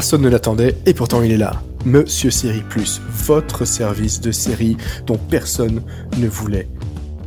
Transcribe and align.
Personne 0.00 0.22
ne 0.22 0.30
l'attendait 0.30 0.78
et 0.86 0.94
pourtant 0.94 1.20
il 1.20 1.30
est 1.30 1.36
là. 1.36 1.60
Monsieur 1.84 2.30
Série 2.30 2.62
Plus, 2.66 3.02
votre 3.10 3.66
service 3.66 4.18
de 4.18 4.32
série 4.32 4.78
dont 5.06 5.18
personne 5.18 5.82
ne 6.16 6.26
voulait 6.26 6.70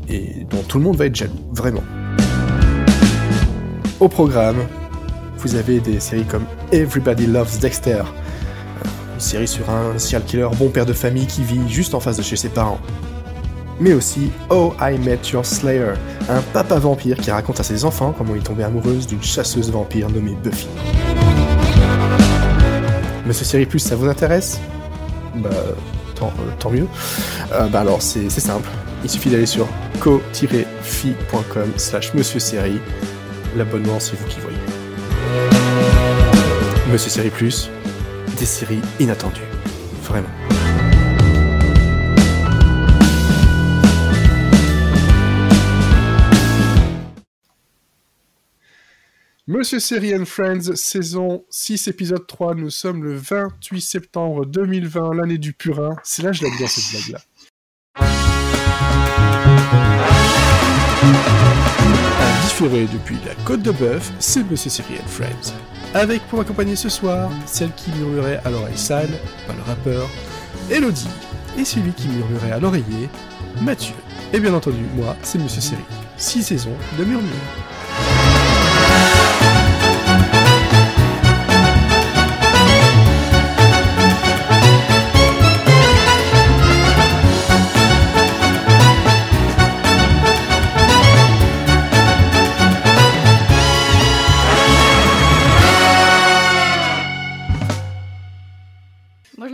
et 0.09 0.47
dont 0.49 0.63
tout 0.67 0.79
le 0.79 0.83
monde 0.83 0.95
va 0.95 1.05
être 1.05 1.15
jaloux, 1.15 1.39
vraiment. 1.51 1.83
Au 3.99 4.07
programme, 4.07 4.57
vous 5.37 5.53
avez 5.53 5.81
des 5.81 5.99
séries 5.99 6.25
comme 6.25 6.45
Everybody 6.71 7.27
Loves 7.27 7.59
Dexter, 7.59 8.01
une 9.13 9.19
série 9.19 9.47
sur 9.47 9.69
un 9.69 9.99
serial 9.99 10.23
killer 10.23 10.49
bon 10.57 10.69
père 10.69 10.87
de 10.87 10.93
famille 10.93 11.27
qui 11.27 11.43
vit 11.43 11.69
juste 11.69 11.93
en 11.93 11.99
face 11.99 12.17
de 12.17 12.23
chez 12.23 12.37
ses 12.37 12.49
parents. 12.49 12.79
Mais 13.79 13.93
aussi 13.93 14.31
Oh 14.49 14.73
I 14.81 14.97
Met 14.97 15.19
Your 15.31 15.45
Slayer, 15.45 15.93
un 16.27 16.41
papa 16.53 16.79
vampire 16.79 17.17
qui 17.17 17.29
raconte 17.29 17.59
à 17.59 17.63
ses 17.63 17.85
enfants 17.85 18.15
comment 18.17 18.33
il 18.33 18.41
est 18.41 18.45
tombé 18.45 18.63
amoureuse 18.63 19.05
d'une 19.05 19.21
chasseuse 19.21 19.69
vampire 19.69 20.09
nommée 20.09 20.35
Buffy. 20.43 20.67
Monsieur 23.25 23.45
Série 23.45 23.65
Plus, 23.65 23.79
ça 23.79 23.95
vous 23.95 24.07
intéresse 24.07 24.59
Bah, 25.35 25.49
tant, 26.15 26.31
euh, 26.39 26.69
mieux. 26.71 26.87
Euh, 27.53 27.67
bah 27.67 27.81
alors, 27.81 28.01
c'est 28.01 28.29
c'est 28.29 28.41
simple. 28.41 28.67
Il 29.03 29.09
suffit 29.09 29.29
d'aller 29.29 29.45
sur 29.45 29.67
co-fi.com 29.99 31.71
slash 31.77 32.13
Monsieur 32.13 32.39
Série. 32.39 32.79
L'abonnement, 33.55 33.99
c'est 33.99 34.17
vous 34.17 34.27
qui 34.27 34.39
voyez. 34.39 34.57
Monsieur 36.91 37.09
Série 37.09 37.29
Plus, 37.29 37.69
des 38.37 38.45
séries 38.45 38.81
inattendues. 38.99 39.41
Vraiment. 40.03 40.27
Monsieur 49.45 49.81
Série 49.81 50.15
and 50.15 50.23
Friends, 50.23 50.73
saison 50.75 51.43
6, 51.49 51.89
épisode 51.89 52.25
3. 52.25 52.55
Nous 52.55 52.69
sommes 52.69 53.03
le 53.03 53.13
28 53.13 53.81
septembre 53.81 54.45
2020, 54.45 55.15
l'année 55.15 55.37
du 55.37 55.51
purin. 55.51 55.97
C'est 56.01 56.23
là 56.23 56.31
que 56.31 56.37
je 56.37 56.43
l'aime 56.43 56.55
bien 56.57 56.65
cette 56.65 56.89
blague-là. 56.91 57.19
Différé 62.43 62.87
depuis 62.93 63.17
la 63.25 63.35
Côte 63.43 63.61
de 63.61 63.71
Bœuf, 63.71 64.13
c'est 64.17 64.49
Monsieur 64.49 64.69
Série 64.69 64.95
Friends. 65.07 65.53
Avec 65.93 66.21
pour 66.29 66.39
m'accompagner 66.39 66.77
ce 66.77 66.87
soir, 66.87 67.29
celle 67.45 67.73
qui 67.73 67.91
murmurait 67.97 68.39
à 68.45 68.49
l'oreille 68.49 68.77
sale, 68.77 69.11
pas 69.45 69.53
le 69.53 69.61
rappeur, 69.63 70.09
Elodie. 70.71 71.09
Et 71.59 71.65
celui 71.65 71.91
qui 71.91 72.07
murmurait 72.07 72.53
à 72.53 72.61
l'oreiller, 72.61 73.09
Mathieu. 73.61 73.95
Et 74.31 74.39
bien 74.39 74.53
entendu, 74.53 74.85
moi, 74.95 75.17
c'est 75.21 75.37
Monsieur 75.37 75.59
Série. 75.59 75.83
6 76.15 76.43
saisons 76.43 76.77
de 76.97 77.03
murmure. 77.03 77.72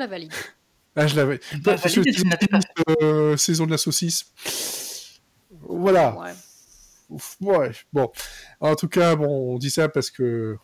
Valide. 0.10 0.34
Ah, 0.96 1.08
je 1.08 1.16
l'avais. 1.16 1.40
Bah, 1.64 1.76
Euh, 3.02 3.38
saison 3.38 3.66
de 3.66 3.72
la 3.72 3.78
saucisse. 3.78 4.26
Voilà. 5.62 6.18
Ouais. 6.18 6.34
Ouf, 7.10 7.38
Ouais, 7.40 7.72
bon. 7.94 8.12
En 8.60 8.76
tout 8.76 8.90
cas, 8.90 9.16
bon, 9.16 9.54
on 9.56 9.58
dit 9.60 9.70
ça 9.70 9.88
parce 9.88 10.10
que. 10.12 10.58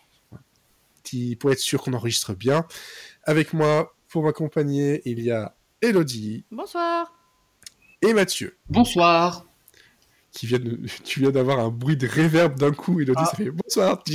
Pour 1.39 1.51
être 1.51 1.59
sûr 1.59 1.81
qu'on 1.81 1.93
enregistre 1.93 2.33
bien. 2.33 2.65
Avec 3.23 3.53
moi, 3.53 3.95
pour 4.09 4.23
m'accompagner, 4.23 5.01
il 5.05 5.21
y 5.21 5.31
a 5.31 5.55
Elodie 5.81 6.43
Bonsoir. 6.51 7.13
et 8.01 8.11
Mathieu. 8.13 8.57
Bonsoir. 8.67 9.45
Qui 10.31 10.47
viennent, 10.47 10.85
tu 11.05 11.21
viens 11.21 11.29
d'avoir 11.31 11.59
un 11.59 11.69
bruit 11.69 11.95
de 11.95 12.07
réverb 12.07 12.57
d'un 12.59 12.71
coup. 12.73 12.99
Elodie, 12.99 13.21
Ah. 13.21 13.25
ça 13.29 13.37
fait 13.37 13.51
bonsoir. 13.51 14.03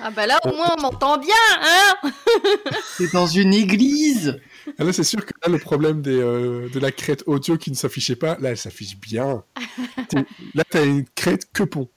Ah 0.00 0.10
bah 0.10 0.26
là, 0.26 0.38
au 0.44 0.54
moins, 0.54 0.74
on 0.78 0.82
m'entend 0.82 1.18
bien, 1.18 1.34
hein 1.60 2.10
C'est 2.96 3.12
dans 3.12 3.26
une 3.26 3.52
église. 3.52 4.40
Ah, 4.78 4.84
là, 4.84 4.92
c'est 4.92 5.04
sûr 5.04 5.24
que 5.24 5.32
là, 5.44 5.50
le 5.52 5.58
problème 5.58 6.02
des, 6.02 6.18
euh, 6.20 6.68
de 6.68 6.78
la 6.78 6.92
crête 6.92 7.24
audio 7.26 7.56
qui 7.56 7.70
ne 7.70 7.76
s'affichait 7.76 8.16
pas, 8.16 8.36
là, 8.38 8.50
elle 8.50 8.56
s'affiche 8.58 8.96
bien. 8.96 9.42
Là, 10.54 10.64
t'as 10.70 10.84
une 10.84 11.04
crête 11.14 11.50
que 11.52 11.62
pont. 11.64 11.88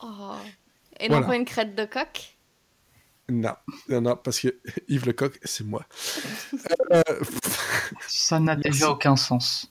Oh. 0.00 0.06
Et 1.00 1.08
Voilà. 1.08 1.22
non 1.22 1.28
pas 1.28 1.36
une 1.36 1.44
crête 1.44 1.74
de 1.74 1.84
coq? 1.84 2.36
Non, 3.28 3.54
non, 3.88 4.00
non, 4.02 4.16
parce 4.16 4.40
que 4.40 4.48
Yves 4.88 5.06
Lecoq, 5.06 5.38
c'est 5.44 5.64
moi. 5.64 5.84
Euh, 6.92 7.02
Ça 8.06 8.38
n'a 8.40 8.56
déjà 8.56 8.90
aucun 8.90 9.16
sens. 9.16 9.70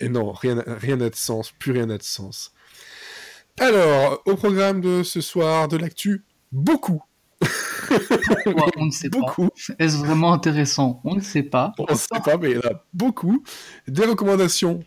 Et 0.00 0.08
non, 0.08 0.32
rien 0.32 0.62
rien 0.66 0.96
n'a 0.96 1.10
de 1.10 1.14
sens, 1.16 1.50
plus 1.52 1.72
rien 1.72 1.86
n'a 1.86 1.98
de 1.98 2.02
sens. 2.02 2.52
Alors, 3.58 4.22
au 4.26 4.34
programme 4.34 4.80
de 4.80 5.02
ce 5.02 5.20
soir 5.20 5.68
de 5.68 5.76
l'actu, 5.76 6.24
beaucoup, 6.54 7.02
Pourquoi 8.44 8.70
On 8.76 8.86
ne 8.86 8.90
sait 8.90 9.10
pas. 9.10 9.36
Est-ce 9.78 9.98
vraiment 9.98 10.32
intéressant? 10.32 11.02
On 11.04 11.14
ne 11.16 11.20
sait 11.20 11.42
pas. 11.42 11.74
on 11.78 11.84
ne 11.90 11.96
sait 11.96 12.20
pas, 12.24 12.38
mais 12.38 12.52
il 12.52 12.56
y 12.56 12.58
en 12.58 12.70
a 12.70 12.84
beaucoup. 12.92 13.42
Des 13.88 14.04
recommandations, 14.04 14.84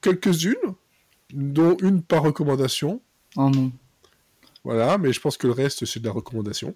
quelques-unes, 0.00 0.74
dont 1.32 1.76
une 1.82 2.02
par 2.02 2.22
recommandation. 2.22 3.02
Oh 3.36 3.50
non. 3.50 3.70
Voilà, 4.64 4.96
mais 4.98 5.12
je 5.12 5.20
pense 5.20 5.36
que 5.36 5.46
le 5.46 5.52
reste, 5.52 5.84
c'est 5.86 6.00
de 6.00 6.06
la 6.06 6.12
recommandation. 6.12 6.74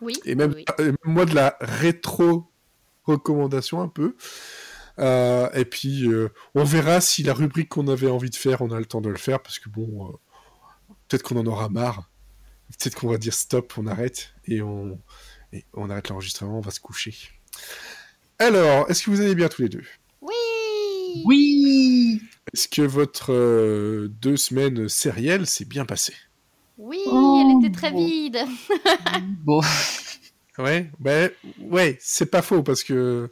Oui. 0.00 0.14
Et 0.24 0.36
même, 0.36 0.52
oui. 0.54 0.64
et 0.78 0.84
même 0.84 0.96
moi, 1.04 1.24
de 1.24 1.34
la 1.34 1.56
rétro-recommandation 1.60 3.82
un 3.82 3.88
peu. 3.88 4.14
Euh, 4.98 5.48
et 5.52 5.64
puis, 5.64 6.06
euh, 6.06 6.28
on 6.54 6.64
verra 6.64 7.00
si 7.00 7.22
la 7.22 7.32
rubrique 7.34 7.68
qu'on 7.68 7.86
avait 7.88 8.10
envie 8.10 8.30
de 8.30 8.36
faire, 8.36 8.62
on 8.62 8.70
a 8.70 8.78
le 8.78 8.86
temps 8.86 9.00
de 9.00 9.08
le 9.08 9.16
faire, 9.16 9.42
parce 9.42 9.58
que 9.58 9.68
bon, 9.68 10.08
euh, 10.08 10.12
peut-être 11.08 11.22
qu'on 11.22 11.36
en 11.36 11.46
aura 11.46 11.68
marre. 11.68 12.08
Peut-être 12.78 12.94
qu'on 12.96 13.08
va 13.08 13.18
dire 13.18 13.34
stop, 13.34 13.72
on 13.78 13.86
arrête, 13.86 14.34
et 14.46 14.60
on, 14.62 15.00
et 15.52 15.64
on 15.74 15.90
arrête 15.90 16.08
l'enregistrement, 16.08 16.58
on 16.58 16.62
va 16.62 16.70
se 16.70 16.80
coucher. 16.80 17.14
Alors, 18.38 18.88
est-ce 18.90 19.02
que 19.02 19.10
vous 19.10 19.20
allez 19.20 19.34
bien 19.34 19.48
tous 19.48 19.62
les 19.62 19.68
deux? 19.68 19.84
Oui. 20.20 20.34
Oui 21.24 22.22
Est-ce 22.52 22.68
que 22.68 22.82
votre 22.82 23.32
euh, 23.32 24.08
deux 24.20 24.36
semaines 24.36 24.88
sérielles 24.88 25.46
s'est 25.46 25.64
bien 25.64 25.84
passé 25.84 26.12
Oui, 26.76 27.00
Oh, 27.06 27.42
elle 27.44 27.64
était 27.64 27.74
très 27.76 27.90
bon. 27.90 28.04
vide. 28.06 28.38
Bon, 29.44 29.60
Ouais, 30.58 30.90
ben, 30.98 31.30
ouais, 31.60 31.96
c'est 32.00 32.26
pas 32.26 32.42
faux 32.42 32.62
parce 32.64 32.82
que 32.82 33.30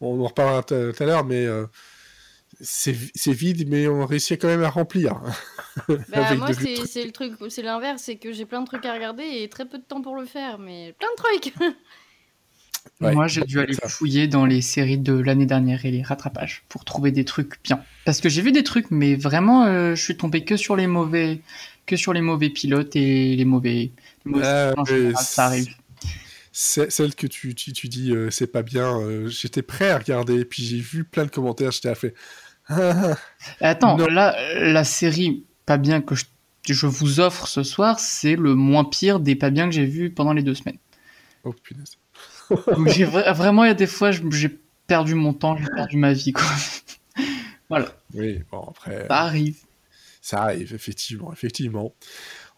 on 0.00 0.20
en 0.22 0.26
reparlera 0.26 0.62
tout 0.62 0.74
tout 0.92 1.02
à 1.02 1.06
l'heure, 1.06 1.24
mais 1.24 1.46
euh, 1.46 1.66
c'est 2.60 2.96
c'est 3.14 3.32
vide, 3.32 3.68
mais 3.68 3.88
on 3.88 4.06
réussit 4.06 4.40
quand 4.40 4.48
même 4.48 4.62
à 4.64 4.70
remplir. 4.70 5.20
Bah, 6.08 6.18
Avec 6.22 6.38
moi, 6.38 6.52
c'est 6.52 6.86
c'est 6.86 7.04
le 7.04 7.10
truc, 7.10 7.34
c'est 7.50 7.62
l'inverse, 7.62 8.02
c'est 8.02 8.16
que 8.16 8.32
j'ai 8.32 8.46
plein 8.46 8.60
de 8.60 8.66
trucs 8.66 8.84
à 8.86 8.92
regarder 8.94 9.24
et 9.24 9.48
très 9.48 9.66
peu 9.68 9.78
de 9.78 9.82
temps 9.82 10.02
pour 10.02 10.14
le 10.16 10.24
faire, 10.24 10.58
mais 10.58 10.92
plein 10.92 11.08
de 11.10 11.16
trucs. 11.16 11.54
Ouais, 13.00 13.14
moi 13.14 13.26
j'ai 13.26 13.44
dû 13.44 13.60
aller 13.60 13.74
ça. 13.74 13.88
fouiller 13.88 14.26
dans 14.28 14.46
les 14.46 14.60
séries 14.62 14.98
de 14.98 15.12
l'année 15.12 15.46
dernière 15.46 15.84
et 15.86 15.90
les 15.90 16.02
rattrapages 16.02 16.64
pour 16.68 16.84
trouver 16.84 17.10
des 17.12 17.24
trucs 17.24 17.62
bien. 17.62 17.84
Parce 18.04 18.20
que 18.20 18.28
j'ai 18.28 18.42
vu 18.42 18.52
des 18.52 18.62
trucs, 18.62 18.90
mais 18.90 19.16
vraiment, 19.16 19.64
euh, 19.66 19.94
je 19.94 20.02
suis 20.02 20.16
tombé 20.16 20.44
que 20.44 20.56
sur 20.56 20.76
les 20.76 20.86
mauvais, 20.86 21.42
que 21.86 21.96
sur 21.96 22.12
les 22.12 22.20
mauvais 22.20 22.50
pilotes 22.50 22.94
et 22.96 23.34
les 23.36 23.44
mauvais. 23.44 23.90
les 24.24 24.30
mauvais 24.32 24.44
Ah, 24.44 24.74
général, 24.84 25.26
ça 25.26 25.46
arrive. 25.46 25.74
C'est 26.52 26.90
celle 26.90 27.14
que 27.14 27.26
tu, 27.26 27.54
tu, 27.54 27.72
tu 27.72 27.88
dis 27.88 28.12
euh, 28.12 28.30
c'est 28.30 28.46
pas 28.46 28.62
bien. 28.62 28.98
euh, 29.00 29.28
J'étais 29.28 29.62
prêt 29.62 29.90
à 29.90 29.98
regarder, 29.98 30.44
puis 30.44 30.64
j'ai 30.64 30.78
vu 30.78 31.04
plein 31.04 31.24
de 31.26 31.30
commentaires, 31.30 31.70
j'étais 31.70 31.88
à 31.90 31.94
fait. 31.94 32.14
Ah, 32.68 33.16
Attends, 33.60 33.96
Non. 33.96 34.06
là, 34.06 34.36
la 34.60 34.84
série 34.84 35.44
pas 35.66 35.76
bien 35.78 36.00
que 36.00 36.14
je, 36.14 36.24
je 36.68 36.86
vous 36.86 37.20
offre 37.20 37.46
ce 37.48 37.62
soir, 37.62 37.98
c'est 38.00 38.36
le 38.36 38.54
moins 38.54 38.84
pire 38.84 39.20
des 39.20 39.36
pas 39.36 39.50
bien 39.50 39.66
que 39.68 39.74
j'ai 39.74 39.84
vu 39.86 40.10
pendant 40.10 40.32
les 40.32 40.42
deux 40.42 40.54
semaines. 40.54 40.78
oh 41.44 41.52
punaise. 41.52 41.96
Donc, 42.50 42.88
j'ai 42.88 43.04
vra- 43.04 43.32
vraiment, 43.34 43.64
il 43.64 43.68
y 43.68 43.70
a 43.70 43.74
des 43.74 43.86
fois, 43.86 44.10
j'ai 44.12 44.58
perdu 44.86 45.14
mon 45.14 45.32
temps, 45.32 45.56
j'ai 45.56 45.66
perdu 45.74 45.96
ma 45.96 46.12
vie, 46.12 46.32
quoi. 46.32 46.44
voilà, 47.68 47.86
Oui, 48.14 48.42
bon 48.50 48.60
après, 48.70 49.06
ça 49.08 49.16
arrive. 49.22 49.58
ça 50.22 50.42
arrive 50.44 50.72
effectivement, 50.74 51.32
effectivement. 51.32 51.92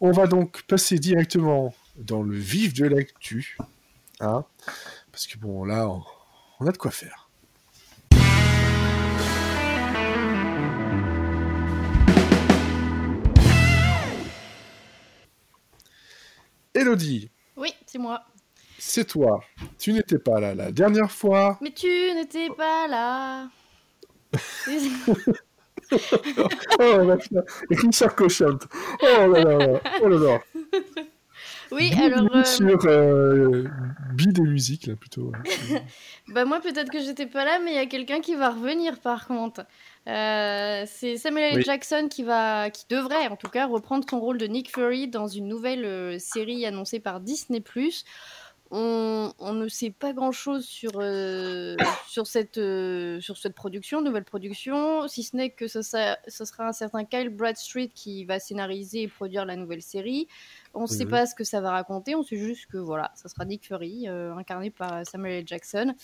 On 0.01 0.11
va 0.11 0.27
donc 0.27 0.61
passer 0.63 0.97
directement 0.99 1.73
dans 1.97 2.21
le 2.21 2.37
vif 2.37 2.73
de 2.73 2.85
l'actu, 2.85 3.57
hein, 4.21 4.45
parce 5.11 5.25
que 5.27 5.37
bon 5.39 5.65
là, 5.65 5.89
on, 5.89 6.03
on 6.59 6.67
a 6.67 6.71
de 6.71 6.77
quoi 6.77 6.91
faire. 6.91 7.18
Elodie, 16.79 17.29
Oui, 17.57 17.73
c'est 17.85 17.97
moi. 17.97 18.23
c'est 18.77 19.05
toi. 19.05 19.41
Tu 19.77 19.91
n'étais 19.93 20.17
pas 20.19 20.39
là 20.39 20.55
la 20.55 20.71
dernière 20.71 21.11
fois. 21.11 21.57
Mais 21.61 21.71
tu 21.71 21.87
n'étais 22.15 22.47
pas 22.49 22.87
là. 22.87 23.49
Oh 26.79 27.17
Richard 27.71 28.15
Cochante. 28.15 28.67
Oh 29.01 29.27
là 29.31 29.43
là 29.43 29.57
là. 29.57 29.81
Oh 30.01 30.07
là 30.07 30.17
là. 30.17 30.39
Oui, 31.71 31.91
alors. 32.01 32.35
euh, 32.35 32.43
Sur 32.43 32.79
euh, 32.85 33.65
Bide 34.15 34.39
et 34.39 34.41
musique, 34.41 34.87
là, 34.87 34.95
plutôt. 34.95 35.31
Bah 36.29 36.43
moi 36.45 36.59
peut-être 36.61 36.91
que 36.91 36.99
j'étais 36.99 37.27
pas 37.27 37.45
là, 37.45 37.59
mais 37.63 37.71
il 37.71 37.75
y 37.75 37.79
a 37.79 37.85
quelqu'un 37.85 38.21
qui 38.21 38.33
va 38.35 38.49
revenir 38.49 38.99
par 38.99 39.27
contre. 39.27 39.65
Euh, 40.07 40.85
c'est 40.87 41.17
Samuel 41.17 41.53
L. 41.53 41.57
Oui. 41.57 41.63
Jackson 41.63 42.07
qui 42.09 42.23
va, 42.23 42.69
qui 42.69 42.85
devrait 42.89 43.27
en 43.27 43.35
tout 43.35 43.49
cas 43.49 43.67
reprendre 43.67 44.05
son 44.09 44.19
rôle 44.19 44.37
de 44.37 44.47
Nick 44.47 44.71
Fury 44.71 45.07
dans 45.07 45.27
une 45.27 45.47
nouvelle 45.47 45.85
euh, 45.85 46.19
série 46.19 46.65
annoncée 46.65 46.99
par 46.99 47.19
Disney+. 47.19 47.61
On, 48.71 49.33
on 49.39 49.53
ne 49.53 49.67
sait 49.67 49.89
pas 49.89 50.13
grand-chose 50.13 50.63
sur 50.63 50.91
euh, 50.97 51.75
sur 52.07 52.27
cette 52.27 52.59
euh, 52.59 53.19
sur 53.19 53.35
cette 53.37 53.55
production, 53.55 54.03
nouvelle 54.03 54.25
production, 54.25 55.07
si 55.07 55.23
ce 55.23 55.35
n'est 55.35 55.49
que 55.49 55.67
ce 55.67 55.81
sera, 55.81 56.17
ce 56.27 56.45
sera 56.45 56.67
un 56.67 56.71
certain 56.71 57.03
Kyle 57.03 57.29
Bradstreet 57.29 57.89
qui 57.89 58.25
va 58.25 58.39
scénariser 58.39 59.01
et 59.03 59.07
produire 59.07 59.45
la 59.45 59.55
nouvelle 59.55 59.81
série. 59.81 60.27
On 60.75 60.83
ne 60.83 60.87
sait 60.87 61.07
pas 61.07 61.25
ce 61.25 61.33
que 61.33 61.43
ça 61.43 61.61
va 61.61 61.71
raconter, 61.71 62.13
on 62.13 62.21
sait 62.21 62.37
juste 62.37 62.67
que 62.67 62.77
voilà, 62.77 63.11
ça 63.15 63.27
sera 63.27 63.43
Nick 63.43 63.65
Fury, 63.65 64.07
euh, 64.07 64.35
incarné 64.35 64.69
par 64.69 65.03
Samuel 65.03 65.39
L. 65.39 65.47
Jackson. 65.47 65.95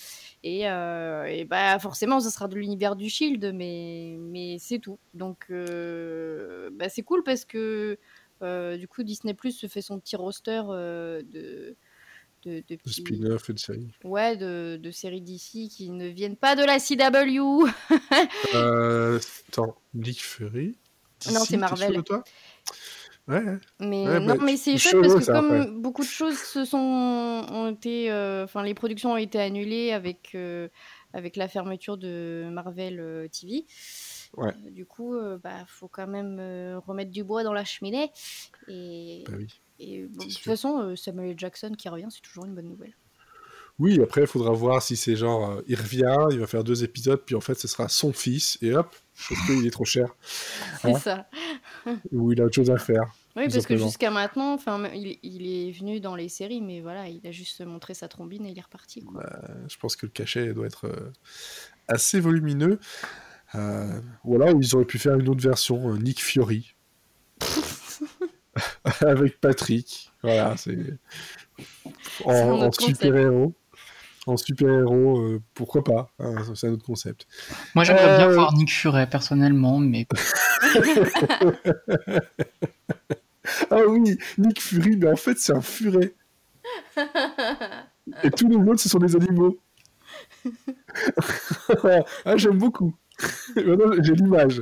Et, 0.44 0.62
et 0.62 1.46
bah 1.46 1.78
forcément, 1.78 2.20
ça 2.20 2.32
sera 2.32 2.48
de 2.48 2.56
l'univers 2.56 2.96
du 2.96 3.10
Shield, 3.10 3.52
mais, 3.54 4.18
mais 4.18 4.58
c'est 4.60 4.80
tout. 4.80 4.98
Donc 5.14 5.52
bah, 5.52 6.90
c'est 6.90 7.04
cool 7.04 7.22
parce 7.24 7.46
que 7.46 8.00
du 8.42 8.88
coup 8.88 9.04
Disney 9.04 9.36
Plus 9.36 9.52
se 9.52 9.68
fait 9.68 9.82
son 9.82 10.00
petit 10.00 10.16
roster 10.16 10.64
euh, 10.70 11.22
de 12.46 12.64
spin-off 12.86 13.50
et 13.50 13.54
de 13.54 13.60
série. 13.60 13.88
ouais, 14.04 14.38
de, 14.38 14.78
de 14.82 14.92
séries 14.92 15.22
d'ici 15.22 15.70
qui 15.70 15.90
ne 15.90 16.08
viennent 16.08 16.38
pas 16.38 16.56
de 16.56 16.64
la 16.64 16.80
CW. 16.80 17.68
Euh, 18.54 19.20
attends, 19.50 19.76
Nick 19.94 20.22
Fury 20.24 20.78
Non, 21.32 21.40
DC, 21.42 21.46
c'est 21.48 21.58
Marvel. 21.58 21.88
sûr 21.94 21.98
de 21.98 22.02
toi? 22.02 22.24
Ouais. 23.28 23.42
Mais 23.80 24.08
Ouais, 24.08 24.20
non, 24.20 24.36
bah, 24.36 24.44
mais 24.44 24.56
c'est 24.56 24.78
chouette 24.78 24.96
parce 25.02 25.26
que 25.26 25.32
comme 25.32 25.52
après. 25.52 25.72
beaucoup 25.72 26.04
de 26.04 26.08
choses 26.08 26.38
se 26.38 26.64
sont 26.64 26.78
ont 26.78 27.72
été, 27.72 28.12
euh, 28.12 28.44
enfin 28.44 28.62
les 28.62 28.76
productions 28.76 29.14
ont 29.14 29.18
été 29.18 29.40
annulées 29.40 29.92
avec 29.94 30.34
euh, 30.36 30.68
avec 31.14 31.36
la 31.36 31.48
fermeture 31.48 31.98
de 31.98 32.48
Marvel 32.52 33.00
euh, 33.00 33.28
TV. 33.28 33.66
Ouais. 34.38 34.54
Du 34.70 34.86
coup, 34.86 35.16
euh, 35.16 35.40
bah 35.44 35.64
faut 35.68 35.88
quand 35.88 36.06
même 36.06 36.38
remettre 36.86 37.10
du 37.10 37.24
bois 37.24 37.44
dans 37.44 37.54
la 37.54 37.66
cheminée. 37.66 38.12
Et, 38.68 39.24
Bah 39.28 39.34
oui. 39.38 39.48
Et 39.80 40.04
bon, 40.04 40.20
de 40.20 40.24
toute 40.24 40.32
sûr. 40.32 40.52
façon, 40.52 40.80
euh, 40.82 40.96
Samuel 40.96 41.32
L. 41.32 41.36
Jackson 41.40 41.74
qui 41.78 41.90
revient, 41.90 42.08
c'est 42.10 42.22
toujours 42.22 42.46
une 42.46 42.56
bonne 42.56 42.70
nouvelle. 42.70 42.94
Oui, 43.78 44.02
après, 44.02 44.22
il 44.22 44.28
faudra 44.28 44.52
voir 44.52 44.82
si 44.82 44.96
c'est 44.96 45.18
genre, 45.18 45.52
euh, 45.52 45.62
il 45.68 45.76
revient, 45.76 46.28
il 46.32 46.40
va 46.40 46.48
faire 46.48 46.64
deux 46.64 46.86
épisodes, 46.86 47.22
puis 47.26 47.36
en 47.36 47.42
fait, 47.42 47.56
ce 47.56 47.68
sera 47.68 47.90
son 47.90 48.14
fils, 48.14 48.58
et 48.62 48.74
hop, 48.74 48.96
parce 49.28 49.42
qu'il 49.48 49.68
est 49.68 49.72
trop 49.72 49.84
cher, 49.84 50.08
C'est 50.82 50.92
Hein 50.94 51.00
ça. 51.00 51.28
ou 52.14 52.32
il 52.32 52.40
a 52.42 52.46
autre 52.46 52.56
chose 52.56 52.72
à 52.72 52.78
faire. 52.78 53.04
Oui, 53.36 53.50
parce 53.50 53.66
que 53.66 53.76
jusqu'à 53.76 54.12
maintenant, 54.12 54.54
enfin, 54.54 54.82
il, 54.94 55.20
il 55.24 55.46
est 55.46 55.72
venu 55.72 56.00
dans 56.00 56.16
les 56.16 56.30
séries, 56.30 56.62
mais 56.62 56.80
voilà, 56.80 57.10
il 57.10 57.28
a 57.28 57.32
juste 57.32 57.66
montré 57.66 57.94
sa 57.94 58.08
trombine 58.08 58.46
et 58.46 58.52
il 58.52 58.58
est 58.58 58.62
reparti. 58.62 59.04
Quoi. 59.04 59.24
Euh, 59.26 59.66
je 59.68 59.76
pense 59.78 59.98
que 59.98 60.06
le 60.06 60.12
cachet 60.14 60.54
doit 60.54 60.68
être 60.68 60.86
euh, 60.88 61.12
assez 61.90 62.22
volumineux. 62.22 62.80
Euh, 63.56 64.00
ou 64.24 64.36
alors, 64.42 64.52
ils 64.58 64.74
auraient 64.74 64.86
pu 64.86 65.00
faire 65.00 65.16
une 65.20 65.28
autre 65.28 65.42
version, 65.44 65.94
Nick 65.98 66.22
Fury. 66.24 66.76
Avec 69.02 69.40
Patrick. 69.40 70.12
Voilà, 70.22 70.56
c'est. 70.58 70.78
En, 72.26 72.72
super-héros. 72.72 73.54
En 74.28 74.38
super-héros, 74.38 75.20
euh, 75.20 75.42
pourquoi 75.54 75.84
pas 75.84 76.10
hein, 76.20 76.36
C'est 76.56 76.68
un 76.68 76.72
autre 76.72 76.86
concept. 76.86 77.28
Moi, 77.76 77.84
j'aimerais 77.84 78.18
bien 78.18 78.30
Euh, 78.30 78.34
voir 78.34 78.54
Nick 78.54 78.72
Fury 78.72 79.06
personnellement, 79.08 79.80
mais 79.80 80.08
Ah 83.70 83.82
oui, 83.88 84.18
Nick 84.38 84.62
Fury, 84.62 84.98
mais 84.98 85.12
en 85.12 85.16
fait, 85.16 85.38
c'est 85.38 85.54
un 85.54 85.62
furet. 85.62 86.16
Et 88.24 88.32
tous 88.32 88.48
les 88.48 88.56
autres, 88.56 88.80
ce 88.80 88.90
sont 88.90 88.98
des 89.00 89.16
animaux. 89.16 89.60
ah, 92.26 92.38
j'aime 92.38 92.58
beaucoup. 92.58 92.96
Maintenant, 93.56 93.94
j'ai 94.00 94.14
l'image. 94.14 94.62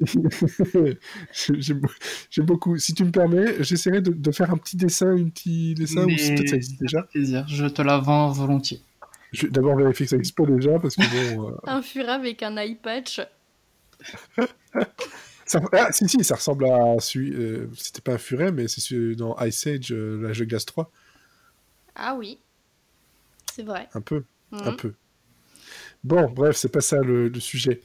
j'aime 1.58 1.80
j'aime 2.30 2.46
beaucoup. 2.46 2.78
Si 2.78 2.94
tu 2.94 3.04
me 3.04 3.10
permets, 3.10 3.62
j'essaierai 3.62 4.00
de, 4.00 4.12
de 4.12 4.30
faire 4.32 4.50
un 4.52 4.56
petit 4.56 4.76
dessin, 4.76 5.10
un 5.16 5.28
petit 5.28 5.74
dessin, 5.74 6.04
ou 6.04 6.06
Mais- 6.06 6.18
si 6.18 6.34
peut-être 6.34 6.48
ça 6.50 6.56
existe 6.56 6.80
déjà. 6.80 7.02
plaisir, 7.04 7.46
je 7.48 7.66
te 7.66 7.82
la 7.82 7.98
vends 7.98 8.30
volontiers. 8.30 8.80
Je 9.32 9.42
vais 9.46 9.52
d'abord 9.52 9.76
vérifier 9.76 10.06
que 10.06 10.10
ça 10.10 10.16
existe 10.16 10.36
pas 10.36 10.46
déjà, 10.46 10.78
parce 10.78 10.94
que 10.96 11.34
bon... 11.36 11.50
euh, 11.50 11.54
Un 11.66 11.82
furet 11.82 12.12
avec 12.12 12.42
un 12.42 12.56
eye 12.56 12.76
patch. 12.76 13.20
ça- 15.46 15.60
Ah, 15.72 15.92
si, 15.92 16.08
si, 16.08 16.22
ça 16.24 16.36
ressemble 16.36 16.66
à 16.66 17.00
celui... 17.00 17.32
euh, 17.34 17.66
C'était 17.76 18.00
pas 18.00 18.14
un 18.14 18.18
furet, 18.18 18.52
mais 18.52 18.68
c'est 18.68 19.14
dans 19.16 19.36
Ice 19.44 19.66
Age, 19.66 19.92
euh, 19.92 20.20
l'âge 20.22 20.38
de 20.38 20.44
glace 20.44 20.66
3, 20.66 20.90
Ah 21.96 22.14
oui, 22.16 22.38
c'est 23.52 23.64
vrai. 23.64 23.88
un 23.94 24.00
peu. 24.00 24.24
un 24.52 24.70
Mhm. 24.70 24.76
peu. 24.76 24.92
Bon, 26.04 26.30
bref, 26.30 26.54
c'est 26.56 26.68
pas 26.68 26.82
ça 26.82 27.00
le, 27.00 27.28
le 27.28 27.40
sujet. 27.40 27.80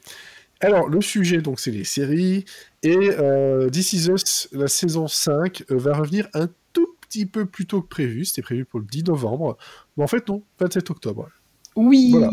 Alors, 0.60 0.88
le 0.88 1.00
sujet, 1.00 1.40
donc, 1.40 1.58
c'est 1.60 1.70
les 1.70 1.84
séries. 1.84 2.44
Et 2.82 2.96
euh, 2.96 3.70
This 3.70 3.92
Is 3.94 4.10
Us, 4.10 4.48
la 4.52 4.68
saison 4.68 5.08
5, 5.08 5.64
euh, 5.70 5.76
va 5.78 5.96
revenir 5.96 6.28
un 6.34 6.48
tout 6.72 6.86
petit 7.00 7.24
peu 7.26 7.46
plus 7.46 7.66
tôt 7.66 7.80
que 7.82 7.88
prévu. 7.88 8.24
C'était 8.26 8.42
prévu 8.42 8.64
pour 8.66 8.80
le 8.80 8.86
10 8.86 9.04
novembre. 9.04 9.56
Mais 9.96 10.04
en 10.04 10.06
fait, 10.06 10.28
non, 10.28 10.42
27 10.58 10.90
octobre. 10.90 11.28
Oui 11.76 12.10
Voilà. 12.10 12.28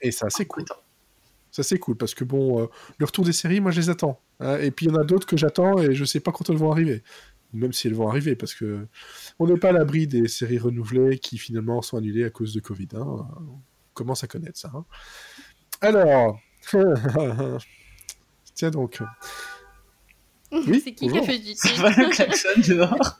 Et 0.00 0.10
ça, 0.12 0.28
c'est 0.30 0.46
cool. 0.46 0.64
Ça, 1.50 1.62
c'est 1.62 1.78
cool, 1.78 1.96
parce 1.96 2.14
que 2.14 2.24
bon, 2.24 2.62
euh, 2.62 2.66
le 2.96 3.04
retour 3.04 3.24
des 3.26 3.32
séries, 3.34 3.60
moi, 3.60 3.70
je 3.70 3.80
les 3.80 3.90
attends. 3.90 4.18
hein. 4.40 4.56
et 4.58 4.70
puis, 4.70 4.86
il 4.86 4.88
y 4.90 4.92
en 4.92 4.98
a 4.98 5.04
d'autres 5.04 5.26
que 5.26 5.36
j'attends 5.36 5.78
et 5.78 5.94
je 5.94 6.04
sais 6.06 6.20
pas 6.20 6.32
quand 6.32 6.48
elles 6.48 6.56
vont 6.56 6.72
arriver. 6.72 7.02
Même 7.52 7.74
si 7.74 7.86
elles 7.86 7.94
vont 7.94 8.08
arriver, 8.08 8.34
parce 8.34 8.54
que 8.54 8.86
on 9.38 9.46
n'est 9.46 9.58
pas 9.58 9.68
à 9.68 9.72
l'abri 9.72 10.06
des 10.06 10.26
séries 10.26 10.56
renouvelées 10.58 11.18
qui 11.18 11.36
finalement 11.36 11.82
sont 11.82 11.98
annulées 11.98 12.24
à 12.24 12.30
cause 12.30 12.54
de 12.54 12.60
Covid. 12.60 12.88
hein. 12.94 13.04
On 13.04 13.60
commence 13.92 14.24
à 14.24 14.26
connaître 14.26 14.58
ça. 14.58 14.72
hein. 14.74 14.86
Alors, 15.82 16.40
tiens 18.54 18.70
donc. 18.70 19.00
Oui, 20.52 20.80
c'est 20.84 20.92
qui 20.92 21.08
qui 21.08 21.18
a 21.18 21.22
fait 21.22 21.38
du 21.38 21.54
Ça 21.54 21.68
tilt 21.68 21.80
va 21.80 21.90
le 21.90 22.10
klaxon 22.10 22.48
dehors 22.68 23.18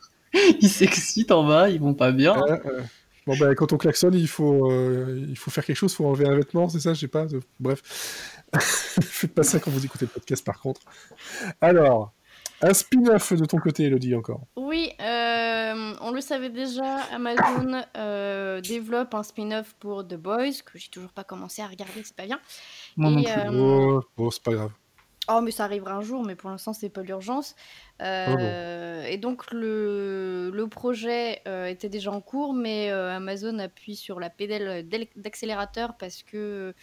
Ils 0.61 0.69
s'excitent 0.69 1.31
en 1.31 1.47
bas, 1.47 1.69
ils 1.69 1.79
vont 1.79 1.93
pas 1.95 2.11
bien. 2.11 2.35
Euh, 2.37 2.57
euh, 2.65 2.81
bon, 3.25 3.35
ben, 3.37 3.55
quand 3.55 3.73
on 3.73 3.77
klaxonne, 3.77 4.13
il 4.13 4.27
faut, 4.27 4.71
euh, 4.71 5.25
il 5.27 5.37
faut 5.37 5.49
faire 5.51 5.65
quelque 5.65 5.77
chose, 5.77 5.91
il 5.93 5.95
faut 5.95 6.05
enlever 6.05 6.27
un 6.27 6.35
vêtement, 6.35 6.69
c'est 6.69 6.79
ça 6.79 6.93
Je 6.93 6.99
sais 7.01 7.07
pas. 7.07 7.25
de- 7.25 7.41
Bref. 7.59 7.81
Faites 8.59 9.33
pas 9.33 9.43
ça 9.43 9.59
quand 9.59 9.71
vous 9.71 9.83
écoutez 9.83 10.05
le 10.05 10.11
podcast, 10.11 10.45
par 10.45 10.59
contre. 10.59 10.81
Alors, 11.59 12.13
un 12.61 12.73
spin-off 12.73 13.33
de 13.33 13.45
ton 13.45 13.57
côté, 13.57 13.85
Elodie, 13.85 14.15
encore. 14.15 14.41
Oui, 14.55 14.91
euh, 15.75 15.93
on 16.01 16.11
le 16.11 16.21
savait 16.21 16.49
déjà, 16.49 17.01
Amazon 17.11 17.81
euh, 17.97 18.61
développe 18.61 19.13
un 19.13 19.23
spin-off 19.23 19.73
pour 19.79 20.07
The 20.07 20.15
Boys, 20.15 20.61
que 20.65 20.77
j'ai 20.77 20.89
toujours 20.89 21.11
pas 21.11 21.23
commencé 21.23 21.61
à 21.61 21.67
regarder, 21.67 22.03
c'est 22.03 22.15
pas 22.15 22.25
bien. 22.25 22.39
Moi 22.97 23.11
non 23.11 23.19
Et, 23.21 23.25
plus. 23.25 23.31
euh, 23.31 23.51
Oh, 23.51 24.01
bon, 24.17 24.31
c'est 24.31 24.43
pas 24.43 24.53
grave. 24.53 24.71
Oh, 25.29 25.39
mais 25.41 25.51
ça 25.51 25.63
arrivera 25.63 25.93
un 25.93 26.01
jour, 26.01 26.23
mais 26.25 26.35
pour 26.35 26.49
l'instant, 26.49 26.73
c'est 26.73 26.89
pas 26.89 27.01
l'urgence. 27.01 27.55
Euh, 28.01 29.05
Et 29.05 29.17
donc, 29.17 29.51
le, 29.53 30.51
le 30.53 30.67
projet 30.67 31.41
euh, 31.47 31.67
était 31.67 31.87
déjà 31.87 32.11
en 32.11 32.19
cours, 32.19 32.53
mais 32.53 32.91
euh, 32.91 33.15
Amazon 33.15 33.57
appuie 33.59 33.95
sur 33.95 34.19
la 34.19 34.29
pédale 34.29 34.85
d'accélérateur 35.15 35.95
parce 35.97 36.23
que 36.23 36.73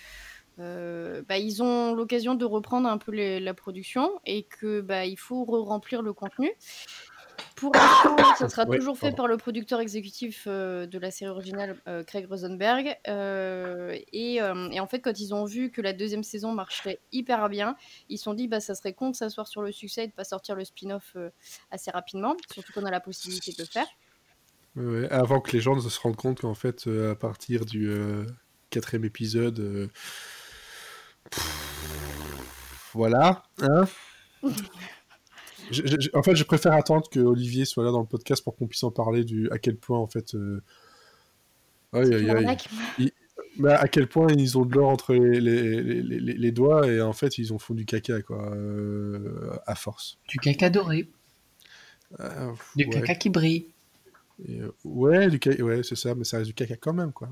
bah, 0.57 1.39
ils 1.39 1.63
ont 1.63 1.95
l'occasion 1.95 2.35
de 2.35 2.45
reprendre 2.45 2.89
un 2.89 2.99
peu 2.99 3.13
les- 3.13 3.41
la 3.41 3.55
production 3.55 4.11
et 4.27 4.43
que 4.45 4.81
bah, 4.83 5.05
il 5.07 5.17
faut 5.19 5.45
re-remplir 5.45 6.03
le 6.03 6.13
contenu. 6.13 6.51
Pour 7.61 7.75
l'instant, 7.75 8.17
ça 8.39 8.49
sera 8.49 8.65
toujours 8.65 8.97
fait 8.97 9.15
par 9.15 9.27
le 9.27 9.37
producteur 9.37 9.81
exécutif 9.81 10.45
euh, 10.47 10.87
de 10.87 10.99
la 10.99 11.11
série 11.11 11.31
originale, 11.31 11.77
euh, 11.87 12.03
Craig 12.03 12.27
Rosenberg. 12.27 12.97
Euh, 13.07 13.95
et, 14.13 14.37
et 14.37 14.81
en 14.81 14.87
fait, 14.87 15.01
quand 15.01 15.21
ils 15.21 15.35
ont 15.35 15.45
vu 15.45 15.71
que 15.71 15.83
la 15.83 15.93
deuxième 15.93 16.23
saison 16.23 16.53
marchait 16.53 17.01
hyper 17.13 17.49
bien, 17.51 17.77
ils 18.09 18.17
se 18.17 18.25
sont 18.25 18.35
dit 18.35 18.49
bah 18.49 18.61
ça 18.61 18.75
serait 18.75 18.95
con 18.95 19.11
de 19.11 19.17
s'asseoir 19.17 19.47
sur 19.47 19.61
le 19.61 19.73
succès 19.73 20.05
et 20.05 20.07
de 20.09 20.13
pas 20.13 20.25
sortir 20.25 20.55
le 20.55 20.65
spin-off 20.65 21.17
assez 21.71 21.91
rapidement, 21.91 22.35
surtout 22.51 22.73
qu'on 22.73 22.87
a 22.87 22.91
la 22.91 23.01
possibilité 23.01 23.53
de 23.53 23.59
le 23.59 23.67
faire. 23.67 23.87
Ouais, 24.77 25.11
avant 25.11 25.41
que 25.41 25.53
les 25.53 25.61
gens 25.61 25.77
ne 25.77 25.81
se 25.81 26.01
rendent 26.01 26.17
compte 26.17 26.41
qu'en 26.41 26.55
fait, 26.55 26.87
à 26.87 27.15
partir 27.15 27.67
du 27.67 27.91
quatrième 28.71 29.05
épisode, 29.05 29.91
pff, 31.31 32.91
voilà, 32.95 33.43
hein 33.61 33.85
Je- 35.71 35.83
je- 35.87 36.11
en 36.15 36.23
fait, 36.23 36.35
je 36.37 36.45
préfère 36.45 36.73
attendre 36.73 37.09
que 37.11 37.21
Olivier 37.21 37.65
soit 37.65 37.85
là 37.85 37.91
dans 37.93 38.01
le 38.01 38.07
podcast 38.07 38.43
pour 38.45 38.57
qu'on 38.57 38.67
puisse 38.67 38.83
en 38.83 38.91
parler 38.91 39.25
du 39.25 39.51
à 39.51 39.59
quel 39.59 39.77
point 39.77 39.99
en 39.99 40.07
fait, 40.07 40.35
euh, 40.35 40.63
aïe, 41.93 42.13
aïe, 42.15 42.31
aïe. 42.99 43.13
Mais 43.59 43.73
à 43.73 43.89
quel 43.89 44.07
point 44.07 44.29
ils 44.31 44.57
ont 44.59 44.65
de 44.65 44.75
l'or 44.75 44.89
entre 44.91 45.13
les, 45.15 45.41
les, 45.41 45.83
les, 45.83 46.03
les- 46.03 46.33
les 46.35 46.53
doigts 46.53 46.87
et 46.87 47.01
en 47.01 47.13
fait 47.13 47.37
ils 47.37 47.53
ont 47.53 47.59
font 47.59 47.75
du 47.75 47.85
caca 47.85 48.23
quoi, 48.23 48.55
euh, 48.55 49.51
à 49.67 49.75
force. 49.75 50.19
Du 50.29 50.39
caca 50.39 50.71
doré, 50.71 51.09
Euh, 52.21 52.53
du 52.77 52.85
ouais. 52.85 52.91
caca 52.91 53.15
qui 53.17 53.29
brille. 53.29 53.67
Et, 54.49 54.61
ouais, 54.85 55.29
du 55.29 55.39
ca- 55.43 55.61
ouais, 55.63 55.83
c'est 55.83 55.97
ça, 55.97 56.15
mais 56.15 56.25
ça 56.25 56.39
reste 56.39 56.49
du 56.49 56.55
caca 56.55 56.77
quand 56.77 56.93
même 56.95 57.13
quoi. 57.13 57.29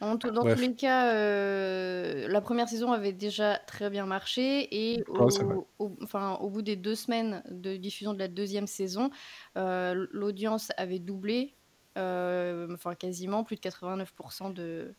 Dans 0.00 0.16
tous 0.16 0.60
les 0.60 0.74
cas, 0.74 1.14
euh, 1.14 2.26
la 2.28 2.40
première 2.40 2.68
saison 2.68 2.92
avait 2.92 3.12
déjà 3.12 3.58
très 3.66 3.90
bien 3.90 4.06
marché 4.06 4.68
et 4.70 5.04
au, 5.78 5.96
enfin, 6.02 6.38
au 6.40 6.48
bout 6.48 6.62
des 6.62 6.76
deux 6.76 6.94
semaines 6.94 7.42
de 7.50 7.76
diffusion 7.76 8.14
de 8.14 8.18
la 8.18 8.28
deuxième 8.28 8.66
saison, 8.66 9.10
euh, 9.58 10.06
l'audience 10.10 10.72
avait 10.78 11.00
doublé, 11.00 11.54
euh, 11.98 12.72
enfin 12.72 12.94
quasiment 12.94 13.44
plus 13.44 13.56
de 13.56 13.60
89% 13.60 14.54
de, 14.54 14.94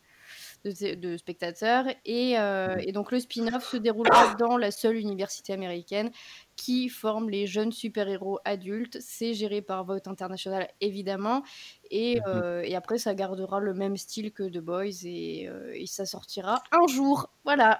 de, 0.66 1.18
spectateurs. 1.18 1.86
Et, 2.06 2.34
et, 2.34 2.92
donc 2.92 3.12
le 3.12 3.20
spin-off 3.20 3.68
se 3.68 3.78
déroulera 3.78 4.36
dans 4.36 4.56
la 4.56 4.70
seule 4.70 4.98
université 4.98 5.52
américaine 5.52 6.12
qui 6.56 6.90
forme 6.90 7.28
les 7.32 7.48
jeunes 7.48 7.72
super-héros 7.72 8.38
adultes. 8.46 9.00
C'est 9.02 9.34
géré 9.34 9.64
par 9.64 9.84
Vote 9.84 10.08
International, 10.08 10.70
évidemment. 10.80 11.42
Et, 11.92 12.20
mmh 12.20 12.24
euh, 12.28 12.62
et, 12.64 12.76
après, 12.76 12.98
ça 12.98 13.14
gardera 13.14 13.60
le 13.60 13.74
même 13.74 13.98
style 13.98 14.32
que 14.32 14.44
The 14.44 14.60
Boys 14.60 15.04
et, 15.04 15.48
euh, 15.50 15.74
et 15.74 15.86
ça 15.86 16.06
sortira 16.06 16.64
un 16.72 16.88
jour. 16.88 17.30
Voilà. 17.44 17.80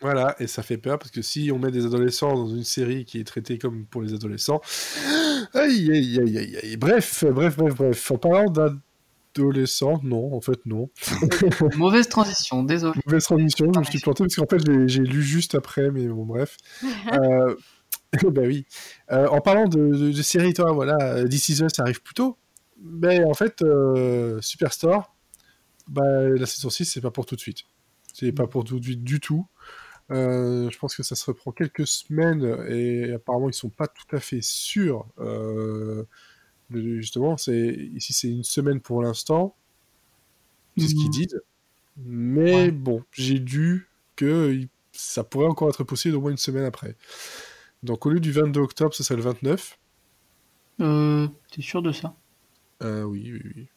Voilà, 0.00 0.36
et 0.38 0.46
ça 0.46 0.62
fait 0.62 0.76
peur 0.76 0.98
parce 0.98 1.10
que 1.10 1.22
si 1.22 1.50
on 1.50 1.58
met 1.58 1.70
des 1.70 1.86
adolescents 1.86 2.34
dans 2.34 2.48
une 2.48 2.64
série 2.64 3.06
qui 3.06 3.18
est 3.18 3.24
traitée 3.24 3.58
comme 3.58 3.86
pour 3.86 4.02
les 4.02 4.12
adolescents, 4.12 4.60
aïe 5.54 5.90
aïe 5.90 6.20
aïe 6.20 6.38
aïe 6.38 6.58
aïe. 6.62 6.76
Bref, 6.76 7.24
bref, 7.24 7.56
bref, 7.56 7.74
bref. 7.74 8.10
En 8.10 8.18
parlant 8.18 8.52
adolescent, 9.36 10.00
non, 10.02 10.34
en 10.34 10.40
fait, 10.40 10.64
non. 10.66 10.90
Mauvaise 11.76 12.08
transition, 12.08 12.62
désolé. 12.62 13.00
Mauvaise 13.06 13.24
transition, 13.24 13.72
je 13.72 13.78
me 13.78 13.84
suis 13.84 14.00
planté 14.00 14.24
parce 14.24 14.36
qu'en 14.36 14.46
fait, 14.46 14.88
j'ai 14.88 15.02
lu 15.02 15.22
juste 15.22 15.54
après, 15.54 15.90
mais 15.90 16.06
bon, 16.06 16.24
bref. 16.24 16.56
euh, 17.12 17.54
bah 18.30 18.42
oui. 18.44 18.66
Euh, 19.10 19.26
en 19.28 19.40
parlant 19.40 19.66
de, 19.66 20.12
de, 20.12 20.22
série, 20.22 20.54
toi, 20.54 20.72
voilà, 20.72 21.24
This 21.24 21.48
Is 21.48 21.62
Us 21.62 21.78
arrive 21.78 22.02
plus 22.02 22.14
tôt. 22.14 22.36
Mais 22.84 23.24
en 23.24 23.34
fait, 23.34 23.62
euh, 23.62 24.40
Superstore, 24.42 25.14
bah, 25.88 26.28
la 26.28 26.46
saison 26.46 26.70
6, 26.70 26.84
c'est 26.84 27.00
pas 27.00 27.10
pour 27.10 27.26
tout 27.26 27.34
de 27.34 27.40
suite. 27.40 27.64
C'est 28.12 28.30
pas 28.32 28.46
pour 28.46 28.64
tout 28.64 28.78
de 28.78 28.84
suite 28.84 29.02
du 29.02 29.20
tout. 29.20 29.46
Euh, 30.10 30.68
je 30.70 30.78
pense 30.78 30.94
que 30.94 31.02
ça 31.02 31.14
se 31.14 31.24
reprend 31.24 31.50
quelques 31.50 31.86
semaines 31.86 32.44
et 32.68 33.14
apparemment 33.14 33.48
ils 33.48 33.54
sont 33.54 33.70
pas 33.70 33.86
tout 33.86 34.14
à 34.14 34.20
fait 34.20 34.42
sûrs 34.42 35.06
euh, 35.18 36.04
justement, 36.70 37.38
c'est 37.38 37.74
ici 37.94 38.12
c'est 38.12 38.28
une 38.28 38.44
semaine 38.44 38.80
pour 38.80 39.02
l'instant, 39.02 39.56
c'est 40.76 40.88
ce 40.88 40.94
qu'ils 40.94 41.06
mhm. 41.06 41.10
disent. 41.10 41.42
Mais 41.96 42.70
bon, 42.70 43.02
j'ai 43.12 43.38
lu 43.38 43.88
que 44.16 44.60
ça 44.92 45.24
pourrait 45.24 45.46
encore 45.46 45.68
être 45.68 45.84
possible 45.84 46.16
au 46.16 46.20
moins 46.20 46.32
une 46.32 46.36
semaine 46.36 46.64
après. 46.64 46.96
Donc 47.82 48.06
au 48.06 48.10
lieu 48.10 48.20
du 48.20 48.32
22 48.32 48.60
octobre, 48.60 48.94
ce 48.94 49.02
serait 49.02 49.16
le 49.16 49.22
29. 49.22 49.78
Euh, 50.80 51.28
T'es 51.50 51.62
sûr 51.62 51.82
de 51.82 51.92
ça? 51.92 52.16
Euh, 52.82 53.02
Oui, 53.02 53.32
oui, 53.32 53.52
oui. 53.56 53.68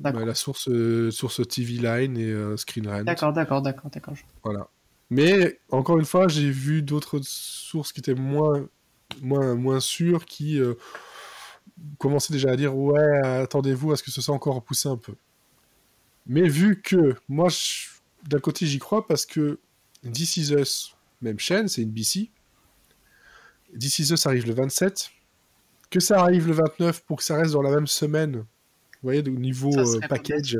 Bah, 0.00 0.12
la 0.12 0.34
source, 0.34 0.68
euh, 0.68 1.10
source 1.10 1.46
TV 1.48 1.74
Line 1.74 2.16
et 2.16 2.30
euh, 2.30 2.56
Screen 2.56 2.86
Rant. 2.86 3.02
D'accord, 3.02 3.32
d'accord, 3.32 3.62
d'accord, 3.62 3.90
d'accord. 3.90 4.14
Voilà. 4.44 4.68
Mais 5.10 5.58
encore 5.70 5.98
une 5.98 6.04
fois, 6.04 6.28
j'ai 6.28 6.50
vu 6.50 6.82
d'autres 6.82 7.20
sources 7.22 7.92
qui 7.92 8.00
étaient 8.00 8.14
moins, 8.14 8.68
moins, 9.22 9.56
moins 9.56 9.80
sûres, 9.80 10.24
qui 10.24 10.60
euh, 10.60 10.74
commencer 11.98 12.32
déjà 12.32 12.50
à 12.50 12.56
dire 12.56 12.76
ouais, 12.76 13.26
attendez-vous 13.26 13.90
à 13.90 13.96
ce 13.96 14.04
que 14.04 14.12
ce 14.12 14.20
soit 14.20 14.34
encore 14.34 14.54
repoussé 14.54 14.88
un 14.88 14.96
peu. 14.96 15.14
Mais 16.26 16.48
vu 16.48 16.80
que 16.80 17.16
moi, 17.28 17.48
d'un 18.28 18.38
côté, 18.38 18.66
j'y 18.66 18.78
crois 18.78 19.04
parce 19.06 19.26
que 19.26 19.58
This 20.12 20.36
Is 20.36 20.52
Us, 20.54 20.96
même 21.22 21.40
chaîne, 21.40 21.66
c'est 21.66 21.82
une 21.82 21.90
BC. 21.90 22.30
This 23.76 23.98
Is 23.98 24.12
Us 24.12 24.26
arrive 24.26 24.46
le 24.46 24.54
27. 24.54 25.10
Que 25.90 26.00
ça 26.00 26.20
arrive 26.20 26.46
le 26.48 26.54
29 26.54 27.04
pour 27.04 27.18
que 27.18 27.24
ça 27.24 27.36
reste 27.36 27.52
dans 27.52 27.62
la 27.62 27.70
même 27.70 27.86
semaine, 27.86 28.36
vous 28.36 28.44
voyez, 29.02 29.20
au 29.20 29.30
niveau 29.30 29.76
euh, 29.78 30.00
package, 30.08 30.58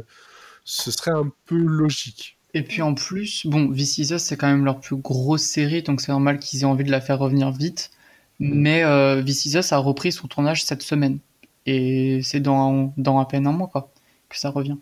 ce 0.64 0.90
serait 0.90 1.10
un 1.10 1.30
peu 1.46 1.56
logique. 1.56 2.38
Et 2.54 2.62
puis 2.62 2.80
en 2.82 2.94
plus, 2.94 3.46
bon, 3.46 3.70
This 3.72 3.98
Is 3.98 4.14
Us, 4.14 4.22
c'est 4.22 4.36
quand 4.36 4.46
même 4.46 4.64
leur 4.64 4.80
plus 4.80 4.96
grosse 4.96 5.42
série, 5.42 5.82
donc 5.82 6.00
c'est 6.00 6.12
normal 6.12 6.38
qu'ils 6.38 6.62
aient 6.62 6.64
envie 6.64 6.84
de 6.84 6.90
la 6.90 7.00
faire 7.00 7.18
revenir 7.18 7.50
vite. 7.50 7.90
Mais 8.38 8.84
euh, 8.84 9.22
Us 9.22 9.72
a 9.72 9.78
repris 9.78 10.12
son 10.12 10.28
tournage 10.28 10.64
cette 10.64 10.82
semaine. 10.82 11.18
Et 11.66 12.20
c'est 12.22 12.40
dans, 12.40 12.94
dans 12.96 13.18
à 13.18 13.26
peine 13.26 13.46
un 13.46 13.52
mois 13.52 13.68
quoi, 13.68 13.92
que 14.28 14.38
ça 14.38 14.50
revient. 14.50 14.78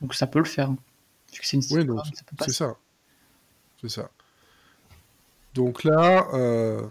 Donc 0.00 0.14
ça 0.14 0.26
peut 0.26 0.38
le 0.38 0.46
faire. 0.46 0.72
C'est 1.30 1.56
oui, 1.56 1.86
c'est 2.40 2.50
ça. 2.50 2.76
C'est 3.80 3.88
ça. 3.88 4.10
Donc 5.54 5.84
là, 5.84 6.28
euh, 6.32 6.82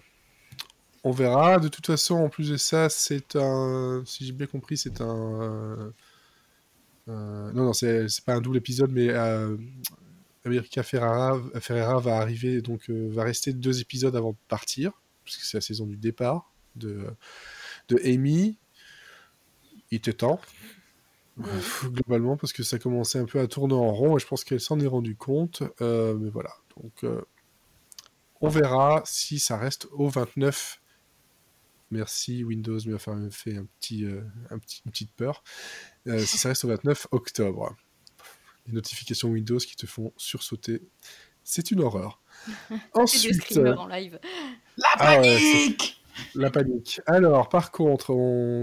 on 1.04 1.12
verra. 1.12 1.60
De 1.60 1.68
toute 1.68 1.88
façon, 1.88 2.16
en 2.16 2.30
plus 2.30 2.50
de 2.50 2.58
ça, 2.58 2.90
c'est 2.90 3.36
un. 3.36 4.04
Si 4.06 4.26
j'ai 4.26 4.34
bien 4.34 4.48
compris, 4.48 4.78
c'est 4.78 5.02
un. 5.02 5.42
Euh, 5.42 5.92
euh, 7.10 7.52
non, 7.54 7.66
non, 7.66 7.74
c'est 7.74 8.08
pas 8.26 8.36
un 8.36 8.42
double 8.42 8.58
épisode, 8.58 8.92
mais 8.92 9.10
America 10.46 10.84
Ferrara, 10.84 11.40
Ferrera 11.60 12.00
va 12.00 12.18
arriver, 12.18 12.62
donc 12.62 12.90
va 12.90 13.24
rester 13.24 13.54
deux 13.54 13.82
épisodes 13.82 14.16
avant 14.16 14.32
de 14.32 14.38
partir 14.48 14.92
puisque 15.24 15.42
c'est 15.44 15.58
la 15.58 15.62
saison 15.62 15.86
du 15.86 15.98
départ 15.98 16.52
de, 16.76 17.06
de 17.90 18.00
Amy. 18.04 18.58
Il 19.92 19.98
était 19.98 20.14
temps, 20.14 20.40
globalement, 21.84 22.38
parce 22.38 22.54
que 22.54 22.64
ça 22.64 22.80
commençait 22.80 23.20
un 23.20 23.26
peu 23.26 23.40
à 23.40 23.48
tourner 23.48 23.74
en 23.74 23.92
rond 23.92 24.16
et 24.16 24.20
je 24.20 24.28
pense 24.28 24.44
qu'elle 24.44 24.62
s'en 24.62 24.80
est 24.80 24.88
rendue 24.88 25.16
compte. 25.16 25.64
Euh, 25.82 26.16
mais 26.18 26.30
voilà, 26.30 26.52
donc 26.78 27.04
euh, 27.04 27.22
on 28.40 28.48
verra 28.48 29.02
si 29.06 29.40
ça 29.40 29.58
reste 29.58 29.88
au 29.92 30.08
29. 30.08 30.81
Merci 31.92 32.44
Windows, 32.44 32.80
mais 32.86 32.94
enfin, 32.94 33.30
fait 33.30 33.58
un 33.58 33.66
petit, 33.80 34.06
euh, 34.06 34.22
un 34.50 34.58
petit, 34.58 34.82
une 34.86 34.92
petite 34.92 35.12
peur. 35.14 35.44
si 36.06 36.38
ça 36.38 36.50
reste 36.50 36.64
au 36.66 36.70
29 36.70 37.08
octobre. 37.12 37.76
Les 38.68 38.74
notifications 38.74 39.30
Windows 39.30 39.58
qui 39.58 39.76
te 39.76 39.86
font 39.86 40.14
sursauter, 40.18 40.82
c'est 41.44 41.72
une 41.72 41.82
horreur. 41.82 42.22
Ensuite, 42.94 43.58
en 43.58 43.88
live. 43.88 44.20
La 44.78 44.88
ah 44.94 45.16
panique 45.16 46.02
La 46.36 46.50
panique. 46.50 47.02
Alors, 47.08 47.50
par 47.50 47.72
contre, 47.72 48.12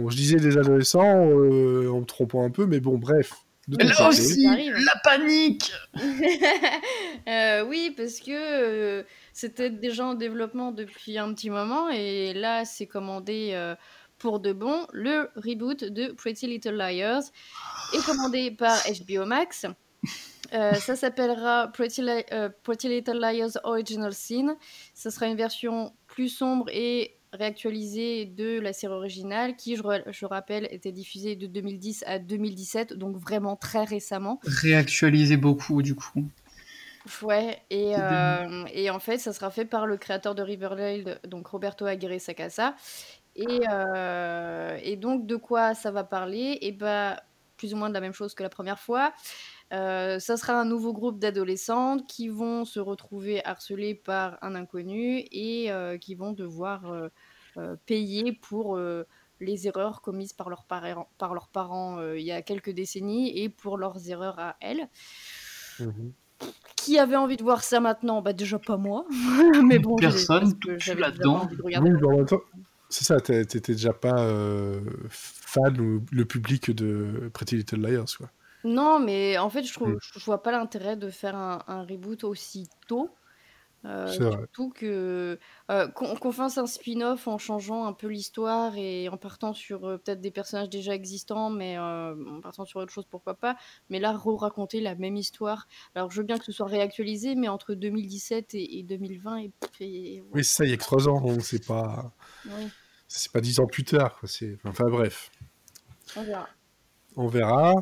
je 0.09 0.17
disais 0.17 0.37
des 0.37 0.57
adolescents, 0.57 1.29
euh, 1.29 1.91
en 1.91 2.01
me 2.01 2.07
trompant 2.07 2.45
un 2.45 2.51
peu, 2.51 2.67
mais 2.67 2.81
bon, 2.81 2.99
bref. 2.99 3.45
Là 3.69 4.09
aussi, 4.09 4.47
la 4.47 5.01
panique 5.05 5.73
euh, 7.29 7.65
Oui, 7.65 7.93
parce 7.97 8.21
que 8.21 8.31
euh, 8.31 9.03
c'était 9.33 9.71
déjà 9.71 10.07
en 10.07 10.15
développement 10.15 10.73
depuis 10.73 11.19
un 11.19 11.33
petit 11.35 11.51
moment, 11.51 11.91
et 11.91 12.33
là, 12.33 12.65
c'est 12.65 12.87
commandé 12.87 13.75
pour 14.19 14.41
de 14.41 14.53
bon. 14.53 14.87
Le 14.93 15.31
reboot 15.37 15.85
de 15.85 16.13
Pretty 16.13 16.47
Little 16.47 16.77
Liars 16.77 17.25
est 17.95 18.05
commandé 18.05 18.51
par 18.51 18.79
HBO 18.85 19.27
Max. 19.27 19.67
Euh, 20.55 20.73
ça 20.75 20.97
s'appellera 20.97 21.69
Pretty, 21.69 22.03
euh, 22.33 22.49
Pretty, 22.63 22.89
Little 22.89 23.19
Liars 23.21 23.59
Original 23.65 24.13
Sin. 24.15 24.57
Ça 24.95 25.11
sera 25.11 25.27
une 25.27 25.37
version 25.37 25.93
plus 26.07 26.29
sombre 26.29 26.67
et 26.73 27.18
réactualisée 27.33 28.27
de 28.27 28.59
la 28.61 28.73
série 28.73 28.95
originale 28.95 29.57
qui, 29.57 29.77
je, 29.77 29.83
je 30.07 30.27
rappelle, 30.27 30.69
était 30.71 30.93
diffusée 30.93 31.37
de 31.37 31.47
2010 31.47 32.05
à 32.07 32.19
2017, 32.19 32.95
donc 32.95 33.17
vraiment 33.17 33.57
très 33.57 33.85
récemment. 33.85 34.41
Réactualisée 34.45 35.37
beaucoup, 35.37 35.83
du 35.83 35.95
coup. 35.95 36.25
Ouais, 37.23 37.59
et, 37.71 37.95
euh, 37.97 38.65
et, 38.73 38.91
en 38.91 38.99
fait, 38.99 39.19
ça 39.19 39.33
sera 39.33 39.51
fait 39.51 39.65
par 39.65 39.87
le 39.87 39.97
créateur 39.97 40.35
de 40.35 40.43
Riverdale, 40.43 41.21
donc 41.27 41.47
Roberto 41.47 41.87
Aguirre 41.87 42.21
Sacasa. 42.21 42.75
Et, 43.37 43.61
et 44.83 44.97
donc, 44.97 45.27
de 45.27 45.37
quoi 45.37 45.75
ça 45.75 45.91
va 45.91 46.05
parler? 46.05 46.59
Et 46.61 46.69
eh 46.69 46.73
bah, 46.73 47.23
plus 47.59 47.75
ou 47.75 47.77
moins 47.77 47.91
de 47.91 47.95
la 47.95 48.01
même 48.01 48.15
chose 48.15 48.35
que 48.35 48.43
la 48.43 48.49
première 48.49 48.79
fois. 48.79 49.13
Euh, 49.73 50.19
ça 50.19 50.37
sera 50.39 50.59
un 50.59 50.65
nouveau 50.65 50.93
groupe 50.93 51.19
d'adolescentes 51.19 52.07
qui 52.07 52.29
vont 52.29 52.65
se 52.65 52.81
retrouver 52.81 53.45
harcelées 53.45 53.95
par 53.95 54.39
un 54.41 54.55
inconnu 54.55 55.25
et 55.31 55.71
euh, 55.71 55.99
qui 55.99 56.15
vont 56.15 56.33
devoir 56.33 56.91
euh, 57.59 57.77
payer 57.85 58.33
pour 58.33 58.79
les 59.41 59.67
erreurs 59.67 60.01
commises 60.01 60.33
par, 60.33 60.49
leurs 60.49 60.65
parents, 60.65 61.11
par 61.19 61.35
leurs 61.35 61.49
parents 61.49 62.01
il 62.13 62.23
y 62.23 62.33
a 62.33 62.41
quelques 62.41 62.71
décennies 62.71 63.39
et 63.39 63.49
pour 63.49 63.77
leurs 63.77 64.09
erreurs 64.09 64.39
à 64.39 64.57
elles. 64.61 64.89
Mmh 65.81 66.11
qui 66.77 66.97
avait 66.99 67.17
envie 67.17 67.37
de 67.37 67.43
voir 67.43 67.65
ça 67.65 67.81
maintenant? 67.81 68.23
Bah 68.23 68.33
déjà 68.33 68.61
pas 68.61 68.77
moi, 68.77 69.05
mais 69.67 69.81
bon, 69.81 69.97
personne 69.97 70.55
j'avais 70.79 71.01
là-dedans. 71.01 71.49
C'est 72.89 73.05
ça, 73.05 73.21
t'étais 73.21 73.73
déjà 73.73 73.93
pas 73.93 74.17
fan 75.11 75.81
ou 75.81 76.07
le 76.13 76.25
public 76.25 76.71
de 76.71 77.29
Pretty 77.35 77.57
Little 77.57 77.81
Liars, 77.81 78.17
quoi. 78.17 78.31
Non, 78.65 78.99
mais 78.99 79.39
en 79.39 79.51
fait, 79.51 79.63
je 79.63 79.73
trouve, 79.73 79.91
mmh. 79.91 79.99
je 80.01 80.25
vois 80.25 80.43
pas 80.43 80.53
l'intérêt 80.53 80.97
de 80.97 81.11
faire 81.11 81.37
un, 81.37 81.63
un 81.67 81.83
reboot 81.83 82.25
aussi 82.25 82.69
tôt. 82.87 83.11
Euh, 83.85 84.09
surtout 84.13 84.71
que 84.71 85.39
euh, 85.71 85.89
qu'on 85.89 86.33
fasse 86.33 86.59
un 86.59 86.67
spin-off 86.67 87.29
en 87.29 87.39
changeant 87.39 87.85
un 87.85 87.93
peu 87.93 88.09
l'histoire 88.09 88.77
et 88.77 89.09
en 89.09 89.17
partant 89.17 89.55
sur 89.55 89.85
euh, 89.85 89.99
peut-être 89.99 90.21
des 90.21 90.33
personnages 90.33 90.69
déjà 90.69 90.95
existants, 90.95 91.49
mais 91.49 91.79
en 91.79 92.41
partant 92.43 92.65
sur 92.65 92.81
autre 92.81 92.93
chose, 92.93 93.07
pourquoi 93.09 93.35
pas. 93.35 93.57
Mais 93.89 94.01
là, 94.01 94.13
re-raconter 94.13 94.81
la 94.81 94.97
même 94.97 95.17
histoire. 95.17 95.69
Alors, 95.95 96.11
je 96.11 96.21
veux 96.21 96.27
bien 96.27 96.39
que 96.39 96.45
ce 96.45 96.53
soit 96.53 96.67
réactualisé, 96.67 97.37
mais 97.37 97.49
entre 97.49 97.75
2017 97.75 98.55
et, 98.55 98.83
2020, 98.83 99.39
et, 99.39 99.53
et... 99.81 100.23
oui, 100.33 100.45
ça, 100.45 100.65
il 100.65 100.71
y 100.71 100.75
a 100.75 100.77
que 100.77 100.83
trois 100.83 101.09
ans, 101.09 101.21
donc 101.21 101.43
c'est 101.43 101.65
pas, 101.65 102.13
c'est 103.07 103.31
pas 103.31 103.41
dix 103.41 103.61
ans 103.61 103.67
plus 103.67 103.85
tard. 103.85 104.19
Quoi. 104.19 104.29
Enfin 104.65 104.89
bref. 104.91 105.31
On 106.17 106.23
verra. 106.25 106.49
On 107.19 107.27
verra. 107.27 107.75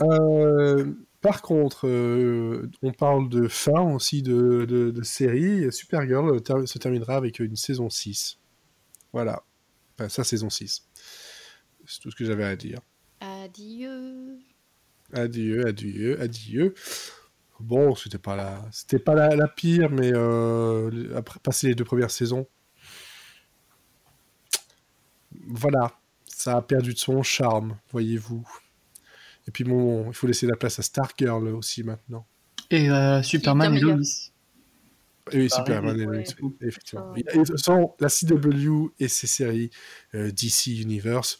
Euh, 0.00 0.92
par 1.20 1.42
contre, 1.42 1.86
euh, 1.86 2.70
on 2.82 2.92
parle 2.92 3.28
de 3.28 3.46
fin 3.46 3.82
aussi 3.94 4.22
de, 4.22 4.64
de, 4.64 5.02
série. 5.02 5.70
Supergirl 5.70 6.40
se 6.66 6.78
terminera 6.78 7.16
avec 7.16 7.38
une 7.38 7.54
saison 7.54 7.90
6. 7.90 8.38
Voilà. 9.12 9.44
Enfin, 9.94 10.08
sa 10.08 10.24
saison 10.24 10.48
6. 10.48 10.88
C'est 11.86 12.00
tout 12.00 12.10
ce 12.10 12.16
que 12.16 12.24
j'avais 12.24 12.44
à 12.44 12.56
dire. 12.56 12.80
Adieu. 13.20 14.38
Adieu, 15.12 15.66
adieu, 15.66 16.20
adieu. 16.20 16.74
Bon, 17.60 17.94
c'était 17.94 18.18
pas 18.18 18.34
la, 18.34 18.66
c'était 18.72 18.98
pas 18.98 19.14
la, 19.14 19.48
pire, 19.48 19.90
mais 19.90 20.10
euh, 20.12 21.14
après 21.14 21.38
passer 21.38 21.68
les 21.68 21.74
deux 21.74 21.84
premières 21.84 22.10
saisons, 22.10 22.48
voilà, 25.46 25.92
ça 26.24 26.56
a 26.56 26.62
perdu 26.62 26.94
de 26.94 26.98
son 26.98 27.22
charme, 27.22 27.78
voyez-vous. 27.90 28.48
Et 29.48 29.50
puis 29.50 29.64
bon, 29.64 30.08
il 30.08 30.14
faut 30.14 30.26
laisser 30.26 30.46
la 30.46 30.56
place 30.56 30.78
à 30.78 30.82
Stargirl 30.82 31.48
aussi 31.48 31.82
maintenant. 31.82 32.26
Et 32.70 32.90
euh, 32.90 33.22
Superman 33.22 33.74
et 33.74 33.80
Lois. 33.80 33.96
oui, 35.34 35.50
Superman 35.50 36.00
et 36.00 36.04
Lois, 36.04 36.22
effectivement. 36.60 37.14
Et, 37.16 37.24
sans 37.56 37.96
la 38.00 38.08
CW 38.08 38.92
et 38.98 39.08
ses 39.08 39.26
séries 39.26 39.70
euh, 40.14 40.30
DC 40.30 40.66
Universe, 40.80 41.38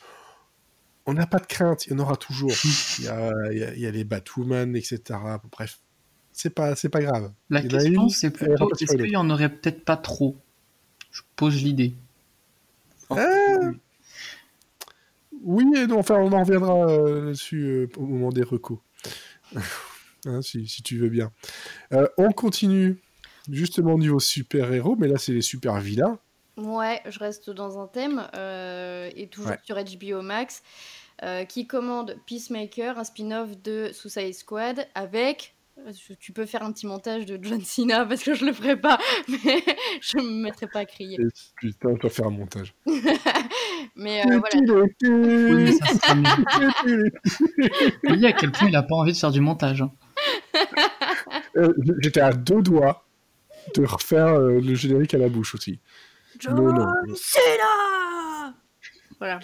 on 1.06 1.14
n'a 1.14 1.26
pas 1.26 1.38
de 1.38 1.46
crainte, 1.46 1.86
il 1.86 1.92
y 1.92 1.94
en 1.94 1.98
aura 2.00 2.16
toujours. 2.16 2.52
il, 2.98 3.04
y 3.04 3.08
a, 3.08 3.32
il, 3.52 3.80
y 3.80 3.86
a, 3.86 3.90
les 3.90 4.04
Batwoman, 4.04 4.76
etc. 4.76 5.00
Bref, 5.50 5.80
c'est 6.32 6.50
pas, 6.50 6.74
c'est 6.76 6.88
pas 6.88 7.00
grave. 7.00 7.32
La 7.50 7.62
question, 7.62 8.08
c'est 8.08 8.30
plutôt 8.30 8.70
est-ce 8.74 8.96
qu'il 8.96 9.10
y 9.10 9.16
en 9.16 9.30
aurait 9.30 9.48
peut-être 9.48 9.84
pas 9.84 9.96
trop? 9.96 10.36
Je 11.10 11.22
pose 11.36 11.62
l'idée. 11.62 11.94
Euh, 13.10 13.72
oui 15.42 15.64
et 15.76 15.86
non, 15.86 15.98
enfin, 15.98 16.16
on 16.16 16.32
en 16.32 16.42
reviendra 16.42 16.86
euh, 16.88 17.26
là-dessus 17.26 17.64
euh, 17.64 17.88
au 17.96 18.06
moment 18.06 18.30
des 18.30 18.42
recos. 18.42 18.78
Hein, 20.24 20.40
si, 20.40 20.64
tu 20.84 20.98
veux 20.98 21.08
bien. 21.08 21.32
on 22.16 22.30
continue 22.30 23.02
justement 23.50 23.94
au 23.94 23.98
niveau 23.98 24.20
super-héros, 24.20 24.94
mais 24.94 25.08
là, 25.08 25.18
c'est 25.18 25.32
les 25.32 25.42
super-vilains. 25.42 26.16
Ouais, 26.56 27.00
je 27.08 27.18
reste 27.18 27.50
dans 27.50 27.80
un 27.80 27.88
thème, 27.88 28.28
et 29.16 29.26
toujours 29.26 29.56
sur 29.64 29.74
HBO 29.74 30.22
Max, 30.22 30.62
qui 31.48 31.66
commande 31.66 32.14
Peacemaker, 32.28 33.00
un 33.00 33.02
spin-off 33.02 33.60
de 33.62 33.90
Suicide 33.92 34.32
Squad, 34.32 34.86
avec 34.94 35.56
tu 36.18 36.32
peux 36.32 36.46
faire 36.46 36.62
un 36.62 36.72
petit 36.72 36.86
montage 36.86 37.26
de 37.26 37.38
John 37.42 37.62
Cena 37.62 38.04
parce 38.08 38.22
que 38.22 38.34
je 38.34 38.44
le 38.44 38.52
ferai 38.52 38.76
pas, 38.76 38.98
mais 39.28 39.62
je 40.00 40.18
me 40.18 40.42
mettrai 40.42 40.66
pas 40.66 40.80
à 40.80 40.84
crier. 40.84 41.18
putain, 41.56 41.94
je 41.94 42.00
dois 42.00 42.10
faire 42.10 42.26
un 42.26 42.30
montage. 42.30 42.74
Mais 43.96 44.20
euh, 44.20 44.38
voilà. 44.38 44.50
Oui, 45.02 45.76
ça 45.78 45.86
sera 45.86 46.14
à 48.28 48.32
quel 48.32 48.52
point 48.52 48.68
il 48.68 48.76
a 48.76 48.82
pas 48.82 48.94
envie 48.94 49.12
de 49.12 49.16
faire 49.16 49.30
du 49.30 49.40
montage. 49.40 49.80
Hein. 49.82 49.90
Euh, 51.56 51.72
j'étais 52.00 52.20
à 52.20 52.32
deux 52.32 52.62
doigts 52.62 53.04
de 53.74 53.84
refaire 53.84 54.28
euh, 54.28 54.58
le 54.58 54.74
générique 54.74 55.12
à 55.12 55.18
la 55.18 55.28
bouche 55.28 55.54
aussi. 55.54 55.80
John 56.38 56.56
Cena 57.14 57.92
voilà, 59.22 59.38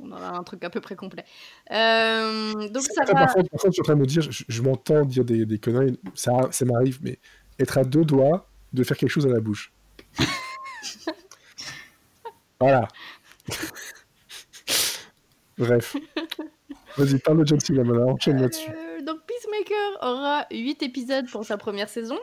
on, 0.00 0.10
aura 0.10 0.38
un 0.38 0.42
truc 0.42 0.64
à 0.64 0.70
peu 0.70 0.80
près 0.80 0.96
complet. 0.96 1.24
Euh, 1.70 2.68
donc 2.68 2.82
ça 2.82 3.04
va... 3.04 3.12
par, 3.12 3.34
contre, 3.34 3.48
je 3.66 3.70
suis 3.70 3.80
en 3.80 3.84
train 3.84 3.94
de 3.94 4.00
me 4.00 4.06
dire, 4.06 4.22
je, 4.22 4.62
m'entends 4.62 5.04
dire 5.04 5.22
des, 5.22 5.44
des, 5.44 5.58
conneries, 5.58 6.00
ça, 6.14 6.32
ça 6.50 6.64
m'arrive, 6.64 6.98
mais 7.02 7.18
être 7.58 7.76
à 7.76 7.84
deux 7.84 8.04
doigts 8.04 8.48
de 8.72 8.82
faire 8.84 8.96
quelque 8.96 9.10
chose 9.10 9.26
à 9.26 9.30
la 9.30 9.40
bouche. 9.40 9.70
voilà. 12.60 12.88
Bref. 15.58 15.96
Vas-y, 16.96 17.18
parle 17.18 17.40
de 17.40 17.46
John 17.46 17.60
Cena, 17.60 17.82
enchaîne 18.06 18.40
là-dessus. 18.40 18.70
Euh, 18.70 19.02
donc 19.02 19.20
Peacemaker 19.26 19.98
aura 20.02 20.46
8 20.50 20.82
épisodes 20.82 21.28
pour 21.30 21.44
sa 21.44 21.56
première 21.56 21.88
saison. 21.88 22.18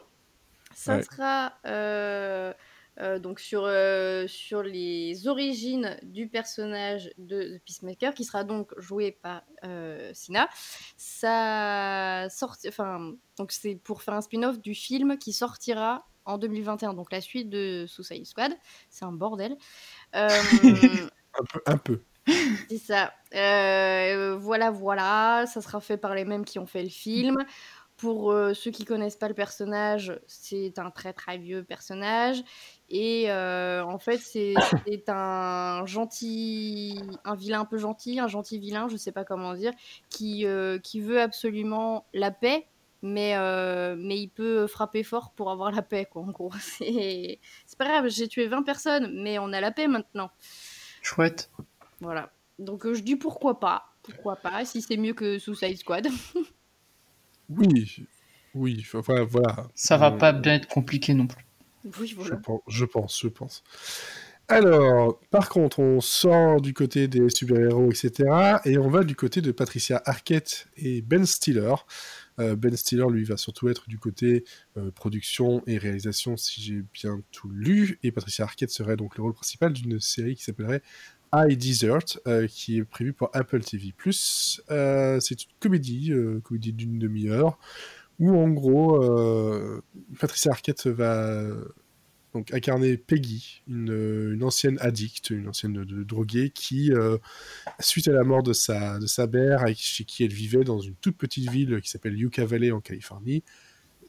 Ça 0.74 1.01
sera... 1.01 1.53
Euh, 1.65 2.53
euh, 3.00 3.18
donc 3.18 3.39
sur, 3.39 3.68
sur 4.27 4.62
les 4.62 5.27
origines 5.27 5.98
du 6.03 6.27
personnage 6.27 7.12
de 7.18 7.60
Peacemaker, 7.65 8.13
qui 8.13 8.24
sera 8.24 8.44
donc 8.44 8.72
joué 8.77 9.12
par 9.12 9.44
Sina. 10.13 10.48
Ça 10.98 12.27
enfin, 12.68 13.14
donc 13.38 13.51
c'est 13.51 13.75
pour 13.75 14.03
faire 14.03 14.14
un 14.14 14.22
spin-off 14.22 14.59
du 14.59 14.75
film 14.75 15.18
qui 15.18 15.33
sortira 15.33 16.05
en 16.25 16.38
2021, 16.38 16.94
donc 16.94 17.12
la 17.12 17.22
suite 17.22 17.50
de 17.50 17.86
Suicide 17.88 18.25
Squad. 18.25 18.53
C'est 18.90 19.05
un 19.05 19.12
bordel. 19.12 19.57
un 20.14 20.29
peu. 21.51 21.62
Un 21.66 21.77
peu. 21.77 22.01
C'est 22.70 22.77
ça. 22.77 23.14
voilà, 24.38 24.72
voilà. 24.72 25.46
Ça 25.48 25.62
sera 25.62 25.81
fait 25.81 25.98
par 25.98 26.16
les 26.16 26.25
mêmes 26.25 26.46
qui 26.46 26.59
ont 26.59 26.66
fait 26.66 26.83
le 26.83 26.90
film. 26.90 27.38
Pour 27.98 28.33
ceux 28.53 28.72
qui 28.72 28.86
connaissent 28.86 29.16
pas 29.16 29.29
le 29.29 29.33
personnage, 29.33 30.20
c'est 30.27 30.77
un 30.77 30.90
très 30.90 31.14
très 31.14 31.38
vieux 31.38 31.64
personnage. 31.64 32.44
Et 32.90 33.31
en 33.31 33.98
fait, 34.00 34.18
c'est 34.18 34.55
un 35.07 35.86
gentil, 35.86 37.00
un 37.24 37.36
vilain 37.36 37.62
un 37.62 37.66
peu 37.66 37.77
gentil, 37.77 38.20
un 38.20 38.27
gentil 38.27 38.59
vilain, 38.59 38.88
je 38.90 38.98
sais 38.98 39.12
pas 39.12 39.24
comment 39.24 39.53
dire, 39.53 39.72
qui, 40.09 40.46
qui 40.83 41.01
veut 41.01 41.22
absolument 41.22 42.05
la 42.14 42.31
paix, 42.31 42.68
mais, 43.03 43.35
mais 43.96 44.20
il 44.20 44.29
peut 44.29 44.66
frapper 44.66 45.03
fort 45.03 45.33
pour 45.35 45.51
avoir 45.51 45.72
la 45.72 45.83
paix, 45.83 46.07
quoi, 46.09 46.24
en 46.24 46.31
gros. 46.31 46.51
C'est 46.79 47.39
pas 47.77 47.85
grave, 47.85 48.07
j'ai 48.07 48.27
tué 48.27 48.48
20 48.48 48.63
personnes, 48.63 49.22
mais 49.22 49.37
on 49.37 49.53
a 49.53 49.61
la 49.61 49.72
paix 49.72 49.87
maintenant. 49.87 50.31
Chouette. 51.03 51.51
Voilà. 52.01 52.31
Donc 52.59 52.92
je 52.92 53.01
dis 53.01 53.16
pourquoi 53.16 53.59
pas. 53.59 53.94
Pourquoi 54.03 54.35
pas, 54.35 54.66
si 54.66 54.81
c'est 54.81 54.98
mieux 54.98 55.13
que 55.13 55.39
Suicide 55.39 55.77
Squad. 55.77 56.07
oui, 57.50 58.05
oui, 58.53 58.85
enfin 58.94 59.24
voilà. 59.24 59.68
Ça 59.75 59.98
va 59.98 60.11
pas 60.11 60.33
bien 60.33 60.55
être 60.55 60.68
compliqué 60.68 61.13
non 61.13 61.27
plus. 61.27 61.46
Oui, 62.00 62.13
voilà. 62.16 62.35
je, 62.68 62.85
pense, 62.85 63.20
je 63.20 63.27
pense, 63.27 63.63
Alors, 64.48 65.20
par 65.31 65.50
contre, 65.50 65.79
on 65.79 66.00
sort 66.00 66.61
du 66.61 66.74
côté 66.74 67.07
des 67.07 67.29
super-héros, 67.29 67.92
etc. 67.92 68.59
Et 68.66 68.77
on 68.77 68.89
va 68.89 69.03
du 69.03 69.16
côté 69.16 69.42
de 69.42 69.51
Patricia 69.51 70.01
Arquette 70.05 70.68
et 70.77 71.01
Ben 71.01 71.25
Stiller. 71.25 71.75
Euh, 72.39 72.55
ben 72.55 72.75
Stiller, 72.75 73.05
lui, 73.11 73.24
va 73.24 73.37
surtout 73.37 73.69
être 73.69 73.87
du 73.87 73.98
côté 73.98 74.43
euh, 74.77 74.91
production 74.91 75.63
et 75.67 75.77
réalisation, 75.77 76.37
si 76.37 76.61
j'ai 76.61 76.83
bien 76.93 77.22
tout 77.31 77.50
lu. 77.50 78.00
Et 78.03 78.11
Patricia 78.11 78.46
Arquette 78.46 78.72
serait 78.72 78.98
donc 78.98 79.17
le 79.17 79.24
rôle 79.24 79.33
principal 79.33 79.74
d'une 79.74 80.00
série 80.00 80.35
qui 80.35 80.43
s'appellerait 80.43 80.81
I 81.33 81.57
Desert, 81.57 82.19
euh, 82.27 82.48
qui 82.48 82.77
est 82.77 82.83
prévue 82.83 83.13
pour 83.13 83.29
Apple 83.33 83.61
TV+. 83.61 83.93
c'est 84.09 85.31
une 85.31 85.51
comédie, 85.59 86.11
comédie 86.43 86.74
d'une 86.74 87.00
demi-heure, 87.00 87.57
où 88.19 88.37
en 88.37 88.50
gros, 88.50 89.03
euh, 89.03 89.81
Patricia 90.19 90.51
Arquette 90.51 90.87
va 90.87 91.48
donc 92.33 92.53
incarner 92.53 92.98
Peggy, 92.98 93.61
une, 93.67 94.39
ancienne 94.41 94.77
addicte, 94.81 95.29
une 95.29 95.48
ancienne 95.48 95.83
droguée, 95.83 96.50
qui, 96.50 96.91
euh, 96.91 97.17
suite 97.79 98.07
à 98.07 98.11
la 98.11 98.24
mort 98.24 98.41
de 98.41 98.53
sa, 98.53 98.98
de 99.00 99.05
sa 99.05 99.27
mère, 99.27 99.65
chez 99.75 100.03
qui 100.03 100.24
elle 100.24 100.33
vivait 100.33 100.63
dans 100.63 100.79
une 100.79 100.96
toute 100.96 101.17
petite 101.17 101.50
ville 101.50 101.79
qui 101.81 101.89
s'appelle 101.89 102.17
Yucca 102.17 102.46
Valley 102.46 102.72
en 102.72 102.81
Californie, 102.81 103.43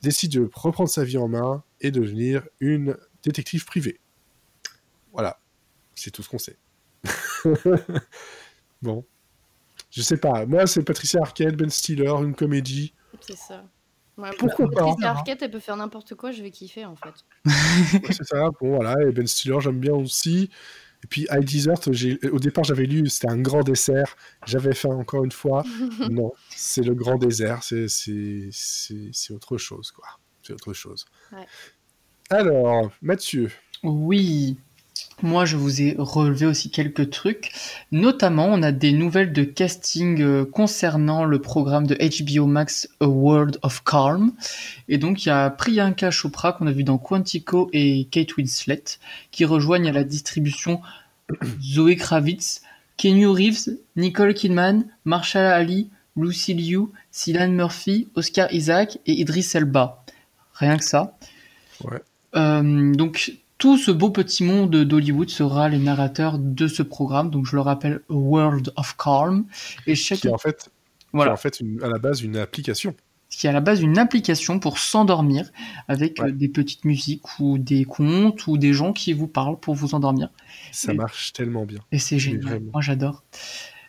décide 0.01 0.33
de 0.33 0.51
reprendre 0.55 0.89
sa 0.89 1.05
vie 1.05 1.19
en 1.19 1.29
main 1.29 1.63
et 1.81 1.91
de 1.91 2.01
devenir 2.01 2.45
une 2.61 2.97
détective 3.23 3.65
privée. 3.65 4.01
Voilà, 5.13 5.39
c'est 5.95 6.11
tout 6.11 6.23
ce 6.23 6.29
qu'on 6.29 6.39
sait. 6.39 6.57
bon, 8.83 9.05
je 9.91 10.03
sais 10.03 10.17
pas. 10.17 10.47
Moi, 10.47 10.67
c'est 10.67 10.83
Patricia 10.83 11.21
Arquette, 11.21 11.57
Ben 11.57 11.71
Stiller, 11.71 12.13
une 12.23 12.35
comédie. 12.35 12.95
C'est 13.21 13.37
ça. 13.37 13.65
Pourquoi 14.39 14.71
pas 14.71 14.95
Arquette, 15.03 15.43
elle 15.43 15.51
peut 15.51 15.59
faire 15.59 15.77
n'importe 15.77 16.15
quoi, 16.15 16.31
je 16.31 16.43
vais 16.43 16.51
kiffer 16.51 16.85
en 16.85 16.97
fait. 16.97 17.51
c'est 18.13 18.25
ça, 18.25 18.51
bon 18.61 18.77
voilà, 18.77 18.95
et 19.03 19.13
Ben 19.13 19.27
Stiller, 19.27 19.61
j'aime 19.61 19.81
bien 19.81 19.95
aussi. 19.95 20.51
Et 21.03 21.07
puis 21.07 21.27
I 21.31 21.45
Desert, 21.45 21.81
au 22.33 22.39
départ 22.39 22.65
j'avais 22.65 22.87
lu, 22.87 23.09
c'était 23.09 23.31
un 23.31 23.39
grand 23.39 23.63
dessert. 23.63 24.17
J'avais 24.47 24.73
fait 24.73 24.89
encore 24.89 25.25
une 25.25 25.33
fois. 25.33 25.63
non, 26.11 26.33
c'est 26.49 26.83
le 26.83 26.95
grand 26.95 27.17
désert, 27.17 27.63
c'est 27.63 29.31
autre 29.31 29.59
chose, 29.59 29.91
quoi. 29.91 30.07
C'est 30.43 30.53
autre 30.53 30.73
chose. 30.73 31.07
Ouais. 31.33 31.47
Alors, 32.31 32.91
Mathieu. 33.03 33.51
Oui, 33.83 34.59
moi, 35.23 35.45
je 35.45 35.57
vous 35.57 35.81
ai 35.81 35.95
relevé 35.97 36.45
aussi 36.45 36.71
quelques 36.71 37.11
trucs. 37.11 37.53
Notamment, 37.93 38.47
on 38.47 38.63
a 38.63 38.73
des 38.73 38.93
nouvelles 38.93 39.33
de 39.33 39.45
casting 39.45 40.21
euh, 40.21 40.45
concernant 40.45 41.25
le 41.25 41.41
programme 41.41 41.87
de 41.87 41.95
HBO 41.95 42.47
Max 42.47 42.89
A 43.01 43.07
World 43.07 43.59
of 43.63 43.83
Calm. 43.85 44.33
Et 44.89 44.99
donc, 44.99 45.25
il 45.25 45.29
y 45.29 45.33
a 45.33 45.51
Priyanka 45.51 46.11
Chopra 46.11 46.53
qu'on 46.53 46.67
a 46.67 46.73
vu 46.73 46.85
dans 46.85 46.99
Quantico 46.99 47.71
et 47.73 48.07
Kate 48.11 48.37
Winslet 48.37 48.85
qui 49.31 49.45
rejoignent 49.45 49.89
à 49.89 49.93
la 49.93 50.05
distribution 50.05 50.81
Zoe 51.63 51.95
Kravitz, 51.97 52.63
Kenny 52.97 53.25
Reeves, 53.25 53.79
Nicole 53.97 54.35
Kidman, 54.35 54.85
Marshall 55.05 55.47
Ali, 55.47 55.91
Lucy 56.17 56.55
Liu, 56.55 56.89
Cillian 57.11 57.51
Murphy, 57.51 58.09
Oscar 58.15 58.53
Isaac 58.53 58.99
et 59.07 59.13
Idris 59.13 59.53
Elba. 59.55 60.05
Rien 60.55 60.77
que 60.77 60.85
ça. 60.85 61.17
Ouais. 61.83 62.01
Euh, 62.37 62.93
donc 62.95 63.33
tout 63.65 63.79
ce 63.79 63.91
beau 63.91 64.11
petit 64.11 64.45
monde 64.45 64.77
d'Hollywood 64.77 65.31
sera 65.31 65.71
les 65.71 65.79
narrateurs 65.79 66.39
de 66.39 66.69
ce 66.69 66.83
programme. 66.83 67.31
Donc 67.31 67.47
je 67.47 67.57
le 67.57 67.63
rappelle, 67.63 68.03
World 68.11 68.75
of 68.77 68.95
Calm. 68.99 69.47
Et 69.87 69.95
chaque... 69.95 70.19
Qui 70.19 70.27
est 70.27 70.31
en 70.31 70.37
fait 70.37 70.69
Voilà. 71.15 71.33
en 71.33 71.39
fait, 71.39 71.63
à 71.83 71.89
la 71.89 71.99
base, 71.99 72.21
une 72.21 72.37
application 72.37 72.95
qui 73.31 73.47
est 73.47 73.51
à 73.51 73.53
la 73.55 73.61
base 73.61 73.81
une 73.81 73.99
application 73.99 74.61
pour 74.61 74.79
s'endormir 74.79 75.51
avec 75.89 76.21
euh, 76.21 76.31
des 76.31 76.49
petites 76.49 76.85
musiques 76.85 77.41
ou 77.41 77.59
des 77.59 77.85
contes 77.85 78.47
ou 78.47 78.59
des 78.59 78.73
gens 78.73 78.93
qui 78.93 79.13
vous 79.13 79.27
parlent 79.27 79.59
pour 79.59 79.75
vous 79.75 79.95
endormir. 79.95 80.29
Ça 80.71 80.93
marche 80.93 81.33
tellement 81.33 81.65
bien. 81.65 81.81
Et 81.91 81.99
c'est 81.99 82.19
génial. 82.19 82.61
Moi, 82.73 82.83
j'adore. 82.83 83.25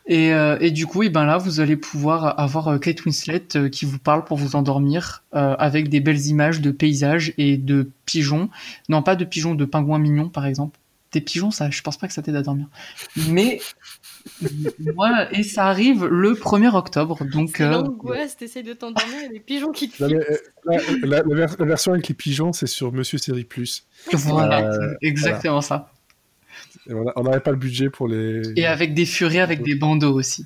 Et, 0.08 0.34
euh, 0.34 0.58
et, 0.60 0.72
du 0.72 0.86
coup, 0.86 1.02
et 1.02 1.10
ben 1.10 1.26
là, 1.26 1.38
vous 1.38 1.60
allez 1.60 1.76
pouvoir 1.76 2.40
avoir 2.40 2.68
euh, 2.68 2.78
Kate 2.78 3.06
Winslet 3.06 3.70
qui 3.72 3.86
vous 3.86 3.98
parle 3.98 4.24
pour 4.24 4.38
vous 4.38 4.56
endormir 4.56 5.24
avec 5.32 5.90
des 5.90 6.00
belles 6.00 6.28
images 6.28 6.62
de 6.62 6.72
paysages 6.72 7.34
et 7.38 7.58
de 7.58 7.90
pigeons. 8.06 8.50
Non, 8.88 9.02
pas 9.02 9.16
de 9.16 9.26
pigeons, 9.26 9.56
de 9.56 9.66
pingouins 9.66 10.00
mignons, 10.00 10.30
par 10.30 10.46
exemple. 10.46 10.80
Des 11.12 11.22
pigeons, 11.22 11.52
ça, 11.52 11.70
je 11.70 11.82
pense 11.82 11.98
pas 11.98 12.08
que 12.08 12.14
ça 12.14 12.22
t'aide 12.22 12.36
à 12.36 12.42
dormir. 12.42 12.68
Mais 13.30 13.60
moi, 14.96 15.28
et 15.32 15.44
ça 15.44 15.68
arrive 15.68 16.06
le 16.06 16.34
1er 16.34 16.76
octobre. 16.76 17.24
Donc, 17.26 17.62
euh... 17.62 17.70
l'angoisse, 17.70 18.38
t'essayes 18.38 18.64
de 18.64 18.74
t'endormir 18.74 19.24
et 19.26 19.30
des 19.30 19.40
pigeons 19.40 19.72
qui 19.72 19.90
te 19.90 20.04
euh, 20.04 20.20
la, 20.66 21.22
la, 21.24 21.48
la, 21.58 21.66
version 21.66 21.94
avec 21.94 22.08
les 22.08 22.16
pigeons, 22.16 22.54
c'est 22.54 22.68
sur 22.68 22.92
Monsieur 22.92 23.18
Série 23.18 23.44
Plus. 23.44 23.86
Voilà, 24.12 24.72
euh, 24.72 24.96
exactement 25.02 25.62
ça. 25.62 25.92
On 26.90 27.24
n'avait 27.24 27.40
pas 27.40 27.52
le 27.52 27.58
budget 27.58 27.90
pour 27.90 28.08
les. 28.08 28.42
Et 28.56 28.66
avec 28.66 28.94
des 28.94 29.06
furets, 29.06 29.40
avec 29.40 29.62
des 29.64 29.76
bandeaux 29.76 30.14
aussi. 30.14 30.46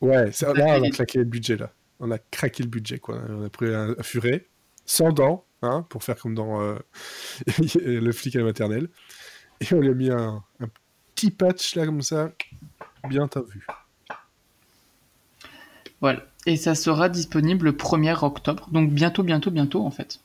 Ouais, 0.00 0.30
là, 0.54 0.78
on 0.78 0.82
a 0.82 0.90
claqué 0.90 1.18
le 1.18 1.24
budget, 1.24 1.56
là. 1.56 1.72
On 1.98 2.10
a 2.10 2.18
craqué 2.18 2.62
le 2.62 2.68
budget, 2.68 2.98
quoi. 2.98 3.20
On 3.28 3.44
a 3.44 3.50
pris 3.50 3.74
un, 3.74 3.94
furet, 4.02 4.46
sans 4.86 5.12
dents, 5.12 5.44
hein, 5.62 5.84
pour 5.90 6.02
faire 6.02 6.16
comme 6.16 6.34
dans 6.34 6.62
euh, 6.62 6.76
le 7.84 8.12
flic 8.12 8.36
à 8.36 8.38
la 8.38 8.44
maternelle. 8.46 8.88
Et 9.60 9.74
on 9.74 9.80
lui 9.80 9.90
a 9.90 9.94
mis 9.94 10.10
un, 10.10 10.42
un 10.60 10.68
petit 11.14 11.30
patch, 11.30 11.74
là, 11.74 11.84
comme 11.84 12.00
ça, 12.00 12.32
bien 13.08 13.28
t'as 13.28 13.42
vu. 13.42 13.66
Voilà. 16.00 16.24
Et 16.46 16.56
ça 16.56 16.74
sera 16.74 17.08
disponible 17.08 17.66
le 17.66 17.72
1er 17.72 18.24
octobre. 18.24 18.68
Donc 18.72 18.90
bientôt, 18.90 19.22
bientôt, 19.22 19.50
bientôt 19.50 19.84
en 19.84 19.90
fait. 19.90 20.20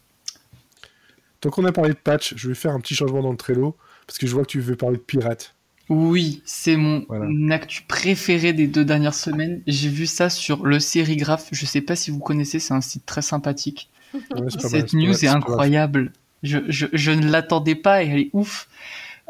Tant 1.41 1.49
qu'on 1.49 1.65
a 1.65 1.71
parlé 1.71 1.91
de 1.91 1.97
patch, 1.97 2.33
je 2.37 2.47
vais 2.47 2.55
faire 2.55 2.71
un 2.71 2.79
petit 2.79 2.95
changement 2.95 3.21
dans 3.21 3.31
le 3.31 3.37
Trello. 3.37 3.75
Parce 4.07 4.17
que 4.17 4.27
je 4.27 4.33
vois 4.33 4.43
que 4.43 4.49
tu 4.49 4.59
veux 4.59 4.75
parler 4.75 4.97
de 4.97 5.01
pirates. 5.01 5.55
Oui, 5.89 6.41
c'est 6.45 6.77
mon 6.77 7.05
actu 7.51 7.83
préféré 7.83 8.53
des 8.53 8.67
deux 8.67 8.85
dernières 8.85 9.13
semaines. 9.13 9.61
J'ai 9.67 9.89
vu 9.89 10.07
ça 10.07 10.29
sur 10.29 10.65
le 10.65 10.79
Sérigraphe. 10.79 11.47
Je 11.51 11.65
sais 11.65 11.81
pas 11.81 11.95
si 11.95 12.09
vous 12.09 12.19
connaissez, 12.19 12.59
c'est 12.59 12.73
un 12.73 12.81
site 12.81 13.05
très 13.05 13.21
sympathique. 13.21 13.89
Cette 14.57 14.93
news 14.93 15.13
est, 15.23 15.27
incroyable. 15.27 16.11
Je, 16.41 16.59
je, 16.69 17.11
ne 17.11 17.29
l'attendais 17.29 17.75
pas 17.75 18.03
et 18.03 18.07
elle 18.07 18.19
est 18.19 18.29
ouf. 18.33 18.67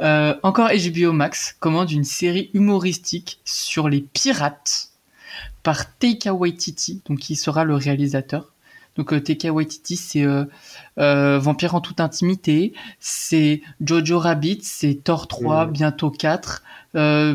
Euh, 0.02 0.36
encore 0.44 0.70
HBO 0.70 1.12
Max 1.14 1.56
commande 1.60 1.92
une 1.92 2.04
série 2.04 2.50
humoristique 2.54 3.40
sur 3.46 3.90
les 3.90 4.02
pirates 4.02 4.92
par 5.64 5.98
Taika 5.98 6.34
Waititi, 6.34 7.02
donc 7.08 7.20
qui 7.20 7.36
sera 7.36 7.64
le 7.64 7.76
réalisateur. 7.76 8.54
Donc 8.96 9.12
euh, 9.12 9.20
Taika 9.20 9.52
Waititi, 9.52 9.98
c'est 9.98 10.24
euh, 10.24 10.46
euh, 11.00 11.38
Vampire 11.40 11.76
en 11.76 11.82
toute 11.82 12.00
intimité, 12.00 12.74
c'est 13.00 13.62
Jojo 13.82 14.20
Rabbit, 14.20 14.60
c'est 14.64 15.04
Thor 15.04 15.28
3, 15.28 15.68
bientôt 15.68 16.10
4, 16.10 16.64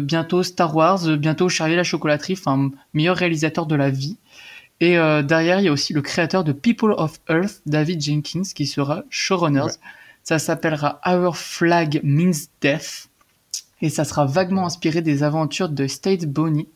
bientôt 0.00 0.42
Star 0.42 0.74
Wars, 0.74 1.06
bientôt 1.18 1.48
Charlie 1.48 1.76
la 1.76 1.84
chocolaterie, 1.84 2.34
enfin 2.38 2.70
meilleur 2.94 3.16
réalisateur 3.16 3.66
de 3.66 3.74
la 3.74 3.90
vie. 3.90 4.16
Et 4.82 4.94
derrière, 4.94 5.60
il 5.60 5.64
y 5.64 5.68
a 5.68 5.72
aussi 5.72 5.92
le 5.92 6.00
créateur 6.00 6.42
de 6.42 6.52
People 6.52 6.94
of 6.96 7.20
Earth, 7.28 7.60
David 7.66 8.00
Jenkins, 8.00 8.48
qui 8.54 8.66
sera 8.66 9.02
showrunners. 9.10 9.74
Ça 10.22 10.38
s'appellera 10.38 11.00
Our 11.06 11.36
Flag 11.36 12.00
Means 12.02 12.48
Death. 12.62 13.09
Et 13.82 13.88
ça 13.88 14.04
sera 14.04 14.26
vaguement 14.26 14.66
inspiré 14.66 15.00
des 15.00 15.22
aventures 15.22 15.68
de 15.68 15.86
State 15.86 16.26
Bonnet, 16.26 16.66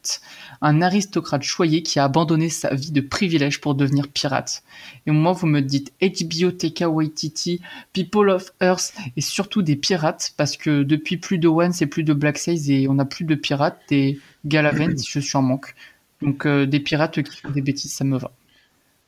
un 0.63 0.81
aristocrate 0.81 1.43
choyé 1.43 1.83
qui 1.83 1.99
a 1.99 2.05
abandonné 2.05 2.49
sa 2.49 2.75
vie 2.75 2.93
de 2.93 3.01
privilège 3.01 3.61
pour 3.61 3.75
devenir 3.75 4.09
pirate. 4.09 4.63
Et 5.07 5.11
moi, 5.11 5.33
vous 5.33 5.47
me 5.47 5.61
dites 5.61 5.93
HBO, 6.01 6.51
TK 6.51 6.85
Waititi, 6.89 7.61
People 7.93 8.31
of 8.31 8.53
Earth 8.63 8.95
et 9.17 9.21
surtout 9.21 9.63
des 9.63 9.77
pirates 9.77 10.33
parce 10.37 10.57
que 10.57 10.83
depuis 10.83 11.19
plus 11.19 11.39
de 11.39 11.49
One, 11.49 11.73
c'est 11.73 11.87
plus 11.87 12.05
de 12.05 12.15
Black 12.15 12.39
Sails 12.39 12.73
et 12.73 12.89
on 12.89 12.99
a 12.99 13.05
plus 13.05 13.25
de 13.25 13.35
pirates 13.35 13.81
et 13.91 14.19
Galaven, 14.47 14.97
je 14.97 15.21
suis 15.21 15.37
en 15.37 15.43
manque. 15.43 15.75
Donc 16.23 16.47
euh, 16.47 16.67
des 16.67 16.81
pirates 16.81 17.23
qui 17.23 17.41
font 17.41 17.51
des 17.51 17.63
bêtises, 17.63 17.93
ça 17.93 18.05
me 18.05 18.17
va. 18.17 18.31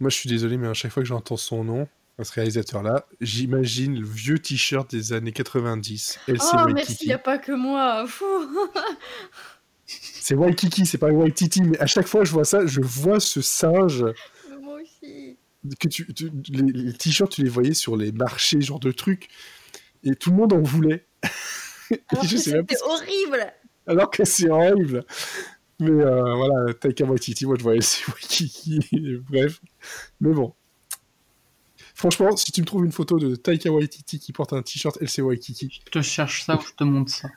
Moi, 0.00 0.10
je 0.10 0.16
suis 0.16 0.28
désolé, 0.28 0.58
mais 0.58 0.68
à 0.68 0.74
chaque 0.74 0.92
fois 0.92 1.02
que 1.02 1.08
j'entends 1.08 1.38
son 1.38 1.64
nom, 1.64 1.88
ce 2.24 2.32
réalisateur-là, 2.32 3.06
j'imagine 3.20 3.98
le 3.98 4.06
vieux 4.06 4.38
t-shirt 4.38 4.90
des 4.90 5.12
années 5.12 5.32
90. 5.32 6.18
LC 6.28 6.40
oh, 6.40 6.56
merci, 6.72 6.96
il 7.02 7.08
n'y 7.08 7.12
a 7.12 7.18
pas 7.18 7.38
que 7.38 7.52
moi. 7.52 8.06
c'est 9.86 10.34
Waikiki, 10.34 10.86
c'est 10.86 10.98
pas 10.98 11.10
Waititi, 11.10 11.62
mais 11.62 11.78
à 11.78 11.86
chaque 11.86 12.06
fois 12.06 12.20
que 12.20 12.26
je 12.26 12.32
vois 12.32 12.44
ça, 12.44 12.66
je 12.66 12.80
vois 12.80 13.20
ce 13.20 13.42
singe. 13.42 14.04
Moi 14.62 14.80
aussi. 14.80 15.36
Que 15.78 15.88
tu, 15.88 16.06
les, 16.48 16.92
t-shirts, 16.94 17.32
tu 17.32 17.42
les 17.42 17.50
voyais 17.50 17.74
sur 17.74 17.96
les 17.96 18.12
marchés, 18.12 18.60
genre 18.60 18.80
de 18.80 18.92
trucs, 18.92 19.28
et 20.04 20.14
tout 20.14 20.30
le 20.30 20.36
monde 20.36 20.52
en 20.52 20.62
voulait. 20.62 21.06
C'était 22.22 22.76
horrible. 22.82 23.52
Alors 23.86 24.10
que 24.10 24.24
c'est 24.24 24.48
horrible. 24.48 25.04
Mais 25.78 25.90
euh, 25.90 26.34
voilà, 26.34 26.72
Taika 26.74 27.04
Waititi, 27.04 27.44
moi 27.44 27.56
je 27.58 27.62
vois 27.62 27.74
LC 27.74 28.08
Waikiki, 28.08 28.80
bref. 29.30 29.60
Mais 30.20 30.32
bon, 30.32 30.54
Franchement, 31.96 32.36
si 32.36 32.52
tu 32.52 32.60
me 32.60 32.66
trouves 32.66 32.84
une 32.84 32.92
photo 32.92 33.18
de 33.18 33.36
Taika 33.36 33.72
Waititi 33.72 34.18
qui 34.18 34.30
porte 34.34 34.52
un 34.52 34.60
t-shirt 34.60 35.00
LC 35.00 35.20
Waikiki. 35.20 35.80
Je 35.86 35.90
te 35.90 36.02
cherche 36.02 36.44
ça 36.44 36.56
ou 36.56 36.60
je 36.60 36.74
te 36.74 36.84
montre 36.84 37.10
ça. 37.10 37.30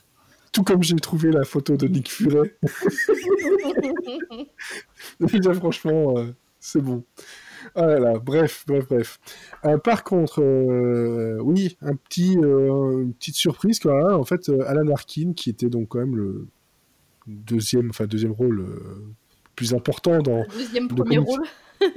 Tout 0.51 0.63
comme 0.63 0.83
j'ai 0.83 0.97
trouvé 0.97 1.31
la 1.31 1.45
photo 1.45 1.77
de 1.77 1.87
Nick 1.87 2.11
Fury. 2.11 2.49
Déjà, 5.21 5.53
franchement, 5.53 6.17
euh, 6.17 6.35
c'est 6.59 6.81
bon. 6.81 7.05
Ah 7.73 8.19
bref, 8.19 8.65
bref, 8.67 8.85
bref. 8.89 9.19
Euh, 9.63 9.77
par 9.77 10.03
contre, 10.03 10.41
euh, 10.41 11.39
oui, 11.41 11.77
un 11.81 11.95
petit, 11.95 12.33
une 12.33 13.13
petite 13.13 13.35
surprise 13.35 13.79
quand 13.79 13.95
même. 13.95 14.19
En 14.19 14.25
fait, 14.25 14.51
Alan 14.67 14.91
Arkin, 14.91 15.31
qui 15.31 15.49
était 15.49 15.69
donc 15.69 15.87
quand 15.87 15.99
même 15.99 16.17
le 16.17 16.47
deuxième, 17.27 17.91
enfin 17.91 18.07
deuxième 18.07 18.33
rôle 18.33 18.65
plus 19.55 19.73
important 19.73 20.21
dans. 20.21 20.43
Deuxième 20.49 20.89
premier 20.89 21.19
rôle. 21.19 21.45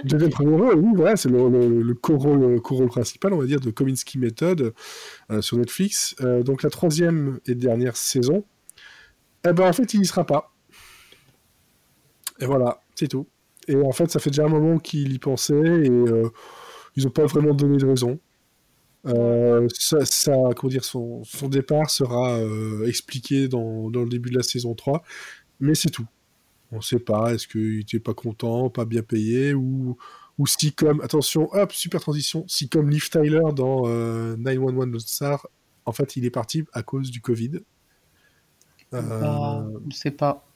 Deuxième 0.04 0.30
premier 0.30 0.56
rôle, 0.56 0.74
oui, 0.76 0.92
voilà, 0.94 1.16
c'est 1.16 1.28
le, 1.28 1.82
le, 1.82 1.94
co-rôle 1.94 2.88
principal, 2.88 3.32
on 3.32 3.38
va 3.38 3.46
dire, 3.46 3.60
de 3.60 3.70
Kominsky 3.70 4.18
Method 4.18 4.72
euh, 5.30 5.42
sur 5.42 5.56
Netflix. 5.56 6.14
Euh, 6.20 6.42
donc 6.42 6.62
la 6.62 6.70
troisième 6.70 7.40
et 7.46 7.54
dernière 7.54 7.96
saison, 7.96 8.44
eh 9.46 9.52
ben 9.52 9.68
en 9.68 9.72
fait, 9.72 9.94
il 9.94 10.00
n'y 10.00 10.06
sera 10.06 10.24
pas. 10.24 10.52
Et 12.40 12.46
voilà, 12.46 12.80
c'est 12.94 13.08
tout. 13.08 13.26
Et 13.68 13.76
en 13.76 13.92
fait, 13.92 14.10
ça 14.10 14.20
fait 14.20 14.30
déjà 14.30 14.44
un 14.44 14.48
moment 14.48 14.78
qu'il 14.78 15.12
y 15.12 15.18
pensait 15.18 15.54
et 15.54 15.90
euh, 15.90 16.30
ils 16.96 17.04
n'ont 17.04 17.10
pas 17.10 17.26
vraiment 17.26 17.54
donné 17.54 17.76
de 17.76 17.86
raison. 17.86 18.18
ça, 19.74 20.32
comment 20.56 20.70
dire, 20.70 20.84
son, 20.84 21.24
son 21.24 21.48
départ 21.48 21.90
sera 21.90 22.38
expliqué 22.86 23.48
dans, 23.48 23.90
dans, 23.90 24.02
le 24.02 24.08
début 24.08 24.30
de 24.30 24.36
la 24.36 24.42
saison 24.42 24.74
3, 24.74 25.02
mais 25.60 25.74
c'est 25.74 25.90
tout. 25.90 26.06
On 26.72 26.76
ne 26.76 26.82
sait 26.82 26.98
pas, 26.98 27.34
est-ce 27.34 27.46
qu'il 27.46 27.78
n'était 27.78 28.00
pas 28.00 28.14
content, 28.14 28.70
pas 28.70 28.86
bien 28.86 29.02
payé, 29.02 29.52
ou, 29.52 29.96
ou 30.38 30.46
si 30.46 30.72
comme, 30.72 31.00
attention, 31.02 31.48
hop, 31.52 31.72
super 31.72 32.00
transition, 32.00 32.44
si 32.48 32.68
comme 32.68 32.88
Liv 32.88 33.10
Tyler 33.10 33.52
dans 33.54 33.86
911 34.38 34.94
euh, 34.94 34.98
Star, 34.98 35.46
en 35.84 35.92
fait 35.92 36.16
il 36.16 36.24
est 36.24 36.30
parti 36.30 36.64
à 36.72 36.82
cause 36.82 37.10
du 37.10 37.20
Covid. 37.20 37.60
Euh... 38.94 39.20
Bah, 39.20 39.66
on 39.66 39.86
ne 39.86 39.92
sait 39.92 40.10
pas. 40.10 40.46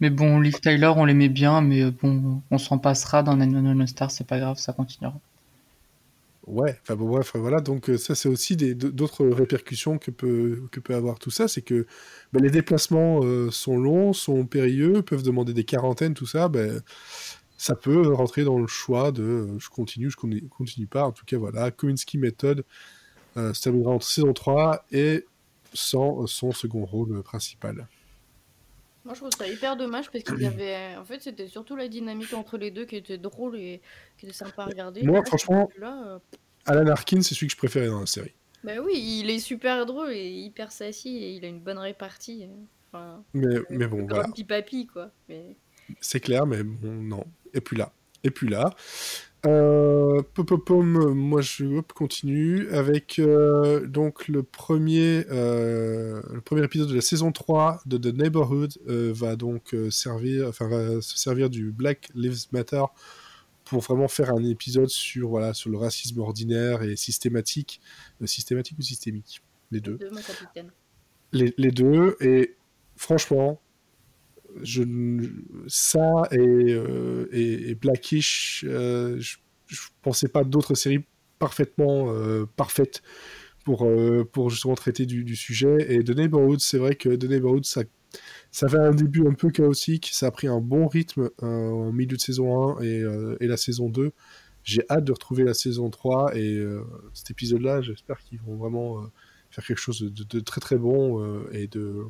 Mais 0.00 0.10
bon, 0.10 0.40
Liv 0.40 0.60
Tyler, 0.60 0.92
on 0.94 1.06
l'aimait 1.06 1.30
bien, 1.30 1.62
mais 1.62 1.90
bon, 1.90 2.42
on 2.50 2.58
s'en 2.58 2.78
passera 2.78 3.22
dans 3.22 3.34
911 3.36 3.88
Star, 3.88 4.10
c'est 4.10 4.26
pas 4.26 4.38
grave, 4.38 4.58
ça 4.58 4.74
continuera. 4.74 5.18
Ouais, 6.46 6.78
enfin 6.82 6.94
bref, 6.94 7.32
voilà, 7.34 7.60
donc 7.60 7.90
euh, 7.90 7.98
ça 7.98 8.14
c'est 8.14 8.28
aussi 8.28 8.56
d'autres 8.56 9.26
répercussions 9.26 9.98
que 9.98 10.12
peut, 10.12 10.68
avoir 10.90 11.18
tout 11.18 11.32
ça, 11.32 11.48
c'est 11.48 11.62
que 11.62 11.86
ben, 12.32 12.40
les 12.40 12.50
déplacements 12.50 13.20
euh, 13.24 13.50
sont 13.50 13.76
longs, 13.76 14.12
sont 14.12 14.46
périlleux, 14.46 15.02
peuvent 15.02 15.24
demander 15.24 15.54
des 15.54 15.64
quarantaines, 15.64 16.14
tout 16.14 16.26
ça, 16.26 16.48
ben, 16.48 16.82
ça 17.58 17.74
peut 17.74 18.12
rentrer 18.12 18.44
dans 18.44 18.60
le 18.60 18.68
choix 18.68 19.10
de 19.10 19.22
euh, 19.24 19.58
je 19.58 19.68
continue, 19.70 20.08
je 20.08 20.16
continue, 20.16 20.48
continue 20.48 20.86
pas, 20.86 21.04
en 21.04 21.12
tout 21.12 21.24
cas 21.24 21.36
voilà, 21.36 21.72
Kominsky 21.72 22.16
Method 22.16 22.64
euh, 23.36 23.52
se 23.52 23.62
terminera 23.62 23.90
entre 23.90 24.06
saison 24.06 24.32
3 24.32 24.86
et 24.92 25.26
sans 25.74 26.28
son 26.28 26.52
second 26.52 26.84
rôle 26.84 27.22
principal. 27.24 27.88
Moi, 29.06 29.14
je 29.14 29.20
trouve 29.20 29.30
ça 29.38 29.46
hyper 29.46 29.76
dommage 29.76 30.10
parce 30.10 30.24
qu'il 30.24 30.42
y 30.42 30.46
avait. 30.46 30.96
En 30.96 31.04
fait, 31.04 31.22
c'était 31.22 31.46
surtout 31.46 31.76
la 31.76 31.86
dynamique 31.86 32.32
entre 32.32 32.58
les 32.58 32.72
deux 32.72 32.86
qui 32.86 32.96
était 32.96 33.18
drôle 33.18 33.56
et 33.56 33.80
qui 34.18 34.26
était 34.26 34.34
sympa 34.34 34.64
à 34.64 34.66
regarder. 34.66 35.04
Moi, 35.04 35.24
franchement, 35.24 35.70
euh, 35.80 36.18
Alan 36.66 36.88
Arkin, 36.88 37.22
c'est 37.22 37.36
celui 37.36 37.46
que 37.46 37.52
je 37.52 37.56
préférais 37.56 37.86
dans 37.86 38.00
la 38.00 38.06
série. 38.06 38.34
Bah 38.64 38.72
oui, 38.84 39.20
il 39.22 39.30
est 39.30 39.38
super 39.38 39.86
drôle 39.86 40.10
et 40.10 40.28
hyper 40.28 40.72
sassy 40.72 41.18
et 41.18 41.30
il 41.34 41.44
a 41.44 41.48
une 41.48 41.60
bonne 41.60 41.78
répartie. 41.78 42.48
Enfin, 42.90 43.22
mais, 43.32 43.58
mais 43.70 43.86
bon, 43.86 44.08
voilà. 44.08 44.24
petit 44.24 44.42
papy, 44.42 44.88
quoi. 44.88 45.12
Mais... 45.28 45.54
C'est 46.00 46.18
clair, 46.18 46.44
mais 46.44 46.64
bon, 46.64 46.90
non. 46.90 47.24
Et 47.54 47.60
puis 47.60 47.76
là. 47.76 47.92
Et 48.24 48.30
puis 48.30 48.48
là. 48.48 48.74
Euh, 49.44 50.22
moi 51.14 51.40
je 51.40 51.80
continue 51.94 52.68
avec 52.70 53.18
euh, 53.18 53.86
donc 53.86 54.28
le 54.28 54.42
premier, 54.42 55.24
euh, 55.30 56.22
le 56.32 56.40
premier 56.40 56.64
épisode 56.64 56.88
de 56.88 56.94
la 56.94 57.00
saison 57.00 57.32
3 57.32 57.82
de 57.86 57.98
The 57.98 58.16
Neighborhood 58.16 58.74
euh, 58.88 59.12
va 59.14 59.36
donc 59.36 59.76
servir, 59.90 60.48
enfin 60.48 60.68
va 60.68 61.00
se 61.00 61.18
servir 61.18 61.50
du 61.50 61.70
Black 61.70 62.08
Lives 62.14 62.46
Matter 62.52 62.84
pour 63.64 63.80
vraiment 63.80 64.08
faire 64.08 64.30
un 64.30 64.44
épisode 64.44 64.88
sur 64.88 65.28
voilà 65.28 65.52
sur 65.54 65.70
le 65.70 65.78
racisme 65.78 66.20
ordinaire 66.20 66.82
et 66.82 66.96
systématique, 66.96 67.80
systématique 68.24 68.78
ou 68.78 68.82
systémique, 68.82 69.42
les 69.70 69.80
deux. 69.80 69.98
Les, 71.32 71.52
les, 71.58 71.72
deux 71.72 72.16
et 72.20 72.54
franchement 72.96 73.60
ça 75.66 76.22
et, 76.30 76.38
euh, 76.38 77.28
et, 77.32 77.74
Blackish, 77.74 78.64
euh, 78.66 79.16
je, 79.18 79.36
je, 79.66 79.80
pensais 80.02 80.28
pas 80.28 80.44
d'autres 80.44 80.74
séries 80.74 81.04
parfaitement 81.38 82.12
euh, 82.12 82.46
parfaites 82.56 83.02
pour, 83.64 83.88
pour 84.32 84.50
justement 84.50 84.76
traiter 84.76 85.06
du, 85.06 85.34
sujet. 85.34 85.76
Et 85.88 86.04
The 86.04 86.10
Neighborhood, 86.10 86.60
c'est 86.60 86.78
vrai 86.78 86.94
que 86.94 87.08
The 87.08 87.24
Neighborhood, 87.24 87.64
ça, 87.64 87.82
ça 88.52 88.68
fait 88.68 88.78
un 88.78 88.92
début 88.92 89.26
un 89.26 89.32
peu 89.32 89.50
chaotique, 89.50 90.10
ça 90.12 90.26
a 90.26 90.30
pris 90.30 90.46
un 90.46 90.60
bon 90.60 90.86
rythme 90.86 91.30
en 91.42 91.90
milieu 91.92 92.16
de 92.16 92.20
saison 92.20 92.78
1 92.78 92.82
et, 92.84 93.04
et 93.40 93.46
la 93.48 93.56
saison 93.56 93.88
2. 93.88 94.12
J'ai 94.62 94.82
hâte 94.88 95.04
de 95.04 95.12
retrouver 95.12 95.42
la 95.42 95.52
saison 95.52 95.90
3 95.90 96.36
et 96.36 96.64
cet 97.12 97.32
épisode-là, 97.32 97.82
j'espère 97.82 98.18
qu'ils 98.20 98.38
vont 98.38 98.54
vraiment 98.54 99.04
faire 99.50 99.66
quelque 99.66 99.80
chose 99.80 100.00
de, 100.00 100.40
très 100.40 100.60
très 100.60 100.76
bon 100.76 101.44
et 101.50 101.66
de 101.66 102.04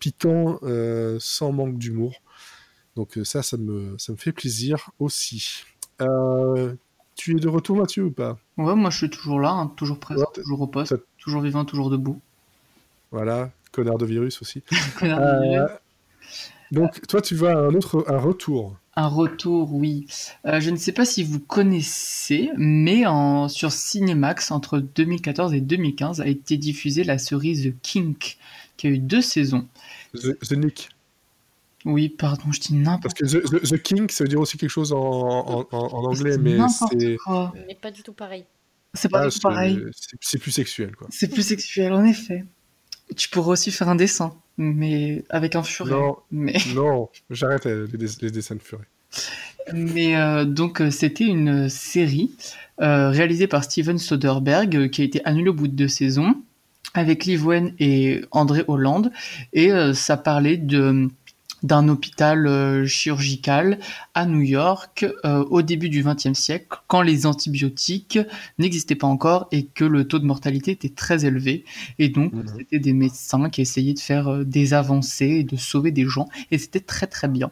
piquant 0.00 0.58
euh, 0.64 1.18
sans 1.20 1.52
manque 1.52 1.78
d'humour. 1.78 2.14
Donc 2.96 3.16
euh, 3.16 3.24
ça, 3.24 3.44
ça 3.44 3.56
me, 3.56 3.96
ça 3.98 4.10
me 4.12 4.16
fait 4.16 4.32
plaisir 4.32 4.90
aussi. 4.98 5.62
Euh, 6.00 6.74
tu 7.14 7.36
es 7.36 7.40
de 7.40 7.46
retour, 7.48 7.76
Mathieu, 7.76 8.06
ou 8.06 8.10
pas? 8.10 8.38
Ouais, 8.56 8.74
moi 8.74 8.90
je 8.90 8.96
suis 8.96 9.10
toujours 9.10 9.38
là, 9.38 9.50
hein, 9.50 9.72
toujours 9.76 10.00
présent, 10.00 10.26
toujours 10.34 10.62
au 10.62 10.66
poste, 10.66 10.96
toujours 11.18 11.42
vivant, 11.42 11.64
toujours 11.64 11.90
debout. 11.90 12.20
Voilà, 13.12 13.52
connard 13.70 13.98
de 13.98 14.06
virus 14.06 14.42
aussi. 14.42 14.62
donc 16.72 17.06
toi, 17.06 17.20
tu 17.20 17.34
vas 17.36 17.50
à 17.50 17.56
un 17.56 17.74
autre, 17.74 18.04
un 18.08 18.18
retour. 18.18 18.76
Un 18.96 19.06
retour, 19.06 19.72
oui. 19.72 20.06
je 20.44 20.70
ne 20.70 20.76
sais 20.76 20.92
pas 20.92 21.04
si 21.04 21.22
vous 21.22 21.38
connaissez, 21.40 22.50
mais 22.56 23.06
en, 23.06 23.48
sur 23.48 23.70
Cinemax, 23.72 24.50
entre 24.50 24.78
2014 24.78 25.54
et 25.54 25.60
2015, 25.60 26.20
a 26.20 26.26
été 26.26 26.56
diffusée 26.56 27.04
la 27.04 27.18
série 27.18 27.70
The 27.70 27.74
Kink, 27.82 28.38
qui 28.80 28.86
a 28.86 28.90
eu 28.90 28.98
deux 28.98 29.20
saisons. 29.20 29.68
The, 30.14 30.52
Nick. 30.52 30.88
Oui, 31.84 32.08
pardon, 32.08 32.50
je 32.50 32.60
dis 32.60 32.74
n'importe 32.74 33.02
Parce 33.18 33.32
que 33.32 33.38
the, 33.38 33.68
the, 33.68 33.82
King, 33.82 34.08
ça 34.08 34.24
veut 34.24 34.28
dire 34.28 34.40
aussi 34.40 34.56
quelque 34.56 34.70
chose 34.70 34.92
en, 34.92 34.98
en, 34.98 35.66
en 35.70 36.04
anglais, 36.04 36.38
mais 36.38 36.56
c'est. 36.88 37.16
Pas 37.80 37.90
du 37.90 38.02
tout 38.02 38.14
pareil. 38.14 38.46
C'est 38.94 39.10
pas 39.10 39.20
ah, 39.20 39.28
du 39.28 39.34
tout 39.34 39.40
pareil. 39.40 39.78
C'est 40.20 40.38
plus 40.38 40.50
sexuel, 40.50 40.96
quoi. 40.96 41.08
C'est 41.10 41.28
plus 41.28 41.42
sexuel, 41.42 41.92
en 41.92 42.04
effet. 42.04 42.44
Tu 43.16 43.28
pourrais 43.28 43.52
aussi 43.52 43.70
faire 43.70 43.88
un 43.88 43.96
dessin, 43.96 44.34
mais 44.56 45.24
avec 45.28 45.56
un 45.56 45.62
furet. 45.62 45.90
Non, 45.90 46.16
mais... 46.30 46.56
non 46.74 47.10
j'arrête 47.28 47.66
les, 47.66 48.30
dessins 48.30 48.54
de 48.54 48.62
furet. 48.62 48.86
Mais 49.74 50.16
euh, 50.16 50.44
donc, 50.46 50.80
euh, 50.80 50.90
c'était 50.90 51.26
une 51.26 51.68
série 51.68 52.30
euh, 52.80 53.10
réalisée 53.10 53.46
par 53.46 53.62
Steven 53.62 53.98
Soderbergh 53.98 54.88
qui 54.88 55.02
a 55.02 55.04
été 55.04 55.24
annulée 55.26 55.50
au 55.50 55.54
bout 55.54 55.68
de 55.68 55.76
deux 55.76 55.88
saisons 55.88 56.34
avec 56.94 57.24
Liv 57.24 57.46
et 57.78 58.22
André 58.30 58.64
Hollande 58.66 59.12
et 59.52 59.72
euh, 59.72 59.94
ça 59.94 60.16
parlait 60.16 60.56
de 60.56 61.08
d'un 61.62 61.88
hôpital 61.88 62.46
euh, 62.46 62.86
chirurgical 62.86 63.78
à 64.14 64.24
New 64.24 64.40
York 64.40 65.04
euh, 65.26 65.44
au 65.50 65.60
début 65.60 65.90
du 65.90 66.02
XXe 66.02 66.32
siècle, 66.32 66.78
quand 66.86 67.02
les 67.02 67.26
antibiotiques 67.26 68.18
n'existaient 68.58 68.94
pas 68.94 69.06
encore 69.06 69.46
et 69.52 69.66
que 69.66 69.84
le 69.84 70.08
taux 70.08 70.18
de 70.18 70.24
mortalité 70.24 70.70
était 70.70 70.88
très 70.88 71.26
élevé. 71.26 71.66
Et 71.98 72.08
donc, 72.08 72.32
mhm. 72.32 72.46
c'était 72.56 72.78
des 72.78 72.94
médecins 72.94 73.50
qui 73.50 73.60
essayaient 73.60 73.92
de 73.92 73.98
faire 73.98 74.42
des 74.42 74.72
avancées 74.72 75.40
et 75.40 75.44
de 75.44 75.56
sauver 75.56 75.90
des 75.90 76.06
gens, 76.06 76.30
et 76.50 76.56
c'était 76.56 76.80
très 76.80 77.06
très 77.06 77.28
bien. 77.28 77.50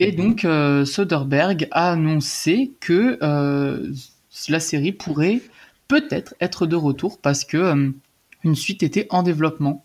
Et 0.00 0.10
mhm. 0.10 0.16
donc, 0.16 0.86
Soderbergh 0.88 1.68
a 1.70 1.92
annoncé 1.92 2.72
que 2.80 3.20
la 4.48 4.60
série 4.60 4.90
pourrait 4.90 5.42
peut-être 5.86 6.34
être 6.40 6.66
de 6.66 6.74
retour 6.74 7.20
parce 7.20 7.44
que 7.44 7.92
une 8.44 8.54
suite 8.54 8.82
était 8.82 9.06
en 9.10 9.22
développement. 9.22 9.84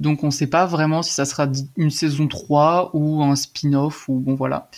Donc 0.00 0.24
on 0.24 0.26
ne 0.26 0.32
sait 0.32 0.48
pas 0.48 0.66
vraiment 0.66 1.02
si 1.02 1.12
ça 1.12 1.24
sera 1.24 1.48
une 1.76 1.90
saison 1.90 2.26
3 2.26 2.90
ou 2.94 3.22
un 3.22 3.36
spin-off 3.36 4.08
ou 4.08 4.18
bon 4.18 4.34
voilà. 4.34 4.68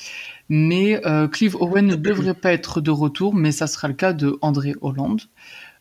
Mais 0.49 1.05
euh, 1.07 1.29
Clive 1.29 1.57
Owen 1.57 1.87
ne 1.87 1.97
devrait 1.97 2.35
pas 2.35 2.53
être 2.53 2.81
de 2.81 2.91
retour, 2.91 3.35
mais 3.35 3.53
ça 3.53 3.67
sera 3.67 3.89
le 3.89 3.95
cas 3.95 4.13
de 4.13 4.39
André 4.43 4.75
Holland. 4.83 5.21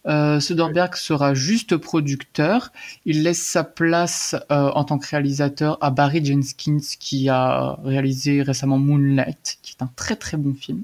Euh, 0.06 0.40
Soderbergh 0.40 0.96
sera 0.96 1.34
juste 1.34 1.78
producteur. 1.78 2.72
Il 3.06 3.24
laisse 3.24 3.42
sa 3.42 3.64
place 3.64 4.36
euh, 4.52 4.70
en 4.72 4.84
tant 4.84 4.98
que 4.98 5.08
réalisateur 5.08 5.78
à 5.82 5.92
Barry 5.92 6.24
Jenkins 6.24 6.80
qui 7.00 7.30
a 7.30 7.80
réalisé 7.84 8.42
récemment 8.42 8.78
Moonlight, 8.78 9.60
qui 9.62 9.76
est 9.78 9.84
un 9.84 9.92
très 9.96 10.16
très 10.16 10.38
bon 10.38 10.54
film. 10.54 10.84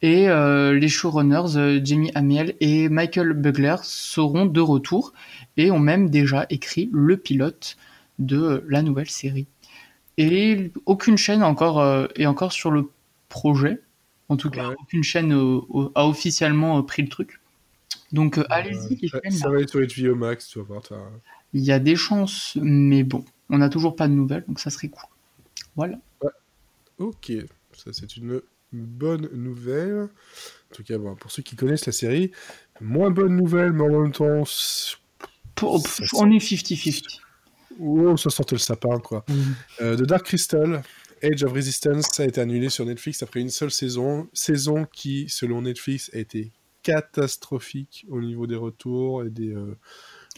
Et 0.00 0.28
euh, 0.28 0.78
les 0.78 0.88
showrunners 0.88 1.56
euh, 1.56 1.80
Jamie 1.82 2.12
Amiel 2.14 2.54
et 2.60 2.88
Michael 2.88 3.32
Bugler 3.32 3.76
seront 3.82 4.46
de 4.46 4.60
retour 4.60 5.12
et 5.56 5.70
ont 5.72 5.80
même 5.80 6.08
déjà 6.08 6.46
écrit 6.50 6.88
le 6.92 7.16
pilote 7.16 7.76
de 8.20 8.64
la 8.68 8.82
nouvelle 8.82 9.10
série. 9.10 9.48
Et 10.16 10.72
aucune 10.86 11.18
chaîne 11.18 11.42
encore 11.42 11.80
euh, 11.80 12.06
est 12.14 12.26
encore 12.26 12.52
sur 12.52 12.70
le 12.70 12.90
projet. 13.28 13.80
En 14.28 14.36
tout 14.36 14.50
cas, 14.50 14.70
aucune 14.78 15.02
chaîne 15.02 15.32
a 15.32 16.06
officiellement 16.06 16.82
pris 16.82 17.02
le 17.02 17.08
truc. 17.08 17.40
Donc 18.12 18.38
allez-y. 18.50 19.08
Ça 19.30 19.48
va 19.48 19.60
être 19.60 19.70
sur 19.70 19.80
HBO 19.80 20.14
Max, 20.14 20.48
tu 20.48 20.58
vas 20.58 20.64
voir. 20.64 20.82
Il 21.54 21.62
y 21.62 21.72
a 21.72 21.78
des 21.78 21.96
chances, 21.96 22.58
mais 22.60 23.04
bon, 23.04 23.24
on 23.48 23.58
n'a 23.58 23.70
toujours 23.70 23.96
pas 23.96 24.06
de 24.06 24.12
nouvelles, 24.12 24.44
donc 24.46 24.60
ça 24.60 24.70
serait 24.70 24.88
cool. 24.88 25.08
Voilà. 25.76 25.98
Ok, 26.98 27.32
ça 27.72 27.90
c'est 27.92 28.16
une 28.16 28.42
bonne 28.72 29.28
nouvelle. 29.32 30.08
En 30.70 30.74
tout 30.74 30.82
cas, 30.82 30.98
bon, 30.98 31.14
pour 31.16 31.30
ceux 31.30 31.42
qui 31.42 31.56
connaissent 31.56 31.86
la 31.86 31.92
série, 31.92 32.30
moins 32.80 33.10
bonne 33.10 33.36
nouvelle, 33.36 33.72
mais 33.72 33.84
en 33.84 34.02
même 34.02 34.12
temps. 34.12 34.44
on 35.62 36.30
est 36.30 36.38
50-50. 36.38 37.20
Oh, 37.80 38.16
ça 38.16 38.30
sortait 38.30 38.56
le 38.56 38.60
sapin, 38.60 38.98
quoi. 38.98 39.24
Mm. 39.28 39.34
Euh, 39.82 39.96
The 39.96 40.02
Dark 40.02 40.26
Crystal, 40.26 40.82
Age 41.22 41.44
of 41.44 41.52
Resistance, 41.52 42.06
ça 42.12 42.24
a 42.24 42.26
été 42.26 42.40
annulé 42.40 42.68
sur 42.68 42.84
Netflix 42.84 43.22
après 43.22 43.40
une 43.40 43.50
seule 43.50 43.70
saison. 43.70 44.28
Saison 44.32 44.84
qui, 44.84 45.26
selon 45.28 45.62
Netflix, 45.62 46.10
a 46.14 46.18
été 46.18 46.52
catastrophique 46.82 48.06
au 48.08 48.20
niveau 48.20 48.46
des 48.46 48.56
retours 48.56 49.24
et 49.24 49.30
des, 49.30 49.52
euh, 49.52 49.76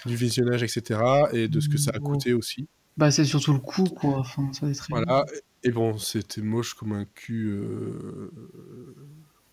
du 0.07 0.17
visionnage, 0.17 0.63
etc. 0.63 1.01
Et 1.33 1.49
de 1.49 1.61
ce 1.61 1.69
que 1.69 1.79
ça 1.79 1.93
a 1.95 1.99
coûté 1.99 2.33
aussi. 2.33 2.69
Bah, 2.97 3.11
c'est 3.11 3.25
surtout 3.25 3.53
le 3.53 3.61
coût, 3.61 3.85
quoi. 3.85 4.19
Enfin, 4.19 4.51
ça 4.53 4.71
très 4.73 4.91
voilà. 4.91 5.25
Et 5.63 5.71
bon, 5.71 5.99
c'était 5.99 6.41
moche 6.41 6.75
comme 6.75 6.93
un 6.93 7.05
cul. 7.05 7.49
Euh, 7.51 8.31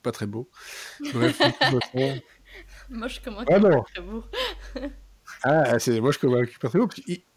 pas 0.03 0.11
très 0.11 0.27
beau. 0.27 0.49
Bref, 1.13 1.41
Moche 2.89 3.21
comme 3.21 3.35
un 3.35 3.45
ah, 3.47 3.55
cul 3.55 3.61
pas 3.61 3.83
très 3.93 4.01
beau. 4.01 4.23
ah, 5.43 5.79
c'est 5.79 5.99
moche 5.99 6.17
comme 6.17 6.35
un 6.35 6.45
cul 6.45 6.59
pas 6.59 6.69
très 6.69 6.79
beau. 6.79 6.87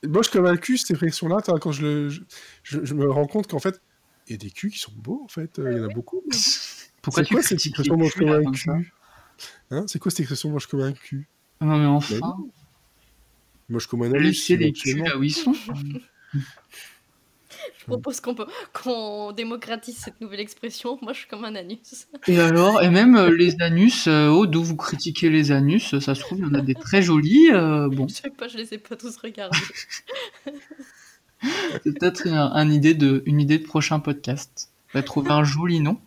Moche 0.07 0.31
comme 0.31 0.47
un 0.47 0.57
cul, 0.57 0.79
cette 0.79 0.91
expression-là, 0.91 1.43
quand 1.61 1.73
je, 1.73 1.83
le, 1.83 2.09
je, 2.63 2.95
me 2.95 3.11
rends 3.11 3.27
compte 3.27 3.49
qu'en 3.49 3.59
fait, 3.59 3.81
il 4.29 4.33
y 4.33 4.35
a 4.35 4.39
des 4.39 4.51
culs 4.51 4.71
qui 4.71 4.79
sont 4.79 4.93
beaux, 4.95 5.23
en 5.25 5.29
fait. 5.29 5.59
Il 5.59 5.65
y 5.65 5.81
en 5.81 5.91
a 5.91 5.93
beaucoup. 5.93 6.23
Pourquoi 7.03 7.25
tu 7.25 7.35
quoi 7.35 7.43
cette 7.43 7.65
expression 7.65 7.97
moche 7.97 8.15
comme 8.15 8.29
un 8.29 8.53
cul? 8.53 8.93
Hein? 9.71 9.85
C'est 9.89 9.99
quoi 9.99 10.11
cette 10.11 10.21
expression 10.21 10.51
moche 10.51 10.67
comme 10.67 10.83
un 10.83 10.93
cul? 10.93 11.29
Non, 11.61 11.79
mais 11.79 11.87
enfin. 11.87 12.37
Moche 13.69 13.87
comme 13.87 14.03
un 14.03 14.13
anus. 14.13 14.23
Laissez 14.23 14.57
les 14.57 14.73
culs 14.73 15.03
là 15.03 15.17
où 15.17 15.23
ils 15.23 15.35
sont. 15.35 15.55
Je 17.91 17.97
propose 17.97 18.21
qu'on 18.73 19.33
démocratise 19.33 19.97
cette 19.97 20.21
nouvelle 20.21 20.41
expression. 20.41 20.99
Moi, 21.03 21.13
je 21.13 21.21
suis 21.21 21.29
comme 21.29 21.45
un 21.45 21.55
anus. 21.57 22.07
Et 22.29 22.39
alors, 22.39 22.83
et 22.83 22.91
même 22.91 23.17
euh, 23.17 23.35
les 23.35 23.61
anus, 23.61 24.07
euh, 24.07 24.29
oh, 24.29 24.47
d'où 24.47 24.63
vous 24.63 24.77
critiquez 24.77 25.29
les 25.29 25.51
anus, 25.51 25.99
ça 25.99 26.15
se 26.15 26.21
trouve, 26.21 26.39
il 26.39 26.45
y 26.45 26.47
en 26.47 26.55
a 26.55 26.61
des 26.61 26.75
très 26.75 27.03
jolis. 27.03 27.51
Euh, 27.53 27.89
bon. 27.89 28.07
Je 28.09 28.15
sais 28.15 28.31
pas, 28.31 28.49
je 28.49 28.59
les 28.59 28.75
ai 28.75 28.79
pas 28.79 28.97
tous 28.97 29.17
regardés. 29.17 29.59
C'est 31.85 31.99
peut-être 31.99 32.29
un, 32.29 32.71
idée 32.71 32.95
de, 32.95 33.23
une 33.25 33.41
idée 33.41 33.59
de 33.59 33.65
prochain 33.65 33.99
podcast. 33.99 34.71
On 34.93 34.99
va 34.99 35.03
trouver 35.03 35.31
un 35.31 35.43
joli 35.43 35.81
nom. 35.81 35.99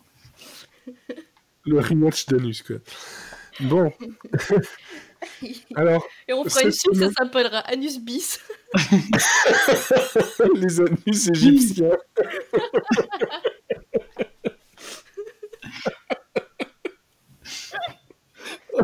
Le 1.64 1.80
rematch 1.80 2.26
d'anus, 2.26 2.62
quoi. 2.62 2.76
Bon. 3.60 3.92
Alors, 5.76 6.06
Et 6.28 6.32
on 6.32 6.44
fera 6.44 6.62
une 6.62 6.72
suite, 6.72 6.96
ça 6.96 7.10
s'appellera 7.10 7.58
Anus 7.60 7.98
bis. 8.00 8.40
Les 10.54 10.80
anus 10.80 11.28
égyptiens. 11.28 11.96
oh 18.72 18.82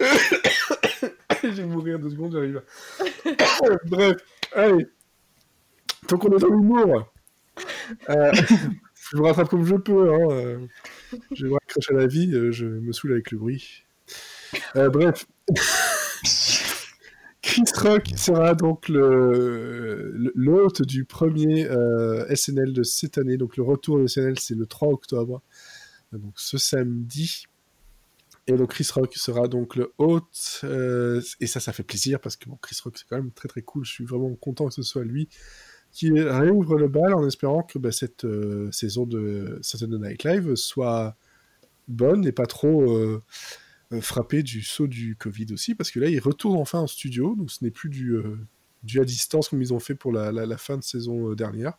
Je 1.42 1.48
vais 1.48 1.64
mourir 1.64 1.98
deux 1.98 2.10
secondes, 2.10 2.32
j'arrive. 2.32 2.62
Bref, 3.86 4.16
allez. 4.54 4.86
Tant 6.06 6.18
qu'on 6.18 6.36
est 6.36 6.40
dans 6.40 6.48
l'humour. 6.48 7.13
Euh, 8.10 8.32
je 9.10 9.16
me 9.16 9.22
rattrape 9.22 9.48
comme 9.48 9.64
je 9.64 9.76
peux. 9.76 10.12
Hein. 10.14 10.28
Euh, 10.30 10.58
je 11.32 11.46
vais 11.46 11.54
accrocher 11.54 11.94
à 11.94 11.98
la 11.98 12.06
vie, 12.06 12.32
euh, 12.34 12.52
je 12.52 12.66
me 12.66 12.92
saoule 12.92 13.12
avec 13.12 13.30
le 13.30 13.38
bruit. 13.38 13.84
bref. 14.74 15.26
Chris 17.42 17.64
Rock 17.76 18.04
sera 18.16 18.54
donc 18.54 18.88
l'hôte 18.88 20.82
du 20.82 21.04
premier 21.04 21.68
SNL 22.34 22.72
de 22.72 22.82
cette 22.82 23.18
année. 23.18 23.36
Donc 23.36 23.58
le 23.58 23.62
retour 23.62 23.98
de 23.98 24.06
SNL, 24.06 24.38
c'est 24.38 24.54
le 24.54 24.66
3 24.66 24.88
octobre. 24.88 25.42
Donc 26.12 26.32
ce 26.36 26.56
samedi. 26.56 27.44
Et 28.46 28.54
donc 28.54 28.70
Chris 28.70 28.88
Rock 28.92 29.14
sera 29.14 29.46
donc 29.46 29.76
le 29.76 29.92
hôte. 29.98 30.64
et 31.40 31.46
ça, 31.46 31.60
ça 31.60 31.72
fait 31.74 31.82
plaisir 31.82 32.18
parce 32.18 32.36
que 32.36 32.48
bon, 32.48 32.56
Chris 32.62 32.78
Rock, 32.82 32.96
c'est 32.96 33.06
quand 33.06 33.16
même 33.16 33.30
très 33.30 33.48
très 33.48 33.60
cool. 33.62 33.84
Je 33.84 33.92
suis 33.92 34.04
vraiment 34.04 34.34
content 34.36 34.66
que 34.68 34.74
ce 34.74 34.82
soit 34.82 35.04
lui 35.04 35.28
qui 35.94 36.10
réouvre 36.10 36.76
le 36.76 36.88
bal 36.88 37.14
en 37.14 37.24
espérant 37.26 37.62
que 37.62 37.78
bah, 37.78 37.92
cette 37.92 38.24
euh, 38.24 38.70
saison 38.72 39.06
de 39.06 39.60
Saturday 39.62 39.96
Night 39.96 40.24
Live 40.24 40.56
soit 40.56 41.16
bonne 41.86 42.26
et 42.26 42.32
pas 42.32 42.46
trop 42.46 42.90
euh, 42.90 43.22
euh, 43.92 44.00
frappée 44.00 44.42
du 44.42 44.62
saut 44.62 44.88
du 44.88 45.14
Covid 45.14 45.46
aussi, 45.52 45.76
parce 45.76 45.92
que 45.92 46.00
là, 46.00 46.08
ils 46.08 46.18
retournent 46.18 46.58
enfin 46.58 46.80
en 46.80 46.88
studio, 46.88 47.36
donc 47.36 47.52
ce 47.52 47.62
n'est 47.62 47.70
plus 47.70 47.90
du, 47.90 48.16
du 48.82 49.00
à 49.00 49.04
distance 49.04 49.48
comme 49.48 49.62
ils 49.62 49.72
ont 49.72 49.78
fait 49.78 49.94
pour 49.94 50.12
la, 50.12 50.58
fin 50.58 50.76
de 50.76 50.82
saison 50.82 51.32
dernière. 51.34 51.78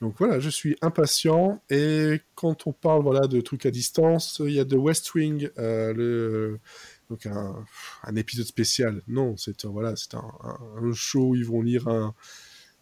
Donc 0.00 0.14
voilà, 0.18 0.38
je 0.38 0.50
suis 0.50 0.76
impatient, 0.80 1.60
et 1.70 2.20
quand 2.36 2.68
on 2.68 2.72
parle 2.72 3.02
voilà, 3.02 3.26
de 3.26 3.40
trucs 3.40 3.66
à 3.66 3.72
distance, 3.72 4.40
il 4.44 4.52
y 4.52 4.60
a 4.60 4.64
The 4.64 4.74
West 4.74 5.12
Wing, 5.14 5.48
donc 7.10 7.26
un, 7.26 7.64
un, 8.04 8.16
épisode 8.16 8.46
spécial. 8.46 9.02
Non, 9.08 9.36
c'est 9.36 9.64
voilà, 9.64 9.96
c'est 9.96 10.14
un, 10.14 10.32
un, 10.76 10.92
show 10.92 11.30
où 11.30 11.34
ils 11.34 11.44
vont 11.44 11.62
lire 11.62 11.88
un, 11.88 12.14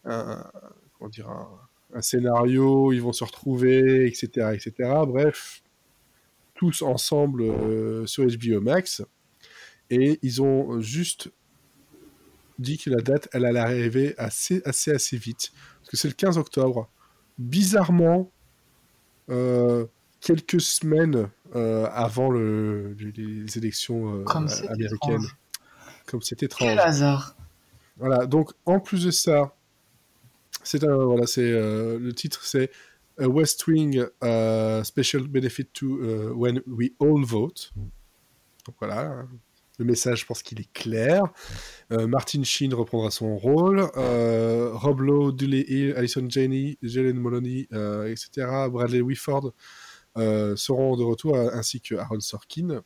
un, 0.04 0.44
comment 0.98 1.10
dire, 1.10 1.28
un, 1.28 2.02
scénario, 2.02 2.92
ils 2.92 3.02
vont 3.02 3.12
se 3.12 3.24
retrouver, 3.24 4.06
etc., 4.06 4.52
etc. 4.54 4.72
Bref, 5.06 5.62
tous 6.54 6.82
ensemble 6.82 7.42
euh, 7.42 8.06
sur 8.06 8.24
HBO 8.24 8.60
Max. 8.60 9.02
Et 9.90 10.18
ils 10.22 10.40
ont 10.40 10.80
juste 10.80 11.30
dit 12.58 12.78
que 12.78 12.88
la 12.88 13.02
date, 13.02 13.28
elle 13.32 13.44
allait 13.44 13.60
arriver 13.60 14.14
assez, 14.16 14.62
assez, 14.64 14.90
assez 14.90 15.16
vite. 15.18 15.52
Parce 15.80 15.90
que 15.90 15.96
c'est 15.96 16.08
le 16.08 16.14
15 16.14 16.38
octobre. 16.38 16.88
Bizarrement, 17.36 18.30
euh, 19.28 19.84
quelques 20.20 20.60
semaines 20.60 21.28
euh, 21.54 21.88
avant 21.92 22.30
le, 22.30 22.94
les 22.94 23.58
élections 23.58 24.24
américaines. 24.26 25.26
Comme 26.06 26.22
c'était 26.22 26.46
étrange. 26.46 26.68
Quel 26.68 26.78
hasard. 26.78 27.36
Voilà, 27.98 28.26
donc 28.26 28.52
en 28.64 28.80
plus 28.80 29.04
de 29.04 29.10
ça, 29.10 29.54
c'est 30.64 30.84
un, 30.84 30.96
voilà, 30.96 31.26
c'est 31.26 31.40
euh, 31.42 31.98
le 31.98 32.12
titre, 32.12 32.44
c'est 32.44 32.70
A 33.18 33.28
West 33.28 33.66
Wing 33.66 34.04
uh, 34.22 34.84
Special 34.84 35.26
Benefit 35.28 35.66
to 35.72 36.34
When 36.34 36.62
We 36.66 36.90
All 37.00 37.24
Vote. 37.24 37.72
Donc 37.76 38.76
voilà, 38.78 39.26
le 39.78 39.84
message, 39.84 40.20
je 40.20 40.26
pense 40.26 40.42
qu'il 40.42 40.60
est 40.60 40.72
clair. 40.72 41.24
Euh, 41.90 42.06
Martin 42.06 42.42
Sheen 42.44 42.72
reprendra 42.74 43.10
son 43.10 43.36
rôle. 43.36 43.88
Euh, 43.96 44.70
Rob 44.72 45.00
Lowe, 45.00 45.32
Dudley 45.32 45.64
Hill, 45.66 45.94
Alison 45.96 46.28
Janney, 46.28 46.78
Jalen 46.82 47.18
Moloney, 47.18 47.68
etc. 48.06 48.46
Bradley 48.70 49.00
Whitford 49.00 49.52
seront 50.16 50.96
de 50.96 51.02
retour, 51.02 51.36
ainsi 51.36 51.80
que 51.80 51.96
Aaron 51.96 52.20
Sorkin. 52.20 52.82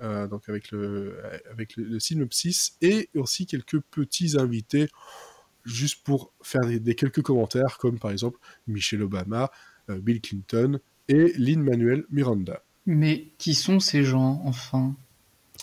donc 0.00 0.48
avec 0.48 0.70
le, 0.70 1.18
avec 1.50 1.76
le, 1.76 1.84
le 1.84 1.98
synopsis 1.98 2.76
et 2.80 3.10
aussi 3.16 3.46
quelques 3.46 3.80
petits 3.80 4.38
invités 4.38 4.88
juste 5.64 6.04
pour 6.04 6.32
faire 6.42 6.62
des, 6.62 6.94
quelques 6.94 7.22
commentaires, 7.22 7.78
comme 7.78 7.98
par 7.98 8.10
exemple 8.10 8.38
Michelle 8.66 9.02
Obama, 9.02 9.50
euh, 9.90 9.98
Bill 9.98 10.20
Clinton 10.20 10.80
et 11.08 11.32
Lin-Manuel 11.36 12.04
Miranda. 12.10 12.62
Mais 12.86 13.28
qui 13.38 13.54
sont 13.54 13.80
ces 13.80 14.04
gens, 14.04 14.42
enfin? 14.44 14.94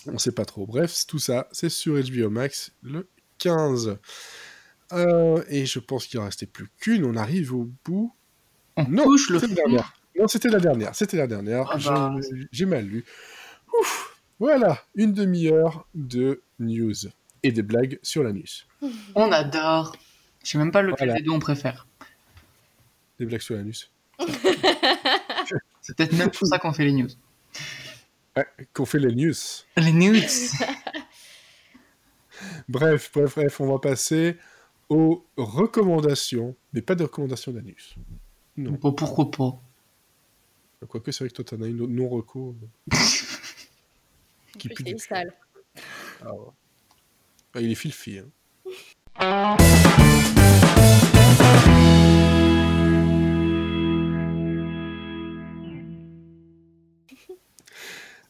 On 0.07 0.17
sait 0.17 0.31
pas 0.31 0.45
trop. 0.45 0.65
Bref, 0.65 1.05
tout 1.07 1.19
ça, 1.19 1.47
c'est 1.51 1.69
sur 1.69 2.01
HBO 2.01 2.29
Max 2.29 2.71
le 2.81 3.07
15. 3.39 3.97
Euh, 4.93 5.43
et 5.49 5.65
je 5.65 5.79
pense 5.79 6.07
qu'il 6.07 6.19
en 6.19 6.25
restait 6.25 6.45
plus 6.45 6.69
qu'une. 6.79 7.03
On 7.03 7.15
arrive 7.15 7.53
au 7.53 7.69
bout. 7.83 8.13
On 8.77 8.87
non, 8.87 9.03
touche 9.03 9.29
le 9.29 9.39
la 9.39 9.47
dernière. 9.47 9.93
Non, 10.17 10.27
c'était 10.27 10.49
la 10.49 10.59
dernière. 10.59 10.95
C'était 10.95 11.17
la 11.17 11.27
dernière. 11.27 11.69
Ah 11.71 11.77
bah. 11.77 12.15
J'ai 12.51 12.65
mal 12.65 12.85
lu. 12.85 13.05
Ouf. 13.79 14.19
Voilà, 14.39 14.81
une 14.95 15.11
demi-heure 15.11 15.85
de 15.95 16.41
news 16.59 16.93
et 17.43 17.51
des 17.51 17.63
blagues 17.63 17.99
sur 18.01 18.23
l'anus. 18.23 18.67
On 19.15 19.31
adore. 19.31 19.95
Je 20.43 20.51
sais 20.51 20.57
même 20.57 20.71
pas 20.71 20.81
lequel 20.81 21.13
des 21.13 21.21
deux 21.21 21.31
on 21.31 21.39
préfère. 21.39 21.87
Des 23.19 23.25
blagues 23.25 23.41
sur 23.41 23.55
l'anus. 23.55 23.91
C'est 25.81 25.95
peut-être 25.95 26.13
même 26.13 26.29
pour 26.29 26.47
ça 26.47 26.59
qu'on 26.59 26.71
fait 26.71 26.85
les 26.85 26.91
news. 26.91 27.09
Ouais, 28.37 28.45
qu'on 28.73 28.85
fait 28.85 28.99
les 28.99 29.15
news. 29.15 29.33
Les 29.77 29.91
news. 29.91 30.19
bref, 32.69 33.11
bref, 33.13 33.35
bref, 33.35 33.59
on 33.59 33.71
va 33.71 33.79
passer 33.79 34.37
aux 34.87 35.25
recommandations, 35.35 36.55
mais 36.73 36.81
pas 36.81 36.95
de 36.95 37.03
recommandations 37.03 37.51
d'anus. 37.51 37.95
Non. 38.57 38.75
pourquoi 38.75 39.31
pas 39.31 39.61
Quoique, 40.87 41.11
c'est 41.11 41.23
vrai 41.23 41.29
que 41.29 41.41
toi, 41.41 41.45
t'en 41.45 41.63
as 41.63 41.67
une 41.67 41.87
non-reco. 41.87 42.55
qui 44.57 44.69
pue 44.69 44.97
sale. 44.97 45.33
Ah 46.21 46.33
ouais. 46.33 46.47
Ah, 47.55 47.61
il 47.61 47.71
est 47.71 47.75
filfi. 47.75 48.19
Hein. 48.19 48.29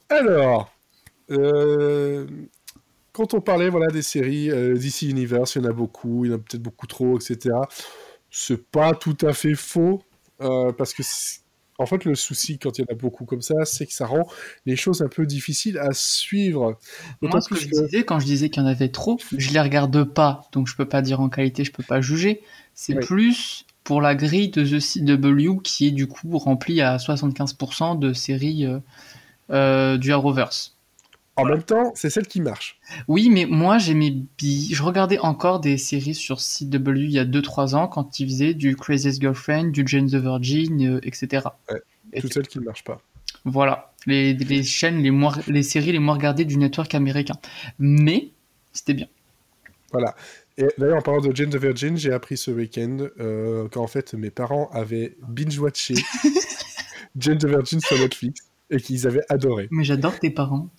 Alors, 0.09 0.71
euh, 1.31 2.25
quand 3.11 3.33
on 3.33 3.41
parlait 3.41 3.67
voilà, 3.69 3.87
des 3.87 4.01
séries 4.01 4.49
euh, 4.51 4.75
DC 4.75 5.01
Universe, 5.01 5.55
il 5.55 5.63
y 5.63 5.65
en 5.65 5.69
a 5.69 5.73
beaucoup, 5.73 6.23
il 6.23 6.31
y 6.31 6.33
en 6.33 6.37
a 6.37 6.39
peut-être 6.39 6.63
beaucoup 6.63 6.87
trop, 6.87 7.17
etc. 7.17 7.57
C'est 8.31 8.65
pas 8.71 8.93
tout 8.93 9.17
à 9.21 9.33
fait 9.33 9.55
faux, 9.55 10.01
euh, 10.39 10.71
parce 10.71 10.93
que 10.93 11.03
en 11.79 11.85
fait, 11.85 12.05
le 12.05 12.13
souci 12.13 12.59
quand 12.59 12.77
il 12.77 12.81
y 12.81 12.83
en 12.83 12.91
a 12.91 12.95
beaucoup 12.95 13.25
comme 13.25 13.41
ça, 13.41 13.65
c'est 13.65 13.85
que 13.85 13.93
ça 13.93 14.05
rend 14.05 14.27
les 14.65 14.75
choses 14.75 15.01
un 15.01 15.07
peu 15.07 15.25
difficiles 15.25 15.77
à 15.77 15.93
suivre. 15.93 16.77
Moi, 17.21 17.41
ce 17.41 17.49
que, 17.49 17.55
je 17.55 17.67
disais 17.67 18.03
quand 18.03 18.19
je 18.19 18.25
disais 18.25 18.49
qu'il 18.49 18.61
y 18.61 18.65
en 18.65 18.69
avait 18.69 18.89
trop, 18.89 19.17
je 19.35 19.51
les 19.51 19.61
regarde 19.61 20.03
pas, 20.03 20.47
donc 20.51 20.67
je 20.67 20.75
peux 20.75 20.87
pas 20.87 21.01
dire 21.01 21.21
en 21.21 21.29
qualité, 21.29 21.63
je 21.63 21.71
peux 21.71 21.83
pas 21.83 22.01
juger. 22.01 22.41
C'est 22.75 22.95
plus 22.95 23.65
pour 23.83 24.01
la 24.01 24.13
grille 24.13 24.49
de 24.49 24.63
The 24.63 24.79
CW 24.79 25.61
qui 25.63 25.87
est 25.87 25.91
du 25.91 26.07
coup 26.07 26.37
remplie 26.37 26.81
à 26.81 26.97
75% 26.97 27.97
de 27.97 28.13
séries 28.13 28.65
euh, 28.65 28.79
euh, 29.49 29.97
du 29.97 30.13
Arrowverse. 30.13 30.78
En 31.39 31.45
même 31.45 31.63
temps, 31.63 31.91
c'est 31.95 32.09
celle 32.09 32.27
qui 32.27 32.41
marche. 32.41 32.79
Oui, 33.07 33.29
mais 33.29 33.45
moi, 33.45 33.77
j'aimais 33.77 34.11
bien. 34.37 34.67
Je 34.71 34.83
regardais 34.83 35.19
encore 35.19 35.59
des 35.59 35.77
séries 35.77 36.15
sur 36.15 36.37
CW 36.37 36.97
il 36.97 37.11
y 37.11 37.19
a 37.19 37.25
2-3 37.25 37.75
ans 37.75 37.87
quand 37.87 38.19
ils 38.19 38.27
faisaient 38.27 38.53
du 38.53 38.75
Craziest 38.75 39.21
Girlfriend, 39.21 39.71
du 39.71 39.83
Jane 39.85 40.07
the 40.07 40.15
Virgin, 40.15 40.95
euh, 40.95 40.99
etc. 41.03 41.47
Ouais, 41.71 41.81
toutes 42.19 42.33
celles 42.33 42.47
qui 42.47 42.59
ne 42.59 42.65
marchent 42.65 42.83
pas. 42.83 43.01
Voilà, 43.45 43.93
les, 44.05 44.33
les 44.33 44.63
chaînes, 44.63 45.01
les, 45.01 45.11
moins, 45.11 45.33
les 45.47 45.63
séries 45.63 45.91
les 45.91 45.99
moins 45.99 46.15
regardées 46.15 46.45
du 46.45 46.57
network 46.57 46.93
américain. 46.93 47.35
Mais 47.77 48.31
c'était 48.73 48.93
bien. 48.93 49.07
Voilà. 49.91 50.15
Et 50.57 50.67
d'ailleurs, 50.77 50.97
en 50.97 51.01
parlant 51.01 51.21
de 51.21 51.33
Jane 51.33 51.49
the 51.49 51.55
Virgin, 51.55 51.97
j'ai 51.97 52.11
appris 52.11 52.37
ce 52.37 52.51
week-end 52.51 53.07
euh, 53.19 53.69
qu'en 53.69 53.87
fait, 53.87 54.13
mes 54.13 54.29
parents 54.29 54.69
avaient 54.71 55.15
binge-watché 55.27 55.95
Jane 57.15 57.37
the 57.37 57.45
Virgin 57.45 57.79
sur 57.79 57.97
Netflix 57.97 58.41
et 58.69 58.77
qu'ils 58.77 59.07
avaient 59.07 59.23
adoré. 59.29 59.67
Mais 59.71 59.83
j'adore 59.83 60.19
tes 60.19 60.29
parents. 60.29 60.69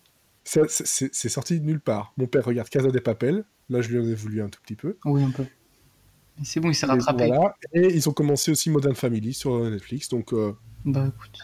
C'est 0.44 1.28
sorti 1.28 1.60
de 1.60 1.64
nulle 1.64 1.80
part. 1.80 2.12
Mon 2.16 2.26
père 2.26 2.44
regarde 2.44 2.68
Casa 2.68 2.90
des 2.90 3.00
Papel. 3.00 3.44
Là, 3.68 3.82
je 3.82 3.88
lui 3.88 3.98
en 3.98 4.08
ai 4.10 4.14
voulu 4.14 4.42
un 4.42 4.48
tout 4.48 4.60
petit 4.62 4.74
peu. 4.74 4.96
Oui, 5.04 5.22
un 5.22 5.30
peu. 5.30 5.44
C'est 6.42 6.60
bon, 6.60 6.70
il 6.70 6.74
s'est 6.74 6.86
rattrapé. 6.86 7.30
Et, 7.72 7.94
ils 7.94 8.08
ont 8.08 8.12
commencé 8.12 8.50
aussi 8.50 8.70
Modern 8.70 8.94
Family 8.94 9.34
sur 9.34 9.58
Netflix. 9.70 10.08
Donc, 10.08 10.32
euh, 10.32 10.56
bah 10.84 11.06
écoute. 11.14 11.38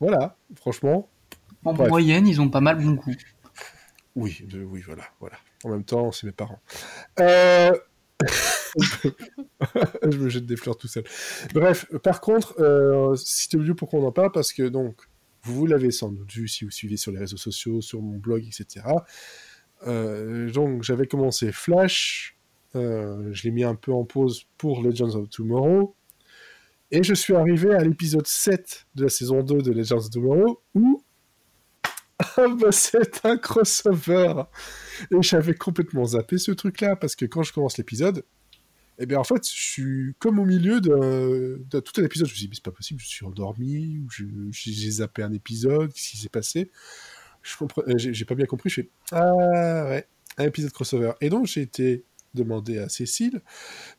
Voilà, 0.00 0.36
franchement. 0.54 1.08
En 1.64 1.72
moyenne, 1.74 2.26
ils 2.26 2.40
ont 2.40 2.48
pas 2.48 2.60
mal 2.60 2.78
bon 2.78 2.92
goût. 2.92 3.14
Oui, 4.14 4.46
oui, 4.52 4.82
voilà, 4.84 5.04
voilà. 5.20 5.36
En 5.64 5.70
même 5.70 5.84
temps, 5.84 6.12
c'est 6.12 6.26
mes 6.26 6.32
parents. 6.32 6.60
Euh, 7.20 7.72
je 8.78 10.18
me 10.18 10.28
jette 10.28 10.46
des 10.46 10.56
fleurs 10.56 10.76
tout 10.76 10.88
seul. 10.88 11.04
Bref, 11.54 11.86
par 12.02 12.20
contre, 12.20 12.60
euh, 12.60 13.16
lieu 13.54 13.74
pour 13.74 13.88
qu'on 13.88 14.06
en 14.06 14.12
parle? 14.12 14.32
Parce 14.32 14.52
que 14.52 14.68
donc, 14.68 15.07
vous 15.42 15.66
l'avez 15.66 15.90
sans 15.90 16.10
doute 16.10 16.32
vu 16.32 16.48
si 16.48 16.64
vous 16.64 16.70
suivez 16.70 16.96
sur 16.96 17.12
les 17.12 17.18
réseaux 17.18 17.36
sociaux, 17.36 17.80
sur 17.80 18.02
mon 18.02 18.18
blog, 18.18 18.44
etc. 18.44 18.86
Euh, 19.86 20.50
donc 20.50 20.82
j'avais 20.82 21.06
commencé 21.06 21.52
Flash, 21.52 22.36
euh, 22.74 23.30
je 23.32 23.44
l'ai 23.44 23.50
mis 23.50 23.64
un 23.64 23.74
peu 23.74 23.92
en 23.92 24.04
pause 24.04 24.44
pour 24.56 24.82
Legends 24.82 25.14
of 25.14 25.30
Tomorrow, 25.30 25.94
et 26.90 27.02
je 27.02 27.14
suis 27.14 27.34
arrivé 27.34 27.74
à 27.74 27.84
l'épisode 27.84 28.26
7 28.26 28.86
de 28.94 29.04
la 29.04 29.08
saison 29.08 29.42
2 29.42 29.62
de 29.62 29.72
Legends 29.72 29.98
of 29.98 30.10
Tomorrow, 30.10 30.62
où 30.74 31.02
ah 32.36 32.48
bah, 32.48 32.72
c'est 32.72 33.24
un 33.24 33.36
crossover 33.36 34.42
Et 35.12 35.22
j'avais 35.22 35.54
complètement 35.54 36.04
zappé 36.04 36.38
ce 36.38 36.50
truc-là, 36.50 36.96
parce 36.96 37.14
que 37.14 37.26
quand 37.26 37.42
je 37.42 37.52
commence 37.52 37.78
l'épisode, 37.78 38.24
Et 38.98 39.06
bien 39.06 39.18
en 39.18 39.24
fait, 39.24 39.46
je 39.48 39.54
suis 39.54 40.14
comme 40.18 40.38
au 40.38 40.44
milieu 40.44 40.80
de, 40.80 41.62
tout 41.80 42.00
un 42.00 42.04
épisode. 42.04 42.26
Je 42.26 42.32
me 42.32 42.36
suis 42.36 42.46
dit, 42.46 42.48
mais 42.48 42.54
c'est 42.56 42.64
pas 42.64 42.72
possible, 42.72 43.00
je 43.00 43.06
suis 43.06 43.24
endormi, 43.24 43.98
ou 43.98 44.08
j'ai 44.50 44.90
zappé 44.90 45.22
un 45.22 45.32
épisode, 45.32 45.92
qu'est-ce 45.92 46.10
qui 46.10 46.16
s'est 46.18 46.28
passé? 46.28 46.70
Je 47.42 47.54
euh, 47.62 47.94
j'ai 47.96 48.24
pas 48.24 48.34
bien 48.34 48.46
compris, 48.46 48.68
je 48.68 48.82
fais, 48.82 48.90
ah 49.12 49.86
ouais, 49.86 50.06
un 50.36 50.44
épisode 50.44 50.72
crossover. 50.72 51.12
Et 51.20 51.30
donc 51.30 51.46
j'ai 51.46 51.62
été 51.62 52.04
demandé 52.34 52.78
à 52.78 52.88
Cécile, 52.88 53.40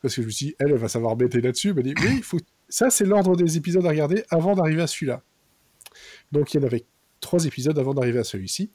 parce 0.02 0.14
que 0.14 0.22
je 0.22 0.26
me 0.26 0.30
suis 0.30 0.46
dit, 0.48 0.54
elle, 0.58 0.72
elle 0.72 0.76
va 0.76 0.88
savoir 0.88 1.16
bêter 1.16 1.40
là-dessus, 1.40 1.68
elle 1.68 1.76
m'a 1.76 1.82
dit, 1.82 1.94
oui, 2.02 2.16
il 2.18 2.22
faut... 2.22 2.38
ça 2.68 2.90
c'est 2.90 3.06
l'ordre 3.06 3.36
des 3.36 3.56
épisodes 3.56 3.84
à 3.86 3.88
regarder 3.88 4.24
avant 4.28 4.54
d'arriver 4.54 4.82
à 4.82 4.86
celui-là. 4.86 5.22
Donc 6.30 6.52
il 6.52 6.60
y 6.60 6.62
en 6.62 6.66
avait 6.66 6.84
trois 7.20 7.44
épisodes 7.46 7.78
avant 7.78 7.94
d'arriver 7.94 8.18
à 8.18 8.24
celui-ci. 8.24 8.70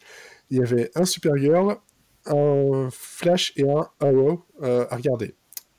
Il 0.49 0.57
y 0.57 0.61
avait 0.61 0.91
un 0.95 1.05
Supergirl, 1.05 1.77
un 2.25 2.89
Flash 2.91 3.53
et 3.55 3.69
un 3.69 3.87
Arrow 3.99 4.45
euh, 4.61 4.85
à 4.89 4.95
regarder. 4.95 5.35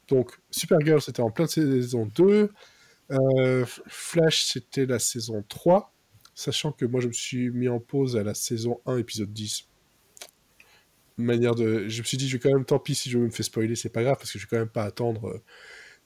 Donc, 0.08 0.32
Supergirl, 0.50 1.00
c'était 1.00 1.20
en 1.20 1.30
pleine 1.30 1.48
saison 1.48 2.06
2. 2.06 2.52
Euh, 3.10 3.66
Flash, 3.86 4.44
c'était 4.44 4.86
la 4.86 4.98
saison 4.98 5.44
3. 5.48 5.92
Sachant 6.34 6.72
que 6.72 6.84
moi, 6.84 7.00
je 7.00 7.08
me 7.08 7.12
suis 7.12 7.50
mis 7.50 7.68
en 7.68 7.80
pause 7.80 8.16
à 8.16 8.22
la 8.22 8.34
saison 8.34 8.80
1, 8.86 8.98
épisode 8.98 9.32
10. 9.32 9.68
Manière 11.16 11.54
de... 11.54 11.88
Je 11.88 12.00
me 12.00 12.04
suis 12.04 12.18
dit, 12.18 12.28
je 12.28 12.36
vais 12.36 12.40
quand 12.40 12.54
même, 12.54 12.64
tant 12.64 12.78
pis 12.78 12.94
si 12.94 13.10
je 13.10 13.18
me 13.18 13.30
fais 13.30 13.42
spoiler, 13.42 13.74
c'est 13.74 13.88
pas 13.88 14.02
grave, 14.02 14.16
parce 14.18 14.30
que 14.30 14.38
je 14.38 14.44
vais 14.44 14.50
quand 14.50 14.58
même 14.58 14.68
pas 14.68 14.84
attendre 14.84 15.28
euh, 15.28 15.42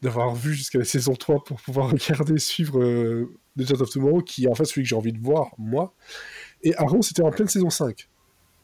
d'avoir 0.02 0.34
vu 0.34 0.54
jusqu'à 0.54 0.78
la 0.78 0.84
saison 0.84 1.14
3 1.14 1.44
pour 1.44 1.60
pouvoir 1.60 1.90
regarder, 1.90 2.38
suivre 2.38 2.80
euh, 2.80 3.34
The 3.58 3.72
of 3.72 3.90
Tomorrow, 3.90 4.22
qui 4.22 4.44
est 4.44 4.48
en 4.48 4.54
fait 4.54 4.64
celui 4.64 4.82
que 4.82 4.88
j'ai 4.88 4.96
envie 4.96 5.12
de 5.12 5.20
voir, 5.20 5.50
moi. 5.58 5.94
Et 6.62 6.76
Arrow, 6.76 7.02
c'était 7.02 7.22
en 7.22 7.30
pleine 7.30 7.48
saison 7.48 7.70
5. 7.70 8.08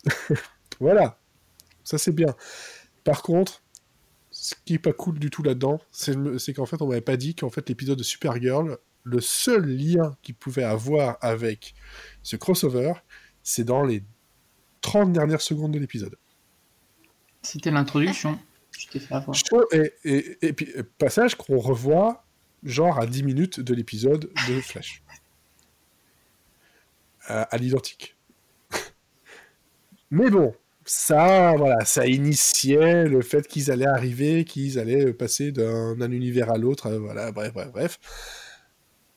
voilà. 0.80 1.18
Ça, 1.82 1.98
c'est 1.98 2.12
bien. 2.12 2.34
Par 3.02 3.22
contre, 3.22 3.62
ce 4.38 4.54
qui 4.66 4.74
est 4.74 4.78
pas 4.78 4.92
cool 4.92 5.18
du 5.18 5.30
tout 5.30 5.42
là-dedans, 5.42 5.80
c'est 5.90 6.52
qu'en 6.54 6.66
fait, 6.66 6.82
on 6.82 6.86
m'avait 6.86 7.00
pas 7.00 7.16
dit 7.16 7.34
qu'en 7.34 7.48
fait, 7.48 7.66
l'épisode 7.70 7.96
de 7.96 8.02
Supergirl, 8.02 8.76
le 9.02 9.20
seul 9.22 9.64
lien 9.64 10.14
qu'il 10.20 10.34
pouvait 10.34 10.62
avoir 10.62 11.16
avec 11.22 11.74
ce 12.22 12.36
crossover, 12.36 12.92
c'est 13.42 13.64
dans 13.64 13.82
les 13.82 14.04
30 14.82 15.12
dernières 15.12 15.40
secondes 15.40 15.72
de 15.72 15.78
l'épisode. 15.78 16.16
C'était 17.40 17.70
l'introduction. 17.70 18.38
Avoir. 19.10 19.34
Et, 19.72 20.36
et, 20.42 20.52
puis, 20.52 20.68
passage 20.98 21.34
qu'on 21.34 21.58
revoit, 21.58 22.26
genre 22.62 23.00
à 23.00 23.06
10 23.06 23.22
minutes 23.22 23.60
de 23.60 23.72
l'épisode 23.74 24.30
de 24.48 24.60
Flash. 24.60 25.02
à 27.26 27.56
l'identique. 27.56 28.16
Mais 30.10 30.28
bon, 30.28 30.54
ça, 30.86 31.54
voilà, 31.56 31.84
ça 31.84 32.06
initiait 32.06 33.06
le 33.06 33.20
fait 33.20 33.46
qu'ils 33.48 33.70
allaient 33.70 33.86
arriver, 33.86 34.44
qu'ils 34.44 34.78
allaient 34.78 35.12
passer 35.12 35.52
d'un 35.52 36.10
univers 36.10 36.50
à 36.50 36.58
l'autre, 36.58 36.86
euh, 36.86 36.98
voilà, 36.98 37.32
bref, 37.32 37.52
bref, 37.52 37.70
bref. 37.72 37.98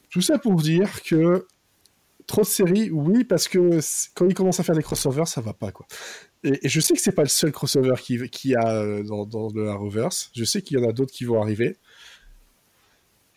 Tout 0.09 0.21
ça 0.21 0.39
pour 0.39 0.55
dire 0.55 1.03
que 1.03 1.45
trop 2.25 2.41
de 2.41 2.47
séries, 2.47 2.89
oui, 2.91 3.23
parce 3.23 3.47
que 3.47 3.79
quand 4.15 4.27
ils 4.27 4.33
commencent 4.33 4.59
à 4.59 4.63
faire 4.63 4.75
des 4.75 4.83
crossovers, 4.83 5.27
ça 5.27 5.41
va 5.41 5.53
pas, 5.53 5.71
quoi. 5.71 5.85
Et, 6.43 6.59
je 6.67 6.79
sais 6.79 6.95
que 6.95 7.01
c'est 7.01 7.11
pas 7.11 7.23
le 7.23 7.27
seul 7.27 7.51
crossover 7.51 7.95
qui, 8.01 8.29
qui 8.29 8.55
a 8.55 8.67
euh, 8.67 9.03
dans, 9.03 9.25
dans 9.25 9.49
le 9.53 9.69
Arrowverse. 9.69 10.31
Je 10.35 10.43
sais 10.45 10.61
qu'il 10.61 10.79
y 10.79 10.83
en 10.83 10.89
a 10.89 10.93
d'autres 10.93 11.11
qui 11.11 11.25
vont 11.25 11.41
arriver. 11.41 11.77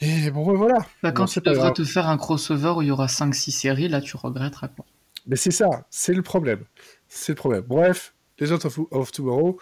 Et 0.00 0.30
bon, 0.30 0.46
ben, 0.46 0.54
voilà. 0.54 0.86
Bah, 1.02 1.12
quand 1.12 1.26
tu 1.26 1.40
devras 1.40 1.72
te 1.72 1.84
faire 1.84 2.08
un 2.08 2.16
crossover 2.16 2.74
où 2.76 2.82
il 2.82 2.88
y 2.88 2.90
aura 2.90 3.06
5-6 3.06 3.50
séries, 3.50 3.88
là, 3.88 4.00
tu 4.00 4.16
regretteras, 4.16 4.68
quoi. 4.68 4.84
Mais 5.26 5.36
c'est 5.36 5.50
ça, 5.50 5.68
c'est 5.90 6.14
le 6.14 6.22
problème. 6.22 6.64
C'est 7.08 7.32
le 7.32 7.36
problème. 7.36 7.62
Bref, 7.62 8.14
les 8.42 8.52
autres 8.52 8.68
of, 8.90 9.12
Tomorrow. 9.12 9.58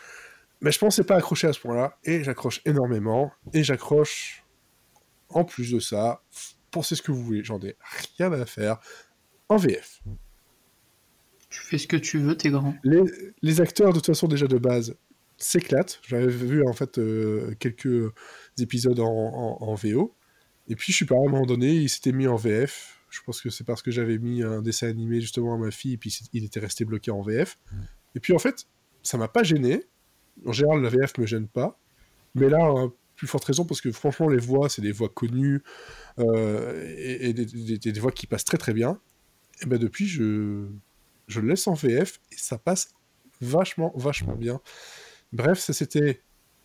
Mais 0.60 0.72
je 0.72 0.78
pensais 0.78 1.04
pas 1.04 1.16
accrocher 1.16 1.46
à 1.46 1.52
ce 1.52 1.60
point-là, 1.60 1.98
et 2.04 2.22
j'accroche 2.22 2.60
énormément, 2.64 3.32
et 3.52 3.62
j'accroche 3.62 4.44
en 5.30 5.44
plus 5.44 5.72
de 5.72 5.78
ça, 5.78 6.22
pensez 6.70 6.96
ce 6.96 7.02
que 7.02 7.12
vous 7.12 7.22
voulez, 7.22 7.44
j'en 7.44 7.60
ai 7.60 7.76
rien 8.18 8.32
à 8.32 8.44
faire, 8.44 8.78
en 9.48 9.56
VF. 9.56 10.02
Tu 11.48 11.60
fais 11.60 11.78
ce 11.78 11.86
que 11.86 11.96
tu 11.96 12.18
veux, 12.18 12.36
t'es 12.36 12.50
grand. 12.50 12.74
Les, 12.82 13.60
acteurs, 13.60 13.90
de 13.90 13.98
toute 13.98 14.06
façon, 14.06 14.28
déjà 14.28 14.46
de 14.46 14.58
base, 14.58 14.96
s'éclatent. 15.36 16.00
J'avais 16.06 16.28
vu 16.28 16.66
en 16.66 16.72
fait 16.72 16.98
euh, 16.98 17.54
quelques 17.58 18.12
épisodes 18.58 19.00
en, 19.00 19.74
VO, 19.74 20.14
et 20.68 20.76
puis 20.76 20.92
je 20.92 20.96
suis 20.96 21.06
pas 21.06 21.16
à 21.16 21.18
un 21.18 21.30
moment 21.30 21.46
donné, 21.46 21.72
il 21.72 21.88
s'était 21.88 22.12
mis 22.12 22.26
en 22.26 22.36
VF. 22.36 22.98
Je 23.08 23.20
pense 23.24 23.40
que 23.40 23.50
c'est 23.50 23.64
parce 23.64 23.82
que 23.82 23.90
j'avais 23.90 24.18
mis 24.18 24.42
un 24.42 24.62
dessin 24.62 24.88
animé 24.88 25.20
justement 25.20 25.54
à 25.54 25.58
ma 25.58 25.70
fille, 25.70 25.94
et 25.94 25.96
puis 25.96 26.16
il 26.32 26.44
était 26.44 26.60
resté 26.60 26.84
bloqué 26.84 27.10
en 27.10 27.22
VF. 27.22 27.58
Et 28.14 28.20
puis 28.20 28.32
en 28.32 28.38
fait, 28.38 28.66
ça 29.02 29.18
m'a 29.18 29.28
pas 29.28 29.42
gêné. 29.42 29.84
En 30.46 30.52
général, 30.52 30.82
la 30.82 30.88
VF 30.88 31.18
me 31.18 31.26
gêne 31.26 31.48
pas. 31.48 31.78
Mais 32.34 32.48
là, 32.48 32.64
hein, 32.64 32.92
plus 33.16 33.26
forte 33.26 33.44
raison, 33.44 33.64
parce 33.64 33.80
que 33.80 33.92
franchement, 33.92 34.28
les 34.28 34.38
voix, 34.38 34.68
c'est 34.68 34.82
des 34.82 34.92
voix 34.92 35.08
connues 35.08 35.62
euh, 36.18 36.94
et, 36.96 37.32
des, 37.34 38.00
voix 38.00 38.12
qui 38.12 38.26
passent 38.26 38.44
très 38.44 38.56
très 38.56 38.72
bien. 38.72 38.98
Et 39.62 39.66
ben 39.66 39.78
depuis, 39.78 40.06
je, 40.06 40.66
je 41.28 41.40
le 41.40 41.48
laisse 41.48 41.66
en 41.66 41.74
VF 41.74 42.18
et 42.32 42.36
ça 42.36 42.56
passe 42.56 42.94
vachement, 43.40 43.92
vachement 43.94 44.36
bien. 44.36 44.60
Bref, 45.32 45.58
ça 45.58 45.72
c'était 45.72 46.22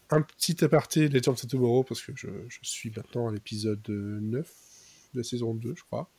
un 0.10 0.22
petit 0.22 0.64
aparté 0.64 1.10
Legends 1.10 1.34
of 1.34 1.48
Tomorrow, 1.48 1.84
parce 1.84 2.02
que 2.02 2.14
je, 2.16 2.30
suis 2.62 2.92
maintenant 2.96 3.28
à 3.28 3.32
l'épisode 3.32 3.88
9 3.90 4.54
de 5.14 5.20
la 5.20 5.24
saison 5.24 5.54
2, 5.54 5.74
je 5.76 5.84
crois. 5.84 6.10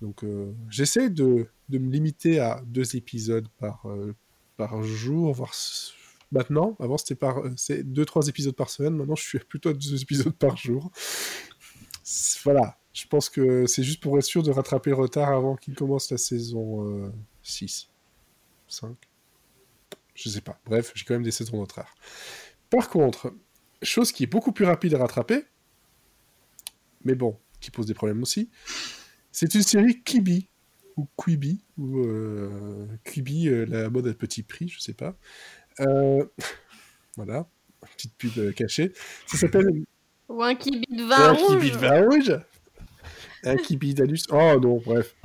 Donc 0.00 0.24
euh, 0.24 0.52
j'essaie 0.68 1.10
de, 1.10 1.46
de, 1.68 1.78
me 1.78 1.90
limiter 1.92 2.40
à 2.40 2.60
deux 2.66 2.96
épisodes 2.96 3.46
par, 3.58 3.86
euh, 3.86 4.16
par 4.60 4.82
jour, 4.82 5.32
voire 5.32 5.54
maintenant. 6.32 6.76
Avant, 6.80 6.98
c'était 6.98 7.14
par 7.14 7.42
c'est 7.56 7.82
deux 7.82 8.04
trois 8.04 8.28
épisodes 8.28 8.54
par 8.54 8.68
semaine. 8.68 8.94
Maintenant, 8.94 9.14
je 9.14 9.22
suis 9.22 9.38
plutôt 9.38 9.70
à 9.70 9.72
deux 9.72 10.02
épisodes 10.02 10.34
par 10.34 10.58
jour. 10.58 10.92
Voilà. 12.44 12.76
Je 12.92 13.06
pense 13.06 13.30
que 13.30 13.66
c'est 13.66 13.82
juste 13.82 14.02
pour 14.02 14.18
être 14.18 14.24
sûr 14.24 14.42
de 14.42 14.50
rattraper 14.50 14.90
le 14.90 14.96
retard 14.96 15.30
avant 15.30 15.56
qu'il 15.56 15.74
commence 15.74 16.10
la 16.10 16.18
saison 16.18 17.10
6. 17.42 17.88
Euh, 17.88 17.92
5. 18.68 18.96
Je 20.14 20.28
sais 20.28 20.42
pas. 20.42 20.60
Bref, 20.66 20.92
j'ai 20.94 21.04
quand 21.06 21.14
même 21.14 21.22
des 21.22 21.30
saisons 21.30 21.56
de 21.56 21.62
retard. 21.62 21.94
Par 22.68 22.90
contre, 22.90 23.32
chose 23.80 24.12
qui 24.12 24.24
est 24.24 24.26
beaucoup 24.26 24.52
plus 24.52 24.66
rapide 24.66 24.94
à 24.94 24.98
rattraper, 24.98 25.44
mais 27.04 27.14
bon, 27.14 27.38
qui 27.60 27.70
pose 27.70 27.86
des 27.86 27.94
problèmes 27.94 28.20
aussi, 28.20 28.50
c'est 29.32 29.54
une 29.54 29.62
série 29.62 30.02
Kibi 30.02 30.49
ou 31.00 31.08
Quibi, 31.16 31.60
ou 31.78 32.00
euh, 32.00 32.86
Quibi, 33.04 33.48
euh, 33.48 33.64
la 33.66 33.88
mode 33.88 34.06
à 34.06 34.14
petit 34.14 34.42
prix, 34.42 34.68
je 34.68 34.80
sais 34.80 34.92
pas. 34.92 35.16
Euh, 35.80 36.24
voilà, 37.16 37.48
petite 37.96 38.14
pub 38.16 38.52
cachée. 38.52 38.92
Ça 39.26 39.38
s'appelle. 39.38 39.84
Ou 40.28 40.42
un 40.42 40.54
Kibi 40.54 40.86
de 40.94 41.04
vin 41.04 41.32
rouge. 41.32 41.56
Un 41.56 41.58
Kibi 41.58 41.70
de 41.70 41.76
vin 41.78 42.04
rouge. 42.04 42.40
Un 43.44 43.56
Kibi 43.56 43.94
d'Alus. 43.94 44.24
Oh 44.30 44.60
non, 44.60 44.82
bref. 44.84 45.16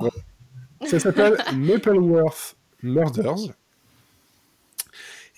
Ça 0.86 0.98
s'appelle 0.98 1.36
Mapleworth 1.54 2.56
Murders. 2.82 3.54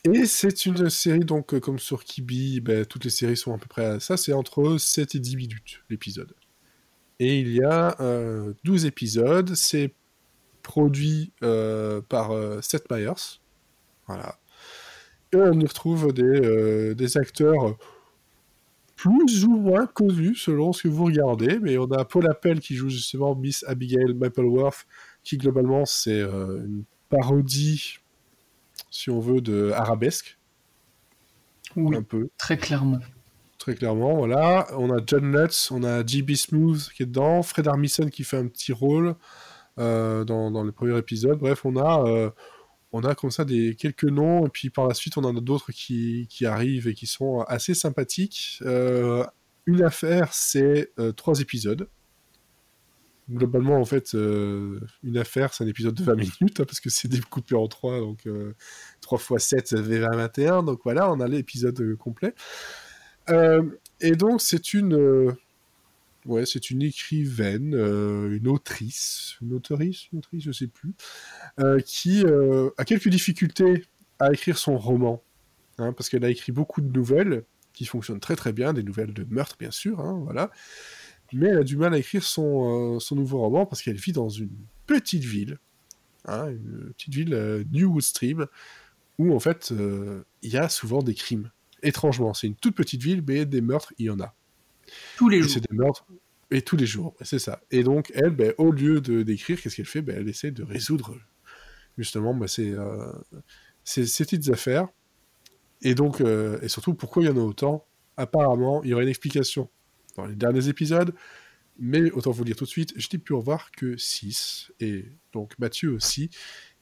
Et 0.05 0.27
c'est 0.27 0.65
une 0.65 0.89
série, 0.89 1.25
donc, 1.25 1.59
comme 1.59 1.81
sur 1.81 2.05
Kibi, 2.05 2.61
ben, 2.61 2.87
toutes 2.87 3.05
les 3.05 3.11
séries 3.11 3.37
sont 3.37 3.53
à 3.53 3.59
peu 3.59 3.67
près 3.67 3.85
à 3.85 4.01
ça, 4.01 4.17
c'est 4.17 4.33
entre 4.33 4.79
7 4.79 5.17
et 5.17 5.19
10 5.19 5.37
minutes 5.37 5.83
l'épisode. 5.91 6.33
Et 7.19 7.41
il 7.41 7.53
y 7.53 7.65
a 7.65 7.97
12 8.63 8.87
épisodes, 8.87 9.57
c'est 9.57 9.93
produit 10.69 11.33
euh, 11.43 12.03
par 12.03 12.31
euh, 12.31 12.61
Seth 12.61 12.91
Meyers. 12.91 13.41
Voilà. 14.07 14.39
Et 15.33 15.37
on 15.37 15.59
y 15.59 15.67
retrouve 15.67 16.13
des, 16.13 16.23
euh, 16.23 16.95
des 16.95 17.17
acteurs 17.17 17.77
plus 18.95 19.45
ou 19.45 19.57
moins 19.57 19.87
connus 19.87 20.37
selon 20.37 20.73
ce 20.73 20.83
que 20.83 20.89
vous 20.89 21.07
regardez, 21.07 21.59
mais 21.59 21.79
on 21.79 21.91
a 21.93 22.05
Paul 22.05 22.29
Appel 22.29 22.61
qui 22.61 22.75
joue 22.75 22.91
justement 22.91 23.35
Miss 23.35 23.65
Abigail 23.67 24.13
Mapleworth, 24.13 24.87
qui 25.25 25.39
globalement 25.39 25.87
c'est 25.87 26.21
une 26.21 26.85
parodie, 27.09 27.99
si 28.91 29.09
on 29.09 29.21
veut, 29.21 29.41
de 29.41 29.71
arabesque. 29.71 30.37
Oui, 31.77 31.97
un 31.97 32.03
peu. 32.03 32.29
Très 32.37 32.59
clairement. 32.59 32.99
Très 33.59 33.75
clairement, 33.75 34.17
voilà. 34.17 34.67
On 34.77 34.91
a 34.91 35.01
John 35.07 35.33
Lutz, 35.33 35.71
on 35.71 35.85
a 35.85 36.05
J.B. 36.05 36.35
Smooth 36.35 36.91
qui 36.95 37.05
est 37.05 37.07
dedans, 37.07 37.43
Fred 37.43 37.69
Armisen 37.69 38.11
qui 38.11 38.25
fait 38.25 38.39
un 38.39 38.49
petit 38.49 38.73
rôle. 38.73 39.15
Euh, 39.79 40.25
dans, 40.25 40.65
les 40.65 40.73
premiers 40.73 40.99
épisodes. 40.99 41.39
Bref, 41.39 41.65
on 41.65 41.77
a, 41.77 42.05
euh, 42.05 42.31
on 42.93 43.03
a 43.03 43.15
comme 43.15 43.31
ça 43.31 43.45
des, 43.45 43.77
quelques 43.77 44.05
noms, 44.05 44.47
et 44.47 44.49
puis 44.49 44.71
par 44.71 44.89
la 44.89 44.95
suite, 44.95 45.17
on 45.17 45.25
en 45.25 45.37
a 45.37 45.41
d'autres 45.41 45.73
qui, 45.73 46.27
qui 46.29 46.47
arrivent 46.47 46.89
et 46.89 46.95
qui 46.95 47.07
sont 47.07 47.41
assez 47.43 47.75
sympathiques. 47.75 48.59
Euh, 48.63 49.25
une 49.67 49.83
affaire, 49.83 50.33
c'est 50.33 50.93
trois 51.17 51.41
épisodes. 51.41 51.89
Globalement, 53.31 53.79
en 53.79 53.85
fait, 53.85 54.15
une 54.15 55.19
affaire, 55.19 55.53
c'est 55.53 55.63
un 55.63 55.67
épisode 55.67 55.95
de 55.95 56.03
20 56.03 56.15
minutes, 56.41 56.61
hein, 56.61 56.65
parce 56.65 56.81
que 56.81 56.89
c'est 56.89 57.09
découpé 57.09 57.55
en 57.55 57.69
trois, 57.69 58.01
donc 58.01 58.27
3 59.03 59.19
x 59.19 59.45
7, 59.45 59.69
ça 59.69 59.83
fait 59.83 59.99
21, 59.99 60.63
donc 60.63 60.81
voilà, 60.83 61.13
on 61.13 61.21
a 61.21 61.29
l'épisode 61.29 61.97
complet. 61.97 62.35
et 64.01 64.13
donc, 64.13 64.41
c'est 64.41 64.73
une 64.73 65.37
Ouais, 66.27 66.45
c'est 66.47 66.71
une 66.71 66.83
écrivaine, 66.83 67.75
euh, 67.75 68.37
une 68.37 68.49
autrice, 68.49 69.37
une 69.41 69.55
autrice, 69.55 70.11
une 70.13 70.19
autrice, 70.19 70.43
je 70.45 70.53
sais 70.53 70.67
plus, 70.67 70.95
euh, 71.61 71.81
qui 71.81 72.25
euh, 72.25 72.71
a 72.77 72.85
quelques 72.85 73.09
difficultés 73.09 73.85
à 74.19 74.33
écrire 74.33 74.59
son 74.59 74.77
roman, 74.77 75.23
hein, 75.79 75.93
parce 75.93 76.09
qu'elle 76.09 76.25
a 76.25 76.31
écrit 76.31 76.53
beaucoup 76.53 76.81
de 76.81 76.93
nouvelles, 76.93 77.45
qui 77.73 77.85
fonctionnent 77.87 78.21
très 78.21 78.35
très 78.35 78.53
bien, 78.53 78.73
des 78.73 78.83
nouvelles 78.83 79.15
de 79.15 79.25
meurtre 79.25 79.57
bien 79.59 79.71
sûr, 79.71 80.01
hein, 80.01 80.21
voilà. 80.25 80.51
Mais 81.33 81.49
elle 81.49 81.59
a 81.59 81.65
du 81.65 81.77
mal 81.77 81.95
à 81.95 81.99
écrire 81.99 82.25
son, 82.25 82.99
son 82.99 83.15
nouveau 83.15 83.39
roman 83.39 83.67
parce 83.67 83.83
qu'elle 83.83 83.97
vit 83.97 84.13
dans 84.13 84.29
une 84.29 84.51
petite 84.87 85.25
ville, 85.25 85.59
hein, 86.25 86.49
une 86.49 86.93
petite 86.97 87.15
ville 87.15 87.65
New 87.71 87.93
Woodstream, 87.93 88.47
où 89.19 89.35
en 89.35 89.39
fait 89.39 89.73
il 90.43 90.51
y 90.51 90.57
a 90.57 90.69
souvent 90.69 91.03
des 91.03 91.15
crimes. 91.15 91.51
Étrangement, 91.83 92.35
c'est 92.35 92.49
une 92.49 92.57
toute 92.57 92.75
petite 92.75 93.03
ville, 93.03 93.23
mais 93.27 93.47
des 93.47 93.61
meurtres, 93.61 93.93
il 93.99 94.07
y 94.07 94.11
en 94.11 94.21
a. 94.21 94.35
Tous 95.17 95.29
les 95.29 95.43
jours. 95.43 95.51
C'est 95.51 95.71
des 95.71 95.77
meurtres 95.77 96.07
et 96.51 96.63
tous 96.63 96.77
les 96.77 96.87
jours, 96.87 97.15
c'est 97.21 97.39
ça. 97.39 97.61
Et 97.71 97.83
donc, 97.83 98.11
elle, 98.15 98.31
ben, 98.31 98.55
au 98.57 98.73
lieu 98.73 99.01
de 99.01 99.23
d'écrire, 99.23 99.61
qu'est-ce 99.61 99.77
qu'elle 99.77 99.87
fait? 99.87 100.01
Ben, 100.01 100.17
Elle 100.19 100.29
essaie 100.29 100.51
de 100.51 100.63
résoudre 100.63 101.15
justement 101.99 102.35
ben, 102.35 102.47
ces, 102.47 102.73
euh, 102.73 103.13
ces, 103.85 104.03
petites 104.03 104.49
affaires. 104.51 104.89
Et 105.83 105.95
donc, 105.95 106.21
euh, 106.21 106.59
et 106.63 106.69
surtout, 106.69 106.95
pourquoi 106.95 107.23
il 107.23 107.27
y 107.27 107.29
en 107.29 107.37
a 107.37 107.41
autant? 107.41 107.87
Apparemment, 108.17 108.83
il 108.83 108.91
y 108.91 108.95
aurait 108.95 109.03
une 109.05 109.11
explication 109.11 109.69
dans 110.17 110.27
les 110.27 110.35
derniers 110.35 110.69
épisodes, 110.69 111.15
mais 111.79 112.11
autant 112.11 112.31
vous 112.31 112.43
le 112.43 112.47
dire 112.47 112.57
tout 112.57 112.65
de 112.65 112.71
suite, 112.71 112.93
je 112.97 113.07
n'ai 113.13 113.19
pu 113.19 113.35
en 113.35 113.39
voir 113.39 113.71
que 113.71 113.97
6, 113.97 114.73
et 114.81 115.05
donc 115.33 115.57
Mathieu 115.59 115.93
aussi. 115.93 116.31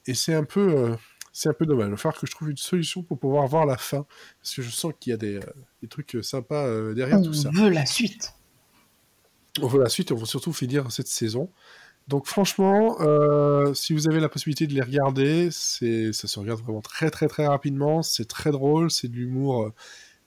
Et 0.06 0.14
c'est 0.14 0.34
un 0.34 0.44
peu. 0.44 0.76
Euh, 0.76 0.96
c'est 1.36 1.48
un 1.48 1.52
peu 1.52 1.66
dommage. 1.66 1.88
Il 1.88 1.90
va 1.90 1.96
falloir 1.96 2.20
que 2.20 2.26
je 2.26 2.32
trouve 2.32 2.50
une 2.50 2.56
solution 2.56 3.02
pour 3.02 3.18
pouvoir 3.18 3.46
voir 3.46 3.66
la 3.66 3.76
fin. 3.76 4.06
Parce 4.40 4.54
que 4.54 4.62
je 4.62 4.70
sens 4.70 4.92
qu'il 4.98 5.10
y 5.10 5.14
a 5.14 5.16
des, 5.16 5.40
des 5.82 5.88
trucs 5.88 6.16
sympas 6.22 6.94
derrière 6.94 7.20
tout 7.20 7.34
ça. 7.34 7.50
On 7.50 7.64
veut 7.64 7.70
la 7.70 7.86
suite 7.86 8.32
on 9.62 9.66
veut 9.66 9.80
la 9.80 9.88
suite 9.88 10.10
et 10.10 10.14
on 10.14 10.16
veut 10.16 10.26
surtout 10.26 10.52
finir 10.52 10.90
cette 10.90 11.08
saison. 11.08 11.50
Donc 12.08 12.26
franchement, 12.26 12.96
euh, 13.00 13.74
si 13.74 13.92
vous 13.92 14.08
avez 14.08 14.20
la 14.20 14.28
possibilité 14.28 14.66
de 14.66 14.74
les 14.74 14.82
regarder, 14.82 15.48
c'est 15.50 16.12
ça 16.12 16.28
se 16.28 16.38
regarde 16.38 16.60
vraiment 16.60 16.80
très 16.80 17.10
très 17.10 17.26
très 17.26 17.46
rapidement. 17.46 18.02
C'est 18.02 18.26
très 18.26 18.52
drôle, 18.52 18.90
c'est 18.90 19.08
de 19.08 19.14
l'humour 19.14 19.64
euh, 19.64 19.72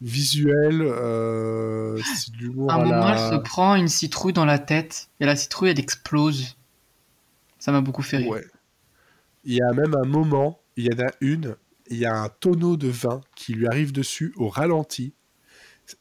visuel, 0.02 0.82
euh, 0.82 1.98
c'est 2.16 2.34
de 2.34 2.38
l'humour. 2.38 2.72
À 2.72 2.76
un 2.76 2.84
moment, 2.84 3.10
elle 3.10 3.34
se 3.34 3.42
prend 3.42 3.76
une 3.76 3.88
citrouille 3.88 4.34
dans 4.34 4.46
la 4.46 4.60
tête 4.60 5.10
et 5.22 5.26
la 5.26 5.38
citrouille 5.38 5.70
elle 5.70 5.80
explose. 5.80 6.58
Ça 7.60 7.72
m'a 7.72 7.82
beaucoup 7.82 8.04
fait 8.04 8.18
rire. 8.18 8.30
Ouais. 8.30 8.46
Il 9.46 9.54
y 9.54 9.62
a 9.62 9.72
même 9.72 9.96
un 9.96 10.06
moment, 10.06 10.59
il 10.80 10.86
y 10.86 10.96
en 10.96 11.06
a 11.06 11.12
une, 11.20 11.58
il 11.88 11.98
y 11.98 12.06
a 12.06 12.16
un 12.16 12.30
tonneau 12.30 12.78
de 12.78 12.88
vin 12.88 13.20
qui 13.36 13.54
lui 13.54 13.68
arrive 13.68 13.92
dessus 13.92 14.34
au 14.38 14.48
ralenti. 14.48 15.14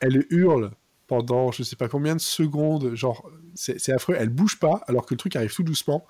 Elle 0.00 0.24
hurle 0.30 0.70
pendant 1.08 1.50
je 1.50 1.64
sais 1.64 1.74
pas 1.74 1.88
combien 1.88 2.14
de 2.14 2.20
secondes, 2.20 2.94
genre 2.94 3.28
c'est 3.54 3.92
affreux, 3.92 4.14
elle 4.16 4.28
bouge 4.28 4.60
pas 4.60 4.82
alors 4.86 5.04
que 5.04 5.14
le 5.14 5.18
truc 5.18 5.34
arrive 5.34 5.52
tout 5.52 5.64
doucement 5.64 6.06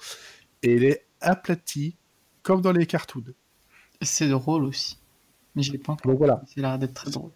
et 0.62 0.76
elle 0.76 0.84
est 0.84 1.06
aplatie 1.22 1.96
comme 2.42 2.60
dans 2.60 2.72
les 2.72 2.84
cartoons. 2.84 3.32
C'est 4.02 4.28
drôle 4.28 4.64
aussi, 4.64 4.98
mais 5.54 5.62
je 5.62 5.72
l'ai 5.72 5.78
pas. 5.78 5.96
Donc 6.04 6.18
voilà. 6.18 6.42
C'est 6.46 6.60
l'air 6.60 6.78
d'être 6.78 6.94
très 6.94 7.10
drôle. 7.10 7.30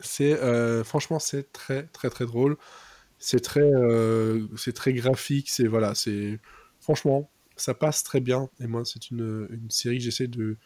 C'est 0.00 0.32
euh, 0.32 0.82
franchement 0.82 1.20
c'est 1.20 1.52
très 1.52 1.84
très 1.88 2.10
très 2.10 2.26
drôle. 2.26 2.56
C'est 3.20 3.40
très 3.40 3.60
euh, 3.60 4.48
c'est 4.56 4.72
très 4.72 4.92
graphique. 4.92 5.50
C'est 5.50 5.68
voilà 5.68 5.94
c'est 5.94 6.40
franchement 6.80 7.30
ça 7.56 7.74
passe 7.74 8.02
très 8.02 8.20
bien. 8.20 8.48
Et 8.60 8.66
moi 8.66 8.84
c'est 8.84 9.10
une, 9.10 9.48
série 9.70 9.98
que 9.98 10.04
j'essaie 10.04 10.28
de 10.28 10.56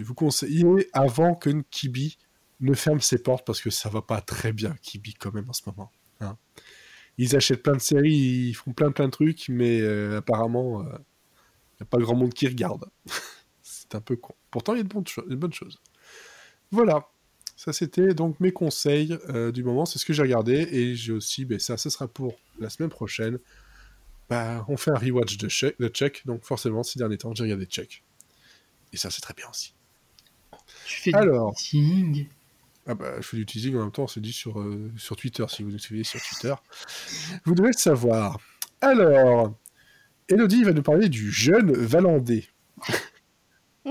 vous 0.00 0.14
conseiller 0.14 0.88
avant 0.92 1.34
que 1.34 1.50
Kibi 1.70 2.18
ne 2.62 2.74
ferme 2.74 3.00
ses 3.00 3.18
portes 3.18 3.44
parce 3.46 3.60
que 3.60 3.70
ça 3.70 3.88
va 3.88 4.02
pas 4.02 4.20
très 4.20 4.52
bien, 4.52 4.74
Kibi, 4.82 5.14
quand 5.14 5.34
même, 5.34 5.48
en 5.50 5.52
ce 5.52 5.62
moment. 5.66 5.90
Hein. 6.20 6.38
Ils 7.18 7.36
achètent 7.36 7.62
plein 7.62 7.74
de 7.74 7.80
séries, 7.80 8.48
ils 8.48 8.54
font 8.54 8.72
plein 8.72 8.90
plein 8.90 9.06
de 9.06 9.10
trucs, 9.10 9.48
mais 9.48 9.80
euh, 9.80 10.18
apparemment, 10.18 10.82
il 10.82 10.88
euh, 10.88 10.92
n'y 10.92 11.82
a 11.82 11.84
pas 11.84 11.98
grand 11.98 12.14
monde 12.14 12.32
qui 12.32 12.46
regarde. 12.46 12.86
c'est 13.62 13.94
un 13.94 14.00
peu 14.00 14.16
con. 14.16 14.34
Pourtant, 14.50 14.74
il 14.74 14.78
y 14.78 14.80
a 14.80 14.84
de 14.84 14.88
bonnes, 14.88 15.04
de 15.28 15.36
bonnes 15.36 15.52
choses. 15.52 15.80
Voilà. 16.70 17.08
Ça, 17.56 17.72
c'était 17.72 18.14
donc 18.14 18.40
mes 18.40 18.52
conseils 18.52 19.18
euh, 19.28 19.52
du 19.52 19.62
moment. 19.62 19.84
C'est 19.84 19.98
ce 19.98 20.06
que 20.06 20.12
j'ai 20.12 20.22
regardé. 20.22 20.68
Et 20.70 20.94
j'ai 20.94 21.12
aussi, 21.12 21.44
ben, 21.44 21.58
ça, 21.58 21.76
ce 21.76 21.90
sera 21.90 22.08
pour 22.08 22.38
la 22.58 22.70
semaine 22.70 22.88
prochaine. 22.88 23.38
Bah, 24.28 24.64
on 24.68 24.76
fait 24.76 24.90
un 24.90 24.98
rewatch 24.98 25.36
de, 25.36 25.48
check, 25.48 25.78
de 25.78 25.88
check. 25.88 26.22
Donc, 26.26 26.44
forcément, 26.44 26.82
ces 26.82 26.98
derniers 26.98 27.18
temps, 27.18 27.34
j'ai 27.34 27.44
regardé 27.44 27.66
check. 27.66 28.02
Et 28.92 28.96
ça, 28.96 29.10
c'est 29.10 29.20
très 29.20 29.34
bien 29.34 29.48
aussi. 29.48 29.74
Tu 30.86 31.00
fais 31.00 31.14
Alors, 31.14 31.54
ah 32.86 32.94
bah, 32.94 33.14
je 33.18 33.22
fais 33.22 33.36
du 33.36 33.46
teasing 33.46 33.76
en 33.76 33.80
même 33.80 33.92
temps, 33.92 34.04
on 34.04 34.08
se 34.08 34.18
dit 34.20 34.32
sur, 34.32 34.58
euh, 34.60 34.90
sur 34.96 35.14
Twitter, 35.16 35.44
si 35.48 35.62
vous 35.62 35.70
nous 35.70 35.78
suivez 35.78 36.02
sur 36.02 36.20
Twitter. 36.20 36.54
Vous 37.44 37.54
devez 37.54 37.68
le 37.68 37.78
savoir. 37.78 38.40
Alors, 38.80 39.54
Elodie 40.28 40.64
va 40.64 40.72
nous 40.72 40.82
parler 40.82 41.08
du 41.08 41.30
jeune 41.30 41.72
Valandé. 41.72 42.48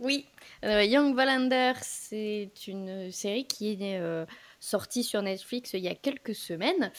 oui, 0.00 0.26
euh, 0.64 0.84
Young 0.84 1.14
Valander, 1.14 1.72
c'est 1.80 2.50
une 2.66 3.10
série 3.10 3.46
qui 3.46 3.72
est 3.72 3.98
euh, 3.98 4.26
sortie 4.60 5.04
sur 5.04 5.22
Netflix 5.22 5.72
il 5.72 5.80
y 5.80 5.88
a 5.88 5.94
quelques 5.94 6.34
semaines. 6.34 6.92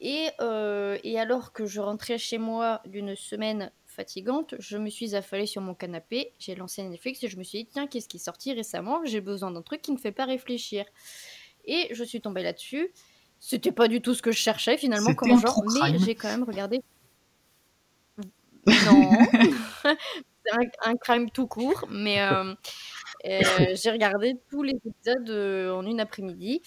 Et, 0.00 0.28
et 1.04 1.18
alors 1.18 1.52
que 1.52 1.66
je 1.66 1.80
rentrais 1.80 2.18
chez 2.18 2.38
moi 2.38 2.82
d'une 2.86 3.16
semaine 3.16 3.70
fatigante, 3.86 4.54
je 4.58 4.76
me 4.76 4.90
suis 4.90 5.14
affalée 5.14 5.46
sur 5.46 5.62
mon 5.62 5.74
canapé, 5.74 6.34
j'ai 6.38 6.54
lancé 6.54 6.82
Netflix 6.82 7.24
et 7.24 7.28
je 7.28 7.38
me 7.38 7.42
suis 7.42 7.64
dit, 7.64 7.66
tiens, 7.72 7.86
qu'est-ce 7.86 8.08
qui 8.08 8.18
est 8.18 8.20
sorti 8.20 8.52
récemment? 8.52 9.00
J'ai 9.04 9.22
besoin 9.22 9.50
d'un 9.50 9.62
truc 9.62 9.80
qui 9.80 9.92
ne 9.92 9.96
fait 9.96 10.12
pas 10.12 10.26
réfléchir. 10.26 10.84
Et 11.64 11.88
je 11.92 12.04
suis 12.04 12.20
tombée 12.20 12.42
là-dessus. 12.42 12.92
C'était 13.40 13.72
pas 13.72 13.88
du 13.88 14.00
tout 14.00 14.14
ce 14.14 14.22
que 14.22 14.32
je 14.32 14.38
cherchais 14.38 14.76
finalement 14.76 15.14
comme 15.14 15.38
genre, 15.40 15.62
mais 15.82 15.98
j'ai 15.98 16.14
quand 16.14 16.28
même 16.28 16.44
regardé. 16.44 16.80
Non, 18.66 19.10
c'est 19.84 20.70
un, 20.84 20.96
crime 20.96 21.30
tout 21.30 21.46
court, 21.46 21.86
mais 21.88 22.20
euh, 22.20 22.52
euh, 23.26 23.40
j'ai 23.74 23.90
regardé 23.92 24.34
tous 24.50 24.64
les 24.64 24.74
épisodes 24.84 25.30
euh, 25.30 25.72
en 25.72 25.86
une 25.86 26.00
après-midi. 26.00 26.62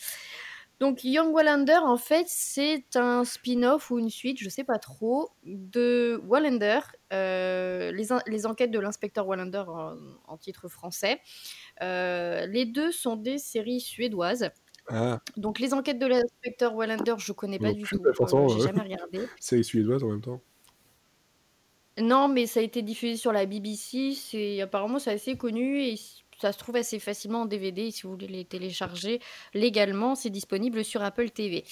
Donc 0.80 1.04
Young 1.04 1.34
Wallander, 1.34 1.80
en 1.84 1.98
fait, 1.98 2.26
c'est 2.28 2.96
un 2.96 3.26
spin-off 3.26 3.92
ou 3.92 4.00
une 4.00 4.10
suite, 4.10 4.38
je 4.40 4.48
sais 4.48 4.64
pas 4.64 4.80
trop, 4.80 5.30
de 5.44 6.22
Wallander, 6.26 6.80
euh, 7.12 7.92
les, 7.92 8.46
enquêtes 8.46 8.72
de 8.72 8.80
l'inspecteur 8.80 9.28
Wallander 9.28 9.66
en, 9.68 10.38
titre 10.38 10.70
français. 10.70 11.20
Euh, 11.82 12.46
les 12.46 12.66
deux 12.66 12.94
sont 12.94 13.18
des 13.18 13.40
séries 13.40 13.82
suédoises. 13.82 14.50
Ah. 14.88 15.20
Donc 15.36 15.60
les 15.60 15.74
enquêtes 15.74 16.00
de 16.00 16.08
l'inspecteur 16.08 16.74
Wallander, 16.74 17.16
je 17.18 17.34
connais 17.34 17.60
pas 17.60 17.74
du 17.74 17.84
tout. 17.84 18.02
Euh, 18.02 18.48
j'ai 18.48 18.62
jamais 18.62 18.82
regardé. 18.82 19.20
Série 19.40 19.66
suédoise 19.66 20.04
en 20.04 20.08
même 20.08 20.22
temps. 20.22 20.42
Non, 22.00 22.30
mais 22.30 22.46
ça 22.46 22.62
a 22.62 22.64
été 22.64 22.82
diffusé 22.82 23.18
sur 23.18 23.34
la 23.34 23.46
BBC. 23.46 24.14
C'est 24.16 24.62
apparemment 24.62 25.00
c'est 25.00 25.12
assez 25.12 25.36
connu 25.36 25.82
et 25.82 25.96
ça 26.40 26.52
se 26.52 26.58
trouve 26.58 26.76
assez 26.78 27.00
facilement 27.00 27.42
en 27.42 27.46
DVD. 27.46 27.92
Si 27.92 28.04
vous 28.04 28.12
voulez 28.12 28.28
les 28.28 28.46
télécharger 28.46 29.20
légalement, 29.54 30.16
c'est 30.16 30.30
disponible 30.30 30.84
sur 30.84 31.04
Apple 31.04 31.30
TV. 31.30 31.66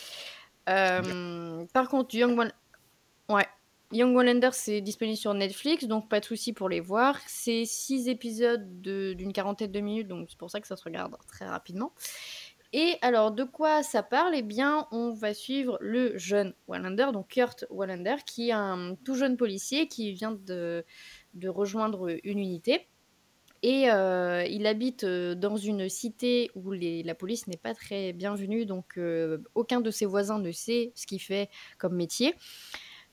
Euh, 0.70 1.66
par 1.74 1.88
contre, 1.90 2.16
Young, 2.16 2.38
ouais. 3.30 3.48
Young 3.94 4.14
Wallender, 4.14 4.50
c'est 4.52 4.82
disponible 4.82 5.16
sur 5.16 5.34
Netflix, 5.34 5.86
donc 5.86 6.10
pas 6.10 6.20
de 6.20 6.26
souci 6.26 6.52
pour 6.52 6.68
les 6.68 6.82
voir. 6.82 7.18
C'est 7.26 7.64
six 7.64 8.10
épisodes 8.10 8.82
d'une 8.82 9.32
quarantaine 9.32 9.72
de 9.72 9.80
minutes, 9.80 10.10
donc 10.10 10.28
c'est 10.30 10.38
pour 10.38 10.52
ça 10.52 10.60
que 10.60 10.68
ça 10.68 10.76
se 10.76 10.84
regarde 10.84 11.16
très 11.28 11.46
rapidement. 11.46 11.94
Et 12.74 12.98
alors, 13.02 13.32
de 13.32 13.46
quoi 13.46 13.82
ça 13.84 14.04
parle? 14.04 14.36
Eh 14.36 14.42
bien, 14.42 14.88
on 14.92 15.14
va 15.14 15.34
suivre 15.34 15.78
le 15.80 16.18
jeune 16.18 16.54
Wallander, 16.68 17.08
donc 17.14 17.30
Kurt 17.30 17.66
Wallander, 17.70 18.18
qui 18.26 18.50
est 18.50 18.54
un 18.54 18.96
tout 19.06 19.16
jeune 19.16 19.38
policier 19.38 19.88
qui 19.88 20.12
vient 20.12 20.34
de, 20.34 20.84
de 21.34 21.48
rejoindre 21.48 22.10
une 22.26 22.40
unité. 22.40 22.90
Et 23.64 23.90
euh, 23.90 24.46
il 24.46 24.68
habite 24.68 25.04
euh, 25.04 25.34
dans 25.36 25.58
une 25.58 25.90
cité 25.90 26.52
où 26.56 26.72
la 26.72 27.16
police 27.16 27.48
n'est 27.48 27.58
pas 27.58 27.74
très 27.74 28.14
bienvenue, 28.14 28.66
donc 28.66 28.98
euh, 28.98 29.40
aucun 29.56 29.82
de 29.82 29.90
ses 29.90 30.06
voisins 30.06 30.40
ne 30.40 30.52
sait 30.52 30.92
ce 30.96 31.08
qu'il 31.08 31.22
fait 31.22 31.50
comme 31.78 31.96
métier. 31.96 32.36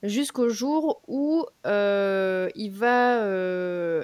Jusqu'au 0.03 0.51
jour 0.51 1.01
où 1.09 1.47
il 1.65 2.71
va 2.73 3.27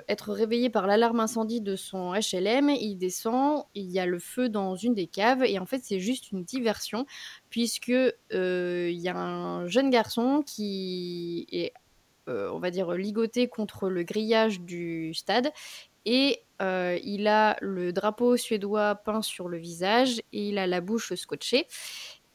être 0.09 0.33
réveillé 0.33 0.71
par 0.71 0.87
l'alarme 0.87 1.21
incendie 1.21 1.61
de 1.61 1.77
son 1.77 2.15
HLM, 2.15 2.71
il 2.71 2.97
descend, 2.97 3.65
il 3.75 3.91
y 3.91 3.99
a 3.99 4.07
le 4.07 4.19
feu 4.19 4.49
dans 4.49 4.77
une 4.77 4.95
des 4.95 5.07
caves, 5.07 5.45
et 5.45 5.59
en 5.59 5.67
fait 5.67 5.81
c'est 5.85 6.01
juste 6.01 6.33
une 6.33 6.43
diversion, 6.43 7.05
puisque 7.51 7.89
il 7.89 8.99
y 8.99 9.09
a 9.09 9.17
un 9.17 9.67
jeune 9.67 9.91
garçon 9.91 10.43
qui 10.47 11.47
est 11.53 11.75
on 12.29 12.61
va 12.61 12.71
dire, 12.71 12.93
ligoté 12.93 13.49
contre 13.49 13.91
le 13.91 14.03
grillage 14.03 14.61
du 14.61 15.13
stade 15.13 15.51
et 16.05 16.43
euh, 16.63 16.99
il 17.03 17.27
a 17.27 17.57
le 17.61 17.93
drapeau 17.93 18.37
suédois 18.37 18.97
peint 18.97 19.23
sur 19.23 19.49
le 19.49 19.59
visage 19.59 20.19
et 20.33 20.49
il 20.49 20.59
a 20.59 20.67
la 20.67 20.81
bouche 20.81 21.15
scotchée. 21.15 21.67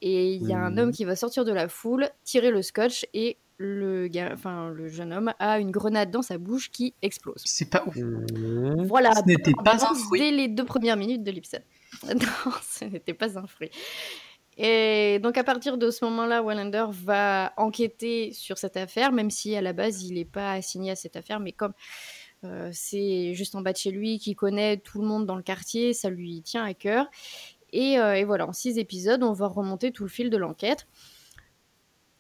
Et 0.02 0.34
il 0.34 0.48
y 0.48 0.54
a 0.54 0.60
un 0.60 0.78
homme 0.78 0.92
qui 0.92 1.06
va 1.06 1.16
sortir 1.16 1.46
de 1.46 1.54
la 1.54 1.68
foule, 1.68 2.10
tirer 2.24 2.52
le 2.52 2.62
scotch 2.62 3.06
et 3.14 3.38
le, 3.58 4.10
enfin, 4.34 4.70
le 4.70 4.90
jeune 4.90 5.14
homme 5.14 5.34
a 5.40 5.60
une 5.60 5.72
grenade 5.72 6.12
dans 6.12 6.22
sa 6.22 6.38
bouche 6.38 6.70
qui 6.70 6.94
explose. 7.02 7.42
C'est 7.46 7.70
pas 7.70 7.84
ouf. 7.88 7.96
Mmh. 7.96 8.84
Voilà. 8.84 9.14
Ce 9.16 9.26
n'était 9.26 9.54
pas 9.64 9.76
un 9.90 9.96
fruit. 9.96 10.20
Dès 10.20 10.32
les 10.32 10.48
deux 10.48 10.66
premières 10.66 10.98
minutes 10.98 11.24
de 11.24 11.32
l'épisode. 11.32 11.64
non, 12.04 12.52
ce 12.62 12.86
n'était 12.86 13.14
pas 13.14 13.40
un 13.40 13.48
fruit. 13.48 13.72
Et 14.58 15.20
donc 15.20 15.38
à 15.38 15.44
partir 15.44 15.78
de 15.78 15.90
ce 15.92 16.06
moment-là, 16.06 16.42
Wallander 16.42 16.86
va 16.90 17.54
enquêter 17.58 18.32
sur 18.32 18.58
cette 18.58 18.78
affaire, 18.78 19.12
même 19.12 19.30
si 19.30 19.56
à 19.56 19.62
la 19.62 19.74
base 19.74 20.04
il 20.04 20.16
n'est 20.16 20.26
pas 20.26 20.54
assigné 20.54 20.92
à 20.92 20.96
cette 20.96 21.18
affaire, 21.18 21.40
mais 21.40 21.52
comme 21.52 21.74
c'est 22.72 23.34
juste 23.34 23.56
en 23.56 23.62
bas 23.62 23.74
de 23.74 23.78
chez 23.78 23.92
lui, 23.92 24.20
qui 24.20 24.36
connaît 24.36 24.78
tout 24.78 25.02
le 25.02 25.08
monde 25.08 25.26
dans 25.26 25.36
le 25.36 25.44
quartier, 25.44 25.94
ça 25.94 26.10
lui 26.10 26.42
tient 26.42 26.64
à 26.64 26.74
cœur. 26.74 27.08
Et, 27.74 27.94
et 27.94 28.24
voilà, 28.24 28.48
en 28.48 28.54
six 28.54 28.78
épisodes, 28.78 29.24
on 29.24 29.34
va 29.34 29.48
remonter 29.48 29.92
tout 29.92 30.04
le 30.04 30.10
fil 30.10 30.30
de 30.30 30.38
l'enquête. 30.38 30.88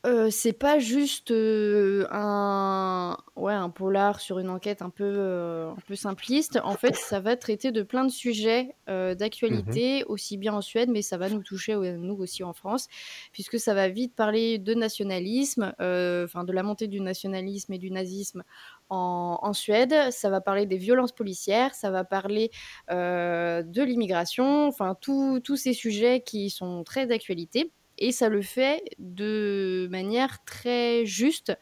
Euh, 0.05 0.29
c'est 0.29 0.53
pas 0.53 0.77
juste 0.77 1.31
euh, 1.31 2.05
un, 2.11 3.17
ouais, 3.35 3.53
un 3.53 3.71
polar 3.71 4.19
sur 4.19 4.37
une 4.37 4.49
enquête 4.49 4.83
un 4.83 4.91
peu, 4.91 5.03
euh, 5.03 5.71
un 5.71 5.81
peu 5.87 5.95
simpliste. 5.95 6.59
En 6.63 6.75
fait, 6.75 6.95
ça 6.95 7.19
va 7.19 7.35
traiter 7.35 7.71
de 7.71 7.81
plein 7.81 8.05
de 8.05 8.11
sujets 8.11 8.75
d'actualité, 8.87 10.01
mmh 10.01 10.05
aussi 10.07 10.37
bien 10.37 10.53
en 10.53 10.61
Suède, 10.61 10.89
mais 10.89 11.01
ça 11.01 11.17
va 11.17 11.29
nous 11.29 11.41
toucher, 11.41 11.75
nous 11.75 12.15
aussi 12.15 12.43
en 12.43 12.53
France, 12.53 12.87
puisque 13.31 13.59
ça 13.59 13.73
va 13.73 13.89
vite 13.89 14.13
parler 14.15 14.59
de 14.59 14.73
nationalisme, 14.73 15.73
enfin 15.79 16.43
de 16.43 16.51
la 16.51 16.63
montée 16.63 16.87
du 16.87 17.01
nationalisme 17.01 17.73
et 17.73 17.77
du 17.77 17.89
nazisme 17.91 18.43
en, 18.89 19.53
Suède. 19.53 19.95
Ça 20.11 20.29
va 20.29 20.41
parler 20.41 20.65
des 20.65 20.77
violences 20.77 21.11
policières, 21.11 21.73
ça 21.75 21.91
va 21.91 22.03
parler 22.03 22.51
de 22.89 23.83
l'immigration, 23.83 24.67
enfin 24.67 24.95
tous 25.01 25.55
ces 25.55 25.73
sujets 25.73 26.21
qui 26.21 26.49
sont 26.49 26.83
très 26.83 27.07
d'actualité 27.07 27.71
et 27.97 28.11
ça 28.11 28.29
le 28.29 28.41
fait 28.41 28.83
de 28.99 29.87
manière 29.89 30.43
très 30.45 31.05
juste 31.05 31.57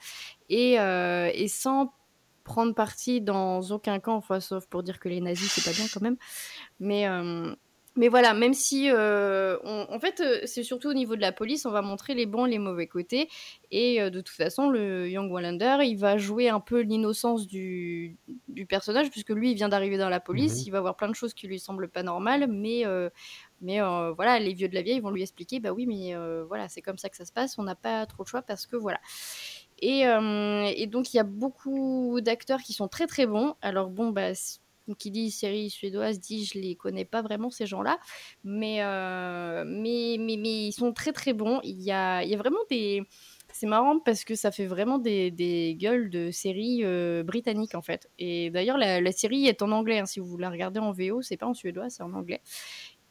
et, 0.49 0.80
euh, 0.80 1.30
et 1.34 1.47
sans 1.47 1.93
prendre 2.43 2.74
parti 2.74 3.21
dans 3.21 3.61
aucun 3.71 3.99
camp, 3.99 4.15
enfin, 4.15 4.39
sauf 4.39 4.67
pour 4.67 4.84
dire 4.84 4.99
que 4.99 5.07
les 5.07 5.21
nazis 5.21 5.51
c'est 5.51 5.63
pas 5.63 5.76
bien 5.76 5.86
quand 5.93 6.01
même. 6.01 6.17
Mais 6.80 7.07
euh, 7.07 7.55
mais 7.96 8.08
voilà, 8.08 8.34
même 8.34 8.54
si, 8.54 8.89
euh, 8.89 9.58
en 9.64 10.00
fait, 10.00 10.24
c'est 10.46 10.64
surtout 10.64 10.89
au 10.89 10.94
niveau 10.94 11.16
de 11.16 11.22
la 11.22 11.32
police, 11.32 11.66
on 11.66 11.72
va 11.72 11.82
montrer 11.82 12.14
les 12.14 12.26
bons, 12.26 12.46
les 12.46 12.60
mauvais 12.60 12.88
côtés. 12.88 13.30
Et 13.72 14.00
de 14.10 14.22
toute 14.22 14.36
façon, 14.36 14.70
le 14.70 15.10
Young 15.10 15.32
Wallander, 15.32 15.78
il 15.84 15.98
va 15.98 16.18
jouer 16.18 16.50
un 16.50 16.60
peu 16.60 16.82
l'innocence 16.82 17.48
du, 17.48 18.18
du, 18.48 18.66
personnage, 18.66 19.10
puisque 19.10 19.30
lui, 19.30 19.52
il 19.52 19.56
vient 19.56 19.70
d'arriver 19.70 19.98
dans 19.98 20.10
la 20.10 20.20
police, 20.20 20.62
mmh 20.62 20.64
il 20.66 20.72
va 20.72 20.82
voir 20.82 20.96
plein 20.96 21.10
de 21.10 21.16
choses 21.16 21.34
qui 21.34 21.48
lui 21.48 21.60
semblent 21.60 21.89
pas 21.89 22.04
normales, 22.04 22.48
mais 22.50 22.84
mais 23.64 23.82
euh, 23.82 24.12
voilà, 24.12 24.39
les 24.39 24.54
vieux 24.54 24.68
de 24.68 24.76
la 24.76 24.82
vieille 24.82 25.00
vont 25.00 25.10
lui 25.10 25.22
expliquer, 25.22 25.62
bah 25.62 25.72
oui, 25.72 25.88
mais 25.88 26.14
euh, 26.14 26.44
voilà, 26.46 26.68
c'est 26.68 26.82
comme 26.82 26.98
ça 26.98 27.10
que 27.10 27.16
ça 27.16 27.24
se 27.24 27.32
passe, 27.32 27.58
on 27.58 27.64
n'a 27.64 27.76
pas 27.76 28.06
trop 28.06 28.24
de 28.24 28.28
choix 28.28 28.41
parce 28.41 28.68
que 28.68 28.76
voilà. 28.76 29.00
Et, 29.80 30.06
euh, 30.06 30.66
et 30.76 30.86
donc 30.86 31.14
il 31.14 31.18
y 31.18 31.20
a 31.20 31.24
beaucoup 31.24 32.20
d'acteurs 32.22 32.62
qui 32.62 32.74
sont 32.74 32.89
très 32.89 33.08
très 33.08 33.26
bons. 33.26 33.56
Alors 33.62 33.89
bon, 33.89 34.12
bah 34.12 34.34
qui 34.98 35.12
dit 35.12 35.32
série 35.32 35.70
suédoise 35.70 36.20
dit 36.20 36.46
je 36.46 36.60
les 36.60 36.76
connais 36.76 37.06
pas 37.06 37.22
vraiment 37.22 37.50
ces 37.50 37.66
gens-là, 37.66 38.00
mais, 38.44 38.80
mais, 39.66 40.18
mais, 40.20 40.38
mais, 40.38 40.68
ils 40.68 40.74
sont 40.74 40.94
très 40.94 41.12
très 41.12 41.34
bons. 41.34 41.60
Il 41.64 41.82
y 41.82 41.92
a, 41.92 42.24
il 42.24 42.30
y 42.30 42.36
a 42.36 42.38
vraiment 42.38 42.60
des. 42.70 43.04
C'est 43.52 43.68
marrant 43.68 44.00
parce 44.00 44.24
que 44.24 44.34
ça 44.34 44.52
fait 44.52 44.66
vraiment 44.66 44.98
des, 44.98 45.30
des 45.30 45.76
gueules 45.76 46.10
de 46.10 46.32
séries 46.32 46.84
britanniques 47.24 47.76
en 47.76 47.82
fait. 47.84 48.10
Et 48.18 48.50
d'ailleurs, 48.50 48.78
la, 48.78 49.12
série 49.12 49.48
est 49.48 49.62
en 49.62 49.72
anglais. 49.72 50.00
Hein, 50.00 50.06
si 50.06 50.20
vous 50.20 50.38
la 50.38 50.50
regardez 50.50 50.80
en 50.80 50.92
VO, 50.92 51.22
c'est 51.22 51.38
pas 51.38 51.46
en 51.46 51.54
suédois, 51.54 51.90
c'est 51.90 52.04
en 52.04 52.14
anglais. 52.14 52.42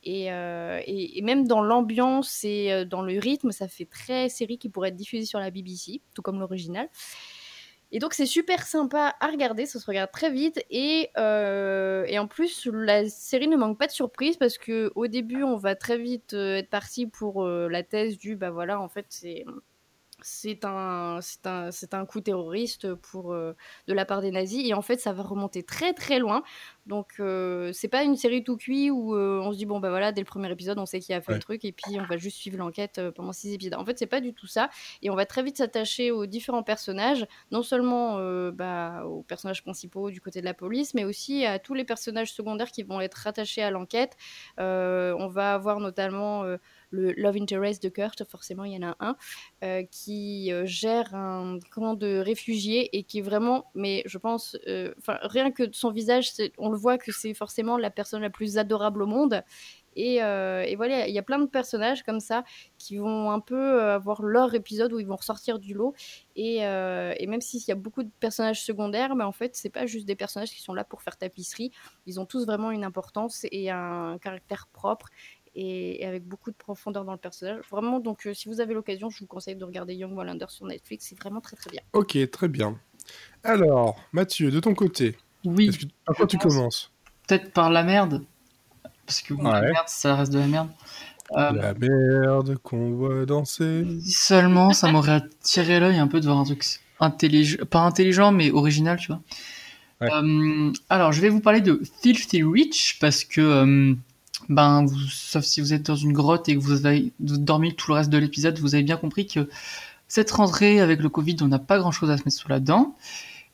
Euh, 0.09 0.81
et, 0.85 1.19
et, 1.19 1.23
même 1.23 1.47
dans 1.47 1.63
l'ambiance 1.63 2.43
et 2.43 2.73
euh, 2.73 2.85
dans 2.85 3.03
le 3.03 3.19
rythme, 3.19 3.53
ça 3.53 3.69
fait 3.69 3.85
très 3.85 4.29
série 4.29 4.59
qui 4.59 4.69
pourrait 4.69 4.89
être 4.89 4.97
diffusée 4.97 5.27
sur 5.27 5.39
la 5.39 5.51
BBC, 5.51 6.01
tout 6.15 6.23
comme 6.23 6.41
l'original. 6.41 6.89
Et 7.93 7.99
donc 7.99 8.15
c'est 8.15 8.27
super 8.27 8.63
sympa 8.67 9.15
à 9.21 9.27
regarder, 9.29 9.67
ça 9.67 9.79
se 9.79 9.87
regarde 9.87 10.11
très 10.11 10.31
vite. 10.33 10.65
Et, 10.71 11.11
euh, 11.19 12.05
et 12.09 12.19
en 12.19 12.27
plus 12.27 12.67
la 12.73 13.07
série 13.09 13.49
ne 13.49 13.57
manque 13.57 13.79
pas 13.79 13.87
de 13.87 13.93
surprise 13.93 14.37
parce 14.39 14.59
que 14.59 14.91
au 14.95 15.07
début 15.09 15.43
on 15.43 15.57
va 15.59 15.75
très 15.77 15.99
vite 15.99 16.33
être 16.33 16.71
parti 16.71 17.07
pour 17.07 17.47
la 17.47 17.83
thèse 17.83 18.17
du 18.19 18.35
bah 18.37 18.51
voilà 18.51 18.81
en 18.81 18.89
fait 18.89 19.07
c'est 19.11 19.45
c'est 20.25 20.65
un, 20.65 21.19
c'est 21.21 21.47
un, 21.47 21.71
c'est 21.71 21.95
un 21.95 22.07
coup 22.07 22.21
terroriste 22.21 22.95
pour, 22.95 23.33
euh, 23.33 23.55
de 23.89 23.95
la 23.95 24.05
part 24.05 24.21
des 24.21 24.31
nazis. 24.31 24.69
Et 24.69 24.75
en 24.75 24.83
fait, 24.83 25.01
ça 25.01 25.13
va 25.13 25.23
remonter 25.23 25.63
très 25.63 25.93
très 25.93 26.19
loin. 26.19 26.43
Donc, 26.87 27.15
euh, 27.21 27.73
c'est 27.73 27.89
pas 27.89 28.03
une 28.03 28.17
série 28.17 28.43
tout 28.43 28.57
cuit 28.57 28.91
où 28.91 29.15
euh, 29.15 29.41
on 29.43 29.53
se 29.53 29.59
dit, 29.59 29.67
bon, 29.67 29.81
bah 29.81 29.91
voilà, 29.91 30.13
dès 30.13 30.21
le 30.21 30.27
premier 30.27 30.51
épisode, 30.51 30.79
on 30.79 30.87
sait 30.87 31.01
qui 31.01 31.13
a 31.13 31.21
fait 31.21 31.35
le 31.35 31.39
truc 31.39 31.65
et 31.65 31.73
puis 31.73 32.01
on 32.01 32.05
va 32.05 32.17
juste 32.17 32.37
suivre 32.39 32.59
l'enquête 32.59 33.01
pendant 33.15 33.33
six 33.33 33.53
épisodes. 33.53 33.75
En 33.75 33.85
fait, 33.85 33.99
c'est 33.99 34.07
pas 34.07 34.21
du 34.21 34.35
tout 34.35 34.47
ça. 34.47 34.71
Et 35.03 35.11
on 35.11 35.15
va 35.15 35.27
très 35.27 35.43
vite 35.43 35.59
s'attacher 35.59 36.11
aux 36.11 36.27
différents 36.27 36.63
personnages, 36.63 37.27
non 37.51 37.63
seulement 37.63 38.19
bah, 38.51 39.05
aux 39.07 39.23
personnages 39.23 39.63
principaux 39.63 40.11
du 40.11 40.21
côté 40.21 40.41
de 40.41 40.45
la 40.45 40.55
police, 40.55 40.95
mais 40.95 41.05
aussi 41.05 41.45
à 41.45 41.59
tous 41.59 41.75
les 41.75 41.85
personnages 41.85 42.33
secondaires 42.33 42.71
qui 42.71 42.83
vont 42.83 43.01
être 43.01 43.15
rattachés 43.15 43.63
à 43.63 43.71
l'enquête. 43.71 44.17
on 44.59 45.29
va 45.29 45.55
avoir 45.55 45.81
notamment 45.81 46.45
le 46.93 47.13
love 47.13 47.37
interest 47.37 47.83
de 47.83 47.89
Kurt, 47.89 48.23
forcément 48.25 48.65
il 48.65 48.75
y 48.75 48.77
en 48.77 48.91
a 48.91 48.97
un, 49.01 49.17
euh, 49.65 49.83
qui 49.91 50.53
euh, 50.53 50.65
gère 50.67 51.15
un 51.15 51.59
camp 51.73 51.95
de 51.95 52.19
réfugiés 52.19 52.97
et 52.97 53.03
qui 53.03 53.19
est 53.19 53.23
vraiment, 53.23 53.71
mais 53.75 54.03
je 54.07 54.19
pense, 54.19 54.57
euh, 54.69 54.95
rien 55.09 55.51
que 55.51 55.65
son 55.73 55.91
visage, 55.91 56.33
on 56.59 56.71
le 56.71 56.77
voit 56.77 56.99
que 56.99 57.11
c'est 57.11 57.35
forcément 57.35 57.79
la 57.79 57.91
personne 57.91 58.23
la 58.23 58.31
plus 58.31 58.59
adorable 58.59 59.03
au 59.03 59.07
monde. 59.07 59.43
Et, 59.95 60.15
et, 60.15 60.75
voilà, 60.77 61.07
il 61.07 61.15
y 61.15 61.19
a 61.19 61.23
plein 61.23 61.39
de 61.39 61.45
personnages 61.45 62.03
comme 62.03 62.19
ça 62.21 62.45
qui 62.79 62.97
vont 62.97 63.31
un 63.31 63.41
peu 63.41 63.83
avoir 63.83 64.23
leur 64.23 64.55
épisode 64.55 64.91
où 64.95 64.99
ils 64.99 65.07
vont 65.07 65.17
ressortir 65.17 65.59
du 65.59 65.75
lot. 65.75 65.93
Et, 66.35 66.61
et 66.61 67.27
même 67.27 67.43
s'il 67.43 67.63
y 67.69 67.73
a 67.73 67.75
beaucoup 67.75 68.03
de 68.03 68.11
personnages 68.19 68.65
secondaires, 68.65 69.15
mais 69.15 69.25
en 69.25 69.33
fait, 69.33 69.55
c'est 69.55 69.69
pas 69.69 69.85
juste 69.85 70.07
des 70.07 70.17
personnages 70.17 70.51
qui 70.51 70.63
sont 70.63 70.73
là 70.73 70.85
pour 70.85 71.03
faire 71.03 71.19
tapisserie. 71.19 71.73
Ils 72.07 72.19
ont 72.21 72.25
tous 72.25 72.47
vraiment 72.47 72.71
une 72.71 72.85
importance 72.85 73.45
et 73.53 73.69
un 73.69 74.17
caractère 74.17 74.67
propre 74.73 75.11
et, 75.55 76.07
avec 76.07 76.25
beaucoup 76.27 76.51
de 76.51 76.57
profondeur 76.57 77.05
dans 77.05 77.13
le 77.13 77.19
personnage. 77.19 77.65
Vraiment, 77.71 78.01
donc 78.01 78.27
euh, 78.27 78.35
si 78.35 78.49
vous 78.49 78.61
avez 78.61 78.75
l'occasion, 78.75 79.11
je 79.11 79.21
vous 79.21 79.27
conseille 79.27 79.57
de 79.57 79.65
regarder 79.65 79.95
Young 79.95 80.17
Wallander 80.17 80.47
sur 80.49 80.67
Netflix, 80.67 81.07
c'est 81.09 81.19
vraiment 81.19 81.41
très 81.41 81.57
très 81.57 81.71
bien. 81.71 81.81
Ok, 81.93 82.19
très 82.31 82.49
bien. 82.49 82.79
Alors, 83.43 83.99
Mathieu, 84.13 84.51
de 84.51 84.61
ton 84.61 84.75
côté, 84.75 85.17
oui. 85.45 85.71
par 86.05 86.17
quoi 86.17 86.27
tu 86.27 86.39
commences? 86.39 86.93
Peut-être 87.27 87.53
par 87.53 87.71
la 87.71 87.83
merde, 87.83 88.25
parce 89.07 89.23
que 89.23 89.35
la 89.35 89.61
merde, 89.61 89.89
ça 89.89 90.17
reste 90.17 90.33
de 90.33 90.39
la 90.39 90.47
merde. 90.47 90.71
Euh, 91.33 91.51
la 91.53 91.75
merde 91.75 92.57
qu'on 92.59 92.93
voit 92.93 93.25
danser. 93.27 93.87
Seulement, 94.05 94.73
ça 94.73 94.91
m'aurait 94.91 95.13
attiré 95.13 95.81
l'œil 95.81 95.99
un 95.99 96.07
peu 96.07 96.21
de 96.21 96.27
voir 96.27 96.39
un 96.39 96.45
truc 96.45 96.65
intelligent, 97.01 97.65
pas 97.65 97.81
intelligent, 97.81 98.33
mais 98.33 98.51
original, 98.51 98.99
tu 98.99 99.09
vois. 99.09 99.21
Euh, 100.03 100.73
alors, 100.91 101.13
je 101.13 101.21
vais 101.21 101.29
vous 101.29 101.41
parler 101.41 101.61
de 101.61 101.81
Filthy 102.03 102.43
Rich 102.43 102.99
parce 103.01 103.25
que 103.25 103.97
ben, 104.55 104.87
sauf 105.11 105.45
si 105.45 105.61
vous 105.61 105.73
êtes 105.73 105.87
dans 105.87 105.97
une 105.97 106.13
grotte 106.13 106.49
et 106.49 106.55
que 106.55 106.61
vous 106.61 106.87
avez 106.87 107.13
dormi 107.19 107.75
tout 107.75 107.91
le 107.91 107.97
reste 107.97 108.11
de 108.11 108.19
l'épisode, 108.19 108.59
vous 108.59 108.75
avez 108.75 108.85
bien 108.85 108.97
compris 108.97 109.27
que 109.27 109.49
cette 110.09 110.31
rentrée 110.31 110.81
avec 110.81 111.01
le 111.01 111.09
Covid, 111.09 111.37
on 111.41 111.49
n'a 111.49 111.59
pas 111.59 111.79
grand 111.79 111.91
chose 111.91 112.11
à 112.11 112.17
se 112.17 112.23
mettre 112.25 112.37
sous 112.37 112.49
la 112.49 112.61
dent. 112.61 112.95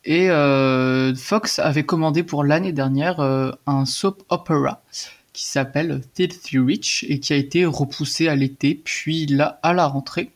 Et 0.05 0.31
euh, 0.31 1.15
Fox 1.15 1.59
avait 1.59 1.85
commandé 1.85 2.23
pour 2.23 2.45
l'année 2.45 2.73
dernière 2.73 3.21
euh, 3.21 3.53
un 3.67 3.85
soap 3.85 4.23
opera 4.29 4.83
qui 5.33 5.45
s'appelle 5.45 6.01
Filthy 6.15 6.59
Rich 6.59 7.05
et 7.09 7.21
qui 7.21 7.33
a 7.33 7.37
été 7.37 7.65
repoussé 7.65 8.27
à 8.27 8.35
l'été, 8.35 8.75
puis 8.75 9.27
là 9.27 9.61
à 9.63 9.73
la 9.73 9.87
rentrée. 9.87 10.33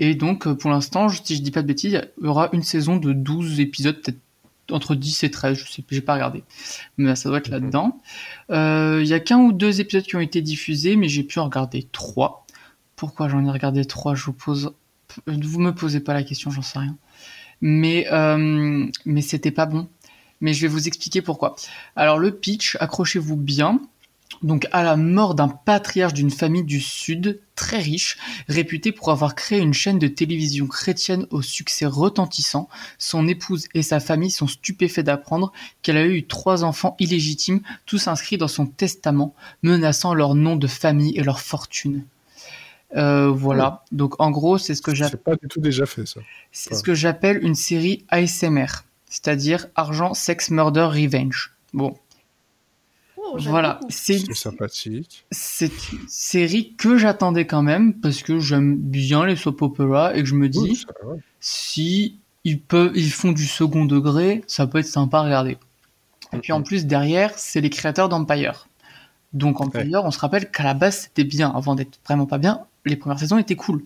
Et 0.00 0.14
donc 0.14 0.46
pour 0.52 0.70
l'instant, 0.70 1.08
si 1.08 1.36
je 1.36 1.42
dis 1.42 1.50
pas 1.50 1.62
de 1.62 1.68
bêtises, 1.68 2.00
il 2.20 2.26
y 2.26 2.28
aura 2.28 2.50
une 2.52 2.62
saison 2.62 2.96
de 2.96 3.12
12 3.12 3.60
épisodes, 3.60 4.00
peut-être 4.02 4.18
entre 4.70 4.94
10 4.94 5.24
et 5.24 5.30
13, 5.30 5.58
je 5.58 5.70
sais, 5.70 5.84
j'ai 5.90 6.00
pas 6.00 6.14
regardé, 6.14 6.44
mais 6.96 7.14
ça 7.16 7.28
doit 7.28 7.38
être 7.38 7.48
mhm. 7.48 7.54
là-dedans. 7.54 8.00
Euh, 8.50 9.00
il 9.02 9.08
y 9.08 9.14
a 9.14 9.20
qu'un 9.20 9.38
ou 9.38 9.52
deux 9.52 9.80
épisodes 9.80 10.04
qui 10.04 10.16
ont 10.16 10.20
été 10.20 10.42
diffusés, 10.42 10.96
mais 10.96 11.08
j'ai 11.08 11.22
pu 11.22 11.38
en 11.38 11.44
regarder 11.44 11.86
trois. 11.92 12.46
Pourquoi 12.96 13.28
j'en 13.28 13.44
ai 13.44 13.50
regardé 13.50 13.84
trois 13.84 14.14
Je 14.14 14.24
vous 14.24 14.32
pose, 14.32 14.72
vous 15.26 15.60
me 15.60 15.72
posez 15.72 16.00
pas 16.00 16.14
la 16.14 16.22
question, 16.22 16.50
j'en 16.50 16.62
sais 16.62 16.78
rien. 16.78 16.96
Mais 17.60 18.06
euh, 18.12 18.86
mais 19.04 19.22
c'était 19.22 19.50
pas 19.50 19.66
bon. 19.66 19.88
Mais 20.40 20.52
je 20.52 20.60
vais 20.60 20.68
vous 20.68 20.86
expliquer 20.86 21.22
pourquoi. 21.22 21.56
Alors 21.94 22.18
le 22.18 22.30
pitch, 22.30 22.76
accrochez-vous 22.80 23.36
bien. 23.36 23.80
Donc 24.42 24.66
à 24.72 24.82
la 24.82 24.96
mort 24.96 25.34
d'un 25.34 25.48
patriarche 25.48 26.12
d'une 26.12 26.30
famille 26.30 26.64
du 26.64 26.80
Sud 26.80 27.40
très 27.54 27.78
riche, 27.78 28.18
réputé 28.48 28.92
pour 28.92 29.10
avoir 29.10 29.34
créé 29.34 29.58
une 29.58 29.72
chaîne 29.72 29.98
de 29.98 30.08
télévision 30.08 30.66
chrétienne 30.66 31.26
au 31.30 31.42
succès 31.42 31.86
retentissant, 31.86 32.68
son 32.98 33.26
épouse 33.28 33.66
et 33.74 33.82
sa 33.82 33.98
famille 33.98 34.30
sont 34.30 34.46
stupéfaits 34.46 35.00
d'apprendre 35.00 35.52
qu'elle 35.82 35.96
a 35.96 36.06
eu 36.06 36.26
trois 36.26 36.64
enfants 36.64 36.96
illégitimes, 36.98 37.60
tous 37.86 38.08
inscrits 38.08 38.38
dans 38.38 38.48
son 38.48 38.66
testament, 38.66 39.34
menaçant 39.62 40.12
leur 40.12 40.34
nom 40.34 40.56
de 40.56 40.66
famille 40.66 41.16
et 41.16 41.22
leur 41.22 41.40
fortune. 41.40 42.04
Euh, 42.94 43.28
voilà. 43.28 43.84
Donc 43.90 44.20
en 44.20 44.30
gros, 44.30 44.58
c'est 44.58 44.74
ce 44.74 44.82
que 44.82 44.94
j'appelle. 44.94 45.18
C'est 45.24 45.24
pas 45.24 45.36
du 45.36 45.48
tout 45.48 45.60
déjà 45.60 45.86
fait 45.86 46.06
ça. 46.06 46.20
C'est 46.52 46.74
ce 46.74 46.82
que 46.82 46.94
j'appelle 46.94 47.42
une 47.42 47.54
série 47.54 48.04
ASMR, 48.08 48.66
c'est-à-dire 49.08 49.66
argent, 49.74 50.14
sex, 50.14 50.50
murder, 50.50 50.88
revenge. 50.92 51.52
Bon, 51.72 51.96
voilà, 53.34 53.80
c'est 53.88 54.32
sympathique. 54.34 55.26
C'est 55.30 55.92
une 55.92 56.08
série 56.08 56.74
que 56.76 56.96
j'attendais 56.98 57.46
quand 57.46 57.62
même 57.62 57.94
parce 57.94 58.22
que 58.22 58.38
j'aime 58.40 58.76
bien 58.76 59.26
les 59.26 59.36
soap 59.36 59.62
opera 59.62 60.16
et 60.16 60.22
que 60.22 60.28
je 60.28 60.34
me 60.34 60.48
dis 60.48 60.84
si 61.40 62.18
ils 62.44 62.60
peuvent, 62.60 62.92
ils 62.94 63.10
font 63.10 63.32
du 63.32 63.46
second 63.46 63.84
degré, 63.84 64.42
ça 64.46 64.66
peut 64.66 64.78
être 64.78 64.86
sympa 64.86 65.18
à 65.18 65.22
regarder. 65.22 65.58
Et 66.32 66.38
puis 66.38 66.52
en 66.52 66.62
plus 66.62 66.86
derrière, 66.86 67.32
c'est 67.36 67.60
les 67.60 67.70
créateurs 67.70 68.08
d'Empire. 68.08 68.68
Donc 69.32 69.60
Empire, 69.60 70.02
on 70.04 70.10
se 70.10 70.18
rappelle 70.18 70.50
qu'à 70.50 70.62
la 70.62 70.74
base 70.74 71.00
c'était 71.00 71.24
bien 71.24 71.50
avant 71.50 71.74
d'être 71.74 71.98
vraiment 72.06 72.26
pas 72.26 72.38
bien. 72.38 72.60
Les 72.84 72.96
premières 72.96 73.18
saisons 73.18 73.38
étaient 73.38 73.56
cool. 73.56 73.84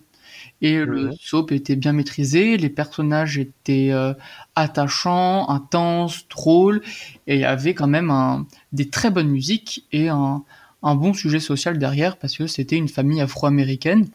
Et 0.61 0.77
le 0.77 1.11
soap 1.19 1.51
était 1.51 1.75
bien 1.75 1.93
maîtrisé, 1.93 2.57
les 2.57 2.69
personnages 2.69 3.37
étaient 3.37 3.89
euh, 3.91 4.13
attachants, 4.55 5.49
intenses, 5.49 6.27
drôles, 6.29 6.81
et 7.27 7.35
il 7.35 7.41
y 7.41 7.45
avait 7.45 7.73
quand 7.73 7.87
même 7.87 8.11
un, 8.11 8.45
des 8.71 8.89
très 8.89 9.09
bonnes 9.09 9.29
musiques 9.29 9.85
et 9.91 10.09
un, 10.09 10.43
un 10.83 10.95
bon 10.95 11.13
sujet 11.13 11.39
social 11.39 11.77
derrière, 11.77 12.17
parce 12.17 12.37
que 12.37 12.47
c'était 12.47 12.77
une 12.77 12.89
famille 12.89 13.21
afro-américaine 13.21 14.07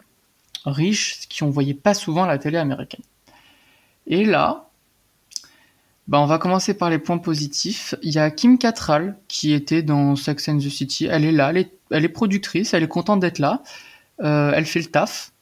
riche, 0.64 1.18
ce 1.20 1.38
qu'on 1.38 1.50
voyait 1.50 1.74
pas 1.74 1.94
souvent 1.94 2.24
à 2.24 2.26
la 2.26 2.38
télé 2.38 2.58
américaine. 2.58 3.02
Et 4.06 4.24
là, 4.24 4.68
bah 6.08 6.20
on 6.20 6.26
va 6.26 6.38
commencer 6.38 6.74
par 6.74 6.90
les 6.90 6.98
points 6.98 7.18
positifs. 7.18 7.94
Il 8.02 8.12
y 8.12 8.18
a 8.18 8.30
Kim 8.30 8.58
Cattrall 8.58 9.16
qui 9.26 9.52
était 9.52 9.82
dans 9.82 10.14
Sex 10.14 10.48
and 10.48 10.58
the 10.58 10.68
City. 10.68 11.06
Elle 11.06 11.24
est 11.24 11.32
là, 11.32 11.50
elle 11.50 11.56
est, 11.56 11.72
elle 11.90 12.04
est 12.04 12.08
productrice, 12.10 12.74
elle 12.74 12.84
est 12.84 12.88
contente 12.88 13.20
d'être 13.20 13.40
là. 13.40 13.62
Euh, 14.22 14.52
elle 14.54 14.66
fait 14.66 14.80
le 14.80 14.86
taf. 14.86 15.32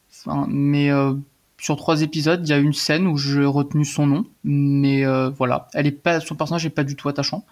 Mais 0.49 0.91
euh, 0.91 1.15
sur 1.59 1.77
trois 1.77 2.03
épisodes, 2.03 2.47
il 2.47 2.51
y 2.51 2.53
a 2.53 2.59
une 2.59 2.73
scène 2.73 3.07
où 3.07 3.17
j'ai 3.17 3.45
retenu 3.45 3.85
son 3.85 4.07
nom. 4.07 4.27
Mais 4.45 5.05
euh, 5.05 5.31
voilà, 5.31 5.69
elle 5.75 5.87
est 5.87 5.93
pas, 5.93 6.21
son 6.21 6.35
personnage 6.35 6.67
est 6.67 6.71
pas 6.71 6.85
du 6.85 6.97
tout 6.97 7.09
attachant. 7.09 7.45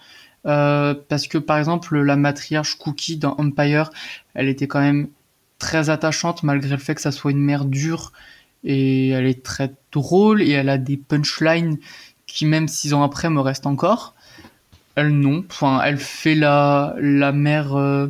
parce 0.44 1.26
que 1.28 1.38
par 1.38 1.58
exemple, 1.58 1.98
la 1.98 2.16
matriarche 2.16 2.76
Cookie 2.76 3.16
dans 3.16 3.34
Empire, 3.38 3.90
elle 4.34 4.48
était 4.48 4.66
quand 4.66 4.80
même 4.80 5.08
très 5.58 5.90
attachante 5.90 6.42
malgré 6.42 6.70
le 6.70 6.76
fait 6.78 6.96
que 6.96 7.00
ça 7.00 7.12
soit 7.12 7.30
une 7.30 7.38
mère 7.38 7.64
dure 7.64 8.12
et 8.64 9.10
elle 9.10 9.26
est 9.26 9.44
très 9.44 9.72
drôle 9.92 10.42
et 10.42 10.50
elle 10.50 10.68
a 10.68 10.78
des 10.78 10.96
punchlines 10.96 11.78
qui 12.26 12.46
même 12.46 12.68
six 12.68 12.94
ans 12.94 13.02
après 13.02 13.30
me 13.30 13.40
reste 13.40 13.66
encore. 13.66 14.14
Elle 14.94 15.10
non, 15.10 15.44
enfin 15.48 15.80
elle 15.84 15.98
fait 15.98 16.34
la 16.34 16.94
la 16.98 17.32
mère 17.32 17.76
euh, 17.76 18.08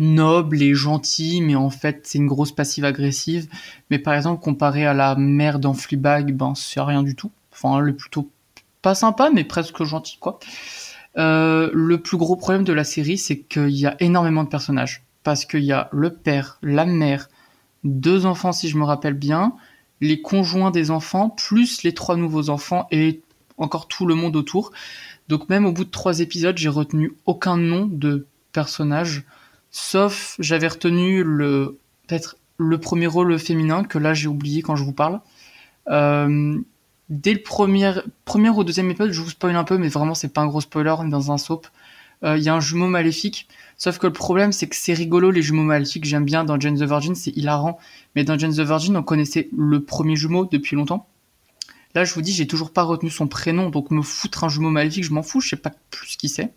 noble 0.00 0.60
et 0.62 0.74
gentille, 0.74 1.40
mais 1.42 1.54
en 1.54 1.70
fait 1.70 2.00
c'est 2.04 2.18
une 2.18 2.26
grosse 2.26 2.52
passive 2.52 2.84
agressive. 2.84 3.48
Mais 3.90 4.00
par 4.00 4.14
exemple 4.14 4.42
comparé 4.42 4.84
à 4.84 4.94
la 4.94 5.14
mère 5.14 5.60
dans 5.60 5.74
Fleabag, 5.74 6.34
ben 6.34 6.54
c'est 6.56 6.80
rien 6.80 7.04
du 7.04 7.14
tout. 7.14 7.30
Enfin 7.52 7.80
elle 7.80 7.90
est 7.90 7.96
plutôt 7.96 8.28
pas 8.82 8.96
sympa, 8.96 9.30
mais 9.32 9.44
presque 9.44 9.84
gentille 9.84 10.18
quoi. 10.18 10.40
Euh, 11.18 11.70
le 11.72 11.98
plus 11.98 12.16
gros 12.16 12.36
problème 12.36 12.64
de 12.64 12.72
la 12.72 12.84
série, 12.84 13.18
c'est 13.18 13.38
qu'il 13.38 13.70
y 13.70 13.86
a 13.86 13.96
énormément 14.00 14.44
de 14.44 14.48
personnages. 14.48 15.04
Parce 15.22 15.44
qu'il 15.44 15.64
y 15.64 15.72
a 15.72 15.88
le 15.92 16.14
père, 16.14 16.58
la 16.62 16.86
mère, 16.86 17.28
deux 17.84 18.26
enfants 18.26 18.52
si 18.52 18.68
je 18.68 18.78
me 18.78 18.84
rappelle 18.84 19.14
bien, 19.14 19.54
les 20.00 20.22
conjoints 20.22 20.70
des 20.70 20.90
enfants, 20.90 21.28
plus 21.28 21.82
les 21.82 21.92
trois 21.92 22.16
nouveaux 22.16 22.48
enfants 22.48 22.86
et 22.90 23.20
encore 23.58 23.86
tout 23.86 24.06
le 24.06 24.14
monde 24.14 24.36
autour. 24.36 24.72
Donc 25.28 25.48
même 25.48 25.66
au 25.66 25.72
bout 25.72 25.84
de 25.84 25.90
trois 25.90 26.20
épisodes, 26.20 26.56
j'ai 26.56 26.68
retenu 26.68 27.12
aucun 27.26 27.56
nom 27.56 27.86
de 27.86 28.26
personnage, 28.52 29.24
sauf 29.70 30.36
j'avais 30.38 30.68
retenu 30.68 31.22
le 31.22 31.78
peut-être 32.06 32.36
le 32.58 32.78
premier 32.78 33.06
rôle 33.06 33.38
féminin 33.38 33.84
que 33.84 33.98
là 33.98 34.14
j'ai 34.14 34.28
oublié 34.28 34.62
quand 34.62 34.76
je 34.76 34.84
vous 34.84 34.92
parle. 34.92 35.20
Euh, 35.88 36.58
dès 37.08 37.32
le 37.32 37.42
premier, 37.42 37.92
premier 38.24 38.50
ou 38.50 38.64
deuxième 38.64 38.90
épisode, 38.90 39.12
je 39.12 39.20
vous 39.20 39.30
spoil 39.30 39.56
un 39.56 39.64
peu, 39.64 39.78
mais 39.78 39.88
vraiment 39.88 40.14
c'est 40.14 40.32
pas 40.32 40.42
un 40.42 40.46
gros 40.46 40.60
spoiler, 40.60 40.94
on 40.98 41.06
est 41.06 41.10
dans 41.10 41.32
un 41.32 41.38
soap. 41.38 41.66
Euh, 42.22 42.36
il 42.36 42.42
y 42.42 42.50
a 42.50 42.54
un 42.54 42.60
jumeau 42.60 42.86
maléfique, 42.86 43.48
sauf 43.78 43.98
que 43.98 44.06
le 44.06 44.12
problème 44.12 44.52
c'est 44.52 44.68
que 44.68 44.76
c'est 44.76 44.92
rigolo 44.92 45.30
les 45.30 45.40
jumeaux 45.40 45.62
maléfiques, 45.62 46.04
j'aime 46.04 46.26
bien 46.26 46.44
dans 46.44 46.60
Jane 46.60 46.78
the 46.78 46.82
Virgin, 46.82 47.14
c'est 47.14 47.30
hilarant, 47.30 47.78
mais 48.14 48.24
dans 48.24 48.36
Jane 48.38 48.52
the 48.52 48.60
Virgin 48.60 48.96
on 48.96 49.02
connaissait 49.02 49.48
le 49.56 49.82
premier 49.82 50.16
jumeau 50.16 50.44
depuis 50.44 50.76
longtemps. 50.76 51.06
Là, 51.94 52.04
je 52.04 52.14
vous 52.14 52.22
dis, 52.22 52.32
j'ai 52.32 52.46
toujours 52.46 52.72
pas 52.72 52.82
retenu 52.82 53.10
son 53.10 53.26
prénom, 53.26 53.68
donc 53.68 53.90
me 53.90 54.02
foutre 54.02 54.44
un 54.44 54.48
jumeau 54.48 54.70
maléfique, 54.70 55.04
je 55.04 55.12
m'en 55.12 55.22
fous, 55.22 55.40
je 55.40 55.48
sais 55.48 55.56
pas 55.56 55.72
plus 55.90 56.16
qui 56.16 56.28
c'est. 56.28 56.54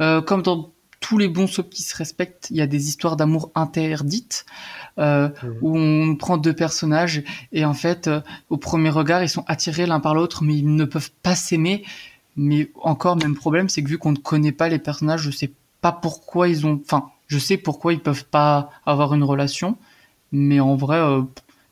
Euh, 0.00 0.20
comme 0.20 0.42
dans 0.42 0.72
tous 1.08 1.16
les 1.16 1.28
bons 1.28 1.46
soaps 1.46 1.74
qui 1.74 1.82
se 1.82 1.96
respectent, 1.96 2.48
il 2.50 2.58
y 2.58 2.60
a 2.60 2.66
des 2.66 2.88
histoires 2.88 3.16
d'amour 3.16 3.50
interdites 3.54 4.44
euh, 4.98 5.30
où 5.62 5.74
on 5.74 6.16
prend 6.16 6.36
deux 6.36 6.52
personnages 6.52 7.22
et 7.50 7.64
en 7.64 7.72
fait, 7.72 8.08
euh, 8.08 8.20
au 8.50 8.58
premier 8.58 8.90
regard, 8.90 9.22
ils 9.22 9.28
sont 9.30 9.44
attirés 9.46 9.86
l'un 9.86 10.00
par 10.00 10.14
l'autre, 10.14 10.44
mais 10.44 10.54
ils 10.54 10.74
ne 10.74 10.84
peuvent 10.84 11.10
pas 11.22 11.34
s'aimer. 11.34 11.82
Mais 12.36 12.70
encore, 12.82 13.16
même 13.16 13.34
problème, 13.34 13.70
c'est 13.70 13.82
que 13.82 13.88
vu 13.88 13.96
qu'on 13.96 14.12
ne 14.12 14.18
connaît 14.18 14.52
pas 14.52 14.68
les 14.68 14.78
personnages, 14.78 15.22
je 15.22 15.30
sais 15.30 15.50
pas 15.80 15.92
pourquoi 15.92 16.46
ils 16.46 16.66
ont. 16.66 16.78
Enfin, 16.84 17.08
je 17.26 17.38
sais 17.38 17.56
pourquoi 17.56 17.94
ils 17.94 18.00
peuvent 18.00 18.26
pas 18.26 18.68
avoir 18.84 19.14
une 19.14 19.24
relation, 19.24 19.78
mais 20.30 20.60
en 20.60 20.76
vrai, 20.76 21.00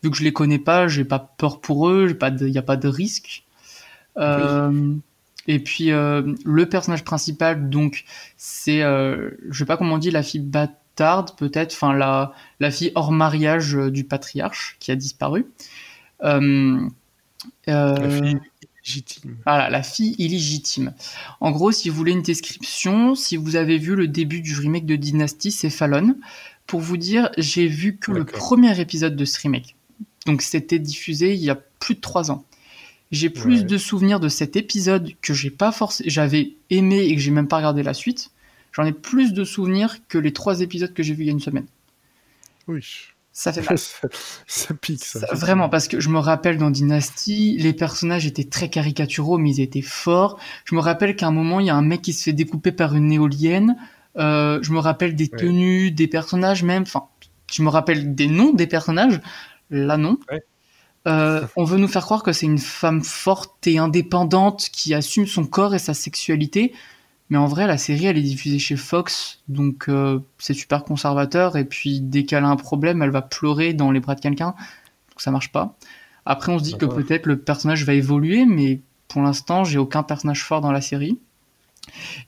vu 0.03 0.11
que 0.11 0.17
je 0.17 0.25
les 0.25 0.33
connais 0.33 0.59
pas, 0.59 0.89
j'ai 0.89 1.05
pas 1.05 1.19
peur 1.19 1.61
pour 1.61 1.91
eux, 1.91 2.17
il 2.41 2.47
n'y 2.47 2.59
a 2.59 2.63
pas 2.63 2.77
de 2.77 2.89
risque. 2.89 3.45
Euh, 4.17 4.95
et 5.47 5.59
puis 5.59 5.91
euh, 5.91 6.35
le 6.45 6.69
personnage 6.69 7.05
principal, 7.05 7.71
donc 7.71 8.05
c'est, 8.37 8.83
euh, 8.83 9.31
je 9.51 9.59
sais 9.59 9.65
pas 9.65 9.77
comment 9.77 9.95
on 9.95 9.99
dit, 9.99 10.11
la 10.11 10.23
fille 10.23 10.41
bâtarde 10.41 11.37
peut-être, 11.37 11.73
enfin 11.75 11.93
la 11.93 12.33
la 12.61 12.71
fille 12.71 12.93
hors 12.95 13.13
mariage 13.13 13.75
du 13.75 14.05
patriarche 14.05 14.77
qui 14.81 14.91
a 14.91 14.97
disparu. 14.97 15.47
la 16.21 18.11
fille 18.11 18.39
illégitime. 18.87 19.37
Voilà, 19.45 19.71
la 19.71 19.83
fille 19.83 20.15
illégitime. 20.19 20.95
En 21.41 21.51
gros, 21.51 21.73
si 21.73 21.89
vous 21.89 21.97
voulez 21.97 22.13
une 22.13 22.23
description, 22.23 23.15
si 23.15 23.37
vous 23.37 23.57
avez 23.57 23.79
vu 23.79 23.95
le 23.97 24.09
début 24.09 24.41
du 24.41 24.55
remake 24.59 24.87
de 24.87 24.97
Dynasty, 24.97 25.51
c'est 25.51 25.71
Fallon. 25.71 26.17
Pour 26.67 26.81
vous 26.81 26.97
dire, 26.97 27.31
j'ai 27.37 27.69
vu 27.69 27.97
que 27.97 28.11
le 28.13 28.25
premier 28.25 28.81
épisode 28.81 29.17
de 29.17 29.25
ce 29.25 29.41
remake. 29.41 29.77
Donc 30.27 30.43
c'était 30.43 30.81
diffusé 30.81 31.35
il 31.35 31.41
y 31.41 31.51
a 31.51 31.55
plus 31.55 31.95
de 31.95 32.01
trois 32.01 32.31
ans. 32.31 32.45
J'ai 33.13 33.31
plus 33.31 33.65
de 33.65 33.79
souvenirs 33.79 34.19
de 34.19 34.29
cet 34.29 34.57
épisode 34.57 35.13
que 35.23 35.33
j'ai 35.33 35.51
pas 35.51 35.71
forcément, 35.71 36.11
j'avais 36.11 36.55
aimé 36.71 37.05
et 37.05 37.15
que 37.15 37.21
j'ai 37.21 37.31
même 37.31 37.49
pas 37.49 37.59
regardé 37.59 37.83
la 37.83 37.95
suite. 37.95 38.31
J'en 38.73 38.85
ai 38.85 38.93
plus 38.93 39.33
de 39.33 39.45
souvenirs 39.45 39.99
que 40.09 40.19
les 40.19 40.33
trois 40.33 40.61
épisodes 40.61 40.93
que 40.93 41.03
j'ai 41.03 41.15
vus 41.15 41.23
il 41.23 41.27
y 41.27 41.31
a 41.31 41.33
une 41.33 41.41
semaine. 41.41 41.67
Oui. 42.69 42.85
Ça 43.33 43.53
fait 43.53 43.63
mal. 43.63 43.79
ça, 44.47 44.75
pique, 44.75 45.05
ça. 45.05 45.27
vraiment, 45.33 45.69
parce 45.69 45.89
que 45.89 46.01
je 46.01 46.09
me 46.09 46.19
rappelle 46.19 46.57
dans 46.57 46.71
Dynasty, 46.71 47.59
les 47.59 47.75
personnages 47.75 48.27
étaient 48.27 48.45
très 48.45 48.71
caricaturaux, 48.71 49.39
mais 49.39 49.51
ils 49.51 49.61
étaient 49.61 49.83
forts. 49.83 50.41
Je 50.65 50.75
me 50.75 50.81
rappelle 50.81 51.17
qu'à 51.17 51.27
un 51.27 51.33
moment, 51.33 51.61
il 51.61 51.67
y 51.67 51.71
a 51.71 51.77
un 51.77 51.83
mec 51.83 52.03
qui 52.03 52.13
se 52.13 52.25
fait 52.25 52.33
découper 52.33 52.73
par 52.73 52.95
une 52.95 53.13
éolienne. 53.13 53.77
Euh, 54.17 54.59
je 54.63 54.73
me 54.73 54.79
rappelle 54.79 55.15
des 55.15 55.29
tenues, 55.29 55.91
des 55.91 56.09
personnages 56.09 56.63
même. 56.63 56.83
Enfin, 56.83 57.05
je 57.53 57.63
me 57.63 57.69
rappelle 57.69 58.15
des 58.15 58.27
noms 58.27 58.53
des 58.53 58.67
personnages. 58.67 59.21
Là, 59.71 59.99
non. 59.99 60.19
Euh, 61.07 61.47
on 61.55 61.65
veut 61.65 61.79
nous 61.79 61.89
faire 61.89 62.05
croire 62.05 62.23
que 62.23 62.33
c'est 62.33 62.47
une 62.47 62.59
femme 62.59 63.03
forte 63.03 63.67
et 63.67 63.79
indépendante 63.79 64.69
qui 64.73 64.95
assume 64.95 65.27
son 65.27 65.45
corps 65.45 65.75
et 65.75 65.79
sa 65.79 65.95
sexualité. 65.95 66.73
Mais 67.31 67.39
en 67.39 67.47
vrai, 67.47 67.67
la 67.67 67.79
série, 67.79 68.07
elle 68.07 68.19
est 68.19 68.23
diffusée 68.23 68.59
chez 68.59 68.77
Fox, 68.77 69.41
donc 69.49 69.89
euh, 69.89 70.21
c'est 70.39 70.55
super 70.55 70.85
conservateur. 70.85 71.57
Et 71.57 71.65
puis, 71.65 72.01
dès 72.01 72.25
qu'elle 72.25 72.45
a 72.45 72.49
un 72.49 72.57
problème, 72.57 73.03
elle 73.03 73.11
va 73.11 73.23
pleurer 73.23 73.73
dans 73.73 73.91
les 73.91 74.01
bras 74.01 74.15
de 74.15 74.21
quelqu'un. 74.21 74.55
Donc 75.11 75.21
ça 75.21 75.31
marche 75.31 75.51
pas. 75.51 75.77
Après, 76.25 76.53
on 76.53 76.59
se 76.59 76.65
dit 76.65 76.77
que 76.77 76.87
peut-être 76.87 77.27
le 77.27 77.39
personnage 77.39 77.85
va 77.85 77.95
évoluer, 77.95 78.47
mais 78.47 78.81
pour 79.09 79.23
l'instant, 79.23 79.65
j'ai 79.65 79.79
aucun 79.79 80.03
personnage 80.03 80.43
fort 80.43 80.61
dans 80.61 80.73
la 80.73 80.81
série. 80.81 81.19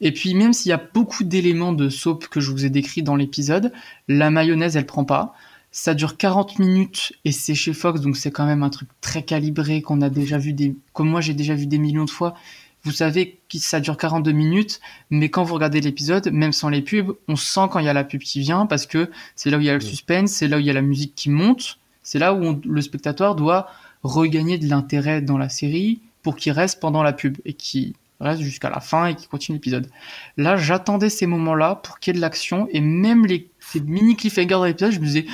Et 0.01 0.12
puis, 0.12 0.35
même 0.35 0.53
s'il 0.53 0.70
y 0.70 0.72
a 0.72 0.83
beaucoup 0.95 1.24
d'éléments 1.24 1.72
de 1.72 1.89
soap 1.89 2.29
que 2.29 2.41
je 2.41 2.51
vous 2.51 2.64
ai 2.64 2.70
décrits 2.70 3.03
dans 3.03 3.16
l'épisode, 3.16 3.72
la 4.07 4.31
mayonnaise, 4.31 4.76
elle 4.76 4.87
prend 4.87 5.05
pas. 5.05 5.35
Ça 5.71 5.95
dure 5.95 6.16
40 6.16 6.59
minutes 6.59 7.12
et 7.25 7.33
c'est 7.33 7.55
chez 7.55 7.73
Fox, 7.73 8.01
donc 8.01 8.16
c'est 8.16 8.31
quand 8.31 8.47
même 8.47 8.62
un 8.62 8.71
truc 8.71 8.89
très 9.01 9.23
calibré 9.23 9.83
qu'on 9.83 10.01
a 10.01 10.09
déjà 10.09 10.39
vu 10.39 10.53
des, 10.53 10.75
comme 10.93 11.09
moi 11.09 11.21
j'ai 11.21 11.35
déjà 11.35 11.55
vu 11.55 11.66
des 11.66 11.79
millions 11.79 12.05
de 12.05 12.11
fois. 12.11 12.35
Vous 12.85 12.93
savez 12.93 13.39
que 13.51 13.59
ça 13.59 13.81
dure 13.81 13.97
42 13.97 14.33
minutes, 14.33 14.81
mais 15.11 15.29
quand 15.29 15.45
vous 15.45 15.55
regardez 15.55 15.81
l'épisode, 15.81 16.31
même 16.33 16.53
sans 16.53 16.69
les 16.69 16.81
pubs, 16.81 17.12
on 17.27 17.37
sent 17.37 17.69
quand 17.71 17.81
il 17.81 17.87
y 17.87 17.89
a 17.89 17.93
la 17.93 18.05
pub 18.05 18.23
qui 18.23 18.41
vient 18.41 18.66
parce 18.66 18.87
que 18.87 19.11
c'est 19.37 19.51
là 19.51 19.59
où 19.59 19.61
il 19.61 19.66
y 19.66 19.71
a 19.71 19.75
le 19.75 19.81
suspense, 19.81 20.31
c'est 20.31 20.49
là 20.49 20.57
où 20.57 20.61
il 20.61 20.66
y 20.66 20.71
a 20.71 20.75
la 20.75 20.81
musique 20.81 21.14
qui 21.14 21.29
monte, 21.29 21.79
c'est 22.03 22.19
là 22.19 22.33
où 22.33 22.61
le 22.64 22.81
spectateur 22.81 23.35
doit 23.35 23.69
regagner 24.03 24.59
de 24.59 24.69
l'intérêt 24.69 25.21
dans 25.21 25.39
la 25.39 25.49
série 25.49 26.01
pour 26.23 26.37
qu'il 26.37 26.53
reste 26.53 26.81
pendant 26.81 27.03
la 27.03 27.12
pub 27.12 27.37
et 27.45 27.53
qui 27.53 27.95
reste 28.21 28.43
jusqu'à 28.43 28.71
la 28.71 28.81
fin 28.81 29.07
et 29.07 29.14
qui 29.14 29.29
continue 29.29 29.57
l'épisode. 29.59 29.91
Là, 30.37 30.57
j'attendais 30.57 31.09
ces 31.09 31.27
moments-là 31.27 31.77
pour 31.77 31.99
qu'il 31.99 32.12
y 32.12 32.16
ait 32.16 32.19
de 32.19 32.21
l'action 32.21 32.69
et 32.71 32.81
même 32.81 33.27
les 33.27 33.51
ces 33.61 33.81
mini 33.81 34.16
cliffhangers 34.16 34.47
dans 34.47 34.64
l'épisode, 34.64 34.93
je 34.93 35.01
me 35.01 35.05
disais 35.05 35.27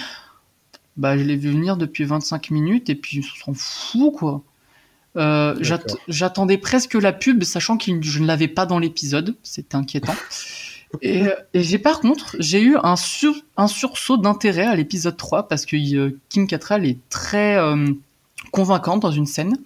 bah, 0.97 1.19
je 1.19 1.25
l'ai 1.25 1.37
vu 1.37 1.51
venir 1.51 1.77
depuis 1.77 2.05
25 2.05 2.51
minutes 2.51 2.89
et 2.91 2.95
puis 2.95 3.25
on 3.47 3.55
s'en 3.55 3.55
fout 3.55 4.15
quoi. 4.15 4.43
Euh, 5.17 5.55
j'attendais 6.09 6.59
presque 6.59 6.95
la 6.95 7.13
pub, 7.13 7.45
sachant 7.45 7.77
que 7.77 8.03
je 8.03 8.19
ne 8.19 8.27
l'avais 8.27 8.49
pas 8.49 8.67
dans 8.67 8.79
l'épisode. 8.79 9.37
C'était 9.43 9.77
inquiétant. 9.77 10.15
et, 11.03 11.25
j'ai 11.55 11.79
par 11.79 12.01
contre, 12.01 12.37
j'ai 12.41 12.61
eu 12.61 12.77
un, 12.83 12.95
un 13.57 13.69
sursaut 13.69 14.17
d'intérêt 14.17 14.67
à 14.67 14.75
l'épisode 14.75 15.17
3 15.17 15.49
parce 15.49 15.67
que 15.67 15.77
euh, 15.77 16.19
Kim 16.29 16.47
Cattrall 16.47 16.87
est 16.87 16.99
très 17.11 17.57
euh, 17.57 17.87
convaincante 18.51 19.01
dans 19.01 19.13
une 19.13 19.27
scène. 19.27 19.57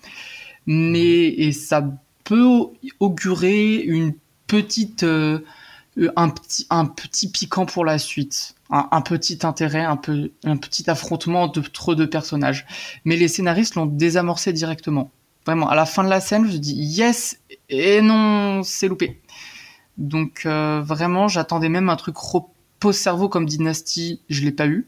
Mais, 0.66 1.28
et 1.28 1.52
ça 1.52 1.82
peut 2.24 2.66
augurer 3.00 3.76
une 3.76 4.12
petite, 4.46 5.02
un, 5.02 6.28
petit, 6.28 6.66
un 6.68 6.84
petit 6.84 7.30
piquant 7.30 7.64
pour 7.64 7.86
la 7.86 7.98
suite 7.98 8.54
un, 8.70 9.00
petit 9.00 9.38
intérêt, 9.44 9.82
un, 9.82 9.96
petit 9.96 10.90
affrontement 10.90 11.42
entre 11.42 11.72
trop 11.72 11.94
de 11.94 12.04
personnages. 12.04 12.66
Mais 13.04 13.16
les 13.16 13.28
scénaristes 13.28 13.74
l'ont 13.76 13.86
désamorcé 13.86 14.52
directement. 14.52 15.10
Vraiment, 15.46 15.68
à 15.68 15.74
la 15.74 15.86
fin 15.86 16.04
de 16.04 16.10
la 16.10 16.20
scène, 16.20 16.50
je 16.50 16.58
dis 16.58 16.74
yes, 16.74 17.40
et 17.70 18.02
non, 18.02 18.62
c'est 18.62 18.88
loupé. 18.88 19.20
Donc 19.96 20.42
euh, 20.44 20.82
vraiment, 20.84 21.28
j'attendais 21.28 21.70
même 21.70 21.88
un 21.88 21.96
truc 21.96 22.16
repos 22.18 22.92
cerveau 22.92 23.28
comme 23.28 23.46
Dynasty, 23.46 24.20
je 24.28 24.42
l'ai 24.42 24.52
pas 24.52 24.66
eu. 24.66 24.86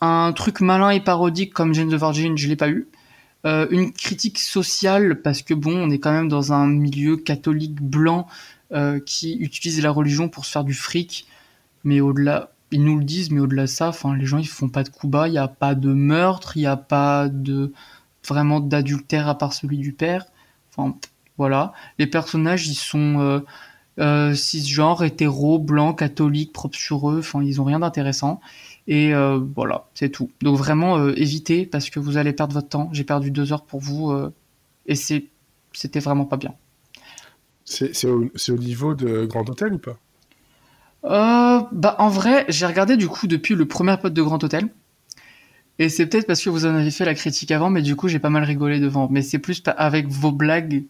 Un 0.00 0.32
truc 0.34 0.60
malin 0.60 0.90
et 0.90 1.00
parodique 1.00 1.54
comme 1.54 1.72
Jane 1.72 1.88
the 1.88 1.94
Virgin, 1.94 2.36
je 2.36 2.48
l'ai 2.48 2.56
pas 2.56 2.68
eu. 2.68 2.88
Euh, 3.46 3.66
une 3.70 3.92
critique 3.92 4.38
sociale 4.38 5.22
parce 5.22 5.42
que 5.42 5.54
bon, 5.54 5.74
on 5.76 5.90
est 5.90 5.98
quand 5.98 6.12
même 6.12 6.28
dans 6.28 6.52
un 6.52 6.66
milieu 6.66 7.16
catholique 7.16 7.80
blanc 7.80 8.26
euh, 8.72 9.00
qui 9.00 9.36
utilise 9.38 9.80
la 9.82 9.90
religion 9.90 10.28
pour 10.28 10.44
se 10.44 10.50
faire 10.50 10.64
du 10.64 10.74
fric. 10.74 11.26
Mais 11.84 12.00
au-delà, 12.00 12.50
ils 12.70 12.82
nous 12.84 12.98
le 12.98 13.04
disent, 13.04 13.30
mais 13.30 13.40
au-delà 13.40 13.62
de 13.62 13.66
ça, 13.66 13.88
enfin, 13.88 14.16
les 14.16 14.26
gens 14.26 14.38
ils 14.38 14.48
font 14.48 14.68
pas 14.68 14.82
de 14.82 14.88
coups 14.88 15.10
bas, 15.10 15.28
il 15.28 15.32
n'y 15.32 15.38
a 15.38 15.48
pas 15.48 15.74
de 15.74 15.92
meurtre, 15.92 16.56
il 16.56 16.60
n'y 16.60 16.66
a 16.66 16.76
pas 16.76 17.28
de 17.28 17.72
vraiment 18.26 18.60
d'adultère 18.60 19.28
à 19.28 19.38
part 19.38 19.52
celui 19.52 19.78
du 19.78 19.92
père. 19.92 20.26
Enfin, 20.70 20.96
voilà. 21.38 21.72
Les 21.98 22.06
personnages, 22.06 22.66
ils 22.66 22.74
sont 22.74 23.20
euh, 23.20 23.40
euh, 23.98 24.34
cisgenres, 24.34 25.04
hétéros, 25.04 25.58
blancs, 25.58 25.98
catholiques, 25.98 26.52
propres 26.52 26.76
sur 26.76 27.10
eux. 27.10 27.18
Enfin, 27.20 27.42
ils 27.42 27.60
ont 27.60 27.64
rien 27.64 27.78
d'intéressant. 27.78 28.40
Et 28.86 29.14
euh, 29.14 29.40
voilà, 29.54 29.86
c'est 29.94 30.10
tout. 30.10 30.30
Donc 30.42 30.56
vraiment, 30.56 30.98
euh, 30.98 31.12
évitez 31.16 31.66
parce 31.66 31.90
que 31.90 31.98
vous 31.98 32.16
allez 32.16 32.32
perdre 32.32 32.54
votre 32.54 32.68
temps. 32.68 32.88
J'ai 32.92 33.04
perdu 33.04 33.30
deux 33.30 33.52
heures 33.52 33.64
pour 33.64 33.80
vous 33.80 34.10
euh, 34.10 34.32
et 34.86 34.94
c'est, 34.94 35.26
c'était 35.72 36.00
vraiment 36.00 36.24
pas 36.24 36.36
bien. 36.36 36.54
C'est, 37.64 38.04
au, 38.04 38.30
au, 38.48 38.56
niveau 38.56 38.94
de 38.94 39.24
Grand 39.24 39.48
Hôtel 39.50 39.74
ou 39.74 39.78
pas? 39.78 39.98
Bah 41.06 41.96
en 41.98 42.08
vrai, 42.08 42.44
j'ai 42.48 42.66
regardé 42.66 42.96
du 42.96 43.08
coup 43.08 43.26
depuis 43.26 43.54
le 43.54 43.66
premier 43.66 43.96
pote 43.96 44.14
de 44.14 44.22
Grand 44.22 44.42
Hôtel. 44.42 44.68
Et 45.78 45.88
c'est 45.88 46.06
peut-être 46.06 46.26
parce 46.26 46.42
que 46.42 46.48
vous 46.48 46.64
en 46.64 46.74
avez 46.74 46.90
fait 46.90 47.04
la 47.04 47.14
critique 47.14 47.50
avant, 47.50 47.68
mais 47.70 47.82
du 47.82 47.96
coup 47.96 48.08
j'ai 48.08 48.18
pas 48.18 48.30
mal 48.30 48.44
rigolé 48.44 48.80
devant. 48.80 49.08
Mais 49.10 49.22
c'est 49.22 49.38
plus 49.38 49.62
avec 49.76 50.08
vos 50.08 50.32
blagues 50.32 50.84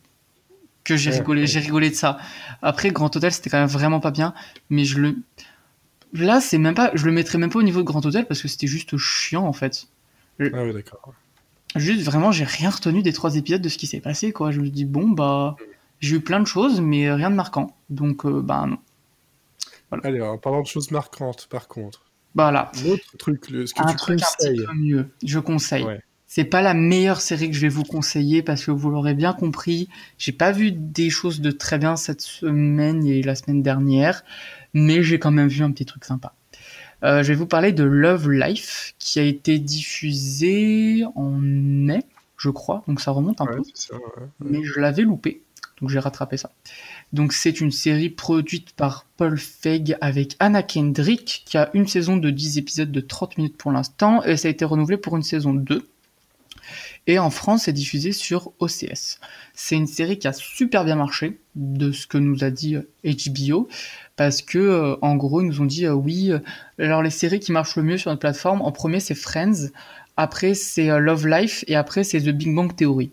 que 0.85 0.97
j'ai 0.97 1.11
rigolé. 1.11 1.47
J'ai 1.47 1.61
rigolé 1.61 1.91
de 1.91 1.95
ça. 1.95 2.19
Après 2.63 2.91
Grand 2.91 3.15
Hôtel, 3.15 3.33
c'était 3.33 3.51
quand 3.51 3.59
même 3.59 3.69
vraiment 3.69 4.01
pas 4.01 4.13
bien, 4.13 4.33
mais 4.71 4.85
je 4.85 4.99
le 4.99 5.17
Là, 6.13 6.41
c'est 6.41 6.59
même 6.59 6.75
pas, 6.75 6.93
je 6.95 7.05
le 7.05 7.13
mettrais 7.13 7.37
même 7.37 7.51
pas 7.51 7.59
au 7.59 7.63
niveau 7.65 7.81
de 7.81 7.87
Grand 7.87 8.05
Hôtel 8.07 8.27
parce 8.27 8.41
que 8.41 8.49
c'était 8.49 8.69
juste 8.69 8.97
chiant 8.97 9.45
en 9.45 9.53
fait. 9.53 9.89
Ah 10.41 10.45
oui, 10.63 10.73
d'accord. 10.73 11.13
Juste 11.75 12.03
vraiment, 12.03 12.33
j'ai 12.33 12.45
rien 12.45 12.71
retenu 12.71 13.03
des 13.03 13.13
trois 13.13 13.37
épisodes 13.37 13.61
de 13.61 13.69
ce 13.69 13.77
qui 13.77 13.87
s'est 13.87 14.01
passé 14.01 14.33
quoi. 14.33 14.51
Je 14.51 14.61
me 14.61 14.69
dis 14.69 14.85
bon 14.85 15.09
bah, 15.09 15.57
j'ai 16.01 16.17
eu 16.17 16.21
plein 16.21 16.41
de 16.41 16.47
choses 16.47 16.81
mais 16.81 17.13
rien 17.13 17.31
de 17.31 17.35
marquant. 17.35 17.77
Donc 17.91 18.25
euh, 18.25 18.41
bah 18.41 18.65
non. 18.67 18.79
Voilà. 19.91 20.07
Allez, 20.07 20.21
en 20.21 20.39
parlant 20.39 20.63
de 20.63 20.67
choses 20.67 20.91
marquantes 20.91 21.49
par 21.49 21.69
contre. 21.69 22.05
Voilà. 22.35 22.71
L'autre 22.85 23.17
truc, 23.19 23.49
le, 23.51 23.67
ce 23.67 23.75
que 23.75 23.83
un 23.83 23.87
tu 23.87 23.97
truc 23.97 24.21
conseilles. 24.21 24.63
un 24.63 24.73
peu 24.73 24.79
mieux. 24.79 25.11
Je 25.25 25.39
conseille. 25.39 25.87
C'est 26.29 26.45
pas 26.45 26.61
la 26.61 26.75
meilleure 26.75 27.21
série 27.21 27.49
que 27.49 27.55
je 27.55 27.61
vais 27.61 27.69
vous 27.69 27.85
conseiller 27.85 28.43
parce 28.43 28.65
que 28.65 28.73
vous 28.73 28.91
l'aurez 28.91 29.15
bien 29.15 29.33
compris. 29.33 29.89
J'ai 30.19 30.33
pas 30.33 30.51
vu 30.51 30.73
des 30.73 31.09
choses 31.09 31.41
de 31.41 31.53
très 31.53 31.79
bien 31.79 31.97
cette 31.97 32.21
semaine 32.21 33.07
et 33.07 33.23
la 33.23 33.37
semaine 33.37 33.63
dernière 33.63 34.25
mais 34.77 35.03
j'ai 35.03 35.19
quand 35.19 35.31
même 35.31 35.49
vu 35.49 35.63
un 35.65 35.73
petit 35.73 35.87
truc 35.87 36.05
sympa. 36.05 36.35
Euh, 37.03 37.23
je 37.23 37.29
vais 37.29 37.35
vous 37.35 37.47
parler 37.47 37.73
de 37.73 37.83
Love 37.83 38.31
Life, 38.31 38.95
qui 38.99 39.19
a 39.19 39.23
été 39.23 39.59
diffusé 39.59 41.05
en 41.15 41.31
mai, 41.31 42.01
je 42.37 42.51
crois, 42.51 42.85
donc 42.87 43.01
ça 43.01 43.11
remonte 43.11 43.41
un 43.41 43.47
peu. 43.47 43.63
Mais 44.41 44.63
je 44.63 44.79
l'avais 44.79 45.03
loupé, 45.03 45.43
donc 45.81 45.89
j'ai 45.89 45.99
rattrapé 45.99 46.37
ça. 46.37 46.53
Donc 47.13 47.33
c'est 47.33 47.61
une 47.61 47.71
série 47.71 48.11
produite 48.11 48.73
par 48.73 49.07
Paul 49.17 49.39
Feig 49.39 49.97
avec 50.01 50.37
Anna 50.39 50.63
Kendrick, 50.63 51.45
qui 51.47 51.57
a 51.57 51.71
une 51.73 51.87
saison 51.87 52.17
de 52.17 52.31
10 52.31 52.59
épisodes 52.59 52.91
de 52.91 53.01
30 53.01 53.39
minutes 53.39 53.57
pour 53.57 53.73
l'instant, 53.73 54.23
et 54.25 54.37
ça 54.37 54.49
a 54.49 54.51
été 54.51 54.65
renouvelé 54.65 54.97
pour 54.97 55.17
une 55.17 55.23
saison 55.23 55.55
2. 55.55 55.89
Et 57.07 57.19
en 57.19 57.31
France, 57.31 57.65
c'est 57.65 57.73
diffusé 57.73 58.11
sur 58.11 58.53
OCS. 58.59 59.21
C'est 59.55 59.77
une 59.77 59.87
série 59.87 60.19
qui 60.19 60.27
a 60.27 60.33
super 60.33 60.85
bien 60.85 60.97
marché, 60.97 61.39
de 61.55 61.93
ce 61.93 62.07
que 62.07 62.19
nous 62.19 62.43
a 62.43 62.51
dit 62.51 62.77
HBO, 63.05 63.69
parce 64.17 64.43
que 64.43 64.59
euh, 64.59 64.97
en 65.03 65.15
gros, 65.15 65.41
ils 65.41 65.47
nous 65.47 65.61
ont 65.61 65.67
dit 65.67 65.87
euh, 65.87 65.93
oui, 65.93 66.33
euh, 66.33 66.41
alors 66.79 67.03
les 67.03 67.11
séries 67.11 67.41
qui 67.41 67.53
marchent 67.53 67.77
le 67.77 67.85
mieux 67.85 67.99
sur 67.99 68.11
notre 68.11 68.21
plateforme, 68.21 68.61
en 68.63 68.73
premier 68.73 68.99
c'est 68.99 69.15
Friends, 69.15 69.69
après 70.17 70.55
c'est 70.55 70.89
Love 70.99 71.29
Life, 71.29 71.65
et 71.69 71.77
après 71.77 72.03
c'est 72.03 72.21
The 72.21 72.31
Big 72.31 72.53
Bang 72.53 72.75
Theory. 72.75 73.13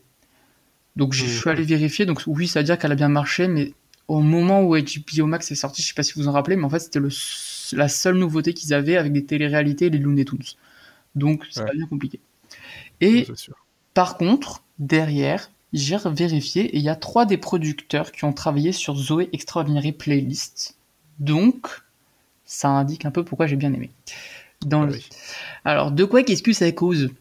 Donc 0.95 1.13
je 1.13 1.25
suis 1.25 1.49
allé 1.49 1.63
vérifier, 1.63 2.05
donc 2.05 2.21
oui, 2.27 2.47
ça 2.47 2.59
veut 2.59 2.65
dire 2.65 2.77
qu'elle 2.77 2.91
a 2.91 2.95
bien 2.95 3.09
marché, 3.09 3.47
mais 3.47 3.73
au 4.07 4.21
moment 4.21 4.61
où 4.63 4.75
HBO 4.75 5.25
Max 5.25 5.51
est 5.51 5.55
sorti, 5.55 5.81
je 5.81 5.87
sais 5.87 5.93
pas 5.93 6.03
si 6.03 6.13
vous 6.13 6.27
en 6.27 6.31
rappelez, 6.31 6.55
mais 6.55 6.65
en 6.65 6.69
fait 6.69 6.79
c'était 6.79 6.99
la 7.71 7.87
seule 7.87 8.17
nouveauté 8.17 8.53
qu'ils 8.53 8.73
avaient 8.73 8.97
avec 8.97 9.13
des 9.13 9.25
téléréalités 9.25 9.85
et 9.85 9.89
les 9.89 9.99
Looney 9.99 10.25
Tunes. 10.25 10.39
Donc 11.15 11.45
c'est 11.49 11.65
pas 11.65 11.73
bien 11.73 11.87
compliqué. 11.87 12.19
Et 13.01 13.27
par 13.93 14.17
contre, 14.17 14.63
derrière, 14.79 15.51
j'ai 15.73 15.97
vérifié 16.05 16.63
et 16.63 16.77
il 16.77 16.83
y 16.83 16.89
a 16.89 16.95
trois 16.95 17.25
des 17.25 17.37
producteurs 17.37 18.11
qui 18.11 18.25
ont 18.25 18.33
travaillé 18.33 18.71
sur 18.71 18.95
Zoé 18.95 19.29
Extraordinary 19.33 19.91
Playlist. 19.91 20.77
Donc, 21.19 21.67
ça 22.45 22.69
indique 22.69 23.05
un 23.05 23.11
peu 23.11 23.23
pourquoi 23.23 23.47
j'ai 23.47 23.55
bien 23.55 23.73
aimé. 23.73 23.89
Dans 24.65 24.83
le... 24.83 24.97
Alors, 25.65 25.91
de 25.91 26.05
quoi 26.05 26.23
qu'est-ce 26.23 26.43
que 26.43 26.53
ça 26.53 26.71
cause? 26.71 27.11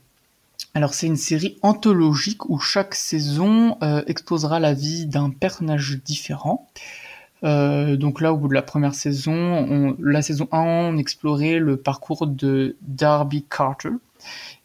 Alors 0.75 0.95
c'est 0.95 1.07
une 1.07 1.17
série 1.17 1.59
anthologique 1.63 2.49
où 2.49 2.59
chaque 2.59 2.95
saison 2.95 3.77
euh, 3.83 4.03
exposera 4.07 4.61
la 4.61 4.75
vie 4.75 5.07
d'un 5.07 5.31
personnage 5.31 6.01
différent. 6.03 6.69
Euh, 7.45 7.97
donc 7.97 8.21
là, 8.21 8.33
au 8.33 8.37
bout 8.37 8.49
de 8.49 8.55
la 8.55 8.63
première 8.63 8.95
saison, 8.95 9.33
on, 9.33 9.97
la 10.01 10.23
saison 10.23 10.49
1, 10.53 10.61
on 10.61 10.97
explorait 10.97 11.59
le 11.59 11.77
parcours 11.77 12.27
de 12.27 12.77
Darby 12.83 13.45
Carter, 13.51 13.91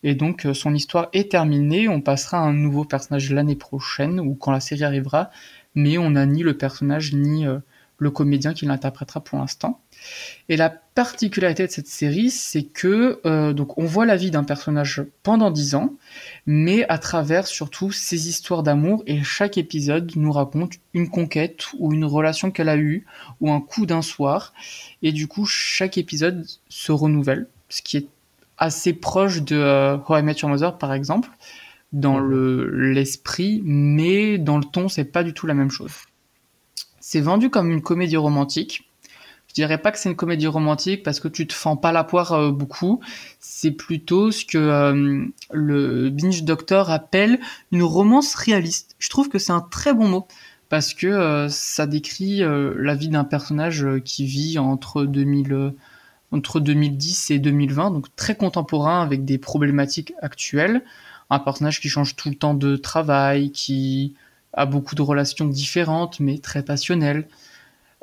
et 0.03 0.16
donc 0.16 0.45
euh, 0.45 0.53
son 0.53 0.74
histoire 0.74 1.10
est 1.14 1.32
terminée, 1.32 1.88
on 1.88 2.01
passera 2.01 2.38
à 2.38 2.41
un 2.41 2.53
nouveau 2.53 2.86
personnage 2.86 3.32
l'année 3.32 3.55
prochaine 3.55 4.20
ou 4.20 4.36
quand 4.36 4.51
la 4.51 4.60
série 4.60 4.84
arrivera, 4.84 5.32
mais 5.76 5.97
on 5.97 6.12
n'a 6.12 6.26
ni 6.26 6.43
le 6.43 6.55
personnage 6.58 7.14
ni 7.14 7.45
euh, 7.45 7.60
le 7.98 8.12
comédien 8.12 8.54
qui 8.54 8.66
l'interprétera 8.66 9.22
pour 9.22 9.39
l'instant. 9.39 9.82
Et 10.50 10.58
la 10.58 10.70
particularité 10.70 11.66
de 11.66 11.72
cette 11.72 11.88
série, 11.88 12.30
c'est 12.30 12.64
que 12.64 13.20
euh, 13.26 13.54
donc 13.54 13.78
on 13.78 13.86
voit 13.86 14.06
la 14.06 14.16
vie 14.16 14.32
d'un 14.32 14.43
personnage 14.43 15.04
pendant 15.24 15.52
dix 15.52 15.76
ans, 15.76 15.93
mais 16.45 16.88
à 16.89 16.98
travers 16.98 17.48
surtout 17.48 17.91
ses 17.91 18.30
histoires 18.30 18.64
d'amour 18.64 19.04
et 19.08 19.24
chaque 19.24 19.58
épisode 19.58 20.12
nous 20.16 20.32
raconte 20.32 20.74
une 20.93 21.10
conquête 21.10 21.66
ou 21.80 21.93
une 21.93 22.06
relation 22.06 22.52
qu'elle 22.52 22.70
a 22.70 22.78
eue 22.78 23.06
ou 23.41 23.52
un 23.52 23.62
coup 23.62 23.86
d'un 23.86 24.02
soir. 24.02 24.54
Et 25.02 25.12
du 25.12 25.28
coup, 25.28 25.45
chaque 25.45 25.98
épisode 25.98 26.45
se 26.70 26.91
renouvelle, 26.91 27.48
ce 27.70 27.82
qui 27.82 27.98
est 27.98 28.08
assez 28.58 28.93
proche 28.93 29.41
de 29.41 29.56
euh, 29.56 29.98
How 30.08 30.18
I 30.18 30.24
Met 30.24 30.36
Your 30.41 30.50
Mother 30.50 30.78
par 30.78 30.93
exemple 30.93 31.30
dans 31.93 32.20
le 32.20 32.70
l'esprit 32.91 33.62
mais 33.64 34.38
dans 34.38 34.58
le 34.58 34.64
ton 34.66 34.89
c'est 34.89 35.06
pas 35.06 35.24
du 35.24 35.34
tout 35.34 35.48
la 35.48 35.54
même 35.54 35.70
chose 35.70 35.93
c'est 37.10 37.22
vendu 37.22 37.49
comme 37.49 37.72
une 37.72 37.82
comédie 37.82 38.18
romantique. 38.18 38.89
Je 39.47 39.53
dirais 39.53 39.78
pas 39.78 39.93
que 39.93 39.97
c'est 39.97 40.10
une 40.10 40.18
comédie 40.18 40.47
romantique 40.47 41.03
parce 41.03 41.22
que 41.22 41.30
tu 41.30 41.47
te 41.47 41.53
fends 41.53 41.78
pas 41.78 41.93
la 41.93 42.03
poire 42.03 42.34
euh, 42.34 42.51
beaucoup. 42.51 42.99
C'est 43.39 43.72
plutôt 43.72 44.30
ce 44.30 44.43
que 44.43 44.58
euh, 44.58 45.26
le 45.53 46.10
binge 46.10 46.43
doctor 46.43 46.91
appelle 46.91 47.39
une 47.72 47.84
romance 47.84 48.36
réaliste. 48.36 48.97
Je 48.99 49.10
trouve 49.10 49.30
que 49.30 49.39
c'est 49.39 49.53
un 49.53 49.62
très 49.62 49.93
bon 49.93 50.10
mot 50.10 50.28
parce 50.68 50.93
que 50.93 51.47
ça 51.49 51.88
décrit 51.88 52.41
la 52.41 52.93
vie 52.93 53.08
d'un 53.08 53.24
personnage 53.24 53.88
qui 54.03 54.26
vit 54.26 54.60
entre 54.60 55.05
2000 55.05 55.72
entre 56.34 56.60
2010 56.60 57.32
et 57.32 57.39
2020, 57.39 57.91
donc 57.91 58.14
très 58.18 58.36
contemporain 58.36 59.01
avec 59.01 59.24
des 59.24 59.38
problématiques 59.38 60.12
actuelles. 60.22 60.84
Un 61.30 61.39
personnage 61.39 61.80
qui 61.80 61.88
change 61.88 62.18
tout 62.18 62.28
le 62.28 62.36
temps 62.36 62.53
de 62.53 62.76
travail, 62.76 63.51
qui 63.51 64.14
a 64.58 64.66
beaucoup 64.66 64.95
de 64.95 65.01
relations 65.01 65.45
différentes, 65.45 66.20
mais 66.20 66.39
très 66.39 66.64
passionnelles. 66.64 67.28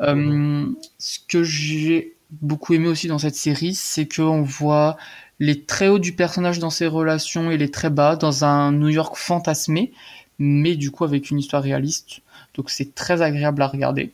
Euh, 0.00 0.66
ce 0.98 1.18
que 1.28 1.42
j'ai 1.42 2.16
beaucoup 2.30 2.74
aimé 2.74 2.88
aussi 2.88 3.08
dans 3.08 3.18
cette 3.18 3.34
série, 3.34 3.74
c'est 3.74 4.06
qu'on 4.06 4.42
voit 4.42 4.96
les 5.40 5.64
très 5.64 5.88
hauts 5.88 5.98
du 5.98 6.14
personnage 6.14 6.60
dans 6.60 6.70
ses 6.70 6.86
relations 6.86 7.50
et 7.50 7.58
les 7.58 7.70
très 7.70 7.90
bas 7.90 8.16
dans 8.16 8.44
un 8.44 8.70
New 8.72 8.88
York 8.88 9.16
fantasmé, 9.16 9.92
mais 10.38 10.76
du 10.76 10.90
coup 10.90 11.04
avec 11.04 11.30
une 11.30 11.38
histoire 11.38 11.62
réaliste. 11.62 12.20
Donc 12.54 12.70
c'est 12.70 12.94
très 12.94 13.20
agréable 13.20 13.60
à 13.60 13.66
regarder. 13.66 14.12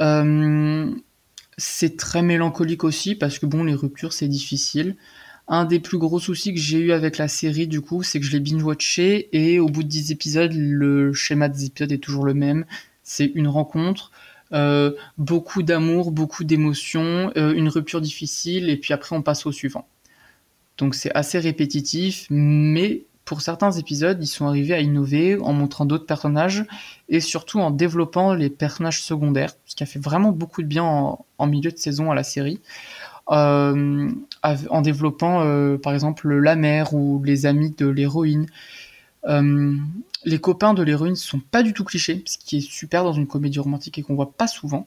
Euh, 0.00 0.90
c'est 1.56 1.96
très 1.96 2.22
mélancolique 2.22 2.82
aussi 2.82 3.14
parce 3.14 3.38
que 3.38 3.46
bon, 3.46 3.62
les 3.62 3.74
ruptures 3.74 4.12
c'est 4.12 4.28
difficile. 4.28 4.96
Un 5.48 5.64
des 5.64 5.80
plus 5.80 5.98
gros 5.98 6.18
soucis 6.18 6.54
que 6.54 6.60
j'ai 6.60 6.78
eu 6.78 6.92
avec 6.92 7.18
la 7.18 7.28
série 7.28 7.66
du 7.66 7.80
coup, 7.80 8.02
c'est 8.02 8.20
que 8.20 8.26
je 8.26 8.32
l'ai 8.32 8.40
binge-watché 8.40 9.28
et 9.32 9.58
au 9.58 9.66
bout 9.66 9.82
de 9.82 9.88
10 9.88 10.12
épisodes, 10.12 10.52
le 10.54 11.12
schéma 11.12 11.48
des 11.48 11.66
épisodes 11.66 11.92
est 11.92 11.98
toujours 11.98 12.24
le 12.24 12.34
même. 12.34 12.64
C'est 13.02 13.26
une 13.34 13.48
rencontre, 13.48 14.12
euh, 14.52 14.92
beaucoup 15.18 15.62
d'amour, 15.62 16.12
beaucoup 16.12 16.44
d'émotions, 16.44 17.32
euh, 17.36 17.54
une 17.54 17.68
rupture 17.68 18.00
difficile 18.00 18.70
et 18.70 18.76
puis 18.76 18.94
après 18.94 19.16
on 19.16 19.22
passe 19.22 19.46
au 19.46 19.52
suivant. 19.52 19.86
Donc 20.78 20.94
c'est 20.94 21.12
assez 21.14 21.38
répétitif, 21.38 22.26
mais 22.30 23.04
pour 23.24 23.40
certains 23.40 23.70
épisodes, 23.72 24.18
ils 24.20 24.26
sont 24.26 24.46
arrivés 24.46 24.74
à 24.74 24.80
innover 24.80 25.38
en 25.40 25.52
montrant 25.52 25.84
d'autres 25.84 26.06
personnages 26.06 26.64
et 27.08 27.20
surtout 27.20 27.60
en 27.60 27.70
développant 27.70 28.34
les 28.34 28.50
personnages 28.50 29.02
secondaires, 29.02 29.54
ce 29.64 29.76
qui 29.76 29.82
a 29.82 29.86
fait 29.86 30.00
vraiment 30.00 30.32
beaucoup 30.32 30.62
de 30.62 30.66
bien 30.66 30.84
en, 30.84 31.46
milieu 31.46 31.70
de 31.70 31.76
saison 31.76 32.10
à 32.10 32.14
la 32.14 32.24
série. 32.24 32.60
Euh, 33.30 34.10
en 34.42 34.82
développant 34.82 35.42
euh, 35.42 35.78
par 35.78 35.94
exemple 35.94 36.32
la 36.32 36.56
mère 36.56 36.94
ou 36.94 37.22
les 37.24 37.46
amis 37.46 37.74
de 37.76 37.86
l'héroïne. 37.86 38.46
Euh, 39.26 39.76
les 40.24 40.38
copains 40.38 40.74
de 40.74 40.82
l'héroïne 40.82 41.16
sont 41.16 41.40
pas 41.40 41.62
du 41.62 41.72
tout 41.72 41.84
clichés, 41.84 42.22
ce 42.26 42.38
qui 42.38 42.58
est 42.58 42.60
super 42.60 43.04
dans 43.04 43.12
une 43.12 43.26
comédie 43.26 43.58
romantique 43.58 43.98
et 43.98 44.02
qu'on 44.02 44.14
voit 44.14 44.32
pas 44.32 44.46
souvent. 44.46 44.86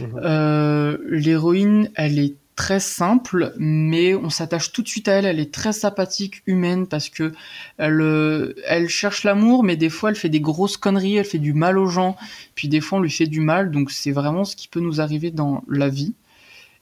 Mhm. 0.00 0.98
l'héroïne, 1.08 1.90
elle 1.94 2.18
est 2.18 2.34
très 2.56 2.80
simple, 2.80 3.54
mais 3.56 4.14
on 4.14 4.30
s'attache 4.30 4.72
tout 4.72 4.82
de 4.82 4.88
suite 4.88 5.08
à 5.08 5.14
elle. 5.14 5.24
Elle 5.24 5.40
est 5.40 5.52
très 5.52 5.72
sympathique, 5.72 6.42
humaine, 6.46 6.86
parce 6.86 7.08
que 7.08 7.32
elle, 7.78 8.00
euh, 8.00 8.54
elle 8.66 8.88
cherche 8.88 9.24
l'amour, 9.24 9.64
mais 9.64 9.76
des 9.76 9.88
fois 9.88 10.10
elle 10.10 10.16
fait 10.16 10.28
des 10.28 10.40
grosses 10.40 10.76
conneries, 10.76 11.16
elle 11.16 11.24
fait 11.24 11.38
du 11.38 11.54
mal 11.54 11.78
aux 11.78 11.86
gens, 11.86 12.16
puis 12.54 12.68
des 12.68 12.80
fois 12.80 12.98
on 12.98 13.02
lui 13.02 13.10
fait 13.10 13.26
du 13.26 13.40
mal, 13.40 13.70
donc 13.70 13.90
c'est 13.90 14.12
vraiment 14.12 14.44
ce 14.44 14.56
qui 14.56 14.68
peut 14.68 14.80
nous 14.80 15.00
arriver 15.00 15.30
dans 15.30 15.64
la 15.68 15.88
vie. 15.88 16.14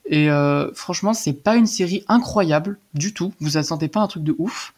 Et 0.06 0.30
euh, 0.30 0.72
franchement, 0.74 1.14
c'est 1.14 1.32
pas 1.32 1.56
une 1.56 1.66
série 1.66 2.04
incroyable 2.08 2.78
du 2.94 3.14
tout. 3.14 3.32
Vous 3.40 3.56
attendez 3.56 3.88
pas 3.88 4.00
un 4.00 4.06
truc 4.06 4.24
de 4.24 4.34
ouf, 4.38 4.74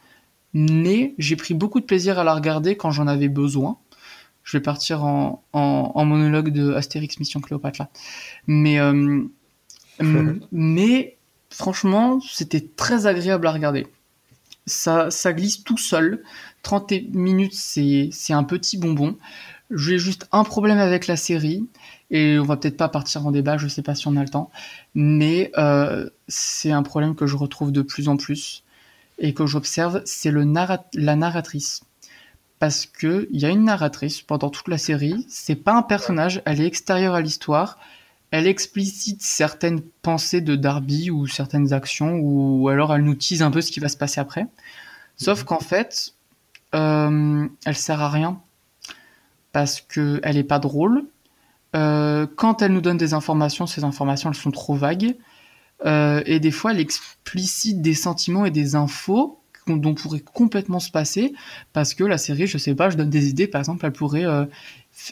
mais 0.53 1.15
j'ai 1.19 1.37
pris 1.37 1.55
beaucoup 1.55 1.81
de 1.81 1.87
plaisir 1.87 2.19
à 2.19 2.25
la 2.25 2.35
regarder 2.35 2.77
quand 2.77 2.91
j'en 2.91 3.07
avais 3.07 3.29
besoin. 3.29 3.79
Je 4.45 4.57
vais 4.57 4.63
partir 4.63 5.05
en, 5.05 5.43
en, 5.53 6.05
monologue 6.05 6.51
de 6.51 6.75
Astérix 6.75 7.19
Mission 7.21 7.41
Cléopâtre 7.41 7.81
là. 7.81 7.91
Mais 8.47 8.81
euh, 8.81 9.23
mais 10.53 11.17
franchement, 11.51 12.21
c'était 12.21 12.61
très 12.61 13.07
agréable 13.07 13.47
à 13.47 13.53
regarder. 13.53 13.87
Ça, 14.67 15.11
ça 15.11 15.33
glisse 15.33 15.65
tout 15.65 15.79
seul. 15.79 16.23
30 16.63 16.93
minutes, 17.13 17.55
c'est, 17.55 18.09
c'est 18.13 18.33
un 18.33 18.45
petit 18.45 18.79
bonbon. 18.79 19.17
J'ai 19.71 19.99
juste 19.99 20.29
un 20.33 20.45
problème 20.45 20.79
avec 20.79 21.07
la 21.07 21.17
série, 21.17 21.67
et 22.13 22.39
on 22.39 22.45
va 22.45 22.57
peut-être 22.57 22.77
pas 22.77 22.91
partir 22.91 23.27
en 23.27 23.33
débat, 23.33 23.57
je 23.57 23.67
sais 23.67 23.83
pas 23.83 23.97
si 23.97 24.07
on 24.07 24.17
a 24.17 24.23
le 24.23 24.29
temps, 24.29 24.51
mais 24.95 25.51
euh, 25.57 26.09
c'est 26.29 26.71
un 26.71 26.83
problème 26.83 27.17
que 27.17 27.27
je 27.27 27.37
retrouve 27.37 27.73
de 27.73 27.83
plus 27.83 28.09
en 28.09 28.17
plus 28.17 28.63
et 29.19 29.35
que 29.35 29.47
j'observe, 29.47 30.03
c'est 30.05 30.31
le 30.31 30.45
la 30.95 31.17
narratrice. 31.17 31.81
Parce 32.59 32.87
que 32.87 33.29
il 33.33 33.41
y 33.41 33.47
a 33.47 33.49
une 33.49 33.65
narratrice 33.65 34.21
pendant 34.21 34.51
toute 34.51 34.69
la 34.69 34.79
série, 34.79 35.27
c'est 35.29 35.57
pas 35.57 35.75
un 35.75 35.83
personnage, 35.83 36.43
elle 36.45 36.61
est 36.61 36.67
extérieure 36.67 37.15
à 37.15 37.21
l'histoire, 37.21 37.79
elle 38.31 38.47
explicite 38.47 39.23
certaines 39.23 39.81
pensées 39.81 40.41
de 40.41 40.55
Darby 40.55 41.11
ou 41.11 41.27
certaines 41.27 41.73
actions, 41.73 42.19
ou 42.21 42.69
alors 42.69 42.95
elle 42.95 43.03
nous 43.03 43.15
tease 43.15 43.43
un 43.43 43.51
peu 43.51 43.63
ce 43.63 43.73
qui 43.73 43.81
va 43.81 43.89
se 43.89 43.97
passer 43.97 44.21
après. 44.21 44.47
Sauf 45.17 45.41
mhm. 45.41 45.47
qu'en 45.47 45.61
fait, 45.61 46.15
euh, 46.75 47.49
elle 47.65 47.77
sert 47.77 48.01
à 48.01 48.11
rien 48.11 48.41
parce 49.53 49.81
qu'elle 49.81 50.37
est 50.37 50.45
pas 50.45 50.59
drôle. 50.59 51.05
Euh, 51.75 52.27
quand 52.37 52.63
elle 52.63 52.73
nous 52.73 52.81
donne 52.81 52.97
des 52.97 53.15
informations, 53.15 53.67
ces 53.67 53.85
informations 53.85 54.31
elles 54.31 54.37
sont 54.37 54.51
trop 54.51 54.75
vagues. 54.75 55.17
Euh, 55.85 56.23
et 56.27 56.39
des 56.39 56.51
fois, 56.51 56.73
elle 56.73 56.81
explicite 56.81 57.83
des 57.83 57.95
sentiments 57.95 58.45
et 58.45 58.51
des 58.51 58.75
infos 58.75 59.39
dont 59.69 59.95
pourrait 59.95 60.21
complètement 60.21 60.81
se 60.81 60.91
passer 60.91 61.33
parce 61.73 61.95
que 61.95 62.03
la 62.03 62.19
série, 62.19 62.49
je 62.49 62.59
sais 62.59 62.75
pas, 62.75 62.91
je 62.91 62.97
donne 62.97 63.11
des 63.11 63.29
idées. 63.29 63.47
Par 63.47 63.61
exemple, 63.61 63.87
elle 63.87 63.93
pourrait 63.93 64.27